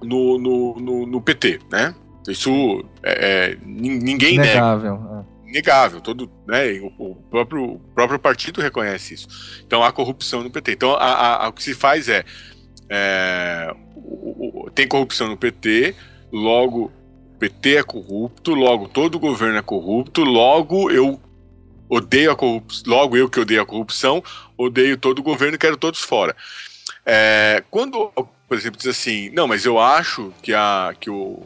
no, 0.02 0.38
no, 0.38 0.74
no, 0.78 1.06
no, 1.06 1.20
PT, 1.22 1.60
né? 1.70 1.94
Isso 2.28 2.84
é, 3.02 3.54
é 3.54 3.59
ninguém 3.64 4.38
Negável, 4.38 4.98
nega. 4.98 5.26
É. 5.48 5.52
Negável, 5.52 6.00
todo, 6.00 6.30
né, 6.46 6.72
o, 6.98 7.10
o, 7.10 7.14
próprio, 7.30 7.72
o 7.74 7.78
próprio 7.94 8.18
partido 8.18 8.60
reconhece 8.60 9.14
isso. 9.14 9.62
Então 9.66 9.82
há 9.82 9.90
corrupção 9.90 10.42
no 10.42 10.50
PT. 10.50 10.72
Então 10.72 10.92
a, 10.92 10.96
a, 10.96 11.46
a 11.46 11.48
o 11.48 11.52
que 11.52 11.62
se 11.62 11.74
faz 11.74 12.09
é, 12.09 12.24
é 12.88 13.74
o, 13.96 14.70
tem 14.74 14.86
corrupção 14.86 15.28
no 15.28 15.36
PT, 15.36 15.94
logo 16.30 16.92
PT 17.43 17.78
é 17.78 17.82
corrupto, 17.82 18.55
logo 18.55 18.86
todo 18.86 19.19
governo 19.19 19.59
é 19.59 19.62
corrupto, 19.62 20.23
logo 20.23 20.93
eu 20.93 21.20
odeio 21.89 22.31
a 22.31 22.36
corrupção, 22.36 22.85
logo 22.86 23.16
eu 23.16 23.28
que 23.28 23.40
odeio 23.40 23.62
a 23.62 23.66
corrupção, 23.66 24.23
odeio 24.56 24.97
todo 24.97 25.19
o 25.19 25.24
governo 25.24 25.56
e 25.56 25.59
quero 25.59 25.77
todos 25.77 26.02
fora. 26.02 26.36
É, 27.05 27.64
quando, 27.69 28.12
por 28.47 28.56
exemplo, 28.56 28.78
diz 28.78 28.86
assim, 28.86 29.28
não, 29.31 29.48
mas 29.48 29.64
eu 29.64 29.81
acho 29.81 30.32
que, 30.40 30.55
a, 30.55 30.94
que, 31.01 31.10
o, 31.10 31.43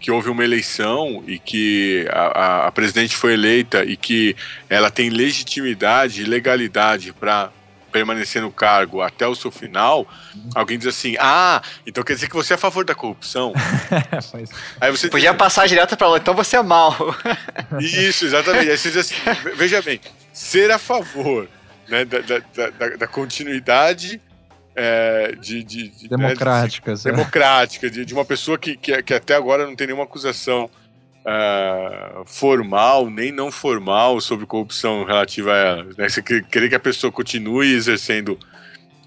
que 0.00 0.10
houve 0.10 0.30
uma 0.30 0.42
eleição 0.42 1.22
e 1.26 1.38
que 1.38 2.08
a, 2.10 2.22
a, 2.22 2.66
a 2.68 2.72
presidente 2.72 3.14
foi 3.14 3.34
eleita 3.34 3.84
e 3.84 3.98
que 3.98 4.34
ela 4.70 4.90
tem 4.90 5.10
legitimidade 5.10 6.22
e 6.22 6.24
legalidade 6.24 7.12
para 7.12 7.52
permanecer 7.94 8.42
no 8.42 8.50
cargo 8.50 9.00
até 9.00 9.24
o 9.24 9.36
seu 9.36 9.52
final, 9.52 10.04
alguém 10.52 10.76
diz 10.76 10.88
assim: 10.88 11.14
Ah, 11.20 11.62
então 11.86 12.02
quer 12.02 12.14
dizer 12.14 12.28
que 12.28 12.34
você 12.34 12.52
é 12.52 12.56
a 12.56 12.58
favor 12.58 12.84
da 12.84 12.92
corrupção. 12.92 13.52
Aí 14.80 14.90
você 14.90 15.08
Podia 15.08 15.30
diz, 15.30 15.38
passar 15.38 15.68
direto 15.68 15.96
para 15.96 16.08
lá, 16.08 16.18
então 16.18 16.34
você 16.34 16.56
é 16.56 16.62
mal. 16.62 16.96
Isso, 17.78 18.24
exatamente. 18.24 18.68
Aí 18.68 18.76
você 18.76 18.90
diz 18.90 18.98
assim: 18.98 19.14
veja 19.54 19.80
bem, 19.80 20.00
ser 20.32 20.72
a 20.72 20.78
favor 20.78 21.48
né, 21.88 22.04
da, 22.04 22.18
da, 22.18 22.70
da, 22.70 22.96
da 22.96 23.06
continuidade 23.06 24.20
é, 24.74 25.36
de, 25.40 25.62
de, 25.62 25.88
de, 25.90 26.08
democrática, 26.08 26.90
né, 26.90 26.96
de, 26.96 27.04
democrática 27.04 27.88
de, 27.88 28.04
de, 28.04 28.12
uma 28.12 28.24
pessoa 28.24 28.58
que, 28.58 28.76
que, 28.76 29.00
que, 29.04 29.14
até 29.14 29.36
agora 29.36 29.64
não 29.66 29.76
tem 29.76 29.86
nenhuma 29.86 30.02
acusação 30.02 30.68
uh, 31.24 32.24
formal 32.26 33.08
nem 33.08 33.32
não 33.32 33.50
formal 33.50 34.20
sobre 34.20 34.46
corrupção 34.46 35.04
relativa 35.04 35.52
a 35.52 35.56
ela. 35.56 35.84
Né? 35.96 36.08
Você 36.08 36.22
querer 36.22 36.68
que 36.68 36.74
a 36.74 36.80
pessoa 36.80 37.10
continue 37.10 37.72
exercendo 37.72 38.38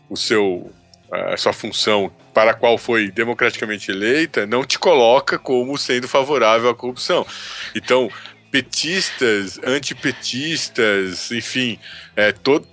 o 0.09 0.17
seu 0.17 0.71
a 1.09 1.37
sua 1.37 1.53
função 1.53 2.11
para 2.33 2.51
a 2.51 2.53
qual 2.53 2.77
foi 2.77 3.09
democraticamente 3.09 3.89
eleita 3.89 4.45
não 4.45 4.65
te 4.65 4.77
coloca 4.77 5.39
como 5.39 5.77
sendo 5.77 6.05
favorável 6.05 6.69
à 6.69 6.75
corrupção. 6.75 7.25
Então, 7.73 8.11
petistas, 8.51 9.57
antipetistas, 9.63 11.31
enfim, 11.31 11.79
é, 12.13 12.33
to 12.33 12.65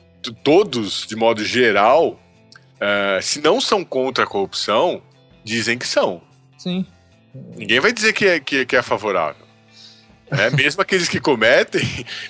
todos, 0.42 1.06
de 1.06 1.14
modo 1.14 1.44
geral, 1.44 2.18
uh, 2.76 3.22
se 3.22 3.40
não 3.42 3.60
são 3.60 3.84
contra 3.84 4.24
a 4.24 4.26
corrupção, 4.26 5.02
dizem 5.44 5.78
que 5.78 5.86
são. 5.86 6.22
Sim. 6.56 6.86
Ninguém 7.56 7.80
vai 7.80 7.92
dizer 7.92 8.12
que 8.12 8.26
é, 8.26 8.40
que, 8.40 8.64
que 8.64 8.76
é 8.76 8.82
favorável. 8.82 9.44
É, 10.30 10.50
mesmo 10.56 10.80
aqueles 10.80 11.08
que 11.08 11.20
cometem, 11.20 11.82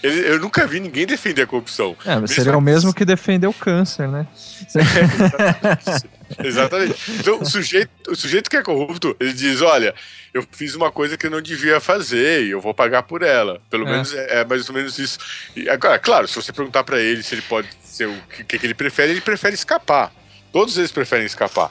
eu 0.02 0.38
nunca 0.40 0.66
vi 0.66 0.80
ninguém 0.80 1.06
defender 1.06 1.42
a 1.42 1.46
corrupção. 1.46 1.96
É, 2.04 2.26
seria 2.26 2.56
o 2.56 2.60
mesmo 2.60 2.92
que 2.92 3.04
defender 3.04 3.46
o 3.46 3.52
câncer, 3.52 4.08
né? 4.08 4.26
É, 4.74 4.80
exatamente. 6.44 6.46
exatamente. 6.48 7.12
Então, 7.20 7.40
o 7.40 7.44
sujeito, 7.44 7.90
o 8.08 8.16
sujeito 8.16 8.50
que 8.50 8.56
é 8.56 8.62
corrupto, 8.62 9.16
ele 9.20 9.32
diz: 9.32 9.60
olha, 9.62 9.94
eu 10.32 10.44
fiz 10.50 10.74
uma 10.74 10.90
coisa 10.90 11.16
que 11.16 11.26
eu 11.26 11.30
não 11.30 11.40
devia 11.40 11.80
fazer 11.80 12.44
e 12.44 12.50
eu 12.50 12.60
vou 12.60 12.74
pagar 12.74 13.04
por 13.04 13.22
ela. 13.22 13.60
Pelo 13.70 13.86
é. 13.86 13.90
menos 13.90 14.12
é, 14.12 14.40
é, 14.40 14.44
mais 14.44 14.68
ou 14.68 14.74
menos 14.74 14.98
isso. 14.98 15.18
E 15.54 15.68
agora, 15.68 15.98
claro, 15.98 16.26
se 16.26 16.34
você 16.34 16.52
perguntar 16.52 16.82
para 16.84 16.98
ele 17.00 17.22
se 17.22 17.34
ele 17.34 17.42
pode 17.42 17.68
ser 17.82 18.08
o 18.08 18.16
que, 18.46 18.58
que 18.58 18.66
ele 18.66 18.74
prefere, 18.74 19.12
ele 19.12 19.20
prefere 19.20 19.54
escapar. 19.54 20.12
Todos 20.54 20.78
eles 20.78 20.92
preferem 20.92 21.26
escapar. 21.26 21.68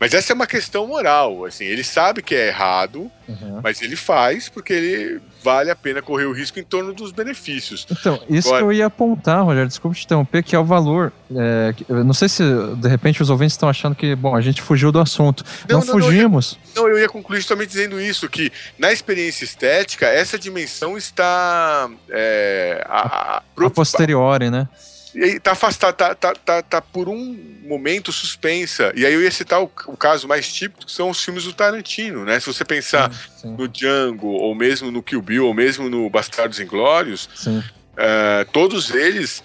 Mas 0.00 0.12
essa 0.12 0.32
é 0.32 0.34
uma 0.34 0.48
questão 0.48 0.88
moral. 0.88 1.44
Assim, 1.44 1.66
ele 1.66 1.84
sabe 1.84 2.20
que 2.20 2.34
é 2.34 2.48
errado, 2.48 3.08
uhum. 3.28 3.60
mas 3.62 3.80
ele 3.80 3.94
faz 3.94 4.48
porque 4.48 4.72
ele 4.72 5.20
vale 5.40 5.70
a 5.70 5.76
pena 5.76 6.02
correr 6.02 6.24
o 6.24 6.32
risco 6.32 6.58
em 6.58 6.64
torno 6.64 6.92
dos 6.92 7.12
benefícios. 7.12 7.86
Então, 7.88 8.20
isso 8.28 8.48
Agora... 8.48 8.62
que 8.62 8.64
eu 8.64 8.72
ia 8.72 8.86
apontar, 8.86 9.44
Rogério, 9.44 9.68
desculpa 9.68 9.96
te 9.96 10.04
interromper, 10.04 10.42
que 10.42 10.56
é 10.56 10.58
o 10.58 10.64
valor. 10.64 11.12
É, 11.30 11.72
não 11.88 12.12
sei 12.12 12.28
se 12.28 12.42
de 12.76 12.88
repente 12.88 13.22
os 13.22 13.30
ouvintes 13.30 13.54
estão 13.54 13.68
achando 13.68 13.94
que, 13.94 14.16
bom, 14.16 14.34
a 14.34 14.40
gente 14.40 14.60
fugiu 14.60 14.90
do 14.90 14.98
assunto. 14.98 15.44
Não, 15.68 15.78
não, 15.78 15.86
não 15.86 15.92
fugimos. 15.92 16.58
Não, 16.74 16.82
eu 16.82 16.88
ia, 16.88 16.90
não, 16.90 16.98
eu 16.98 17.02
ia 17.04 17.08
concluir 17.08 17.38
justamente 17.38 17.68
dizendo 17.68 18.00
isso, 18.00 18.28
que 18.28 18.50
na 18.76 18.92
experiência 18.92 19.44
estética, 19.44 20.08
essa 20.08 20.36
dimensão 20.36 20.98
está. 20.98 21.88
É, 22.10 22.84
a, 22.88 23.36
a, 23.36 23.42
a 23.64 23.70
posteriori, 23.70 24.50
né? 24.50 24.68
E 25.14 25.38
tá 25.38 25.52
afastada, 25.52 25.92
tá, 25.92 26.14
tá, 26.14 26.34
tá, 26.34 26.62
tá, 26.62 26.80
por 26.80 27.08
um 27.08 27.38
momento 27.64 28.12
suspensa. 28.12 28.92
E 28.96 29.06
aí 29.06 29.14
eu 29.14 29.22
ia 29.22 29.30
citar 29.30 29.62
o, 29.62 29.70
o, 29.86 29.96
caso 29.96 30.26
mais 30.26 30.52
típico, 30.52 30.84
que 30.84 30.92
são 30.92 31.10
os 31.10 31.22
filmes 31.22 31.44
do 31.44 31.52
Tarantino, 31.52 32.24
né? 32.24 32.40
Se 32.40 32.46
você 32.46 32.64
pensar 32.64 33.12
sim, 33.12 33.28
sim. 33.36 33.56
no 33.56 33.68
Django, 33.68 34.28
ou 34.28 34.54
mesmo 34.54 34.90
no 34.90 35.02
Kill 35.02 35.22
Bill, 35.22 35.46
ou 35.46 35.54
mesmo 35.54 35.88
no 35.88 36.10
Bastardos 36.10 36.58
Inglórios, 36.58 37.28
uh, 37.46 38.50
todos 38.52 38.90
eles 38.90 39.42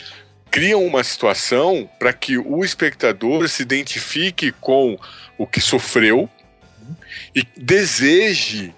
criam 0.49 0.83
uma 0.83 1.03
situação 1.03 1.87
para 1.99 2.11
que 2.11 2.37
o 2.37 2.63
espectador 2.63 3.47
se 3.47 3.61
identifique 3.61 4.51
com 4.53 4.97
o 5.37 5.45
que 5.45 5.61
sofreu 5.61 6.27
e 7.35 7.43
deseje 7.55 8.73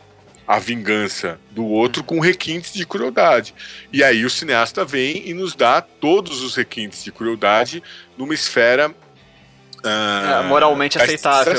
a 0.52 0.60
vingança 0.60 1.40
do 1.52 1.66
outro 1.66 2.04
com 2.04 2.20
requintes 2.20 2.74
de 2.74 2.86
crueldade. 2.86 3.56
E 3.94 4.04
aí 4.04 4.26
o 4.26 4.30
cineasta 4.30 4.84
vem 4.84 5.30
e 5.30 5.34
nos 5.34 5.56
dá 5.56 5.80
todos 5.80 6.42
os 6.42 6.58
requintes 6.58 7.06
de 7.06 7.12
crueldade 7.12 7.82
numa 8.18 8.34
esfera 8.34 8.94
Uh, 9.84 10.44
é, 10.44 10.48
moralmente 10.48 11.02
aceitável. 11.02 11.56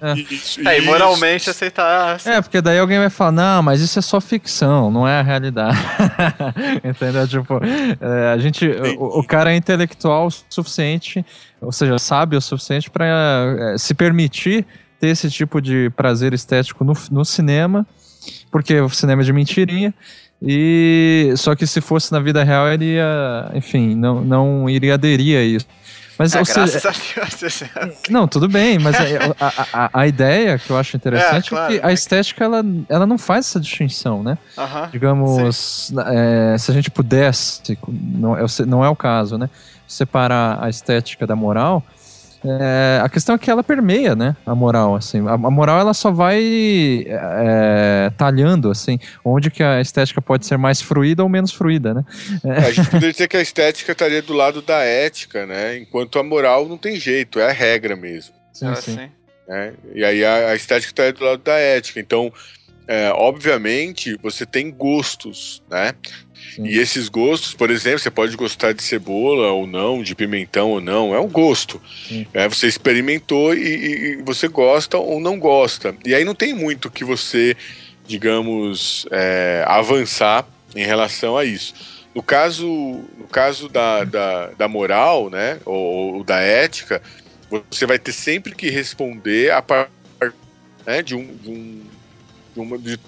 É. 0.00 0.12
Isso, 0.30 0.60
é, 0.60 0.80
moralmente 0.82 1.50
aceitável. 1.50 2.32
É, 2.32 2.40
porque 2.40 2.60
daí 2.60 2.78
alguém 2.78 3.00
vai 3.00 3.10
falar, 3.10 3.32
não, 3.32 3.62
mas 3.64 3.80
isso 3.80 3.98
é 3.98 4.02
só 4.02 4.20
ficção, 4.20 4.92
não 4.92 5.08
é 5.08 5.18
a 5.18 5.22
realidade. 5.22 5.76
Entendeu? 6.84 7.26
Tipo, 7.26 7.60
é, 8.00 8.32
a 8.32 8.38
gente. 8.38 8.64
O, 8.96 9.18
o, 9.18 9.26
cara 9.26 9.52
é 9.52 9.56
intelectual 9.56 10.28
o 10.28 10.30
suficiente, 10.48 11.26
ou 11.60 11.72
seja, 11.72 11.98
sabe 11.98 12.36
o 12.36 12.40
suficiente 12.40 12.88
para 12.88 13.06
é, 13.74 13.76
se 13.76 13.92
permitir 13.92 14.64
ter 15.00 15.08
esse 15.08 15.30
tipo 15.30 15.60
de 15.60 15.90
prazer 15.96 16.32
estético 16.32 16.84
no, 16.84 16.94
no 17.10 17.24
cinema, 17.24 17.86
porque 18.50 18.80
o 18.80 18.88
cinema 18.88 19.22
é 19.22 19.24
de 19.24 19.32
mentirinha. 19.32 19.94
E 20.42 21.32
só 21.36 21.54
que 21.54 21.66
se 21.66 21.80
fosse 21.80 22.12
na 22.12 22.20
vida 22.20 22.44
real, 22.44 22.68
ele 22.68 22.94
ia, 22.94 23.50
enfim, 23.54 23.94
não, 23.94 24.20
não 24.20 24.68
iria 24.68 24.94
aderir 24.94 25.38
a 25.38 25.42
isso. 25.42 25.66
Mas, 26.18 26.34
é, 26.34 26.42
graças 26.42 26.82
seja, 26.82 27.70
a 27.74 27.80
Deus. 27.84 27.98
Não, 28.08 28.26
tudo 28.26 28.48
bem, 28.48 28.78
mas 28.78 28.96
a, 28.96 29.02
a, 29.72 29.90
a, 29.92 30.06
ideia 30.06 30.58
que 30.58 30.70
eu 30.70 30.78
acho 30.78 30.96
interessante 30.96 31.46
é, 31.46 31.48
claro, 31.50 31.74
é 31.74 31.78
que 31.78 31.86
a 31.86 31.92
estética 31.92 32.44
ela, 32.44 32.64
ela 32.88 33.06
não 33.06 33.18
faz 33.18 33.46
essa 33.46 33.60
distinção, 33.60 34.22
né? 34.22 34.38
Uh 34.56 34.62
-huh, 34.62 34.90
Digamos, 34.90 35.92
é, 36.06 36.56
se 36.56 36.70
a 36.70 36.74
gente 36.74 36.90
pudesse, 36.90 37.78
não 37.86 38.36
é, 38.36 38.46
não 38.66 38.84
é 38.84 38.88
o 38.88 38.96
caso, 38.96 39.36
né? 39.36 39.50
Separar 39.86 40.58
a 40.64 40.70
estética 40.70 41.26
da 41.26 41.36
moral, 41.36 41.82
é, 42.46 43.00
a 43.02 43.08
questão 43.08 43.34
é 43.34 43.38
que 43.38 43.50
ela 43.50 43.62
permeia, 43.62 44.14
né? 44.14 44.36
A 44.46 44.54
moral, 44.54 44.94
assim. 44.94 45.26
A, 45.26 45.32
a 45.32 45.50
moral 45.50 45.80
ela 45.80 45.94
só 45.94 46.10
vai 46.10 47.04
é, 47.06 48.10
talhando, 48.16 48.70
assim, 48.70 48.98
onde 49.24 49.50
que 49.50 49.62
a 49.62 49.80
estética 49.80 50.22
pode 50.22 50.46
ser 50.46 50.56
mais 50.56 50.80
fruída 50.80 51.22
ou 51.22 51.28
menos 51.28 51.52
fruída, 51.52 51.94
né? 51.94 52.04
É. 52.44 52.58
A 52.58 52.70
gente 52.72 52.88
poderia 52.90 53.12
dizer 53.12 53.28
que 53.28 53.36
a 53.36 53.42
estética 53.42 53.92
estaria 53.92 54.22
do 54.22 54.32
lado 54.32 54.62
da 54.62 54.78
ética, 54.78 55.46
né? 55.46 55.78
Enquanto 55.78 56.18
a 56.18 56.22
moral 56.22 56.68
não 56.68 56.78
tem 56.78 56.96
jeito, 56.96 57.38
é 57.38 57.48
a 57.48 57.52
regra 57.52 57.96
mesmo. 57.96 58.34
Sim, 58.52 58.66
ah, 58.66 58.76
sim. 58.76 59.10
É, 59.48 59.72
e 59.94 60.04
aí 60.04 60.24
a, 60.24 60.50
a 60.50 60.54
estética 60.54 60.90
estaria 60.90 61.12
do 61.12 61.24
lado 61.24 61.42
da 61.42 61.58
ética. 61.58 62.00
Então, 62.00 62.32
é, 62.86 63.10
obviamente, 63.12 64.16
você 64.22 64.46
tem 64.46 64.70
gostos, 64.70 65.62
né? 65.68 65.94
Sim. 66.54 66.66
E 66.66 66.78
esses 66.78 67.08
gostos, 67.08 67.52
por 67.52 67.70
exemplo, 67.70 67.98
você 67.98 68.10
pode 68.10 68.36
gostar 68.36 68.72
de 68.72 68.82
cebola 68.82 69.50
ou 69.50 69.66
não, 69.66 70.02
de 70.02 70.14
pimentão 70.14 70.70
ou 70.70 70.80
não, 70.80 71.14
é 71.14 71.20
um 71.20 71.28
gosto. 71.28 71.80
É, 72.32 72.48
você 72.48 72.66
experimentou 72.66 73.54
e, 73.54 73.60
e, 73.60 74.22
você 74.22 74.46
gosta 74.46 74.96
ou 74.96 75.20
não 75.20 75.38
gosta. 75.38 75.94
E 76.04 76.14
aí 76.14 76.24
não 76.24 76.34
tem 76.34 76.54
muito 76.54 76.90
que 76.90 77.04
você, 77.04 77.56
digamos, 78.06 79.06
é, 79.10 79.64
avançar 79.66 80.46
em 80.74 80.84
relação 80.84 81.36
a 81.36 81.44
isso. 81.44 81.74
No 82.14 82.22
caso, 82.22 82.66
no 82.66 83.26
caso 83.30 83.68
da, 83.68 84.04
da, 84.04 84.46
da 84.52 84.68
moral, 84.68 85.28
né, 85.28 85.58
ou, 85.64 86.14
ou, 86.14 86.24
da 86.24 86.38
ética, 86.38 87.02
você 87.70 87.84
vai 87.84 87.98
ter 87.98 88.12
sempre 88.12 88.54
que 88.54 88.70
responder 88.70 89.50
a 89.50 89.60
partir 89.60 89.90
né, 90.86 91.02
de, 91.02 91.14
um, 91.14 91.36
de, 91.36 91.50
um, 91.50 91.82
uma, 92.60 92.78
de 92.78 92.98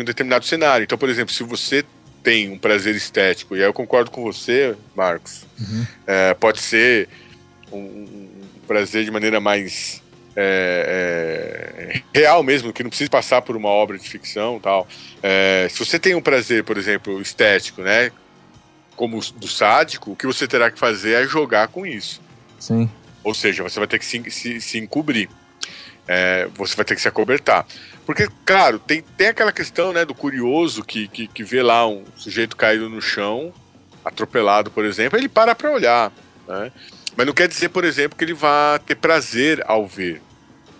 um 0.00 0.04
determinado 0.04 0.44
cenário. 0.44 0.84
Então, 0.84 0.98
por 0.98 1.08
exemplo, 1.08 1.32
se 1.32 1.42
você 1.42 1.84
tem 2.22 2.50
um 2.50 2.58
prazer 2.58 2.94
estético, 2.94 3.54
e 3.54 3.60
aí 3.60 3.66
eu 3.66 3.72
concordo 3.72 4.10
com 4.10 4.22
você, 4.22 4.74
Marcos, 4.96 5.44
uhum. 5.60 5.86
é, 6.06 6.32
pode 6.34 6.60
ser 6.60 7.08
um, 7.70 7.78
um, 7.78 8.30
prazer 8.66 9.04
de 9.04 9.10
maneira 9.10 9.40
mais 9.40 10.02
é, 10.34 11.92
é, 11.92 12.18
real 12.18 12.42
mesmo, 12.42 12.72
que 12.72 12.82
não 12.82 12.88
precisa 12.88 13.10
passar 13.10 13.42
por 13.42 13.56
uma 13.56 13.68
obra 13.68 13.98
de 13.98 14.08
ficção 14.08 14.58
tal. 14.58 14.88
É, 15.22 15.68
se 15.70 15.78
você 15.78 15.98
tem 15.98 16.14
um 16.14 16.22
prazer, 16.22 16.64
por 16.64 16.78
exemplo, 16.78 17.20
estético, 17.20 17.82
né, 17.82 18.10
como 18.96 19.20
do 19.36 19.46
sádico, 19.48 20.12
o 20.12 20.16
que 20.16 20.26
você 20.26 20.48
terá 20.48 20.70
que 20.70 20.78
fazer 20.78 21.22
é 21.22 21.26
jogar 21.26 21.68
com 21.68 21.86
isso. 21.86 22.22
Sim. 22.58 22.88
Ou 23.22 23.34
seja, 23.34 23.62
você 23.62 23.78
vai 23.78 23.88
ter 23.88 23.98
que 23.98 24.06
se, 24.06 24.30
se, 24.30 24.60
se 24.60 24.78
encobrir. 24.78 25.28
É, 26.06 26.48
você 26.54 26.76
vai 26.76 26.84
ter 26.84 26.94
que 26.94 27.00
se 27.00 27.08
acobertar. 27.08 27.66
Porque, 28.06 28.28
claro, 28.44 28.78
tem, 28.78 29.02
tem 29.16 29.28
aquela 29.28 29.52
questão 29.52 29.92
né, 29.92 30.04
do 30.04 30.14
curioso 30.14 30.84
que, 30.84 31.08
que, 31.08 31.26
que 31.26 31.42
vê 31.42 31.62
lá 31.62 31.88
um 31.88 32.04
sujeito 32.16 32.56
caído 32.56 32.88
no 32.88 33.00
chão, 33.00 33.52
atropelado, 34.04 34.70
por 34.70 34.84
exemplo, 34.84 35.18
ele 35.18 35.28
para 35.28 35.54
para 35.54 35.72
olhar. 35.72 36.12
Né? 36.46 36.70
Mas 37.16 37.26
não 37.26 37.32
quer 37.32 37.48
dizer, 37.48 37.70
por 37.70 37.84
exemplo, 37.84 38.16
que 38.18 38.24
ele 38.24 38.34
vá 38.34 38.78
ter 38.84 38.96
prazer 38.96 39.62
ao 39.66 39.86
ver. 39.86 40.20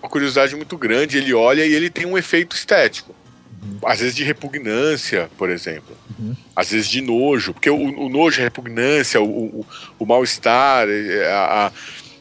Uma 0.02 0.10
curiosidade 0.10 0.54
muito 0.54 0.76
grande, 0.76 1.16
ele 1.16 1.32
olha 1.32 1.64
e 1.64 1.72
ele 1.72 1.88
tem 1.88 2.04
um 2.04 2.18
efeito 2.18 2.54
estético. 2.54 3.14
Uhum. 3.62 3.78
Às 3.86 4.00
vezes 4.00 4.14
de 4.14 4.22
repugnância, 4.22 5.30
por 5.38 5.48
exemplo. 5.48 5.96
Uhum. 6.18 6.36
Às 6.54 6.70
vezes 6.70 6.88
de 6.88 7.00
nojo, 7.00 7.54
porque 7.54 7.70
o, 7.70 7.76
o 7.76 8.08
nojo, 8.10 8.40
a 8.40 8.44
repugnância, 8.44 9.20
o, 9.22 9.60
o, 9.60 9.66
o 9.98 10.04
mal-estar, 10.04 10.86
é, 10.88 11.32
a, 11.32 11.66
a, 11.66 11.72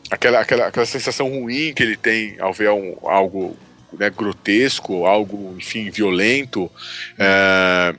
aquela, 0.10 0.40
aquela, 0.40 0.68
aquela 0.68 0.86
sensação 0.86 1.28
ruim 1.28 1.74
que 1.74 1.84
ele 1.84 1.98
tem 1.98 2.38
ao 2.40 2.54
ver 2.54 2.70
um, 2.70 2.96
algo 3.04 3.58
né, 4.00 4.10
grotesco, 4.10 5.06
algo, 5.06 5.56
enfim, 5.58 5.90
violento. 5.90 6.72
É, 7.18 7.96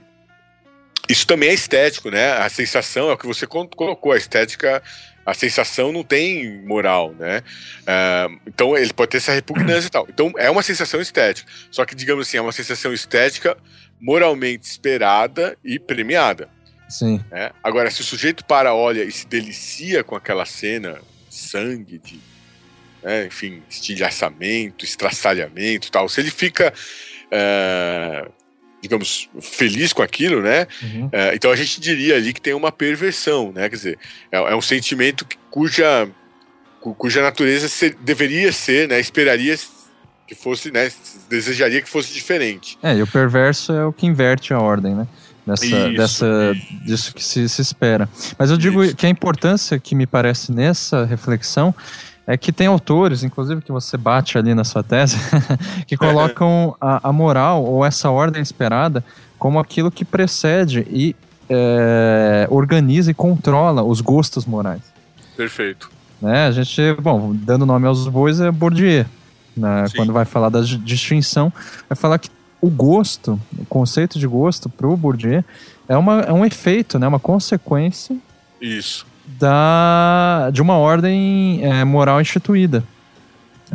isso 1.08 1.26
também 1.26 1.50
é 1.50 1.54
estético, 1.54 2.10
né? 2.10 2.32
A 2.32 2.48
sensação 2.48 3.10
é 3.10 3.12
o 3.12 3.18
que 3.18 3.26
você 3.26 3.46
colocou, 3.46 4.12
a 4.12 4.16
estética, 4.16 4.82
a 5.24 5.34
sensação 5.34 5.92
não 5.92 6.02
tem 6.02 6.62
moral, 6.62 7.14
né? 7.18 7.42
É, 7.86 8.28
então 8.46 8.76
ele 8.76 8.92
pode 8.92 9.10
ter 9.10 9.18
essa 9.18 9.32
repugnância 9.32 9.88
e 9.88 9.90
tal. 9.90 10.06
Então 10.08 10.32
é 10.36 10.50
uma 10.50 10.62
sensação 10.62 11.00
estética. 11.00 11.50
Só 11.70 11.84
que, 11.84 11.94
digamos 11.94 12.26
assim, 12.26 12.38
é 12.38 12.40
uma 12.40 12.52
sensação 12.52 12.92
estética 12.92 13.56
moralmente 14.00 14.66
esperada 14.66 15.56
e 15.64 15.78
premiada. 15.78 16.48
Sim. 16.88 17.24
Né? 17.30 17.50
Agora, 17.62 17.90
se 17.90 18.00
o 18.00 18.04
sujeito 18.04 18.44
para, 18.44 18.74
olha 18.74 19.02
e 19.02 19.10
se 19.10 19.26
delicia 19.26 20.04
com 20.04 20.14
aquela 20.14 20.44
cena, 20.44 20.98
sangue, 21.30 21.98
de 21.98 22.20
né, 23.04 23.26
enfim, 23.26 23.62
estilhaçamento, 23.68 24.84
estraçalhamento 24.84 25.90
tal, 25.90 26.08
se 26.08 26.20
ele 26.20 26.30
fica, 26.30 26.72
é, 27.30 28.26
digamos, 28.82 29.28
feliz 29.42 29.92
com 29.92 30.02
aquilo, 30.02 30.40
né? 30.40 30.66
Uhum. 30.82 31.10
É, 31.12 31.34
então 31.34 31.50
a 31.52 31.56
gente 31.56 31.80
diria 31.80 32.16
ali 32.16 32.32
que 32.32 32.40
tem 32.40 32.54
uma 32.54 32.72
perversão, 32.72 33.52
né? 33.52 33.68
Quer 33.68 33.76
dizer, 33.76 33.98
é, 34.32 34.38
é 34.38 34.56
um 34.56 34.62
sentimento 34.62 35.26
cuja, 35.50 36.08
cuja 36.80 37.22
natureza 37.22 37.68
ser, 37.68 37.94
deveria 38.00 38.50
ser, 38.50 38.88
né? 38.88 38.98
Esperaria 38.98 39.56
que 40.26 40.34
fosse, 40.34 40.70
né? 40.70 40.90
Desejaria 41.28 41.82
que 41.82 41.88
fosse 41.88 42.12
diferente. 42.12 42.78
É, 42.82 42.96
e 42.96 43.02
o 43.02 43.06
perverso 43.06 43.72
é 43.72 43.84
o 43.84 43.92
que 43.92 44.06
inverte 44.06 44.54
a 44.54 44.58
ordem, 44.58 44.94
né? 44.94 45.06
Dessa, 45.46 45.66
isso, 45.66 45.96
dessa, 45.96 46.52
isso. 46.54 46.84
disso 46.86 47.14
que 47.14 47.22
se, 47.22 47.46
se 47.50 47.60
espera. 47.60 48.08
Mas 48.38 48.50
eu 48.50 48.56
digo 48.56 48.82
isso. 48.82 48.96
que 48.96 49.04
a 49.04 49.10
importância 49.10 49.78
que 49.78 49.94
me 49.94 50.06
parece 50.06 50.50
nessa 50.50 51.04
reflexão 51.04 51.74
é 52.26 52.36
que 52.36 52.52
tem 52.52 52.66
autores, 52.66 53.22
inclusive 53.22 53.60
que 53.60 53.70
você 53.70 53.96
bate 53.96 54.38
ali 54.38 54.54
na 54.54 54.64
sua 54.64 54.82
tese, 54.82 55.18
que 55.86 55.96
colocam 55.96 56.74
a, 56.80 57.08
a, 57.08 57.12
moral 57.12 57.64
ou 57.64 57.84
essa 57.84 58.10
ordem 58.10 58.42
esperada 58.42 59.04
como 59.38 59.58
aquilo 59.58 59.90
que 59.90 60.04
precede 60.04 60.86
e 60.90 61.14
é, 61.50 62.46
organiza 62.50 63.10
e 63.10 63.14
controla 63.14 63.82
os 63.82 64.00
gostos 64.00 64.46
morais. 64.46 64.82
Perfeito. 65.36 65.90
Né? 66.20 66.46
A 66.46 66.50
gente, 66.50 66.80
bom, 67.00 67.34
dando 67.34 67.66
nome 67.66 67.86
aos 67.86 68.08
bois 68.08 68.40
é 68.40 68.50
Bourdieu. 68.50 69.04
Né? 69.54 69.84
Quando 69.94 70.12
vai 70.12 70.24
falar 70.24 70.48
da 70.48 70.60
distinção, 70.60 71.52
vai 71.88 71.96
falar 71.96 72.18
que 72.18 72.30
o 72.60 72.70
gosto, 72.70 73.38
o 73.58 73.66
conceito 73.66 74.18
de 74.18 74.26
gosto 74.26 74.70
para 74.70 74.88
o 74.88 74.96
Bourdieu 74.96 75.44
é, 75.86 75.96
uma, 75.96 76.22
é 76.22 76.32
um 76.32 76.44
efeito, 76.46 76.98
né? 76.98 77.06
uma 77.06 77.20
consequência 77.20 78.16
Isso 78.58 79.04
da, 79.26 80.50
de 80.52 80.60
uma 80.60 80.76
ordem 80.76 81.60
é, 81.62 81.84
moral 81.84 82.20
instituída. 82.20 82.84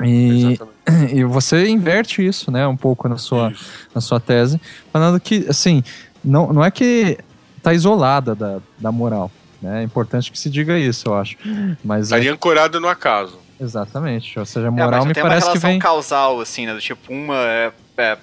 E, 0.03 0.57
e 1.13 1.23
você 1.23 1.67
inverte 1.67 2.25
isso, 2.25 2.51
né, 2.51 2.67
um 2.67 2.77
pouco 2.77 3.07
na 3.09 3.17
sua, 3.17 3.51
na 3.93 4.01
sua 4.01 4.19
tese, 4.19 4.59
falando 4.91 5.19
que, 5.19 5.45
assim, 5.49 5.83
não, 6.23 6.53
não 6.53 6.63
é 6.63 6.71
que 6.71 7.17
tá 7.61 7.73
isolada 7.73 8.35
da, 8.35 8.59
da 8.77 8.91
moral, 8.91 9.31
né, 9.61 9.81
é 9.81 9.83
importante 9.83 10.31
que 10.31 10.39
se 10.39 10.49
diga 10.49 10.77
isso, 10.77 11.09
eu 11.09 11.17
acho. 11.17 11.37
Mas 11.83 12.05
Estaria 12.05 12.29
é... 12.29 12.33
ancorada 12.33 12.79
no 12.79 12.87
acaso. 12.87 13.39
Exatamente, 13.59 14.39
ou 14.39 14.45
seja, 14.45 14.67
a 14.67 14.69
é, 14.69 14.71
moral 14.71 15.03
é, 15.03 15.07
me 15.07 15.13
parece 15.13 15.51
que 15.51 15.59
vem... 15.59 15.79
causal, 15.79 16.39
assim, 16.39 16.65
né, 16.65 16.73
do 16.73 16.79
tipo, 16.79 17.11
uma 17.11 17.35
é, 17.35 17.71
é 17.97 18.17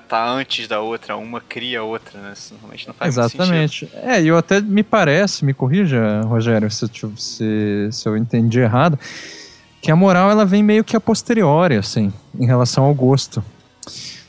tá 0.00 0.28
antes 0.28 0.68
da 0.68 0.80
outra, 0.80 1.16
uma 1.16 1.40
cria 1.40 1.80
a 1.80 1.82
outra, 1.82 2.20
né? 2.20 2.32
Isso 2.34 2.52
normalmente 2.54 2.86
não 2.86 2.94
faz 2.94 3.16
Exatamente. 3.16 3.90
É, 3.94 4.20
e 4.22 4.28
eu 4.28 4.36
até 4.36 4.60
me 4.60 4.82
parece, 4.82 5.44
me 5.44 5.54
corrija, 5.54 6.20
Rogério, 6.22 6.70
se, 6.70 6.86
se, 7.16 7.88
se 7.90 8.08
eu 8.08 8.16
entendi 8.16 8.60
errado, 8.60 8.98
que 9.80 9.90
a 9.90 9.96
moral 9.96 10.30
ela 10.30 10.44
vem 10.44 10.62
meio 10.62 10.84
que 10.84 10.96
a 10.96 11.00
posteriori, 11.00 11.76
assim, 11.76 12.12
em 12.38 12.46
relação 12.46 12.84
ao 12.84 12.94
gosto. 12.94 13.42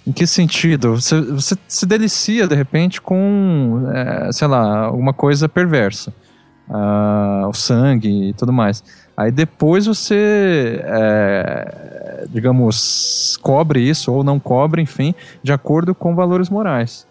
Em 0.05 0.11
que 0.11 0.25
sentido? 0.25 0.95
Você, 0.95 1.21
você 1.21 1.55
se 1.67 1.85
delicia, 1.85 2.47
de 2.47 2.55
repente, 2.55 2.99
com, 2.99 3.83
é, 3.93 4.31
sei 4.31 4.47
lá, 4.47 4.85
alguma 4.85 5.13
coisa 5.13 5.47
perversa. 5.47 6.13
Uh, 6.69 7.47
o 7.49 7.53
sangue 7.53 8.29
e 8.29 8.33
tudo 8.33 8.53
mais. 8.53 8.81
Aí 9.17 9.29
depois 9.29 9.85
você, 9.87 10.81
é, 10.85 12.00
digamos, 12.29 13.37
cobre 13.41 13.81
isso 13.81 14.11
ou 14.11 14.23
não 14.23 14.39
cobre, 14.39 14.81
enfim, 14.81 15.13
de 15.43 15.51
acordo 15.51 15.93
com 15.95 16.15
valores 16.15 16.49
morais. 16.49 17.07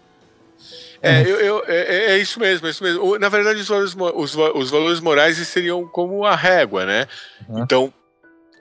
É, 1.01 1.21
eu, 1.23 1.39
eu, 1.39 1.63
é, 1.67 2.11
é, 2.11 2.17
isso 2.19 2.39
mesmo, 2.39 2.67
é 2.67 2.69
isso 2.69 2.83
mesmo. 2.83 3.17
Na 3.17 3.27
verdade, 3.27 3.59
os 3.59 3.67
valores, 3.67 3.95
os, 3.95 4.35
os 4.35 4.69
valores 4.69 4.99
morais 4.99 5.37
seriam 5.47 5.87
como 5.87 6.23
a 6.25 6.35
régua, 6.35 6.85
né? 6.85 7.07
Uhum. 7.49 7.63
Então, 7.63 7.93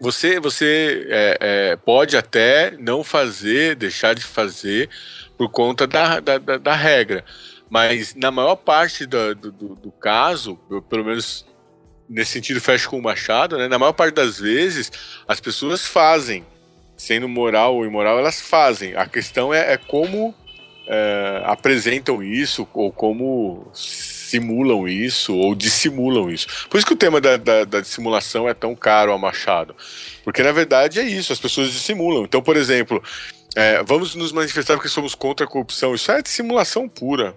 você, 0.01 0.41
você 0.41 1.07
é, 1.11 1.39
é, 1.41 1.77
pode 1.77 2.17
até 2.17 2.71
não 2.79 3.05
fazer, 3.05 3.77
deixar 3.77 4.15
de 4.15 4.23
fazer 4.23 4.89
por 5.37 5.51
conta 5.51 5.87
da, 5.87 6.21
da, 6.21 6.39
da, 6.39 6.57
da 6.57 6.75
regra. 6.75 7.23
Mas 7.69 8.15
na 8.15 8.31
maior 8.31 8.57
parte 8.57 9.05
do, 9.05 9.35
do, 9.35 9.53
do, 9.53 9.93
caso, 9.93 10.59
eu, 10.71 10.81
pelo 10.81 11.05
menos 11.05 11.47
nesse 12.11 12.33
sentido 12.33 12.61
fecho 12.61 12.91
com 12.91 12.99
o 12.99 13.03
Machado, 13.03 13.57
né? 13.57 13.69
Na 13.69 13.79
maior 13.79 13.93
parte 13.93 14.17
das 14.17 14.41
vezes, 14.41 14.91
as 15.29 15.41
pessoas 15.41 15.87
fazem. 15.87 16.45
Sendo 16.97 17.27
moral 17.29 17.77
ou 17.77 17.87
imoral, 17.87 18.19
elas 18.19 18.43
fazem. 18.43 18.95
A 18.95 19.07
questão 19.07 19.55
é, 19.55 19.73
é 19.73 19.77
como 19.79 20.35
é, 20.87 21.43
apresentam 21.45 22.23
isso 22.23 22.69
ou 22.75 22.93
como 22.93 23.71
simulam 23.73 24.87
isso 24.87 25.35
ou 25.35 25.55
dissimulam 25.55 26.31
isso. 26.31 26.47
Por 26.69 26.77
isso 26.77 26.87
que 26.87 26.93
o 26.93 26.97
tema 26.97 27.21
da, 27.21 27.39
da, 27.39 27.65
da, 27.65 27.81
dissimulação 27.81 28.47
é 28.47 28.53
tão 28.53 28.75
caro 28.75 29.13
ao 29.13 29.19
Machado. 29.19 29.75
Porque 30.23 30.43
na 30.43 30.53
verdade 30.53 31.01
é 31.01 31.05
isso, 31.05 31.33
as 31.33 31.41
pessoas 31.41 31.73
dissimulam. 31.73 32.25
Então, 32.25 32.43
por 32.43 32.57
exemplo, 32.57 33.03
é, 33.57 33.83
vamos 33.83 34.15
nos 34.15 34.31
manifestar 34.31 34.75
porque 34.75 34.89
somos 34.89 35.15
contra 35.15 35.47
a 35.47 35.49
corrupção. 35.49 35.95
Isso 35.95 36.13
é 36.13 36.21
dissimulação 36.21 36.87
pura. 36.87 37.35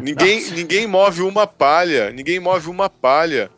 Ninguém, 0.00 0.50
ninguém 0.50 0.86
move 0.86 1.22
uma 1.22 1.46
palha, 1.46 2.10
ninguém 2.10 2.40
move 2.40 2.68
uma 2.68 2.88
palha 2.88 3.50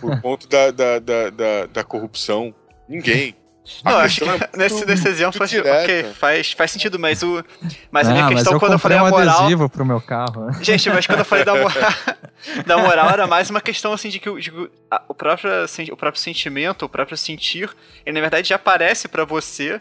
por 0.00 0.18
conta 0.22 0.46
da, 0.48 0.70
da, 0.70 0.98
da, 0.98 1.30
da, 1.30 1.66
da 1.66 1.84
corrupção. 1.84 2.54
Ninguém. 2.88 3.34
Não, 3.82 3.96
acho 3.96 4.20
que 4.20 4.28
é 4.28 4.50
nesse, 4.58 4.84
nesse 4.84 5.08
exemplo 5.08 5.38
faz, 5.38 5.52
okay, 5.54 6.04
faz, 6.14 6.52
faz 6.52 6.70
sentido, 6.70 6.98
mas, 6.98 7.22
o, 7.22 7.42
mas 7.90 8.06
ah, 8.06 8.10
a 8.10 8.14
minha 8.14 8.28
questão 8.28 8.52
eu 8.52 8.60
quando 8.60 8.72
eu 8.72 8.78
falei 8.78 8.98
um 8.98 9.06
a 9.06 9.10
moral. 9.10 9.38
adesivo 9.38 9.70
pro 9.70 9.86
meu 9.86 10.00
carro. 10.00 10.46
Né? 10.46 10.58
Gente, 10.60 10.90
mas 10.90 11.06
quando 11.06 11.20
eu 11.20 11.24
falei 11.24 11.46
da 11.46 11.54
moral, 11.56 11.92
da 12.66 12.76
moral 12.76 13.10
era 13.10 13.26
mais 13.26 13.48
uma 13.48 13.62
questão 13.62 13.94
assim 13.94 14.10
de 14.10 14.18
que 14.18 14.28
o, 14.28 14.38
de, 14.38 14.50
o, 15.08 15.14
próprio, 15.14 15.50
o 15.92 15.96
próprio 15.96 16.20
sentimento, 16.20 16.84
o 16.84 16.88
próprio 16.88 17.16
sentir, 17.16 17.70
ele 18.04 18.14
na 18.14 18.20
verdade 18.20 18.48
já 18.50 18.56
aparece 18.56 19.08
para 19.08 19.24
você 19.24 19.80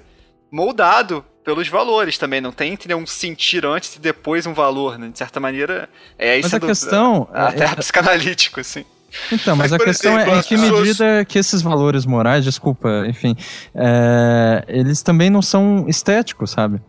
moldado 0.54 1.26
pelos 1.44 1.68
valores 1.68 2.18
também, 2.18 2.40
não 2.40 2.52
tem 2.52 2.74
entendeu, 2.74 2.98
um 2.98 3.08
sentir 3.08 3.66
antes 3.66 3.96
e 3.96 4.00
depois 4.00 4.46
um 4.46 4.54
valor, 4.54 5.00
né? 5.00 5.10
De 5.10 5.18
certa 5.18 5.40
maneira, 5.40 5.90
é 6.18 6.38
isso 6.38 6.46
Mas 6.46 6.54
a 6.54 6.58
do, 6.60 6.68
questão 6.68 7.28
até 7.34 7.66
é, 7.66 7.76
psicanalítico, 7.76 8.60
assim. 8.60 8.86
Então, 9.32 9.56
mas, 9.56 9.72
mas 9.72 9.82
a 9.82 9.84
questão 9.84 10.14
exemplo, 10.14 10.36
é 10.36 10.38
em 10.38 10.42
que 10.42 10.56
pessoas... 10.56 10.80
medida 10.80 11.26
que 11.26 11.40
esses 11.40 11.62
valores 11.62 12.06
morais, 12.06 12.46
desculpa, 12.46 13.04
enfim, 13.08 13.36
é, 13.74 14.64
eles 14.68 15.02
também 15.02 15.30
não 15.30 15.42
são 15.42 15.86
estéticos, 15.88 16.52
sabe? 16.52 16.80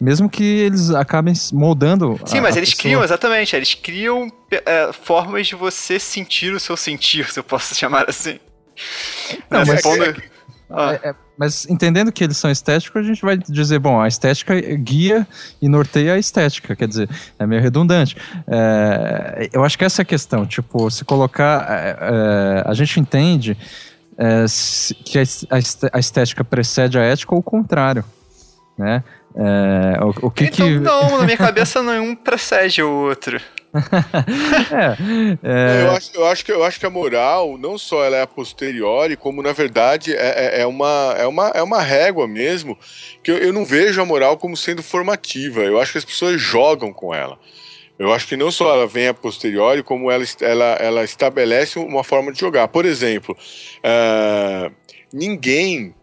Mesmo 0.00 0.28
que 0.28 0.42
eles 0.42 0.90
acabem 0.90 1.34
moldando. 1.52 2.18
Sim, 2.24 2.38
a, 2.38 2.42
mas 2.42 2.56
eles 2.56 2.70
pessoa. 2.70 2.82
criam, 2.82 3.04
exatamente. 3.04 3.54
Eles 3.54 3.74
criam 3.74 4.32
é, 4.50 4.92
formas 4.94 5.46
de 5.46 5.54
você 5.54 5.98
sentir 5.98 6.54
o 6.54 6.60
seu 6.60 6.74
sentir, 6.74 7.28
se 7.30 7.38
eu 7.38 7.44
posso 7.44 7.74
chamar 7.74 8.08
assim. 8.08 8.40
Não, 9.50 9.60
mas, 9.66 9.84
é, 9.84 10.14
ah. 10.70 11.14
Mas 11.40 11.66
entendendo 11.70 12.12
que 12.12 12.22
eles 12.22 12.36
são 12.36 12.50
estéticos, 12.50 13.00
a 13.00 13.02
gente 13.02 13.22
vai 13.22 13.34
dizer, 13.34 13.78
bom, 13.78 13.98
a 13.98 14.06
estética 14.06 14.60
guia 14.60 15.26
e 15.62 15.70
norteia 15.70 16.12
a 16.12 16.18
estética, 16.18 16.76
quer 16.76 16.86
dizer, 16.86 17.08
é 17.38 17.46
meio 17.46 17.62
redundante. 17.62 18.14
É, 18.46 19.48
eu 19.50 19.64
acho 19.64 19.78
que 19.78 19.84
essa 19.86 20.02
é 20.02 20.04
a 20.04 20.04
questão, 20.04 20.44
tipo, 20.44 20.90
se 20.90 21.02
colocar. 21.02 21.66
É, 21.70 21.96
é 21.98 22.62
a 22.66 22.74
gente 22.74 23.00
entende 23.00 23.56
é, 24.18 24.44
que 25.02 25.18
a 25.18 25.98
estética 25.98 26.44
precede 26.44 26.98
a 26.98 27.02
ética 27.02 27.34
ou 27.34 27.40
o 27.40 27.42
contrário, 27.42 28.04
né? 28.76 29.02
É, 29.34 29.98
o, 30.04 30.26
o 30.26 30.30
que 30.30 30.44
então, 30.44 30.66
que... 30.66 30.78
não, 30.78 31.20
na 31.20 31.24
minha 31.24 31.38
cabeça 31.38 31.82
nenhum 31.82 32.14
precede 32.14 32.82
o 32.82 32.90
outro. 32.90 33.40
é, 35.42 35.80
é... 35.80 35.82
Eu, 35.82 35.90
acho, 35.92 36.10
eu, 36.14 36.26
acho 36.26 36.44
que, 36.44 36.52
eu 36.52 36.64
acho 36.64 36.80
que 36.80 36.86
a 36.86 36.90
moral, 36.90 37.56
não 37.56 37.78
só 37.78 38.04
ela 38.04 38.16
é 38.16 38.22
a 38.22 38.26
posteriori, 38.26 39.16
como 39.16 39.42
na 39.42 39.52
verdade 39.52 40.12
é, 40.14 40.56
é, 40.56 40.60
é 40.62 40.66
uma, 40.66 41.14
é, 41.16 41.26
uma, 41.26 41.48
é 41.48 41.62
uma 41.62 41.80
régua 41.80 42.26
mesmo, 42.26 42.76
que 43.22 43.30
eu, 43.30 43.38
eu 43.38 43.52
não 43.52 43.64
vejo 43.64 44.00
a 44.00 44.04
moral 44.04 44.36
como 44.36 44.56
sendo 44.56 44.82
formativa. 44.82 45.60
Eu 45.60 45.80
acho 45.80 45.92
que 45.92 45.98
as 45.98 46.04
pessoas 46.04 46.40
jogam 46.40 46.92
com 46.92 47.14
ela. 47.14 47.38
Eu 47.98 48.12
acho 48.12 48.26
que 48.26 48.36
não 48.36 48.50
só 48.50 48.72
ela 48.72 48.86
vem 48.86 49.08
a 49.08 49.14
posteriori, 49.14 49.82
como 49.82 50.10
ela, 50.10 50.24
ela, 50.40 50.64
ela 50.80 51.04
estabelece 51.04 51.78
uma 51.78 52.02
forma 52.02 52.32
de 52.32 52.40
jogar. 52.40 52.66
Por 52.68 52.86
exemplo, 52.86 53.36
uh, 53.84 54.74
ninguém 55.12 55.94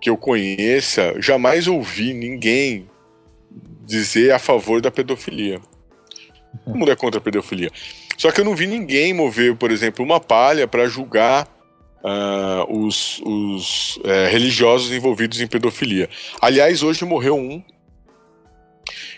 que 0.00 0.08
eu 0.08 0.16
conheça 0.16 1.14
jamais 1.18 1.68
ouvi 1.68 2.14
ninguém 2.14 2.88
dizer 3.84 4.32
a 4.32 4.38
favor 4.38 4.80
da 4.80 4.90
pedofilia. 4.90 5.60
Todo 6.64 6.76
mundo 6.76 6.90
é 6.90 6.96
contra 6.96 7.18
a 7.18 7.22
pedofilia. 7.22 7.70
Só 8.16 8.30
que 8.30 8.40
eu 8.40 8.44
não 8.44 8.54
vi 8.54 8.66
ninguém 8.66 9.12
mover, 9.12 9.56
por 9.56 9.70
exemplo, 9.70 10.04
uma 10.04 10.20
palha 10.20 10.66
para 10.68 10.86
julgar 10.86 11.48
uh, 12.02 12.86
os, 12.86 13.20
os 13.24 13.96
uh, 13.96 14.30
religiosos 14.30 14.92
envolvidos 14.92 15.40
em 15.40 15.46
pedofilia. 15.46 16.08
Aliás, 16.40 16.82
hoje 16.82 17.04
morreu 17.04 17.36
um. 17.36 17.62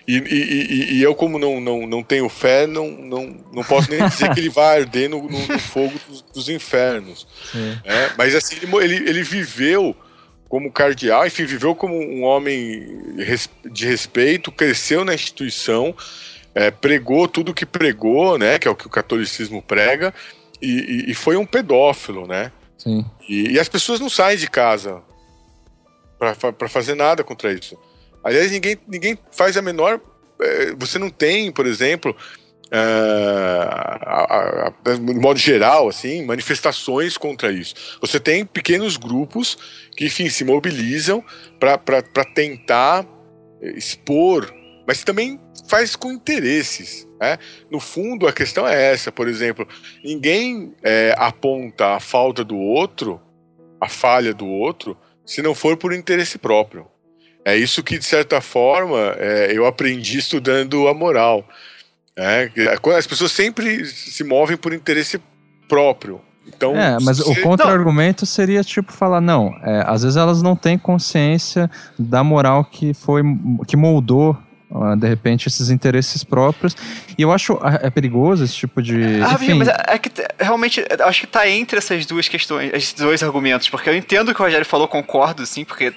E, 0.06 0.18
e, 0.18 0.94
e, 0.96 1.02
eu, 1.02 1.14
como 1.14 1.38
não, 1.38 1.60
não, 1.60 1.86
não 1.86 2.02
tenho 2.02 2.28
fé, 2.28 2.66
não, 2.66 2.90
não, 2.90 3.36
não 3.52 3.64
posso 3.64 3.90
nem 3.90 4.06
dizer 4.06 4.32
que 4.34 4.40
ele 4.40 4.50
vai 4.50 4.80
arder 4.80 5.08
no, 5.08 5.22
no, 5.22 5.46
no 5.46 5.58
fogo 5.58 5.94
dos, 6.06 6.22
dos 6.22 6.48
infernos. 6.50 7.26
É, 7.84 8.10
mas 8.16 8.34
assim, 8.34 8.56
ele, 8.82 8.96
ele 9.08 9.22
viveu 9.22 9.96
como 10.46 10.70
cardeal, 10.70 11.26
enfim, 11.26 11.46
viveu 11.46 11.74
como 11.74 11.94
um 11.94 12.22
homem 12.22 13.16
de 13.72 13.86
respeito, 13.86 14.52
cresceu 14.52 15.04
na 15.04 15.14
instituição, 15.14 15.96
é, 16.54 16.70
pregou 16.70 17.26
tudo 17.26 17.54
que 17.54 17.66
pregou, 17.66 18.38
né? 18.38 18.58
Que 18.58 18.68
é 18.68 18.70
o 18.70 18.76
que 18.76 18.86
o 18.86 18.90
catolicismo 18.90 19.62
prega, 19.62 20.14
e, 20.62 20.68
e, 20.68 21.10
e 21.10 21.14
foi 21.14 21.36
um 21.36 21.44
pedófilo, 21.44 22.26
né? 22.26 22.52
Sim. 22.78 23.04
E, 23.28 23.52
e 23.52 23.58
as 23.58 23.68
pessoas 23.68 24.00
não 24.00 24.08
saem 24.08 24.38
de 24.38 24.48
casa 24.48 25.02
para 26.18 26.68
fazer 26.68 26.94
nada 26.94 27.24
contra 27.24 27.52
isso. 27.52 27.76
Aliás, 28.22 28.50
ninguém, 28.50 28.78
ninguém 28.86 29.18
faz 29.30 29.56
a 29.56 29.62
menor. 29.62 30.00
É, 30.40 30.74
você 30.76 30.98
não 30.98 31.10
tem, 31.10 31.52
por 31.52 31.66
exemplo, 31.66 32.16
uh, 32.66 32.70
de 34.88 35.14
modo 35.14 35.38
geral, 35.38 35.88
assim, 35.88 36.24
manifestações 36.24 37.18
contra 37.18 37.52
isso. 37.52 37.74
Você 38.00 38.18
tem 38.18 38.46
pequenos 38.46 38.96
grupos 38.96 39.58
que, 39.96 40.06
enfim, 40.06 40.30
se 40.30 40.44
mobilizam 40.44 41.22
para 41.58 42.24
tentar 42.34 43.06
expor, 43.76 44.52
mas 44.86 45.04
também 45.04 45.38
faz 45.66 45.96
com 45.96 46.12
interesses. 46.12 47.06
Né? 47.20 47.38
No 47.70 47.80
fundo, 47.80 48.26
a 48.26 48.32
questão 48.32 48.66
é 48.66 48.92
essa, 48.92 49.10
por 49.10 49.28
exemplo, 49.28 49.66
ninguém 50.04 50.74
é, 50.82 51.14
aponta 51.16 51.94
a 51.94 52.00
falta 52.00 52.44
do 52.44 52.56
outro, 52.56 53.20
a 53.80 53.88
falha 53.88 54.32
do 54.32 54.46
outro, 54.46 54.96
se 55.24 55.42
não 55.42 55.54
for 55.54 55.76
por 55.76 55.92
interesse 55.92 56.38
próprio. 56.38 56.86
É 57.44 57.56
isso 57.56 57.82
que, 57.82 57.98
de 57.98 58.04
certa 58.04 58.40
forma, 58.40 59.14
é, 59.18 59.52
eu 59.52 59.66
aprendi 59.66 60.18
estudando 60.18 60.88
a 60.88 60.94
moral. 60.94 61.46
É, 62.16 62.50
as 62.96 63.06
pessoas 63.06 63.32
sempre 63.32 63.84
se 63.84 64.24
movem 64.24 64.56
por 64.56 64.72
interesse 64.72 65.20
próprio. 65.68 66.20
Então, 66.46 66.76
é, 66.76 66.98
mas 67.00 67.20
o 67.20 67.34
contra-argumento 67.42 68.26
seria 68.26 68.62
tipo 68.62 68.92
falar, 68.92 69.20
não, 69.20 69.54
é, 69.62 69.82
às 69.86 70.02
vezes 70.02 70.16
elas 70.16 70.42
não 70.42 70.54
têm 70.54 70.76
consciência 70.76 71.70
da 71.98 72.22
moral 72.22 72.64
que 72.64 72.92
foi 72.92 73.22
que 73.66 73.76
moldou 73.76 74.36
de 74.98 75.08
repente 75.08 75.48
esses 75.48 75.70
interesses 75.70 76.24
próprios. 76.24 76.76
E 77.16 77.22
eu 77.22 77.32
acho 77.32 77.54
é, 77.54 77.86
é 77.86 77.90
perigoso 77.90 78.44
esse 78.44 78.54
tipo 78.54 78.82
de. 78.82 79.22
Ah, 79.22 79.34
enfim... 79.34 79.54
mas 79.54 79.68
é 79.68 79.98
que 79.98 80.10
realmente 80.38 80.84
acho 81.00 81.20
que 81.20 81.26
tá 81.26 81.48
entre 81.48 81.78
essas 81.78 82.04
duas 82.06 82.28
questões, 82.28 82.70
esses 82.72 82.94
dois 82.94 83.22
argumentos, 83.22 83.68
porque 83.68 83.88
eu 83.88 83.96
entendo 83.96 84.30
o 84.30 84.34
que 84.34 84.40
o 84.40 84.44
Rogério 84.44 84.66
falou, 84.66 84.88
concordo, 84.88 85.46
sim, 85.46 85.64
porque 85.64 85.92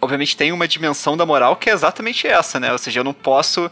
obviamente 0.00 0.36
tem 0.36 0.52
uma 0.52 0.68
dimensão 0.68 1.16
da 1.16 1.24
moral 1.24 1.56
que 1.56 1.70
é 1.70 1.72
exatamente 1.72 2.26
essa, 2.26 2.60
né? 2.60 2.72
Ou 2.72 2.78
seja, 2.78 3.00
eu 3.00 3.04
não 3.04 3.14
posso 3.14 3.70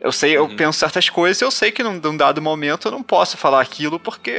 eu 0.00 0.12
sei, 0.12 0.36
eu 0.36 0.44
uhum. 0.44 0.54
penso 0.54 0.78
certas 0.78 1.08
coisas 1.08 1.40
e 1.40 1.44
eu 1.44 1.50
sei 1.50 1.72
que 1.72 1.82
num, 1.82 1.94
num, 1.94 2.14
dado 2.14 2.42
momento 2.42 2.88
eu 2.88 2.92
não 2.92 3.02
posso 3.02 3.38
falar 3.38 3.62
aquilo 3.62 3.98
porque 3.98 4.32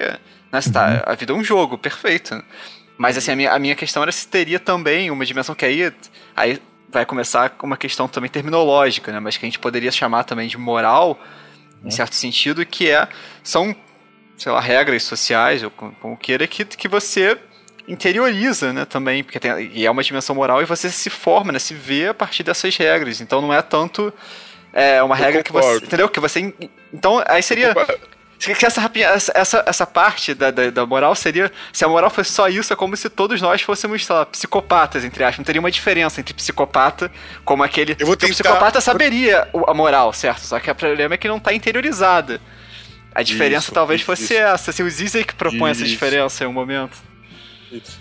né, 0.52 0.60
tá, 0.72 0.88
uhum. 0.88 1.02
a 1.12 1.16
vida 1.16 1.34
é 1.34 1.36
um 1.36 1.44
jogo, 1.44 1.76
perfeito. 1.76 2.40
Mas 2.98 3.18
assim, 3.18 3.32
a 3.32 3.36
minha, 3.36 3.52
a 3.52 3.58
minha 3.58 3.76
questão 3.76 4.04
era 4.04 4.12
se 4.12 4.28
teria 4.28 4.60
também 4.60 5.10
uma 5.10 5.26
dimensão 5.26 5.56
que 5.56 5.66
aí, 5.66 5.92
aí 6.36 6.62
vai 6.96 7.06
começar 7.06 7.50
com 7.52 7.68
uma 7.68 7.78
questão 7.78 8.08
também 8.08 8.30
terminológica, 8.30 9.12
né? 9.12 9.20
Mas 9.20 9.38
que 9.38 9.46
a 9.46 9.48
gente 9.48 9.60
poderia 9.60 9.92
chamar 9.92 10.24
também 10.24 10.48
de 10.48 10.58
moral, 10.58 11.20
em 11.84 11.92
certo 11.92 12.16
sentido, 12.16 12.66
que 12.66 12.90
é 12.90 13.08
são, 13.44 13.76
sei 14.38 14.52
lá, 14.52 14.60
regras 14.60 15.04
sociais, 15.04 15.62
ou 15.62 15.70
como 15.70 16.18
queira, 16.18 16.48
que, 16.48 16.64
que 16.66 16.88
você 16.88 17.38
interioriza, 17.88 18.74
né, 18.74 18.84
também, 18.84 19.24
porque 19.24 19.40
tem, 19.40 19.52
e 19.72 19.86
é 19.86 19.92
uma 19.92 20.02
dimensão 20.02 20.36
moral 20.36 20.60
e 20.60 20.66
você 20.66 20.90
se 20.90 21.08
forma, 21.10 21.52
né, 21.52 21.60
se 21.60 21.76
vê 21.76 22.08
a 22.08 22.14
partir 22.14 22.42
dessas 22.42 22.76
regras. 22.76 23.22
Então 23.22 23.42
não 23.42 23.54
é 23.54 23.62
tanto 23.62 24.12
é 24.74 25.04
uma 25.04 25.16
regra 25.16 25.44
que 25.44 25.52
você, 25.52 25.78
entendeu? 25.78 26.10
Que 26.10 26.20
você 26.20 26.54
então 26.92 27.24
aí 27.28 27.44
seria 27.44 27.74
essa, 28.40 28.92
essa, 29.34 29.64
essa 29.66 29.88
parte 29.88 30.34
da, 30.34 30.52
da, 30.52 30.70
da, 30.70 30.86
moral 30.86 31.16
seria. 31.16 31.52
Se 31.72 31.84
a 31.86 31.88
moral 31.88 32.10
fosse 32.10 32.32
só 32.32 32.48
isso, 32.48 32.72
é 32.72 32.76
como 32.76 32.96
se 32.96 33.10
todos 33.10 33.42
nós 33.42 33.62
fôssemos, 33.62 34.06
sei 34.06 34.16
lá, 34.16 34.26
psicopatas, 34.26 35.04
entre 35.04 35.24
aspas. 35.24 35.40
Não 35.40 35.46
teria 35.46 35.60
uma 35.60 35.72
diferença 35.72 36.20
entre 36.20 36.34
psicopata 36.34 37.12
como 37.44 37.64
aquele. 37.64 37.96
Eu 37.98 38.06
vou 38.06 38.16
tentar... 38.16 38.32
O 38.32 38.36
psicopata 38.36 38.82
saberia 38.82 39.48
a 39.68 39.74
moral, 39.74 40.12
certo? 40.14 40.42
Só 40.42 40.60
que 40.60 40.70
o 40.70 40.76
problema 40.76 41.16
é 41.16 41.18
que 41.18 41.28
não 41.28 41.38
está 41.38 41.54
interiorizada. 41.54 42.42
A 43.14 43.24
diferença 43.24 43.68
isso, 43.68 43.72
talvez 43.72 44.02
isso, 44.02 44.06
fosse 44.06 44.24
isso. 44.24 44.34
essa. 44.34 44.72
Se 44.72 44.84
o 44.84 44.90
Zizek 44.90 45.36
propõe 45.36 45.72
essa 45.72 45.86
diferença 45.86 46.44
em 46.44 46.48
um 46.48 46.54
momento. 46.54 46.98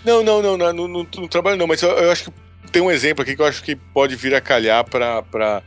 Não, 0.03 0.21
não, 0.23 0.41
não, 0.41 0.57
não, 0.57 0.73
não, 0.73 0.87
não, 0.87 1.07
não 1.17 1.27
trabalho 1.27 1.57
não, 1.57 1.67
mas 1.67 1.81
eu, 1.81 1.89
eu, 1.89 2.11
acho 2.11 2.25
que 2.25 2.31
tem 2.71 2.81
um 2.81 2.91
exemplo 2.91 3.23
aqui 3.23 3.35
que 3.35 3.41
eu 3.41 3.45
acho 3.45 3.63
que 3.63 3.75
pode 3.75 4.15
vir 4.15 4.35
a 4.35 4.41
calhar 4.41 4.83
para 4.83 5.63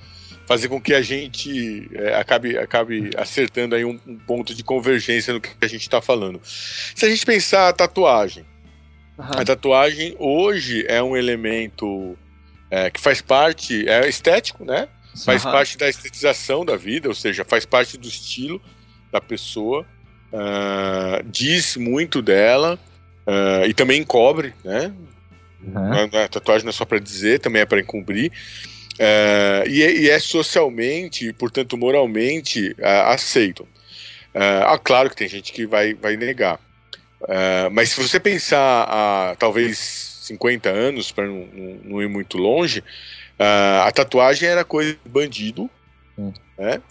fazer 0.49 0.69
com 0.69 0.81
que 0.81 0.95
a 0.95 1.03
gente 1.03 1.89
é, 1.93 2.15
acabe, 2.15 2.57
acabe 2.57 3.11
acertando 3.17 3.75
aí 3.75 3.85
um, 3.85 4.01
um, 4.07 4.17
ponto 4.17 4.55
de 4.55 4.65
convergência 4.65 5.35
no 5.35 5.41
que 5.41 5.51
a 5.61 5.67
gente 5.67 5.83
está 5.83 6.01
falando. 6.01 6.41
Se 6.43 7.05
a 7.05 7.11
gente 7.11 7.25
pensar 7.25 7.69
a 7.69 7.73
tatuagem, 7.73 8.45
uhum. 9.19 9.27
a 9.27 9.45
tatuagem 9.45 10.17
hoje 10.19 10.87
é 10.89 11.03
um 11.03 11.15
elemento 11.15 12.17
é, 12.71 12.91
que 12.91 12.99
faz 12.99 13.21
parte, 13.21 13.87
é 13.87 14.09
estético, 14.09 14.65
né? 14.65 14.89
Faz 15.25 15.45
uhum. 15.45 15.53
parte 15.53 15.77
da 15.77 15.89
estetização 15.89 16.65
da 16.65 16.77
vida, 16.77 17.09
ou 17.09 17.15
seja, 17.15 17.45
faz 17.45 17.67
parte 17.67 17.99
do 17.99 18.09
estilo 18.09 18.61
da 19.13 19.21
pessoa, 19.21 19.85
uh, 20.33 21.23
diz 21.31 21.77
muito 21.77 22.23
dela, 22.23 22.79
Uh, 23.29 23.69
e 23.69 23.75
também 23.75 24.01
encobre, 24.01 24.55
né? 24.65 24.91
Uhum. 25.63 26.25
A, 26.25 26.29
tatuagem 26.29 26.65
não 26.65 26.71
é 26.71 26.73
só 26.73 26.87
para 26.87 26.99
dizer, 26.99 27.41
também 27.41 27.61
é 27.61 27.67
para 27.67 27.79
encobrir. 27.79 28.33
Uh, 28.99 29.69
e, 29.69 29.83
é, 29.83 29.93
e, 29.93 30.11
é, 30.11 30.19
socialmente, 30.19 31.33
portanto, 31.33 31.77
moralmente 31.79 32.73
uh, 32.73 33.13
aceito. 33.13 33.63
Uh, 34.35 34.79
claro 34.83 35.09
que 35.09 35.17
tem 35.17 35.29
gente 35.29 35.53
que 35.53 35.67
vai, 35.67 35.95
vai 35.95 36.17
negar. 36.17 36.61
mas 37.73 37.91
se 37.91 38.01
você 38.01 38.19
pensar 38.19 38.87
a 38.89 39.37
talvez 39.37 39.79
50 40.23 40.69
anos, 40.69 41.13
para 41.13 41.27
não, 41.27 41.47
não, 41.53 41.81
não, 41.85 42.03
ir 42.03 42.09
muito 42.09 42.37
longe, 42.37 42.83
a 43.39 43.91
tatuagem 43.93 44.49
era 44.49 44.65
coisa 44.65 44.93
de 44.93 45.11
bandido, 45.11 45.71
uhum. 46.17 46.33
né? 46.59 46.83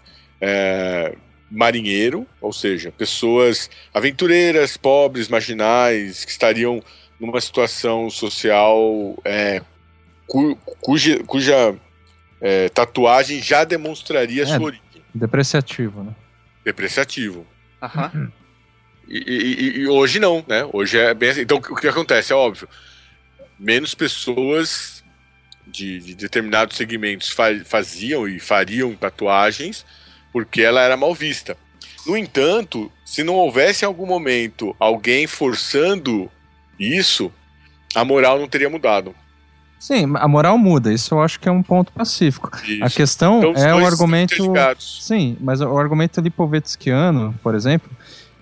marinheiro, 1.50 2.26
ou 2.40 2.52
seja, 2.52 2.92
pessoas 2.92 3.70
aventureiras, 3.94 4.76
pobres, 4.76 5.28
marginais, 5.28 6.24
que 6.24 6.30
estariam 6.30 6.82
numa 7.18 7.40
situação 7.40 8.10
social 8.10 9.16
é, 9.24 9.62
cu, 10.26 10.56
cuja, 10.80 11.22
cuja 11.24 11.74
é, 12.40 12.68
tatuagem 12.68 13.42
já 13.42 13.64
demonstraria 13.64 14.42
é, 14.42 14.46
sua 14.46 14.60
origem. 14.60 14.82
Depreciativo, 15.14 16.02
né? 16.02 16.14
Depreciativo. 16.64 17.46
Aham. 17.82 18.10
Uhum. 18.14 18.32
E, 19.08 19.18
e, 19.18 19.78
e, 19.80 19.88
hoje 19.88 20.20
não, 20.20 20.44
né? 20.46 20.68
Hoje 20.72 20.98
é 20.98 21.14
bem 21.14 21.30
assim. 21.30 21.40
Então, 21.40 21.56
o 21.56 21.76
que 21.76 21.88
acontece? 21.88 22.32
É 22.32 22.36
óbvio. 22.36 22.68
Menos 23.58 23.94
pessoas 23.94 25.02
de, 25.66 25.98
de 25.98 26.14
determinados 26.14 26.76
segmentos 26.76 27.34
faziam 27.64 28.28
e 28.28 28.38
fariam 28.38 28.94
tatuagens 28.94 29.84
porque 30.32 30.62
ela 30.62 30.82
era 30.82 30.96
mal 30.96 31.14
vista. 31.14 31.56
No 32.06 32.16
entanto, 32.16 32.92
se 33.04 33.22
não 33.22 33.34
houvesse 33.34 33.84
em 33.84 33.88
algum 33.88 34.06
momento 34.06 34.74
alguém 34.78 35.26
forçando 35.26 36.30
isso, 36.78 37.32
a 37.94 38.04
moral 38.04 38.38
não 38.38 38.48
teria 38.48 38.70
mudado. 38.70 39.14
Sim, 39.78 40.12
a 40.16 40.26
moral 40.26 40.58
muda, 40.58 40.92
isso 40.92 41.14
eu 41.14 41.22
acho 41.22 41.38
que 41.38 41.48
é 41.48 41.52
um 41.52 41.62
ponto 41.62 41.92
pacífico. 41.92 42.50
Isso. 42.66 42.84
A 42.84 42.90
questão 42.90 43.38
então, 43.38 43.52
é 43.54 43.74
o 43.74 43.86
argumento. 43.86 44.34
Sim, 44.78 45.36
mas 45.40 45.60
o 45.60 45.78
argumento 45.78 46.20
lipovetsquiano, 46.20 47.34
por 47.42 47.54
exemplo, 47.54 47.88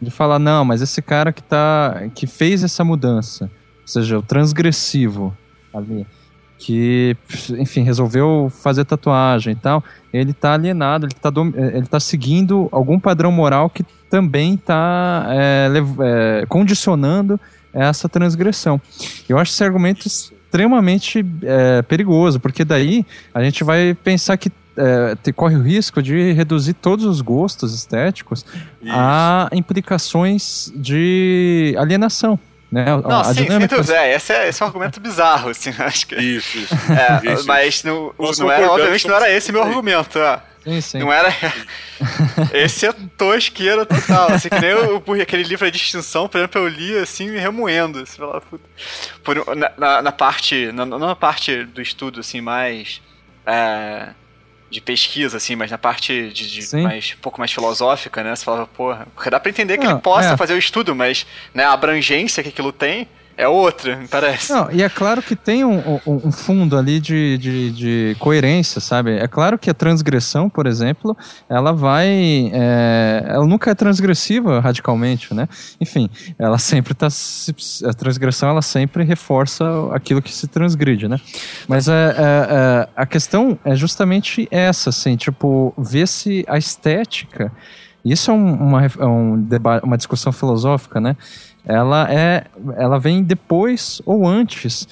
de 0.01 0.11
falar, 0.11 0.39
não, 0.39 0.65
mas 0.65 0.81
esse 0.81 1.03
cara 1.03 1.33
que, 1.33 1.43
tá, 1.43 2.09
que 2.15 2.27
fez 2.27 2.65
essa 2.65 2.83
mudança, 2.83 3.51
ou 3.83 3.89
seja, 3.89 4.19
o 4.19 4.23
transgressivo 4.23 5.37
ali, 5.73 6.07
que, 6.59 7.17
enfim, 7.59 7.83
resolveu 7.83 8.51
fazer 8.63 8.85
tatuagem 8.85 9.53
e 9.53 9.57
tal, 9.57 9.85
ele 10.13 10.33
tá 10.33 10.55
alienado, 10.55 11.07
ele 11.07 11.15
tá, 11.15 11.31
ele 11.55 11.87
tá 11.87 12.01
seguindo 12.01 12.69
algum 12.73 12.99
padrão 12.99 13.31
moral 13.31 13.69
que 13.69 13.85
também 14.09 14.57
tá 14.57 15.27
é, 15.29 15.69
é, 16.41 16.47
condicionando 16.47 17.39
essa 17.73 18.09
transgressão. 18.09 18.81
Eu 19.29 19.39
acho 19.39 19.53
esse 19.53 19.63
argumento 19.63 20.09
extremamente 20.57 21.25
é, 21.43 21.83
perigoso, 21.83 22.41
porque 22.41 22.65
daí 22.65 23.05
a 23.35 23.43
gente 23.43 23.63
vai 23.63 23.95
pensar 24.03 24.37
que 24.39 24.51
é, 24.77 25.15
te, 25.23 25.33
corre 25.33 25.57
o 25.57 25.63
risco 25.63 26.03
de 26.03 26.33
reduzir 26.33 26.75
todos 26.75 27.05
os 27.05 27.21
gostos 27.21 27.75
estéticos 27.75 28.45
Isso. 28.83 28.93
a 28.95 29.49
implicações 29.53 30.73
de 30.75 31.75
alienação. 31.79 32.39
Né? 32.73 32.85
Não, 32.85 33.21
a, 33.21 33.25
sim, 33.25 33.45
dinâmica... 33.45 33.83
sim, 33.83 33.93
é, 33.93 34.15
esse 34.15 34.33
é, 34.33 34.49
esse 34.49 34.63
é 34.63 34.65
um 34.65 34.69
argumento 34.69 34.99
bizarro, 34.99 35.51
assim, 35.51 35.71
acho 35.79 36.07
que... 36.07 36.17
Isso, 36.17 36.59
isso. 36.59 36.75
É, 36.91 37.33
isso 37.33 37.47
mas 37.47 37.85
não, 37.85 38.13
não 38.39 38.51
era, 38.51 38.71
obviamente 38.71 39.07
não 39.07 39.15
era 39.15 39.31
esse 39.31 39.53
meu 39.53 39.63
argumento, 39.63 40.19
ó. 40.19 40.39
Sim, 40.67 40.81
sim. 40.81 40.99
Não 40.99 41.13
era. 41.13 41.33
Esse 42.53 42.87
é 42.87 42.93
tosqueira 43.17 43.87
total. 43.87 44.33
Assim, 44.33 44.49
que 44.49 44.59
nem 44.59 44.71
eu, 44.71 45.03
aquele 45.23 45.45
livro 45.45 45.71
de 45.71 45.77
extinção, 45.77 46.29
por 46.29 46.39
exemplo, 46.39 46.61
eu 46.61 46.67
li 46.67 46.99
assim, 46.99 47.31
me 47.31 47.39
remoendo. 47.39 48.01
Assim, 48.01 48.21
por, 49.23 49.57
na, 49.57 49.73
na, 49.79 50.03
na, 50.03 50.13
parte. 50.13 50.73
Na, 50.73 50.85
na 50.85 51.15
parte 51.15 51.65
do 51.65 51.81
estudo, 51.81 52.19
assim, 52.19 52.41
mais. 52.41 53.01
É, 53.47 54.09
de 54.69 54.81
pesquisa, 54.81 55.37
assim, 55.37 55.55
mas 55.55 55.71
na 55.71 55.79
parte 55.79 56.31
de, 56.31 56.61
de 56.61 56.77
mais, 56.79 57.15
um 57.17 57.21
pouco 57.21 57.39
mais 57.39 57.53
filosófica, 57.53 58.25
né? 58.25 58.35
Você 58.35 58.45
falava, 58.45 58.67
porra, 58.67 59.07
porque 59.15 59.31
dá 59.31 59.39
pra 59.39 59.49
entender 59.49 59.79
que 59.79 59.87
ele 59.87 60.01
possa 60.01 60.35
é. 60.35 60.37
fazer 60.37 60.55
o 60.55 60.59
estudo, 60.59 60.93
mas 60.93 61.25
né, 61.55 61.63
a 61.63 61.73
abrangência 61.73 62.43
que 62.43 62.49
aquilo 62.49 62.73
tem 62.73 63.09
é 63.37 63.47
outra, 63.47 63.97
me 63.97 64.09
parece. 64.09 64.51
Não, 64.51 64.71
e 64.73 64.83
é 64.83 64.89
claro 64.89 65.21
que 65.21 65.37
tem 65.37 65.63
um, 65.63 65.79
um, 66.07 66.29
um 66.29 66.33
fundo 66.33 66.77
ali 66.79 66.99
de, 66.99 67.37
de, 67.37 67.71
de, 67.71 68.17
coerência, 68.19 68.81
sabe? 68.81 69.19
É 69.19 69.29
claro 69.29 69.59
que 69.59 69.69
a 69.69 69.75
transgressão, 69.75 70.49
por 70.49 70.67
exemplo, 70.67 71.15
ela 71.47 71.71
vai. 71.71 72.51
É, 72.55 73.25
ela 73.29 73.47
nunca 73.47 73.71
é 73.71 73.75
transgressiva 73.75 74.59
radicalmente, 74.61 75.35
né? 75.35 75.47
Enfim, 75.79 76.09
ela 76.39 76.57
sempre 76.57 76.95
está. 76.95 77.09
A 77.87 77.93
transgressão, 77.93 78.49
ela 78.49 78.63
sempre 78.63 79.05
reforça 79.05 79.65
aquilo 79.93 80.23
que 80.23 80.33
se 80.33 80.47
transgride, 80.47 81.07
né? 81.07 81.21
Mas 81.69 81.89
é, 81.89 81.93
é, 81.93 82.17
é, 82.19 82.89
a 82.97 83.05
questão 83.05 83.59
é 83.67 83.75
justamente 83.75 84.49
essa, 84.51 84.89
assim, 84.89 85.15
tipo, 85.15 85.75
ver 85.77 86.09
se 86.09 86.43
a 86.49 86.57
estética. 86.57 87.53
Isso 88.03 88.31
é 88.31 88.35
um, 88.35 88.55
uma, 88.55 88.81
um 89.01 89.43
debate, 89.43 89.85
uma 89.85 89.97
discussão 89.97 90.33
filosófica, 90.33 91.01
né? 91.01 91.17
Ela 91.67 92.07
é 92.11 92.45
ela 92.77 92.99
vem 92.99 93.23
depois 93.23 94.01
ou 94.07 94.27
antes 94.27 94.87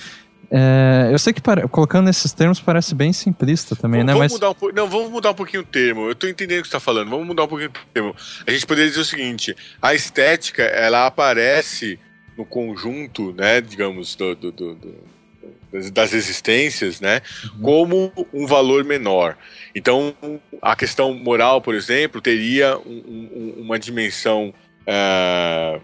é, 0.57 1.09
eu 1.11 1.19
sei 1.19 1.33
que 1.33 1.41
para, 1.41 1.67
colocando 1.67 2.09
esses 2.09 2.33
termos 2.33 2.61
parece 2.61 2.95
bem 2.95 3.13
simplista 3.13 3.75
também, 3.75 4.05
vamos, 4.05 4.07
né? 4.07 4.13
Vamos 4.13 4.33
Mas... 4.33 4.33
mudar 4.33 4.51
um, 4.51 4.73
não, 4.73 4.89
vamos 4.89 5.11
mudar 5.11 5.31
um 5.33 5.35
pouquinho 5.35 5.63
o 5.63 5.67
termo. 5.67 6.03
Eu 6.03 6.13
estou 6.13 6.31
entendendo 6.31 6.61
o 6.61 6.63
que 6.63 6.69
você 6.69 6.77
está 6.77 6.81
falando. 6.81 7.11
Vamos 7.11 7.27
mudar 7.27 7.43
um 7.43 7.49
pouquinho 7.49 7.71
o 7.71 7.93
termo. 7.93 8.15
A 8.47 8.51
gente 8.53 8.65
poderia 8.65 8.89
dizer 8.89 9.01
o 9.01 9.05
seguinte: 9.05 9.57
a 9.83 9.95
estética 9.95 10.63
ela 10.63 11.07
aparece 11.07 11.99
no 12.37 12.45
conjunto, 12.45 13.33
né? 13.33 13.61
Digamos 13.61 14.15
do, 14.15 14.37
do, 14.37 14.53
do, 14.53 14.75
do 14.77 15.15
das 15.93 16.13
existências, 16.13 17.01
né? 17.01 17.21
Uhum. 17.57 17.63
Como 17.63 18.29
um 18.33 18.47
valor 18.47 18.85
menor. 18.85 19.37
Então, 19.75 20.15
a 20.63 20.77
questão 20.77 21.13
moral, 21.15 21.61
por 21.61 21.75
exemplo, 21.75 22.21
teria 22.21 22.79
um, 22.79 22.93
um, 22.93 23.55
uma 23.63 23.77
dimensão 23.77 24.55
uh, 24.87 25.81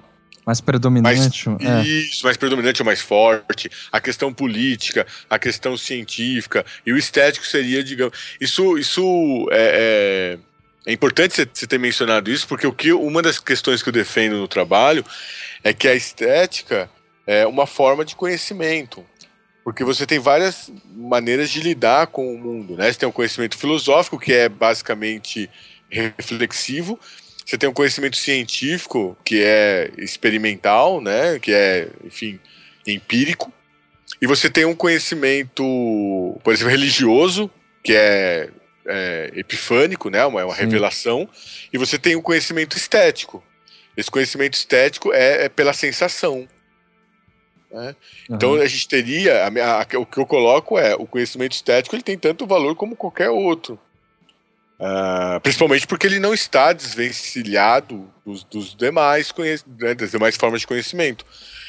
mais 0.50 0.60
predominante. 0.60 1.48
Mais, 1.48 1.64
é. 1.64 1.82
Isso, 1.82 2.24
mais 2.24 2.36
predominante 2.36 2.82
ou 2.82 2.86
mais 2.86 3.00
forte. 3.00 3.70
A 3.92 4.00
questão 4.00 4.32
política, 4.32 5.06
a 5.28 5.38
questão 5.38 5.76
científica. 5.76 6.64
E 6.84 6.92
o 6.92 6.98
estético 6.98 7.46
seria, 7.46 7.84
digamos. 7.84 8.18
Isso, 8.40 8.76
isso 8.76 9.48
é, 9.52 10.38
é, 10.86 10.90
é 10.90 10.92
importante 10.92 11.36
você 11.36 11.66
ter 11.66 11.78
mencionado 11.78 12.30
isso, 12.30 12.48
porque 12.48 12.66
o 12.66 12.72
que, 12.72 12.92
uma 12.92 13.22
das 13.22 13.38
questões 13.38 13.82
que 13.82 13.88
eu 13.88 13.92
defendo 13.92 14.38
no 14.38 14.48
trabalho 14.48 15.04
é 15.62 15.72
que 15.72 15.86
a 15.86 15.94
estética 15.94 16.90
é 17.26 17.46
uma 17.46 17.66
forma 17.66 18.04
de 18.04 18.16
conhecimento. 18.16 19.06
Porque 19.62 19.84
você 19.84 20.04
tem 20.04 20.18
várias 20.18 20.72
maneiras 20.96 21.48
de 21.48 21.60
lidar 21.60 22.08
com 22.08 22.34
o 22.34 22.38
mundo, 22.38 22.76
né? 22.76 22.90
Você 22.90 22.98
tem 22.98 23.06
o 23.06 23.10
um 23.10 23.12
conhecimento 23.12 23.56
filosófico, 23.56 24.18
que 24.18 24.32
é 24.32 24.48
basicamente 24.48 25.48
reflexivo, 25.88 26.98
você 27.50 27.58
tem 27.58 27.68
um 27.68 27.72
conhecimento 27.72 28.16
científico 28.16 29.18
que 29.24 29.42
é 29.42 29.90
experimental, 29.98 31.00
né? 31.00 31.36
Que 31.40 31.52
é, 31.52 31.88
enfim, 32.04 32.38
empírico. 32.86 33.52
e 34.22 34.26
você 34.26 34.48
tem 34.48 34.64
um 34.64 34.74
conhecimento, 34.74 35.64
por 36.44 36.52
exemplo, 36.52 36.70
religioso, 36.70 37.50
que 37.82 37.92
é, 37.92 38.50
é 38.86 39.32
epifânico, 39.34 40.08
né? 40.10 40.24
Uma, 40.24 40.42
é 40.42 40.44
uma 40.44 40.54
revelação, 40.54 41.28
e 41.72 41.78
você 41.78 41.98
tem 41.98 42.14
um 42.14 42.22
conhecimento 42.22 42.76
estético. 42.76 43.42
Esse 43.96 44.10
conhecimento 44.10 44.54
estético 44.54 45.12
é, 45.12 45.46
é 45.46 45.48
pela 45.48 45.72
sensação. 45.72 46.46
Né? 47.68 47.96
Uhum. 48.28 48.36
Então 48.36 48.54
a 48.54 48.66
gente 48.68 48.86
teria, 48.86 49.44
a, 49.44 49.82
a, 49.82 49.98
o 49.98 50.06
que 50.06 50.18
eu 50.18 50.26
coloco 50.26 50.78
é 50.78 50.94
o 50.94 51.04
conhecimento 51.04 51.52
estético 51.52 51.96
ele 51.96 52.02
tem 52.04 52.16
tanto 52.16 52.46
valor 52.46 52.76
como 52.76 52.94
qualquer 52.94 53.30
outro. 53.30 53.76
Uh, 54.80 55.38
principalmente 55.42 55.86
porque 55.86 56.06
ele 56.06 56.18
não 56.18 56.32
está 56.32 56.72
desvencilhado 56.72 58.10
dos, 58.24 58.44
dos 58.44 58.74
demais, 58.74 59.30
né, 59.78 59.94
das 59.94 60.10
demais 60.10 60.36
formas 60.36 60.62
de 60.62 60.66
conhecimento. 60.66 61.26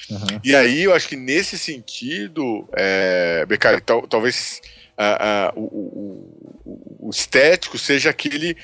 Uhum. 0.10 0.40
E 0.42 0.56
aí 0.56 0.84
eu 0.84 0.94
acho 0.94 1.10
que 1.10 1.18
nesse 1.18 1.58
sentido, 1.58 2.70
é, 2.72 3.46
Becari, 3.46 3.82
tal, 3.82 4.08
talvez 4.08 4.62
uh, 4.98 5.58
uh, 5.58 5.60
o, 5.60 5.66
o, 6.66 7.08
o, 7.08 7.10
estético 7.10 7.78
seja 7.78 8.10
aquele 8.10 8.56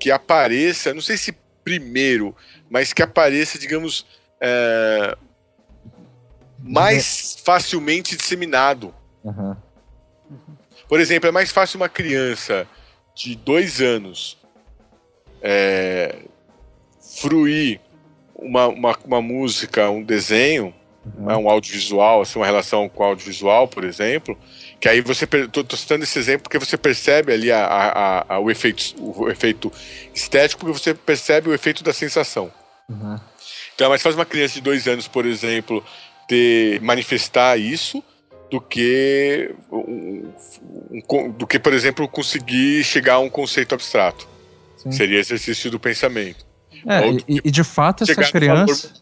que 0.00 0.10
apareça, 0.10 0.92
não 0.92 1.00
sei 1.00 1.16
se 1.16 1.32
primeiro, 1.62 2.34
mas 2.68 2.92
que 2.92 3.00
apareça, 3.00 3.60
digamos, 3.60 4.04
é, 4.40 5.16
mais 6.58 7.36
facilmente 7.44 8.16
disseminado. 8.16 8.92
Uhum. 9.22 9.56
Por 10.88 10.98
exemplo, 10.98 11.28
é 11.28 11.32
mais 11.32 11.52
fácil 11.52 11.76
uma 11.76 11.88
criança 11.88 12.66
de 13.14 13.36
dois 13.36 13.80
anos 13.80 14.36
é, 15.42 16.16
fruir 17.20 17.80
uma, 18.34 18.66
uma, 18.68 18.98
uma, 19.04 19.22
música, 19.22 19.88
um 19.90 20.02
desenho, 20.02 20.74
uhum. 21.04 21.26
né, 21.26 21.36
um 21.36 21.48
audiovisual, 21.48 22.22
assim, 22.22 22.38
uma 22.38 22.46
relação 22.46 22.88
com 22.88 23.02
o 23.02 23.06
audiovisual, 23.06 23.68
por 23.68 23.84
exemplo, 23.84 24.36
que 24.80 24.88
aí 24.88 25.00
você. 25.00 25.24
Estou 25.24 25.64
citando 25.78 26.04
esse 26.04 26.18
exemplo 26.18 26.42
porque 26.42 26.58
você 26.58 26.76
percebe 26.76 27.32
ali 27.32 27.52
a, 27.52 27.64
a, 27.64 28.34
a, 28.34 28.38
o, 28.40 28.50
efeito, 28.50 28.94
o 28.98 29.30
efeito 29.30 29.72
estético, 30.14 30.60
porque 30.60 30.78
você 30.78 30.92
percebe 30.92 31.48
o 31.48 31.54
efeito 31.54 31.84
da 31.84 31.92
sensação. 31.92 32.52
Uhum. 32.88 33.18
Então 33.74 33.88
mais 33.88 34.02
fácil 34.02 34.18
uma 34.18 34.26
criança 34.26 34.54
de 34.54 34.60
dois 34.60 34.86
anos, 34.86 35.06
por 35.06 35.26
exemplo, 35.26 35.84
ter 36.26 36.80
manifestar 36.80 37.58
isso 37.58 38.02
do 38.54 38.60
que 38.60 39.52
um, 39.72 40.30
um, 41.10 41.30
do 41.32 41.44
que, 41.44 41.58
por 41.58 41.72
exemplo, 41.72 42.06
conseguir 42.06 42.84
chegar 42.84 43.14
a 43.14 43.18
um 43.18 43.28
conceito 43.28 43.74
abstrato. 43.74 44.28
Sim. 44.76 44.92
Seria 44.92 45.18
exercício 45.18 45.72
do 45.72 45.80
pensamento. 45.80 46.46
É, 46.86 47.10
e, 47.28 47.40
e, 47.44 47.50
de 47.50 47.64
fato 47.64 48.04
essa 48.04 48.30
criança. 48.30 48.92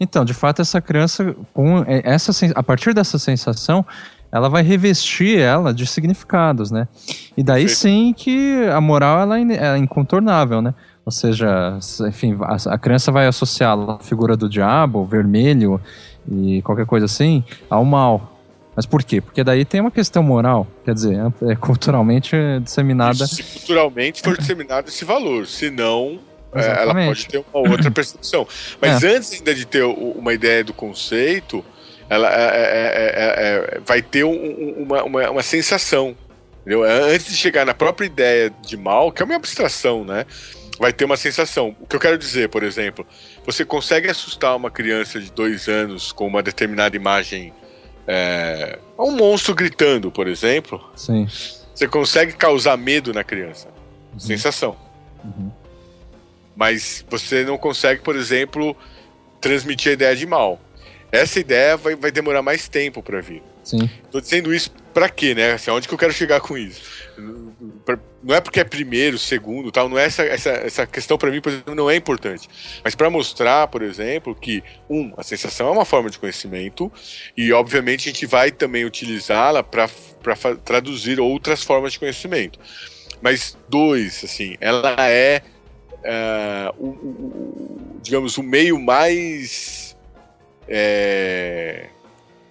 Então, 0.00 0.24
de 0.24 0.34
fato, 0.34 0.60
essa 0.60 0.80
criança, 0.80 1.36
com 1.54 1.84
essa, 1.86 2.32
a 2.54 2.62
partir 2.62 2.92
dessa 2.92 3.18
sensação, 3.18 3.86
ela 4.32 4.48
vai 4.48 4.62
revestir 4.62 5.38
ela 5.38 5.72
de 5.72 5.86
significados, 5.86 6.70
né? 6.72 6.88
E 7.36 7.44
daí 7.44 7.68
sim 7.68 8.12
que 8.12 8.66
a 8.74 8.80
moral 8.80 9.20
ela 9.20 9.38
é 9.38 9.78
incontornável, 9.78 10.60
né? 10.60 10.74
Ou 11.04 11.12
seja, 11.12 11.78
enfim, 12.08 12.36
a, 12.42 12.74
a 12.74 12.78
criança 12.78 13.12
vai 13.12 13.28
associar 13.28 13.78
a 13.78 13.98
figura 14.00 14.36
do 14.36 14.48
diabo, 14.48 15.04
vermelho 15.06 15.80
e 16.28 16.60
qualquer 16.62 16.86
coisa 16.86 17.06
assim 17.06 17.44
ao 17.70 17.84
mal. 17.84 18.35
Mas 18.76 18.84
por 18.84 19.02
quê? 19.02 19.22
Porque 19.22 19.42
daí 19.42 19.64
tem 19.64 19.80
uma 19.80 19.90
questão 19.90 20.22
moral, 20.22 20.66
quer 20.84 20.92
dizer, 20.92 21.16
é, 21.16 21.52
é 21.52 21.56
culturalmente 21.56 22.36
disseminada. 22.62 23.26
Se 23.26 23.42
culturalmente 23.42 24.20
for 24.20 24.36
disseminado 24.38 24.88
esse 24.88 25.02
valor, 25.02 25.46
senão 25.46 26.20
é, 26.54 26.82
ela 26.82 26.94
pode 26.94 27.26
ter 27.26 27.42
uma 27.52 27.70
outra 27.70 27.90
percepção. 27.90 28.46
Mas 28.80 29.02
é. 29.02 29.16
antes 29.16 29.32
ainda 29.32 29.54
de 29.54 29.64
ter 29.64 29.82
uma 29.82 30.34
ideia 30.34 30.62
do 30.62 30.74
conceito, 30.74 31.64
ela 32.10 32.28
é, 32.30 32.34
é, 32.34 33.76
é 33.76 33.80
vai 33.84 34.02
ter 34.02 34.24
um, 34.24 34.74
uma, 34.82 35.02
uma, 35.04 35.30
uma, 35.30 35.42
sensação. 35.42 36.14
Entendeu? 36.60 36.82
Antes 36.82 37.28
de 37.28 37.36
chegar 37.36 37.64
na 37.64 37.72
própria 37.72 38.04
ideia 38.04 38.52
de 38.60 38.76
mal, 38.76 39.10
que 39.10 39.22
é 39.22 39.24
uma 39.24 39.36
abstração, 39.36 40.04
né? 40.04 40.26
Vai 40.78 40.92
ter 40.92 41.06
uma 41.06 41.16
sensação. 41.16 41.74
O 41.80 41.86
que 41.86 41.96
eu 41.96 42.00
quero 42.00 42.18
dizer, 42.18 42.50
por 42.50 42.62
exemplo, 42.62 43.06
você 43.46 43.64
consegue 43.64 44.10
assustar 44.10 44.54
uma 44.54 44.70
criança 44.70 45.18
de 45.18 45.32
dois 45.32 45.66
anos 45.66 46.12
com 46.12 46.26
uma 46.26 46.42
determinada 46.42 46.94
imagem 46.94 47.54
é, 48.06 48.78
um 48.98 49.10
monstro 49.12 49.54
gritando, 49.54 50.10
por 50.10 50.28
exemplo, 50.28 50.80
Sim. 50.94 51.26
você 51.74 51.88
consegue 51.88 52.32
causar 52.34 52.76
medo 52.76 53.12
na 53.12 53.24
criança. 53.24 53.68
Uhum. 54.12 54.20
Sensação. 54.20 54.76
Uhum. 55.24 55.50
Mas 56.54 57.04
você 57.08 57.44
não 57.44 57.58
consegue, 57.58 58.00
por 58.02 58.16
exemplo, 58.16 58.76
transmitir 59.40 59.90
a 59.90 59.94
ideia 59.94 60.16
de 60.16 60.26
mal. 60.26 60.60
Essa 61.12 61.40
ideia 61.40 61.76
vai, 61.76 61.94
vai 61.94 62.10
demorar 62.10 62.42
mais 62.42 62.68
tempo 62.68 63.02
para 63.02 63.20
vir. 63.20 63.42
Sim. 63.66 63.90
Tô 64.12 64.20
dizendo 64.20 64.54
isso 64.54 64.70
para 64.94 65.08
quê, 65.08 65.34
né? 65.34 65.54
Assim, 65.54 65.72
onde 65.72 65.88
que 65.88 65.92
eu 65.92 65.98
quero 65.98 66.12
chegar 66.12 66.40
com 66.40 66.56
isso? 66.56 66.80
Não 68.22 68.32
é 68.32 68.40
porque 68.40 68.60
é 68.60 68.64
primeiro, 68.64 69.18
segundo, 69.18 69.72
tal, 69.72 69.88
não 69.88 69.98
é 69.98 70.04
essa, 70.04 70.22
essa, 70.22 70.50
essa 70.50 70.86
questão 70.86 71.18
para 71.18 71.32
mim, 71.32 71.40
por 71.40 71.50
exemplo, 71.50 71.74
não 71.74 71.90
é 71.90 71.96
importante. 71.96 72.48
Mas 72.84 72.94
para 72.94 73.10
mostrar, 73.10 73.66
por 73.66 73.82
exemplo, 73.82 74.36
que 74.36 74.62
um, 74.88 75.12
a 75.16 75.24
sensação 75.24 75.66
é 75.66 75.70
uma 75.72 75.84
forma 75.84 76.08
de 76.08 76.16
conhecimento 76.16 76.92
e 77.36 77.52
obviamente 77.52 78.08
a 78.08 78.12
gente 78.12 78.24
vai 78.24 78.52
também 78.52 78.84
utilizá-la 78.84 79.64
para 79.64 79.88
traduzir 80.64 81.18
outras 81.18 81.64
formas 81.64 81.94
de 81.94 81.98
conhecimento. 81.98 82.60
Mas 83.20 83.58
dois, 83.68 84.22
assim, 84.22 84.56
ela 84.60 84.94
é 85.10 85.42
uh, 86.04 86.72
o, 86.78 86.88
o, 86.88 88.00
digamos 88.00 88.38
o 88.38 88.44
meio 88.44 88.78
mais 88.78 89.96
é, 90.68 91.88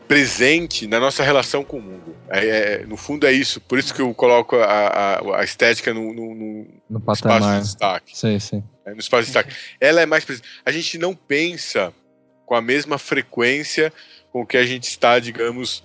presente 0.07 0.88
na 0.88 0.99
nossa 0.99 1.23
relação 1.23 1.64
com 1.64 1.77
o 1.77 1.82
mundo. 1.82 2.15
É, 2.30 2.48
é, 2.48 2.86
no 2.86 2.98
fundo 2.98 3.26
é 3.26 3.32
isso. 3.32 3.60
Por 3.61 3.80
isso 3.80 3.94
que 3.94 4.02
eu 4.02 4.14
coloco 4.14 4.56
a, 4.56 4.65
a, 4.65 5.40
a 5.40 5.44
estética 5.44 5.94
no, 5.94 6.14
no, 6.14 6.36
no, 6.36 6.68
no 6.90 7.14
espaço 7.14 7.52
de 7.52 7.61
destaque. 7.61 8.18
Sim, 8.18 8.40
sim. 8.40 8.64
É, 8.86 8.94
no 8.94 8.99
espaço 8.99 9.23
de 9.23 9.27
destaque. 9.27 9.56
Ela 9.80 10.02
é 10.02 10.06
mais 10.06 10.23
presente. 10.23 10.48
A 10.65 10.72
gente 10.72 10.98
não 10.98 11.15
pensa 11.15 11.94
com 12.45 12.56
a 12.56 12.61
mesma 12.61 12.98
frequência 12.98 13.91
com 14.32 14.45
que 14.45 14.57
a 14.57 14.65
gente 14.65 14.84
está, 14.84 15.18
digamos, 15.18 15.84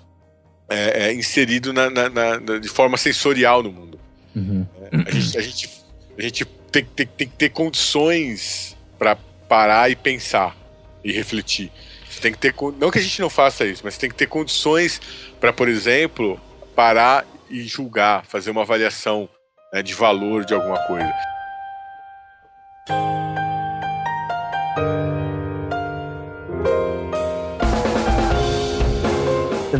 é, 0.68 1.06
é, 1.06 1.14
inserido 1.14 1.72
na, 1.72 1.88
na, 1.88 2.08
na, 2.08 2.58
de 2.58 2.68
forma 2.68 2.96
sensorial 2.96 3.62
no 3.62 3.72
mundo. 3.72 3.98
Uhum. 4.34 4.66
a, 5.06 5.10
gente, 5.10 5.38
a, 5.38 5.40
gente, 5.40 5.70
a 6.16 6.22
gente 6.22 6.44
tem, 6.70 6.84
tem, 6.84 7.06
tem 7.06 7.28
que 7.28 7.36
ter 7.36 7.48
condições 7.48 8.76
para 8.98 9.16
parar 9.48 9.90
e 9.90 9.96
pensar 9.96 10.56
e 11.02 11.10
refletir. 11.12 11.72
Tem 12.20 12.32
que 12.32 12.38
ter. 12.38 12.54
Não 12.78 12.90
que 12.90 12.98
a 12.98 13.02
gente 13.02 13.20
não 13.20 13.30
faça 13.30 13.64
isso, 13.64 13.82
mas 13.84 13.96
tem 13.96 14.10
que 14.10 14.14
ter 14.14 14.26
condições 14.26 15.00
para, 15.40 15.52
por 15.52 15.68
exemplo, 15.68 16.38
parar 16.74 17.24
e 17.48 17.62
julgar, 17.62 18.24
fazer 18.26 18.50
uma 18.50 18.62
avaliação 18.62 19.28
né, 19.72 19.82
de 19.82 19.94
valor 19.94 20.44
de 20.44 20.54
alguma 20.54 20.78
coisa. 20.86 21.12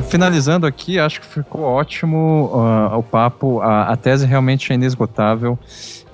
Finalizando 0.09 0.67
aqui, 0.67 0.99
acho 0.99 1.21
que 1.21 1.27
ficou 1.27 1.63
ótimo 1.63 2.51
uh, 2.53 2.99
o 2.99 3.03
papo. 3.03 3.61
A, 3.61 3.93
a 3.93 3.97
tese 3.97 4.27
realmente 4.27 4.73
é 4.73 4.75
inesgotável. 4.75 5.57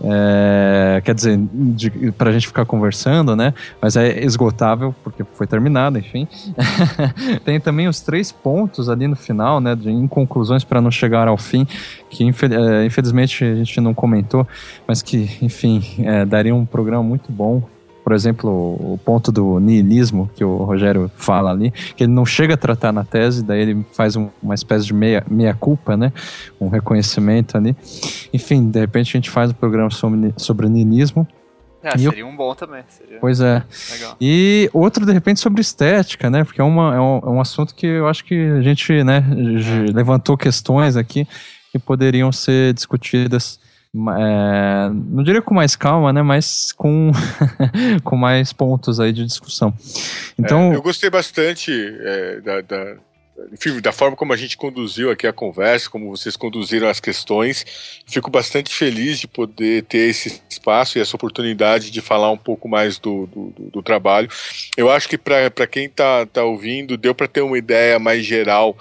É, 0.02 1.01
quer 1.05 1.14
dizer, 1.14 1.39
de, 1.52 2.12
pra 2.12 2.32
gente 2.32 2.47
ficar 2.47 2.64
conversando, 2.64 3.35
né? 3.35 3.55
Mas 3.81 3.97
é 3.97 4.24
esgotável, 4.24 4.94
porque 5.02 5.24
foi 5.35 5.47
terminado, 5.47 5.98
enfim. 5.98 6.28
Tem 7.44 7.59
também 7.60 7.89
os 7.89 8.01
três 8.01 8.31
pontos 8.31 8.89
ali 8.89 9.06
no 9.06 9.16
final, 9.16 9.60
né? 9.60 9.74
De, 9.74 9.90
em 9.90 10.06
conclusões 10.06 10.64
para 10.64 10.81
não 10.81 10.90
chegar 10.90 11.28
ao 11.28 11.36
fim, 11.36 11.66
que 12.10 12.24
é, 12.24 12.85
infelizmente 12.85 13.44
a 13.44 13.55
gente 13.55 13.81
não 13.81 13.94
comentou, 13.94 14.47
mas 14.86 15.02
que, 15.02 15.39
enfim, 15.40 15.82
é, 16.01 16.24
daria 16.24 16.55
um 16.55 16.66
programa 16.66 17.02
muito 17.02 17.32
bom 17.32 17.62
por 18.06 18.12
exemplo, 18.12 18.48
o 18.48 19.00
ponto 19.04 19.32
do 19.32 19.58
niilismo 19.58 20.30
que 20.32 20.44
o 20.44 20.58
Rogério 20.58 21.10
fala 21.16 21.50
ali, 21.50 21.72
que 21.72 22.04
ele 22.04 22.12
não 22.12 22.24
chega 22.24 22.54
a 22.54 22.56
tratar 22.56 22.92
na 22.92 23.02
tese, 23.02 23.42
daí 23.42 23.62
ele 23.62 23.84
faz 23.94 24.14
um, 24.14 24.28
uma 24.40 24.54
espécie 24.54 24.86
de 24.86 24.94
meia, 24.94 25.26
meia 25.28 25.52
culpa, 25.54 25.96
né? 25.96 26.12
Um 26.60 26.68
reconhecimento 26.68 27.56
ali. 27.56 27.76
Enfim, 28.32 28.70
de 28.70 28.78
repente 28.78 29.08
a 29.08 29.18
gente 29.18 29.28
faz 29.28 29.50
um 29.50 29.54
programa 29.54 29.90
sobre, 29.90 30.32
sobre 30.36 30.68
niilismo. 30.68 31.26
É, 31.82 31.98
seria 31.98 32.24
um 32.24 32.36
bom 32.36 32.54
também. 32.54 32.84
Seria... 32.86 33.18
Pois 33.18 33.40
é. 33.40 33.64
Legal. 33.90 34.16
E 34.20 34.70
outro, 34.72 35.04
de 35.04 35.12
repente, 35.12 35.40
sobre 35.40 35.60
estética, 35.60 36.30
né? 36.30 36.44
Porque 36.44 36.60
é, 36.60 36.64
uma, 36.64 36.94
é, 36.94 37.00
um, 37.00 37.18
é 37.18 37.30
um 37.30 37.40
assunto 37.40 37.74
que 37.74 37.88
eu 37.88 38.06
acho 38.06 38.24
que 38.24 38.36
a 38.36 38.62
gente 38.62 39.02
né, 39.02 39.24
levantou 39.92 40.36
questões 40.36 40.96
aqui 40.96 41.26
que 41.72 41.78
poderiam 41.80 42.30
ser 42.30 42.72
discutidas 42.72 43.58
é, 44.18 44.90
não 44.90 45.23
diria 45.23 45.40
com 45.40 45.55
mais 45.55 45.74
calma, 45.74 46.12
né, 46.12 46.23
mas 46.23 46.73
com, 46.73 47.10
com 48.05 48.16
mais 48.16 48.52
pontos 48.52 49.01
aí 49.01 49.12
de 49.12 49.24
discussão. 49.24 49.73
Então, 50.39 50.73
é, 50.73 50.77
eu 50.77 50.82
gostei 50.82 51.09
bastante 51.09 51.73
é, 51.73 52.40
da, 52.40 52.60
da, 52.60 52.97
enfim, 53.52 53.81
da 53.81 53.93
forma 53.93 54.16
como 54.16 54.32
a 54.32 54.36
gente 54.36 54.56
conduziu 54.56 55.10
aqui 55.10 55.27
a 55.27 55.32
conversa, 55.32 55.90
como 55.90 56.10
vocês 56.10 56.36
conduziram 56.36 56.89
as 56.89 57.01
questões. 57.01 57.64
Fico 58.06 58.31
bastante 58.31 58.74
feliz 58.74 59.18
de 59.18 59.28
poder 59.28 59.85
ter 59.85 60.10
esse 60.10 60.40
espaço 60.48 60.98
e 60.98 61.01
essa 61.01 61.16
oportunidade 61.16 61.90
de 61.90 62.01
falar 62.01 62.31
um 62.31 62.39
pouco 62.39 62.68
mais 62.68 62.98
do, 62.98 63.27
do, 63.27 63.70
do 63.70 63.82
trabalho. 63.82 64.28
Eu 64.77 64.90
acho 64.90 65.09
que 65.09 65.18
para 65.18 65.66
quem 65.66 65.86
está 65.86 66.27
tá 66.27 66.44
ouvindo, 66.44 66.97
deu 66.97 67.14
para 67.14 67.28
ter 67.28 67.43
uma 67.43 67.59
ideia 67.59 67.98
mais 67.98 68.24
geral 68.24 68.77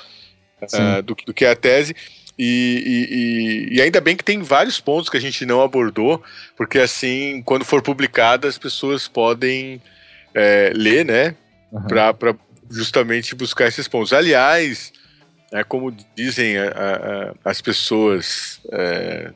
uh, 0.62 1.02
do, 1.04 1.16
do, 1.26 1.34
que 1.34 1.46
é 1.46 1.52
a 1.52 1.56
tese. 1.56 1.96
E, 2.38 3.70
e, 3.72 3.78
e, 3.78 3.82
ainda 3.82 4.02
bem 4.02 4.16
que 4.16 4.24
tem 4.24 4.42
vários 4.42 4.80
pontos 4.80 5.10
que 5.10 5.16
a 5.16 5.22
gente 5.22 5.46
não 5.46 5.62
abordou, 5.62 6.22
porque 6.58 6.80
assim, 6.80 7.42
quando 7.46 7.64
for 7.64 7.82
publicada, 7.82 8.48
as 8.48 8.58
pessoas 8.58 9.08
podem 9.08 9.82
é, 10.34 10.72
ler, 10.76 11.06
né? 11.06 11.36
Uhum. 11.72 11.88
Para 11.88 12.36
justamente 12.70 13.34
buscar 13.36 13.68
esses 13.68 13.88
pontos. 13.88 14.12
Aliás, 14.12 14.92
é 15.52 15.64
como 15.64 15.96
dizem 16.14 16.58
a, 16.58 16.68
a, 17.44 17.50
as 17.50 17.62
pessoas 17.62 18.60
é, 18.72 19.32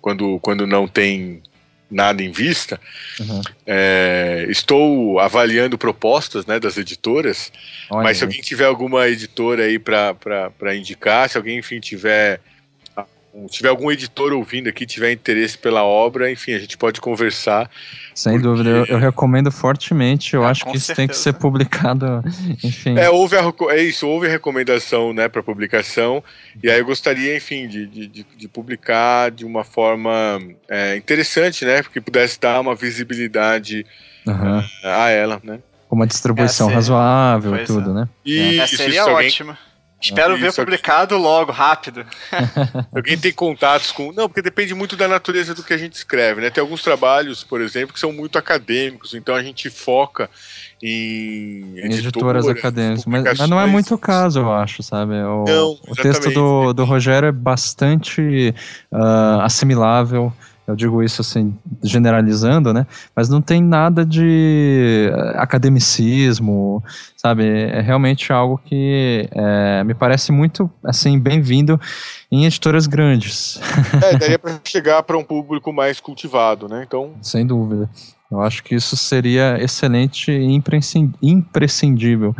quando, 0.00 0.38
quando 0.40 0.66
não 0.66 0.86
tem 0.86 1.42
nada 1.90 2.22
em 2.22 2.30
vista, 2.30 2.80
uhum. 3.18 3.42
é, 3.66 4.46
estou 4.48 5.18
avaliando 5.18 5.76
propostas 5.76 6.46
né, 6.46 6.60
das 6.60 6.76
editoras, 6.76 7.52
Olha 7.90 8.04
mas 8.04 8.18
se 8.18 8.24
alguém 8.24 8.40
tiver 8.40 8.66
alguma 8.66 9.08
editora 9.08 9.64
aí 9.64 9.78
para 9.78 10.76
indicar, 10.76 11.28
se 11.28 11.36
alguém, 11.36 11.58
enfim, 11.58 11.80
tiver 11.80 12.40
tiver 13.48 13.68
algum 13.68 13.90
editor 13.90 14.32
ouvindo 14.32 14.68
aqui, 14.68 14.84
tiver 14.84 15.12
interesse 15.12 15.56
pela 15.56 15.84
obra, 15.84 16.30
enfim, 16.30 16.52
a 16.52 16.58
gente 16.58 16.76
pode 16.76 17.00
conversar. 17.00 17.70
Sem 18.14 18.32
porque... 18.32 18.46
dúvida, 18.46 18.70
eu, 18.70 18.84
eu, 18.86 18.98
recomendo 18.98 19.50
fortemente. 19.52 20.34
Eu 20.34 20.44
ah, 20.44 20.50
acho 20.50 20.64
que 20.64 20.76
isso 20.76 20.86
certeza. 20.86 20.96
tem 20.96 21.08
que 21.08 21.16
ser 21.16 21.32
publicado, 21.34 22.22
enfim. 22.64 22.98
É, 22.98 23.08
houve 23.08 23.36
a, 23.36 23.52
é 23.70 23.82
isso, 23.82 24.06
houve 24.06 24.26
a 24.26 24.30
recomendação, 24.30 25.12
né, 25.12 25.28
para 25.28 25.42
publicação. 25.42 26.22
E 26.62 26.68
aí 26.68 26.80
eu 26.80 26.84
gostaria, 26.84 27.36
enfim, 27.36 27.68
de, 27.68 27.86
de, 27.86 28.06
de, 28.06 28.26
de 28.36 28.48
publicar 28.48 29.30
de 29.30 29.44
uma 29.44 29.62
forma 29.62 30.40
é, 30.68 30.96
interessante, 30.96 31.64
né, 31.64 31.82
porque 31.82 32.00
pudesse 32.00 32.38
dar 32.40 32.60
uma 32.60 32.74
visibilidade 32.74 33.86
uhum. 34.26 34.62
a, 34.84 35.04
a 35.04 35.10
ela, 35.10 35.40
né. 35.42 35.60
Uma 35.90 36.06
distribuição 36.06 36.70
é, 36.70 36.74
razoável 36.74 37.56
e 37.56 37.64
tudo, 37.64 37.90
é. 37.90 37.94
né? 37.94 38.08
Isso, 38.24 38.62
é, 38.62 38.66
seria 38.66 39.00
isso, 39.00 39.10
ótimo. 39.10 39.50
Alguém 39.50 39.69
Espero 40.00 40.36
ver 40.38 40.52
publicado 40.54 41.16
logo, 41.18 41.52
rápido. 41.52 42.06
Alguém 42.94 43.18
tem 43.18 43.32
contatos 43.32 43.92
com. 43.92 44.12
Não, 44.12 44.28
porque 44.28 44.40
depende 44.40 44.74
muito 44.74 44.96
da 44.96 45.06
natureza 45.06 45.54
do 45.54 45.62
que 45.62 45.74
a 45.74 45.76
gente 45.76 45.92
escreve, 45.92 46.40
né? 46.40 46.48
Tem 46.48 46.62
alguns 46.62 46.82
trabalhos, 46.82 47.44
por 47.44 47.60
exemplo, 47.60 47.92
que 47.92 48.00
são 48.00 48.10
muito 48.10 48.38
acadêmicos, 48.38 49.12
então 49.12 49.34
a 49.34 49.42
gente 49.42 49.68
foca 49.68 50.30
em 50.82 51.76
editoras, 51.76 51.98
editoras 51.98 52.48
acadêmicas. 52.48 53.04
Mas, 53.04 53.38
mas, 53.38 53.50
não 53.50 53.60
é 53.60 53.66
muito 53.66 53.94
o 53.94 53.98
caso, 53.98 54.40
eu 54.40 54.52
acho, 54.52 54.82
sabe? 54.82 55.12
O, 55.14 55.44
não, 55.46 55.78
o 55.86 55.94
texto 55.94 56.30
do, 56.30 56.72
do 56.72 56.84
Rogério 56.84 57.28
é 57.28 57.32
bastante 57.32 58.54
uh, 58.90 59.40
assimilável 59.42 60.32
eu 60.70 60.76
digo 60.76 61.02
isso 61.02 61.20
assim, 61.20 61.56
generalizando, 61.82 62.72
né? 62.72 62.86
Mas 63.14 63.28
não 63.28 63.42
tem 63.42 63.62
nada 63.62 64.04
de 64.04 65.10
eh, 65.12 65.34
academicismo, 65.36 66.82
sabe? 67.16 67.46
É 67.46 67.80
realmente 67.80 68.32
algo 68.32 68.60
que 68.64 69.28
é, 69.32 69.84
me 69.84 69.94
parece 69.94 70.32
muito, 70.32 70.70
assim, 70.84 71.18
bem-vindo 71.18 71.80
em 72.30 72.46
editoras 72.46 72.86
grandes. 72.86 73.60
É, 74.02 74.16
daria 74.16 74.38
para 74.38 74.60
chegar 74.64 75.02
para 75.02 75.18
um 75.18 75.24
público 75.24 75.72
mais 75.72 76.00
cultivado, 76.00 76.68
né? 76.68 76.84
Então... 76.86 77.12
Sem 77.20 77.46
dúvida. 77.46 77.90
Eu 78.30 78.40
acho 78.40 78.62
que 78.62 78.76
isso 78.76 78.96
seria 78.96 79.58
excelente 79.60 80.30
e 80.30 80.62
imprescindível, 81.20 82.34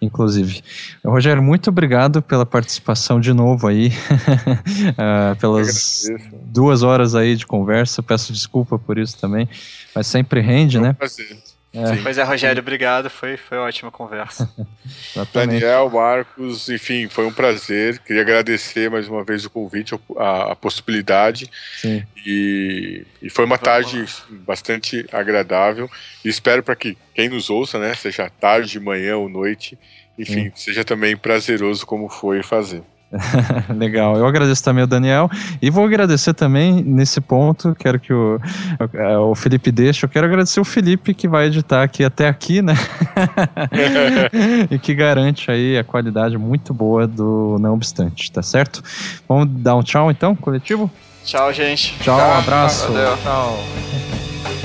inclusive. 0.00 0.62
Rogério, 1.04 1.42
muito 1.42 1.68
obrigado 1.68 2.22
pela 2.22 2.46
participação 2.46 3.20
de 3.20 3.32
novo 3.32 3.66
aí, 3.66 3.88
uh, 3.88 5.34
pelas 5.40 6.04
duas 6.44 6.84
horas 6.84 7.16
aí 7.16 7.34
de 7.34 7.44
conversa. 7.44 8.02
Peço 8.04 8.32
desculpa 8.32 8.78
por 8.78 8.98
isso 8.98 9.18
também, 9.18 9.48
mas 9.92 10.06
sempre 10.06 10.40
rende, 10.40 10.78
né? 10.78 10.92
Prazer. 10.92 11.41
É. 11.74 11.96
Pois 12.02 12.18
é, 12.18 12.22
Rogério, 12.22 12.60
obrigado. 12.60 13.08
Foi, 13.08 13.36
foi 13.36 13.56
ótima 13.56 13.90
conversa. 13.90 14.48
Daniel, 15.32 15.88
Marcos, 15.88 16.68
enfim, 16.68 17.08
foi 17.08 17.26
um 17.26 17.32
prazer. 17.32 17.98
Queria 18.00 18.20
agradecer 18.20 18.90
mais 18.90 19.08
uma 19.08 19.24
vez 19.24 19.46
o 19.46 19.50
convite, 19.50 19.98
a, 20.18 20.52
a 20.52 20.56
possibilidade. 20.56 21.50
Sim. 21.78 22.04
E, 22.26 23.06
e 23.22 23.30
foi 23.30 23.46
uma 23.46 23.56
tarde 23.56 24.04
bastante 24.28 25.06
agradável. 25.10 25.88
E 26.22 26.28
espero 26.28 26.62
para 26.62 26.76
que 26.76 26.96
quem 27.14 27.30
nos 27.30 27.48
ouça, 27.48 27.78
né, 27.78 27.94
seja 27.94 28.28
tarde, 28.28 28.78
manhã 28.78 29.16
ou 29.16 29.28
noite, 29.28 29.78
enfim, 30.18 30.44
Sim. 30.44 30.52
seja 30.54 30.84
também 30.84 31.16
prazeroso 31.16 31.86
como 31.86 32.08
foi 32.08 32.42
fazer. 32.42 32.82
Legal, 33.76 34.16
eu 34.16 34.26
agradeço 34.26 34.62
também 34.64 34.82
ao 34.82 34.86
Daniel 34.86 35.30
e 35.60 35.70
vou 35.70 35.84
agradecer 35.84 36.34
também 36.34 36.82
nesse 36.82 37.20
ponto, 37.20 37.74
quero 37.78 38.00
que 38.00 38.12
o, 38.12 38.40
o 39.30 39.34
Felipe 39.34 39.70
deixe, 39.70 40.04
eu 40.04 40.08
quero 40.08 40.26
agradecer 40.26 40.60
o 40.60 40.64
Felipe 40.64 41.14
que 41.14 41.28
vai 41.28 41.46
editar 41.46 41.82
aqui 41.82 42.04
até 42.04 42.28
aqui, 42.28 42.62
né? 42.62 42.74
e 44.70 44.78
que 44.78 44.94
garante 44.94 45.50
aí 45.50 45.78
a 45.78 45.84
qualidade 45.84 46.38
muito 46.38 46.72
boa 46.72 47.06
do 47.06 47.56
Não 47.60 47.74
Obstante, 47.74 48.30
tá 48.30 48.42
certo? 48.42 48.82
Vamos 49.28 49.48
dar 49.48 49.76
um 49.76 49.82
tchau 49.82 50.10
então, 50.10 50.34
coletivo? 50.34 50.90
Tchau, 51.24 51.52
gente. 51.52 51.96
Tchau, 52.00 52.16
tchau 52.16 52.28
um 52.28 52.38
abraço. 52.38 52.92
Valeu. 52.92 53.16
Tchau. 53.18 54.61